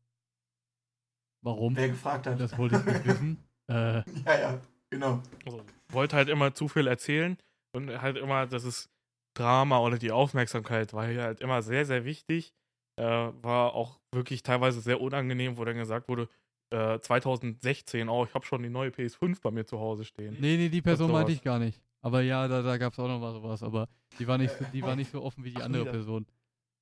warum? 1.43 1.75
Wer 1.75 1.89
gefragt 1.89 2.27
hat. 2.27 2.39
Das 2.39 2.57
wollte 2.57 2.77
ich 2.77 2.85
nicht 2.85 3.05
wissen. 3.05 3.37
Äh, 3.69 4.03
ja, 4.25 4.39
ja, 4.39 4.61
genau. 4.89 5.21
Also, 5.45 5.63
wollte 5.87 6.17
halt 6.17 6.27
immer 6.27 6.53
zu 6.53 6.67
viel 6.67 6.87
erzählen 6.87 7.37
und 7.73 8.01
halt 8.01 8.17
immer, 8.17 8.45
das 8.45 8.65
ist 8.65 8.89
Drama 9.33 9.79
oder 9.79 9.97
die 9.97 10.11
Aufmerksamkeit 10.11 10.91
war 10.91 11.07
hier 11.07 11.23
halt 11.23 11.39
immer 11.39 11.61
sehr, 11.61 11.85
sehr 11.85 12.03
wichtig. 12.03 12.53
Äh, 12.99 13.03
war 13.03 13.73
auch 13.73 14.01
wirklich 14.13 14.43
teilweise 14.43 14.81
sehr 14.81 14.99
unangenehm, 14.99 15.55
wo 15.55 15.63
dann 15.63 15.77
gesagt 15.77 16.09
wurde, 16.09 16.27
äh, 16.71 16.99
2016, 16.99 18.09
oh, 18.09 18.25
ich 18.25 18.33
habe 18.33 18.45
schon 18.45 18.63
die 18.63 18.69
neue 18.69 18.89
PS5 18.89 19.41
bei 19.41 19.51
mir 19.51 19.65
zu 19.65 19.79
Hause 19.79 20.03
stehen. 20.05 20.35
nee, 20.39 20.57
nee, 20.57 20.69
die 20.69 20.81
Person 20.81 21.11
meinte 21.11 21.31
ich 21.31 21.41
gar 21.41 21.59
nicht. 21.59 21.81
Aber 22.01 22.21
ja, 22.21 22.47
da, 22.47 22.61
da 22.63 22.77
gab 22.77 22.93
es 22.93 22.99
auch 22.99 23.07
noch 23.07 23.19
mal 23.19 23.33
sowas. 23.33 23.61
Aber 23.61 23.87
die 24.17 24.27
war 24.27 24.37
nicht 24.37 24.51
so, 24.57 24.65
die 24.73 24.81
war 24.81 24.95
nicht 24.95 25.11
so 25.11 25.21
offen 25.21 25.43
wie 25.43 25.51
die 25.51 25.61
Ach, 25.61 25.65
andere 25.65 25.83
wieder. 25.83 25.91
Person. 25.91 26.25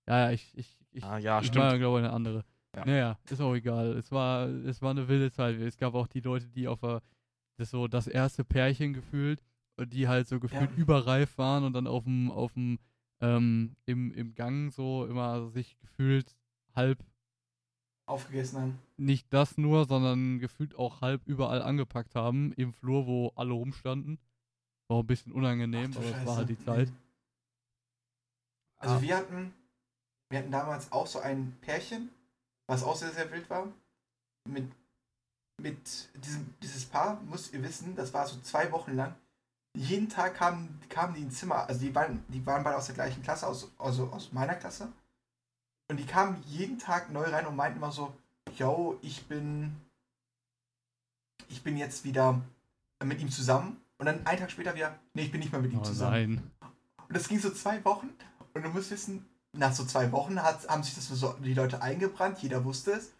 Ja, 0.07 0.19
ja, 0.27 0.31
ich, 0.31 0.51
ich, 0.57 0.77
ich, 0.91 1.03
Ah, 1.03 1.17
ja, 1.17 1.39
ich 1.41 1.47
stimmt. 1.47 1.65
war, 1.65 1.77
glaube 1.77 1.99
ich, 1.99 2.05
eine 2.05 2.13
andere. 2.13 2.45
Ja. 2.75 2.85
Naja, 2.85 3.19
ist 3.29 3.41
auch 3.41 3.53
egal. 3.53 3.97
Es 3.97 4.11
war, 4.11 4.47
es 4.47 4.81
war 4.81 4.91
eine 4.91 5.07
wilde 5.07 5.31
Zeit. 5.31 5.59
Es 5.59 5.77
gab 5.77 5.93
auch 5.93 6.07
die 6.07 6.21
Leute, 6.21 6.47
die 6.47 6.67
auf 6.67 6.79
der, 6.79 7.01
das 7.57 7.71
so 7.71 7.87
das 7.87 8.07
erste 8.07 8.45
Pärchen 8.45 8.93
gefühlt, 8.93 9.41
die 9.81 10.07
halt 10.07 10.27
so 10.27 10.39
gefühlt 10.39 10.71
Ja. 10.71 10.77
überreif 10.77 11.37
waren 11.37 11.63
und 11.63 11.73
dann 11.73 11.87
auf 11.87 12.03
dem, 12.05 12.31
auf 12.31 12.53
dem, 12.53 12.79
ähm, 13.21 13.75
im, 13.85 14.11
im 14.13 14.33
Gang 14.35 14.71
so 14.71 15.05
immer 15.05 15.49
sich 15.49 15.77
gefühlt 15.79 16.35
halb, 16.75 17.03
Aufgegessen 18.09 18.59
haben. 18.59 18.79
nicht 18.97 19.27
das 19.31 19.57
nur, 19.57 19.85
sondern 19.85 20.39
gefühlt 20.39 20.75
auch 20.75 21.01
halb 21.01 21.21
überall 21.25 21.61
angepackt 21.61 22.15
haben, 22.15 22.53
im 22.53 22.73
Flur, 22.73 23.07
wo 23.07 23.31
alle 23.35 23.53
rumstanden. 23.53 24.17
War 24.89 24.99
ein 25.03 25.07
bisschen 25.07 25.31
unangenehm, 25.31 25.91
aber 25.95 26.05
es 26.05 26.25
war 26.25 26.35
halt 26.37 26.49
die. 26.49 26.57
Zeit. 26.57 26.91
Also 28.77 28.95
Ah. 28.95 29.01
wir 29.01 29.17
hatten, 29.17 29.53
wir 30.29 30.39
hatten 30.39 30.51
damals 30.51 30.91
auch 30.91 31.05
so 31.07 31.19
ein 31.19 31.55
Pärchen, 31.61 32.09
was 32.67 32.83
auch 32.83 32.95
sehr, 32.95 33.11
sehr 33.11 33.31
wild 33.31 33.49
war. 33.49 33.67
Mit, 34.47 34.71
mit 35.61 36.09
diesem 36.25 36.53
dieses 36.63 36.85
Paar, 36.85 37.19
müsst 37.29 37.53
ihr 37.53 37.61
wissen, 37.61 37.95
das 37.95 38.13
war 38.13 38.25
so 38.25 38.39
zwei 38.41 38.71
Wochen 38.71 38.95
lang. 38.95 39.13
Jeden 39.77 40.09
Tag 40.09 40.35
kamen, 40.35 40.79
kamen 40.89 41.13
die 41.13 41.21
ins 41.21 41.37
Zimmer, 41.39 41.67
also 41.67 41.79
die 41.81 41.93
waren, 41.93 42.23
die 42.29 42.43
waren 42.45 42.63
beide 42.63 42.77
aus 42.77 42.87
der 42.87 42.95
gleichen 42.95 43.21
Klasse, 43.21 43.45
aus, 43.45 43.69
also 43.77 44.07
aus 44.07 44.31
meiner 44.31 44.55
Klasse. 44.55 44.91
Und 45.89 45.97
die 45.97 46.05
kamen 46.05 46.41
jeden 46.47 46.77
Tag 46.79 47.11
neu 47.11 47.23
rein 47.23 47.45
und 47.47 47.55
meinten 47.55 47.77
immer 47.77 47.91
so, 47.91 48.13
yo, 48.55 48.97
ich 49.01 49.25
bin, 49.25 49.75
ich 51.49 51.63
bin 51.63 51.77
jetzt 51.77 52.03
wieder 52.03 52.39
mit 53.03 53.19
ihm 53.19 53.31
zusammen. 53.31 53.77
Und 53.97 54.05
dann 54.05 54.25
einen 54.25 54.39
Tag 54.39 54.51
später 54.51 54.75
wieder, 54.75 54.97
nee, 55.13 55.23
ich 55.23 55.31
bin 55.31 55.39
nicht 55.41 55.51
mehr 55.51 55.61
mit 55.61 55.73
ihm 55.73 55.79
Oh 55.79 55.83
zusammen. 55.83 56.11
nein. 56.11 56.51
Und 57.07 57.15
das 57.17 57.27
ging 57.27 57.39
so 57.39 57.49
zwei 57.51 57.83
Wochen. 57.85 58.09
Und 58.53 58.63
du 58.63 58.69
musst 58.69 58.91
wissen, 58.91 59.27
nach 59.53 59.73
so 59.73 59.83
zwei 59.83 60.11
Wochen 60.11 60.41
hat, 60.41 60.67
haben 60.69 60.83
sich 60.83 60.95
das 60.95 61.07
so 61.07 61.33
die 61.43 61.53
Leute 61.53 61.81
eingebrannt, 61.81 62.39
jeder 62.39 62.63
wusste 62.63 62.91
es. 62.91 63.11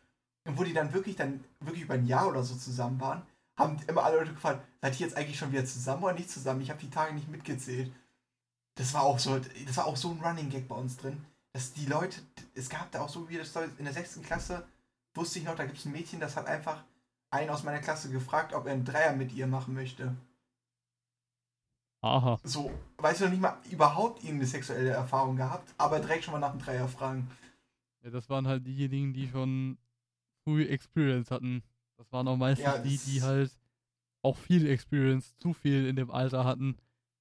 Und 0.45 0.57
wo 0.57 0.63
die 0.63 0.73
dann 0.73 0.93
wirklich 0.93 1.15
dann 1.15 1.43
wirklich 1.59 1.83
über 1.83 1.95
ein 1.95 2.05
Jahr 2.05 2.27
oder 2.27 2.43
so 2.43 2.55
zusammen 2.55 2.99
waren, 3.01 3.23
haben 3.57 3.77
immer 3.87 4.03
alle 4.03 4.19
Leute 4.19 4.33
gefragt, 4.33 4.65
seid 4.81 4.99
ihr 4.99 5.07
jetzt 5.07 5.17
eigentlich 5.17 5.37
schon 5.37 5.51
wieder 5.51 5.65
zusammen 5.65 6.03
oder 6.03 6.13
nicht 6.13 6.29
zusammen? 6.29 6.61
Ich 6.61 6.69
habe 6.69 6.79
die 6.79 6.89
Tage 6.89 7.13
nicht 7.13 7.27
mitgezählt. 7.29 7.91
Das 8.75 8.93
war 8.93 9.01
auch 9.03 9.19
so, 9.19 9.37
das 9.65 9.75
war 9.75 9.85
auch 9.85 9.97
so 9.97 10.11
ein 10.11 10.21
Running 10.21 10.49
Gag 10.49 10.67
bei 10.69 10.75
uns 10.75 10.95
drin, 10.95 11.17
dass 11.53 11.73
die 11.73 11.85
Leute, 11.85 12.21
es 12.55 12.69
gab 12.69 12.91
da 12.91 13.01
auch 13.01 13.09
so 13.09 13.29
wie 13.29 13.37
das 13.37 13.55
in 13.77 13.85
der 13.85 13.93
sechsten 13.93 14.21
Klasse, 14.21 14.67
wusste 15.15 15.39
ich 15.39 15.45
noch, 15.45 15.55
da 15.55 15.65
gibt 15.65 15.77
es 15.77 15.85
ein 15.85 15.91
Mädchen, 15.91 16.19
das 16.19 16.35
hat 16.35 16.47
einfach 16.47 16.83
einen 17.31 17.49
aus 17.49 17.63
meiner 17.63 17.79
Klasse 17.79 18.09
gefragt, 18.09 18.53
ob 18.53 18.65
er 18.65 18.73
einen 18.73 18.85
Dreier 18.85 19.15
mit 19.15 19.31
ihr 19.33 19.47
machen 19.47 19.73
möchte. 19.73 20.15
Aha. 22.01 22.39
So, 22.43 22.71
weißt 22.97 23.19
du 23.21 23.25
noch 23.25 23.31
nicht 23.31 23.41
mal 23.41 23.57
überhaupt 23.69 24.23
irgendeine 24.23 24.47
sexuelle 24.47 24.91
Erfahrung 24.91 25.35
gehabt, 25.35 25.73
aber 25.77 25.99
direkt 25.99 26.23
schon 26.23 26.33
mal 26.33 26.39
nach 26.39 26.51
dem 26.51 26.61
Dreier 26.61 26.87
fragen. 26.87 27.29
Ja, 28.01 28.09
das 28.09 28.29
waren 28.29 28.47
halt 28.47 28.65
diejenigen, 28.65 29.13
die 29.13 29.27
schon 29.27 29.77
früh 30.43 30.63
Experience 30.63 31.29
hatten. 31.29 31.61
Das 31.97 32.09
waren 32.13 32.27
auch 32.29 32.37
meistens 32.37 32.63
Ja, 32.65 32.77
die, 32.77 32.97
die 32.97 33.21
halt 33.21 33.51
auch 34.21 34.37
viel 34.37 34.67
Experience, 34.67 35.35
zu 35.37 35.51
viel 35.53 35.87
in 35.87 35.97
dem 35.97 36.09
Alter 36.09 36.45
hatten. 36.45 36.77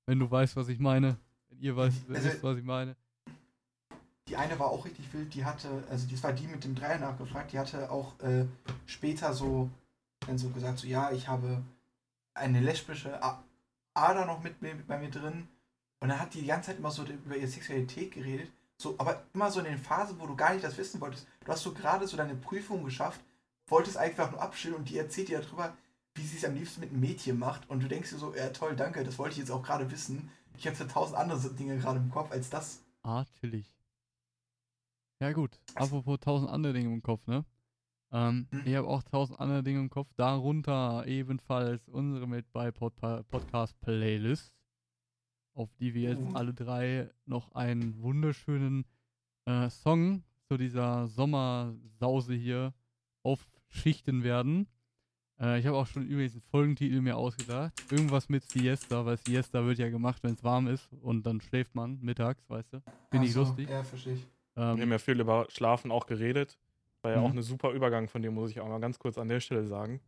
Wenn 0.06 0.20
du 0.20 0.30
weißt, 0.30 0.54
was 0.54 0.68
ich 0.68 0.78
meine. 0.78 1.18
Wenn 1.48 1.58
ihr 1.60 1.76
weißt, 1.76 2.08
Also- 2.08 2.28
wisst, 2.28 2.42
was 2.44 2.58
ich 2.58 2.64
meine. 2.64 2.96
Die 4.28 4.36
eine 4.36 4.58
war 4.58 4.68
auch 4.68 4.84
richtig 4.84 5.12
wild, 5.12 5.34
die 5.34 5.44
hatte, 5.44 5.84
also 5.90 6.06
das 6.10 6.22
war 6.22 6.32
die 6.32 6.46
mit 6.46 6.64
dem 6.64 6.74
Dreier 6.74 6.98
nachgefragt, 6.98 7.52
die 7.52 7.58
hatte 7.58 7.90
auch 7.90 8.18
äh, 8.20 8.44
später 8.86 9.32
so, 9.32 9.70
dann 10.26 10.38
so 10.38 10.50
gesagt, 10.50 10.78
so 10.78 10.86
ja, 10.86 11.10
ich 11.12 11.28
habe 11.28 11.62
eine 12.34 12.60
lesbische 12.60 13.18
Ader 13.94 14.26
noch 14.26 14.42
mit 14.42 14.60
mir, 14.62 14.74
bei 14.86 14.98
mir 14.98 15.10
drin. 15.10 15.48
Und 16.00 16.10
dann 16.10 16.20
hat 16.20 16.34
die 16.34 16.42
die 16.42 16.46
ganze 16.46 16.70
Zeit 16.70 16.78
immer 16.78 16.90
so 16.90 17.04
über 17.04 17.36
ihre 17.36 17.48
Sexualität 17.48 18.12
geredet. 18.12 18.50
So, 18.76 18.94
aber 18.98 19.24
immer 19.34 19.50
so 19.50 19.58
in 19.58 19.66
den 19.66 19.78
Phasen, 19.78 20.20
wo 20.20 20.26
du 20.26 20.36
gar 20.36 20.52
nicht 20.52 20.64
das 20.64 20.78
wissen 20.78 21.00
wolltest. 21.00 21.26
Du 21.44 21.50
hast 21.50 21.62
so 21.62 21.72
gerade 21.72 22.06
so 22.06 22.16
deine 22.16 22.36
Prüfung 22.36 22.84
geschafft, 22.84 23.20
wolltest 23.66 23.96
einfach 23.96 24.30
nur 24.30 24.40
abschillen 24.40 24.76
und 24.76 24.88
die 24.88 24.98
erzählt 24.98 25.28
dir 25.28 25.40
darüber, 25.40 25.76
wie 26.14 26.22
sie 26.22 26.36
es 26.36 26.44
am 26.44 26.54
liebsten 26.54 26.80
mit 26.80 26.90
einem 26.90 27.00
Mädchen 27.00 27.38
macht. 27.38 27.68
Und 27.68 27.82
du 27.82 27.88
denkst 27.88 28.10
dir 28.10 28.18
so, 28.18 28.34
ja 28.34 28.50
toll, 28.50 28.76
danke, 28.76 29.02
das 29.02 29.18
wollte 29.18 29.32
ich 29.32 29.38
jetzt 29.38 29.50
auch 29.50 29.62
gerade 29.62 29.90
wissen. 29.90 30.30
Ich 30.56 30.66
habe 30.66 30.76
ja 30.76 30.84
tausend 30.84 31.16
andere 31.16 31.50
Dinge 31.54 31.78
gerade 31.78 31.98
im 31.98 32.10
Kopf 32.10 32.30
als 32.30 32.50
das. 32.50 32.80
Ah. 33.02 33.24
Ja 35.20 35.32
gut, 35.32 35.58
apropos 35.74 36.20
tausend 36.20 36.50
andere 36.50 36.72
Dinge 36.72 36.92
im 36.92 37.02
Kopf, 37.02 37.26
ne? 37.26 37.44
Ähm, 38.12 38.46
Hm. 38.50 38.62
Ich 38.64 38.74
habe 38.76 38.86
auch 38.86 39.02
tausend 39.02 39.40
andere 39.40 39.62
Dinge 39.64 39.80
im 39.80 39.90
Kopf. 39.90 40.12
Darunter 40.14 41.04
ebenfalls 41.06 41.88
unsere 41.88 42.26
mit 42.28 42.50
bei 42.52 42.70
Pod 42.70 42.94
Podcast 42.96 43.78
Playlist, 43.80 44.54
auf 45.54 45.74
die 45.74 45.92
wir 45.94 46.10
jetzt 46.10 46.22
Uh. 46.22 46.34
alle 46.34 46.54
drei 46.54 47.10
noch 47.26 47.52
einen 47.52 48.00
wunderschönen 48.00 48.84
äh, 49.46 49.68
Song 49.70 50.22
zu 50.46 50.56
dieser 50.56 51.08
Sommersause 51.08 52.34
hier 52.34 52.72
aufschichten 53.24 54.22
werden. 54.22 54.68
Äh, 55.40 55.58
ich 55.58 55.66
habe 55.66 55.76
auch 55.76 55.86
schon 55.88 56.06
übrigens 56.06 56.34
einen 56.34 56.42
Folgentitel 56.42 57.00
mir 57.00 57.16
ausgedacht. 57.16 57.72
Irgendwas 57.90 58.28
mit 58.28 58.44
Siesta, 58.44 59.04
weil 59.04 59.16
Siesta 59.18 59.64
wird 59.66 59.78
ja 59.78 59.90
gemacht, 59.90 60.22
wenn 60.22 60.34
es 60.34 60.44
warm 60.44 60.68
ist 60.68 60.88
und 61.02 61.26
dann 61.26 61.40
schläft 61.40 61.74
man 61.74 61.98
mittags, 62.00 62.48
weißt 62.48 62.72
du? 62.74 62.82
Finde 63.10 63.26
ich 63.26 63.32
so, 63.32 63.40
lustig. 63.40 63.68
Ja, 63.68 63.82
verstehe 63.82 64.14
ich. 64.14 64.26
Wir 64.58 64.64
haben 64.66 64.82
Ähm, 64.82 64.90
ja 64.92 64.98
viel 64.98 65.20
über 65.20 65.46
Schlafen 65.50 65.90
auch 65.92 66.06
geredet. 66.06 66.58
War 67.02 67.12
ja 67.12 67.18
Mhm. 67.20 67.24
auch 67.26 67.30
ein 67.30 67.42
super 67.42 67.70
Übergang 67.70 68.08
von 68.08 68.22
dir, 68.22 68.30
muss 68.32 68.50
ich 68.50 68.60
auch 68.60 68.68
mal 68.68 68.80
ganz 68.80 68.98
kurz 68.98 69.16
an 69.18 69.28
der 69.28 69.38
Stelle 69.40 69.66
sagen. 69.66 70.00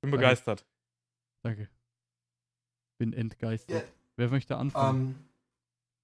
Bin 0.00 0.10
Danke. 0.10 0.16
begeistert. 0.16 0.64
danke. 1.42 1.68
Bin 2.98 3.12
entgeistert. 3.12 3.86
Ja. 3.86 3.92
Wer 4.16 4.28
möchte 4.30 4.56
anfangen? 4.56 5.08
Ähm, 5.08 5.24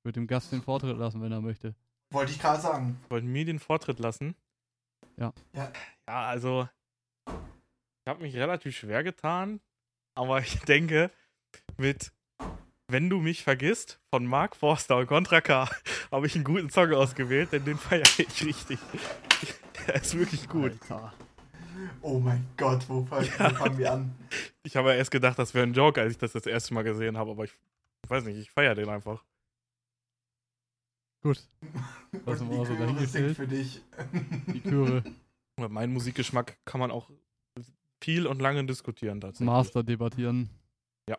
Ich 0.01 0.05
würde 0.05 0.21
dem 0.21 0.27
Gast 0.27 0.53
den 0.53 0.61
Vortritt 0.63 0.99
lassen, 0.99 1.23
wenn 1.23 1.33
er 1.33 1.41
möchte. 1.41 1.75
wollte 2.11 2.31
ich 2.33 2.39
gerade 2.39 2.61
sagen. 2.61 3.01
Wollten 3.09 3.29
mir 3.33 3.45
den 3.47 3.59
Vortritt 3.59 3.99
lassen? 3.99 4.35
Ja. 5.17 5.33
Ja. 5.55 5.73
Ja, 6.07 6.27
also 6.27 6.69
ich 7.27 8.09
habe 8.11 8.21
mich 8.23 8.37
relativ 8.37 8.77
schwer 8.77 9.03
getan, 9.03 9.61
aber 10.15 10.41
ich 10.41 10.61
denke, 10.69 11.11
mit 11.79 12.13
Wenn 12.87 13.09
du 13.09 13.19
mich 13.21 13.43
vergisst 13.43 13.99
von 14.11 14.27
Mark 14.27 14.55
Forster 14.57 14.99
und 14.99 15.07
Contra 15.07 15.41
K 15.41 15.71
habe 16.15 16.27
ich 16.27 16.35
einen 16.35 16.45
guten 16.45 16.71
Song 16.71 16.93
ausgewählt, 16.93 17.53
denn 17.53 17.65
den 17.65 17.77
feiere 17.77 18.03
ich 18.19 18.45
richtig. 18.45 18.79
Er 19.87 19.97
ist 19.97 20.17
wirklich 20.17 20.49
gut. 20.49 20.73
Alter. 20.73 21.13
Oh 22.01 22.19
mein 22.21 22.47
Gott, 22.57 22.89
wo, 22.89 23.05
fang, 23.05 23.23
wo 23.25 23.55
fangen 23.55 23.79
wir 23.79 23.93
an? 23.93 24.15
Ich 24.63 24.77
habe 24.77 24.91
ja 24.91 24.95
erst 24.97 25.11
gedacht, 25.11 25.39
das 25.39 25.53
wäre 25.55 25.67
ein 25.67 25.75
Joke, 25.75 26.01
als 26.01 26.13
ich 26.13 26.19
das 26.19 26.33
das 26.33 26.47
erste 26.47 26.73
Mal 26.73 26.83
gesehen 26.85 27.19
habe, 27.19 27.33
aber 27.33 27.45
ich 27.45 27.53
weiß 28.09 28.25
nicht, 28.25 28.37
ich 28.39 28.51
feiere 28.51 28.75
den 28.75 28.89
einfach. 28.89 29.25
Gut, 31.23 31.43
Und 32.13 32.29
Also 32.29 32.45
die 32.45 32.55
so 32.55 32.65
Chöre 32.65 32.79
dahingestellt. 32.79 33.11
singt 33.11 33.37
für 33.37 33.47
dich. 33.49 33.83
die 34.47 34.63
Chöre. 34.63 35.03
Über 35.57 35.69
meinen 35.69 35.93
Musikgeschmack 35.93 36.59
kann 36.65 36.81
man 36.81 36.91
auch 36.91 37.11
viel 38.01 38.27
und 38.27 38.41
lange 38.41 38.65
diskutieren 38.67 39.21
tatsächlich. 39.21 39.47
Master 39.47 39.83
debattieren. 39.83 40.51
Ja. 41.09 41.19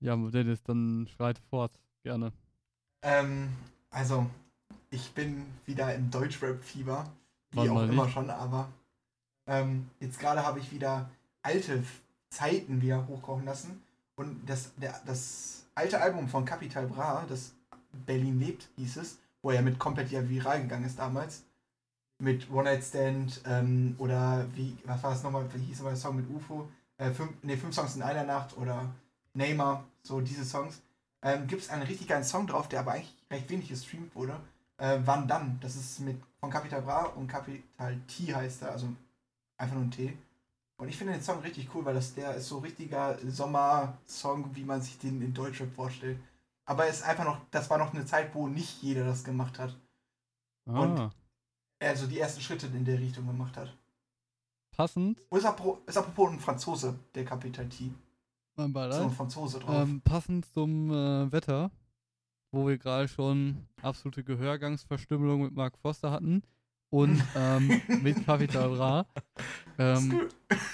Ja, 0.00 0.16
Dennis, 0.16 0.62
dann 0.62 1.08
schreit 1.16 1.38
fort. 1.50 1.72
Gerne. 2.02 2.32
Ähm, 3.02 3.48
also, 3.90 4.26
ich 4.90 5.12
bin 5.12 5.46
wieder 5.64 5.94
im 5.94 6.10
Deutschrap-Fieber. 6.10 7.06
Wie 7.52 7.60
auch 7.60 7.82
immer 7.82 8.04
nicht? 8.04 8.14
schon, 8.14 8.30
aber 8.30 8.68
ähm, 9.46 9.88
jetzt 10.00 10.18
gerade 10.18 10.44
habe 10.44 10.58
ich 10.58 10.72
wieder 10.72 11.08
alte 11.42 11.82
Zeiten 12.30 12.82
wieder 12.82 13.06
hochkochen 13.06 13.44
lassen. 13.44 13.82
Und 14.16 14.48
das, 14.48 14.74
der, 14.76 15.00
das 15.06 15.64
alte 15.74 16.00
Album 16.00 16.28
von 16.28 16.44
Capital 16.44 16.86
Bra, 16.86 17.24
das 17.28 17.52
Berlin 18.06 18.40
lebt, 18.40 18.68
hieß 18.76 18.96
es, 18.96 19.18
wo 19.42 19.50
er 19.50 19.62
mit 19.62 19.78
komplett 19.78 20.10
ja 20.10 20.28
viral 20.28 20.62
gegangen 20.62 20.84
ist 20.84 20.98
damals. 20.98 21.44
Mit 22.18 22.50
One 22.50 22.64
Night 22.64 22.82
Stand 22.82 23.42
ähm, 23.46 23.94
oder 23.98 24.46
wie, 24.54 24.76
was 24.84 25.02
war 25.02 25.10
das 25.10 25.22
nochmal, 25.22 25.46
wie 25.52 25.64
hieß 25.64 25.78
nochmal 25.78 25.92
der 25.92 26.00
Song 26.00 26.16
mit 26.16 26.28
UFO? 26.30 26.68
Äh, 26.96 27.10
fünf, 27.10 27.32
nee, 27.42 27.56
fünf 27.56 27.74
Songs 27.74 27.94
in 27.94 28.02
einer 28.02 28.24
Nacht 28.24 28.56
oder 28.56 28.90
Neymar, 29.34 29.84
so 30.02 30.20
diese 30.20 30.44
Songs. 30.44 30.80
Ähm, 31.26 31.46
Gibt 31.48 31.62
es 31.62 31.70
einen 31.70 31.82
richtig 31.82 32.06
geilen 32.06 32.22
Song 32.24 32.46
drauf, 32.46 32.68
der 32.68 32.80
aber 32.80 32.92
eigentlich 32.92 33.14
recht 33.30 33.50
wenig 33.50 33.68
gestreamt 33.68 34.14
wurde. 34.14 34.38
Äh, 34.78 35.00
Wann 35.04 35.26
dann? 35.26 35.58
Das 35.60 35.74
ist 35.74 35.98
mit 36.00 36.20
von 36.38 36.50
Capital 36.50 36.82
Bra 36.82 37.06
und 37.06 37.26
Capital 37.26 37.96
T 38.06 38.32
heißt 38.34 38.62
er, 38.62 38.70
also 38.70 38.88
einfach 39.58 39.74
nur 39.74 39.84
ein 39.84 39.90
T. 39.90 40.16
Und 40.78 40.88
ich 40.88 40.96
finde 40.96 41.14
den 41.14 41.22
Song 41.22 41.40
richtig 41.40 41.68
cool, 41.74 41.84
weil 41.84 41.94
das 41.94 42.14
der 42.14 42.34
ist 42.36 42.46
so 42.48 42.58
richtiger 42.58 43.18
Sommersong, 43.28 44.54
wie 44.54 44.62
man 44.64 44.80
sich 44.82 44.98
den 44.98 45.20
in 45.22 45.34
Deutschrap 45.34 45.74
vorstellt. 45.74 46.18
Aber 46.64 46.86
es 46.86 46.98
ist 46.98 47.02
einfach 47.04 47.24
noch, 47.24 47.40
das 47.50 47.68
war 47.70 47.78
noch 47.78 47.92
eine 47.94 48.04
Zeit, 48.06 48.34
wo 48.34 48.46
nicht 48.46 48.82
jeder 48.82 49.04
das 49.04 49.24
gemacht 49.24 49.58
hat. 49.58 49.74
Und- 50.66 50.98
Ah, 50.98 51.10
Also 51.80 52.06
die 52.06 52.18
ersten 52.20 52.40
Schritte 52.40 52.66
in 52.68 52.84
der 52.84 52.98
Richtung 53.00 53.26
gemacht 53.26 53.56
hat. 53.56 53.74
passend. 54.76 55.18
Und 55.30 55.38
ist, 55.38 55.44
apro 55.46 55.80
ist 55.86 55.96
apropos 55.96 56.30
ein 56.30 56.38
Franzose, 56.40 56.98
der 57.14 57.24
Capital 57.24 57.68
T. 57.68 57.90
Mein 58.56 58.68
so 58.68 58.72
Beileid. 58.72 59.02
ein 59.02 59.10
Franzose 59.10 59.58
drauf. 59.58 59.88
Ähm, 59.88 60.00
passend 60.00 60.46
zum 60.46 60.90
äh, 60.90 61.30
Wetter, 61.30 61.70
wo 62.52 62.66
wir 62.66 62.78
gerade 62.78 63.06
schon 63.06 63.66
absolute 63.82 64.24
Gehörgangsverstümmelung 64.24 65.42
mit 65.42 65.54
Mark 65.54 65.76
Foster 65.78 66.10
hatten 66.10 66.42
und 66.90 67.22
ähm, 67.34 67.80
mit 68.02 68.24
Capital 68.24 68.70
Bra, 68.70 69.06
ähm, 69.78 70.28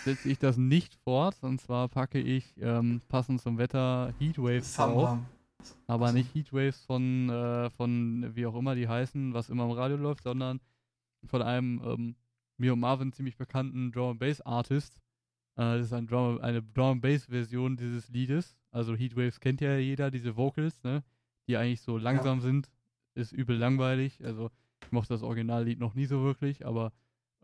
setze 0.04 0.28
ich 0.28 0.38
das 0.38 0.56
nicht 0.56 0.94
fort. 0.94 1.36
Und 1.40 1.60
zwar 1.60 1.88
packe 1.88 2.20
ich 2.20 2.54
ähm, 2.60 3.00
passend 3.08 3.40
zum 3.40 3.58
Wetter 3.58 4.14
Heatwaves 4.18 4.74
drauf. 4.74 5.18
Aber 5.86 6.12
nicht 6.12 6.34
Heatwaves 6.34 6.84
von, 6.84 7.28
äh, 7.30 7.70
von 7.70 8.30
wie 8.34 8.46
auch 8.46 8.54
immer 8.54 8.74
die 8.74 8.88
heißen, 8.88 9.32
was 9.32 9.48
immer 9.48 9.64
im 9.64 9.70
Radio 9.72 9.96
läuft, 9.96 10.24
sondern 10.24 10.60
von 11.24 11.42
einem 11.42 11.80
ähm, 11.84 12.16
mir 12.58 12.72
und 12.72 12.80
Marvin 12.80 13.12
ziemlich 13.12 13.36
bekannten 13.36 13.92
Drum 13.92 14.18
Bass 14.18 14.40
Artist. 14.40 15.00
Äh, 15.56 15.78
das 15.78 15.86
ist 15.86 15.92
ein 15.92 16.06
Drum, 16.06 16.40
eine 16.40 16.62
Drum 16.62 17.00
Bass 17.00 17.26
Version 17.26 17.76
dieses 17.76 18.08
Liedes. 18.08 18.56
Also 18.70 18.94
Heatwaves 18.94 19.40
kennt 19.40 19.60
ja 19.60 19.76
jeder, 19.76 20.10
diese 20.10 20.36
Vocals, 20.36 20.82
ne? 20.82 21.02
Die 21.46 21.56
eigentlich 21.56 21.82
so 21.82 21.98
langsam 21.98 22.40
sind. 22.40 22.70
Ist 23.14 23.32
übel 23.32 23.56
langweilig. 23.56 24.24
Also 24.24 24.50
ich 24.84 24.92
mochte 24.92 25.12
das 25.12 25.22
Originallied 25.22 25.78
noch 25.78 25.94
nie 25.94 26.06
so 26.06 26.22
wirklich, 26.22 26.64
aber 26.64 26.92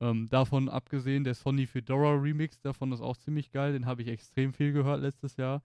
ähm, 0.00 0.28
davon 0.28 0.68
abgesehen, 0.68 1.24
der 1.24 1.34
Sonny 1.34 1.66
Fedora 1.66 2.14
Remix 2.14 2.60
davon 2.60 2.92
ist 2.92 3.00
auch 3.00 3.16
ziemlich 3.16 3.50
geil. 3.50 3.72
Den 3.72 3.86
habe 3.86 4.02
ich 4.02 4.08
extrem 4.08 4.52
viel 4.52 4.72
gehört 4.72 5.02
letztes 5.02 5.36
Jahr. 5.36 5.62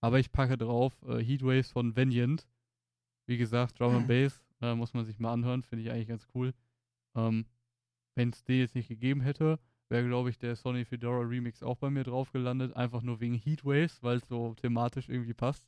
Aber 0.00 0.18
ich 0.18 0.32
packe 0.32 0.56
drauf 0.56 0.94
äh, 1.06 1.22
Heatwaves 1.22 1.70
von 1.70 1.94
Venient. 1.96 2.46
Wie 3.26 3.36
gesagt, 3.38 3.78
Drum 3.78 3.94
and 3.94 4.08
Bass 4.08 4.44
äh, 4.60 4.74
muss 4.74 4.94
man 4.94 5.04
sich 5.04 5.18
mal 5.18 5.32
anhören, 5.32 5.62
finde 5.62 5.84
ich 5.84 5.90
eigentlich 5.90 6.08
ganz 6.08 6.26
cool. 6.34 6.54
Ähm, 7.14 7.46
Wenn 8.14 8.30
es 8.30 8.44
den 8.44 8.58
jetzt 8.58 8.74
nicht 8.74 8.88
gegeben 8.88 9.20
hätte, 9.20 9.58
wäre, 9.92 10.06
glaube 10.08 10.30
ich, 10.30 10.38
der 10.38 10.56
Sony 10.56 10.84
Fedora 10.84 11.20
Remix 11.20 11.62
auch 11.62 11.76
bei 11.76 11.90
mir 11.90 12.02
drauf 12.02 12.32
gelandet. 12.32 12.74
Einfach 12.74 13.02
nur 13.02 13.20
wegen 13.20 13.34
Heatwaves, 13.34 14.02
weil 14.02 14.16
es 14.16 14.26
so 14.28 14.54
thematisch 14.54 15.08
irgendwie 15.08 15.34
passt 15.34 15.66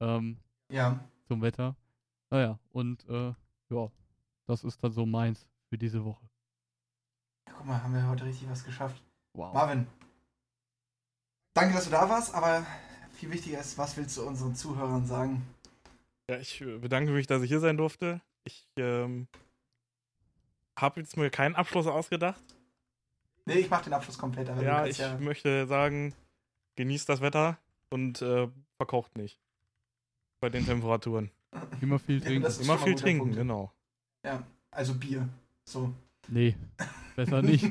ähm, 0.00 0.36
Ja. 0.70 1.00
zum 1.26 1.40
Wetter. 1.40 1.74
Naja, 2.30 2.58
und 2.70 3.08
äh, 3.08 3.32
ja, 3.70 3.90
das 4.46 4.64
ist 4.64 4.84
dann 4.84 4.92
so 4.92 5.06
meins 5.06 5.48
für 5.70 5.78
diese 5.78 6.04
Woche. 6.04 6.28
Guck 7.46 7.64
mal, 7.66 7.82
haben 7.82 7.94
wir 7.94 8.06
heute 8.06 8.26
richtig 8.26 8.48
was 8.50 8.64
geschafft. 8.64 9.02
Wow. 9.32 9.54
Marvin, 9.54 9.86
danke, 11.54 11.74
dass 11.74 11.84
du 11.86 11.90
da 11.90 12.08
warst, 12.08 12.34
aber 12.34 12.66
viel 13.12 13.32
wichtiger 13.32 13.60
ist, 13.60 13.78
was 13.78 13.96
willst 13.96 14.16
du 14.18 14.26
unseren 14.26 14.54
Zuhörern 14.54 15.06
sagen? 15.06 15.42
Ja, 16.28 16.38
ich 16.38 16.58
bedanke 16.80 17.12
mich, 17.12 17.26
dass 17.26 17.42
ich 17.42 17.48
hier 17.48 17.60
sein 17.60 17.76
durfte. 17.78 18.20
Ich 18.44 18.66
ähm, 18.76 19.26
habe 20.78 21.00
jetzt 21.00 21.16
mir 21.16 21.30
keinen 21.30 21.54
Abschluss 21.54 21.86
ausgedacht. 21.86 22.42
Nee, 23.46 23.58
ich 23.58 23.70
mach 23.70 23.82
den 23.82 23.92
Abschluss 23.92 24.18
komplett, 24.18 24.48
ja, 24.62 24.86
ich 24.86 24.98
ja. 24.98 25.18
möchte 25.18 25.66
sagen, 25.66 26.14
genießt 26.76 27.08
das 27.08 27.20
Wetter 27.20 27.58
und 27.90 28.22
äh, 28.22 28.48
verkocht 28.76 29.16
nicht. 29.16 29.38
Bei 30.40 30.48
den 30.48 30.64
Temperaturen. 30.64 31.30
Immer 31.80 31.98
viel 31.98 32.18
Ja, 32.20 32.26
trinken. 32.26 32.46
ist 32.46 32.60
Immer 32.62 32.78
viel 32.78 32.94
trinken, 32.94 33.24
Punkt. 33.24 33.36
genau. 33.36 33.72
Ja, 34.24 34.42
also 34.70 34.94
Bier. 34.94 35.28
So. 35.64 35.92
Nee, 36.28 36.56
besser 37.16 37.42
nicht. 37.42 37.64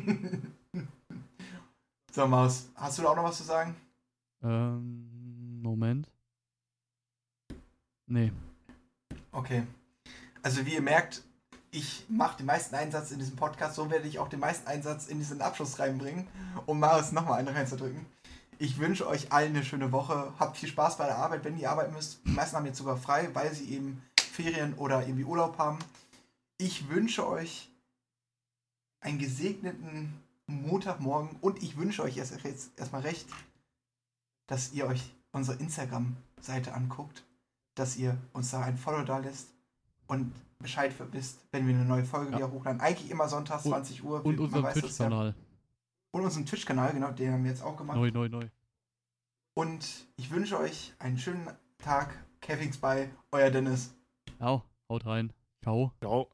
so, 2.11 2.27
Maus, 2.27 2.69
hast 2.75 2.97
du 2.99 3.03
da 3.03 3.09
auch 3.09 3.15
noch 3.15 3.23
was 3.23 3.37
zu 3.37 3.43
sagen? 3.43 3.75
ähm, 4.43 5.61
Moment. 5.61 6.09
Nee. 8.05 8.31
Okay. 9.31 9.63
Also 10.43 10.65
wie 10.65 10.75
ihr 10.75 10.81
merkt, 10.81 11.23
ich 11.73 12.05
mache 12.07 12.37
den 12.37 12.45
meisten 12.45 12.75
Einsatz 12.75 13.09
in 13.11 13.19
diesem 13.19 13.35
Podcast, 13.35 13.75
so 13.75 13.89
werde 13.89 14.07
ich 14.07 14.19
auch 14.19 14.29
den 14.29 14.39
meisten 14.39 14.67
Einsatz 14.67 15.07
in 15.07 15.17
diesen 15.17 15.41
Abschluss 15.41 15.79
reinbringen, 15.79 16.27
um 16.67 16.79
Marius 16.79 17.11
nochmal 17.11 17.39
einen 17.39 17.47
reinzudrücken. 17.47 18.05
Ich 18.59 18.77
wünsche 18.77 19.07
euch 19.07 19.31
allen 19.31 19.55
eine 19.55 19.65
schöne 19.65 19.91
Woche. 19.91 20.33
Habt 20.37 20.57
viel 20.57 20.69
Spaß 20.69 20.97
bei 20.97 21.07
der 21.07 21.17
Arbeit, 21.17 21.43
wenn 21.43 21.57
ihr 21.57 21.71
arbeiten 21.71 21.93
müsst. 21.93 22.19
Die 22.25 22.31
meisten 22.31 22.55
haben 22.55 22.67
jetzt 22.67 22.77
sogar 22.77 22.95
frei, 22.95 23.27
weil 23.33 23.51
sie 23.53 23.69
eben 23.69 24.03
Ferien 24.17 24.75
oder 24.75 25.01
irgendwie 25.01 25.23
Urlaub 25.23 25.57
haben. 25.57 25.79
Ich 26.59 26.89
wünsche 26.89 27.27
euch 27.27 27.71
einen 29.01 29.17
gesegneten 29.17 30.13
Montagmorgen 30.45 31.37
und 31.41 31.63
ich 31.63 31.75
wünsche 31.75 32.03
euch 32.03 32.17
erst, 32.17 32.39
jetzt 32.43 32.77
erstmal 32.77 33.01
recht, 33.01 33.27
dass 34.45 34.73
ihr 34.73 34.85
euch 34.85 35.11
unsere 35.31 35.57
Instagram-Seite 35.57 36.73
anguckt, 36.73 37.23
dass 37.73 37.97
ihr 37.97 38.15
uns 38.31 38.51
da 38.51 38.61
ein 38.61 38.77
Follow 38.77 39.03
da 39.03 39.17
lässt 39.17 39.52
und 40.07 40.33
Bescheid 40.59 40.93
wisst, 41.11 41.39
wenn 41.51 41.67
wir 41.67 41.75
eine 41.75 41.85
neue 41.85 42.03
Folge 42.05 42.31
Ja. 42.31 42.37
wieder 42.37 42.51
hochladen. 42.51 42.79
Eigentlich 42.81 43.11
immer 43.11 43.27
sonntags, 43.27 43.65
Und- 43.65 43.71
20 43.71 44.03
Uhr. 44.03 44.25
Und 44.25 44.39
unseren 44.39 44.63
das 44.63 44.75
ja. 44.75 44.81
Twitch-Kanal. 44.81 45.35
Und 46.11 46.21
unseren 46.23 46.45
Twitch-Kanal, 46.45 46.93
genau, 46.93 47.11
den 47.11 47.33
haben 47.33 47.43
wir 47.43 47.51
jetzt 47.51 47.63
auch 47.63 47.75
gemacht. 47.75 47.97
Neu, 47.97 48.11
neu, 48.11 48.29
neu. 48.29 48.47
Und 49.55 50.07
ich 50.15 50.31
wünsche 50.31 50.57
euch 50.59 50.93
einen 50.99 51.17
schönen 51.17 51.47
Tag. 51.77 52.23
Kevings 52.41 52.77
bei, 52.77 53.09
euer 53.31 53.49
Dennis. 53.51 53.95
Ja, 54.39 54.61
haut 54.89 55.05
rein. 55.05 55.31
Ciao. 55.61 55.93
Ja. 56.01 56.25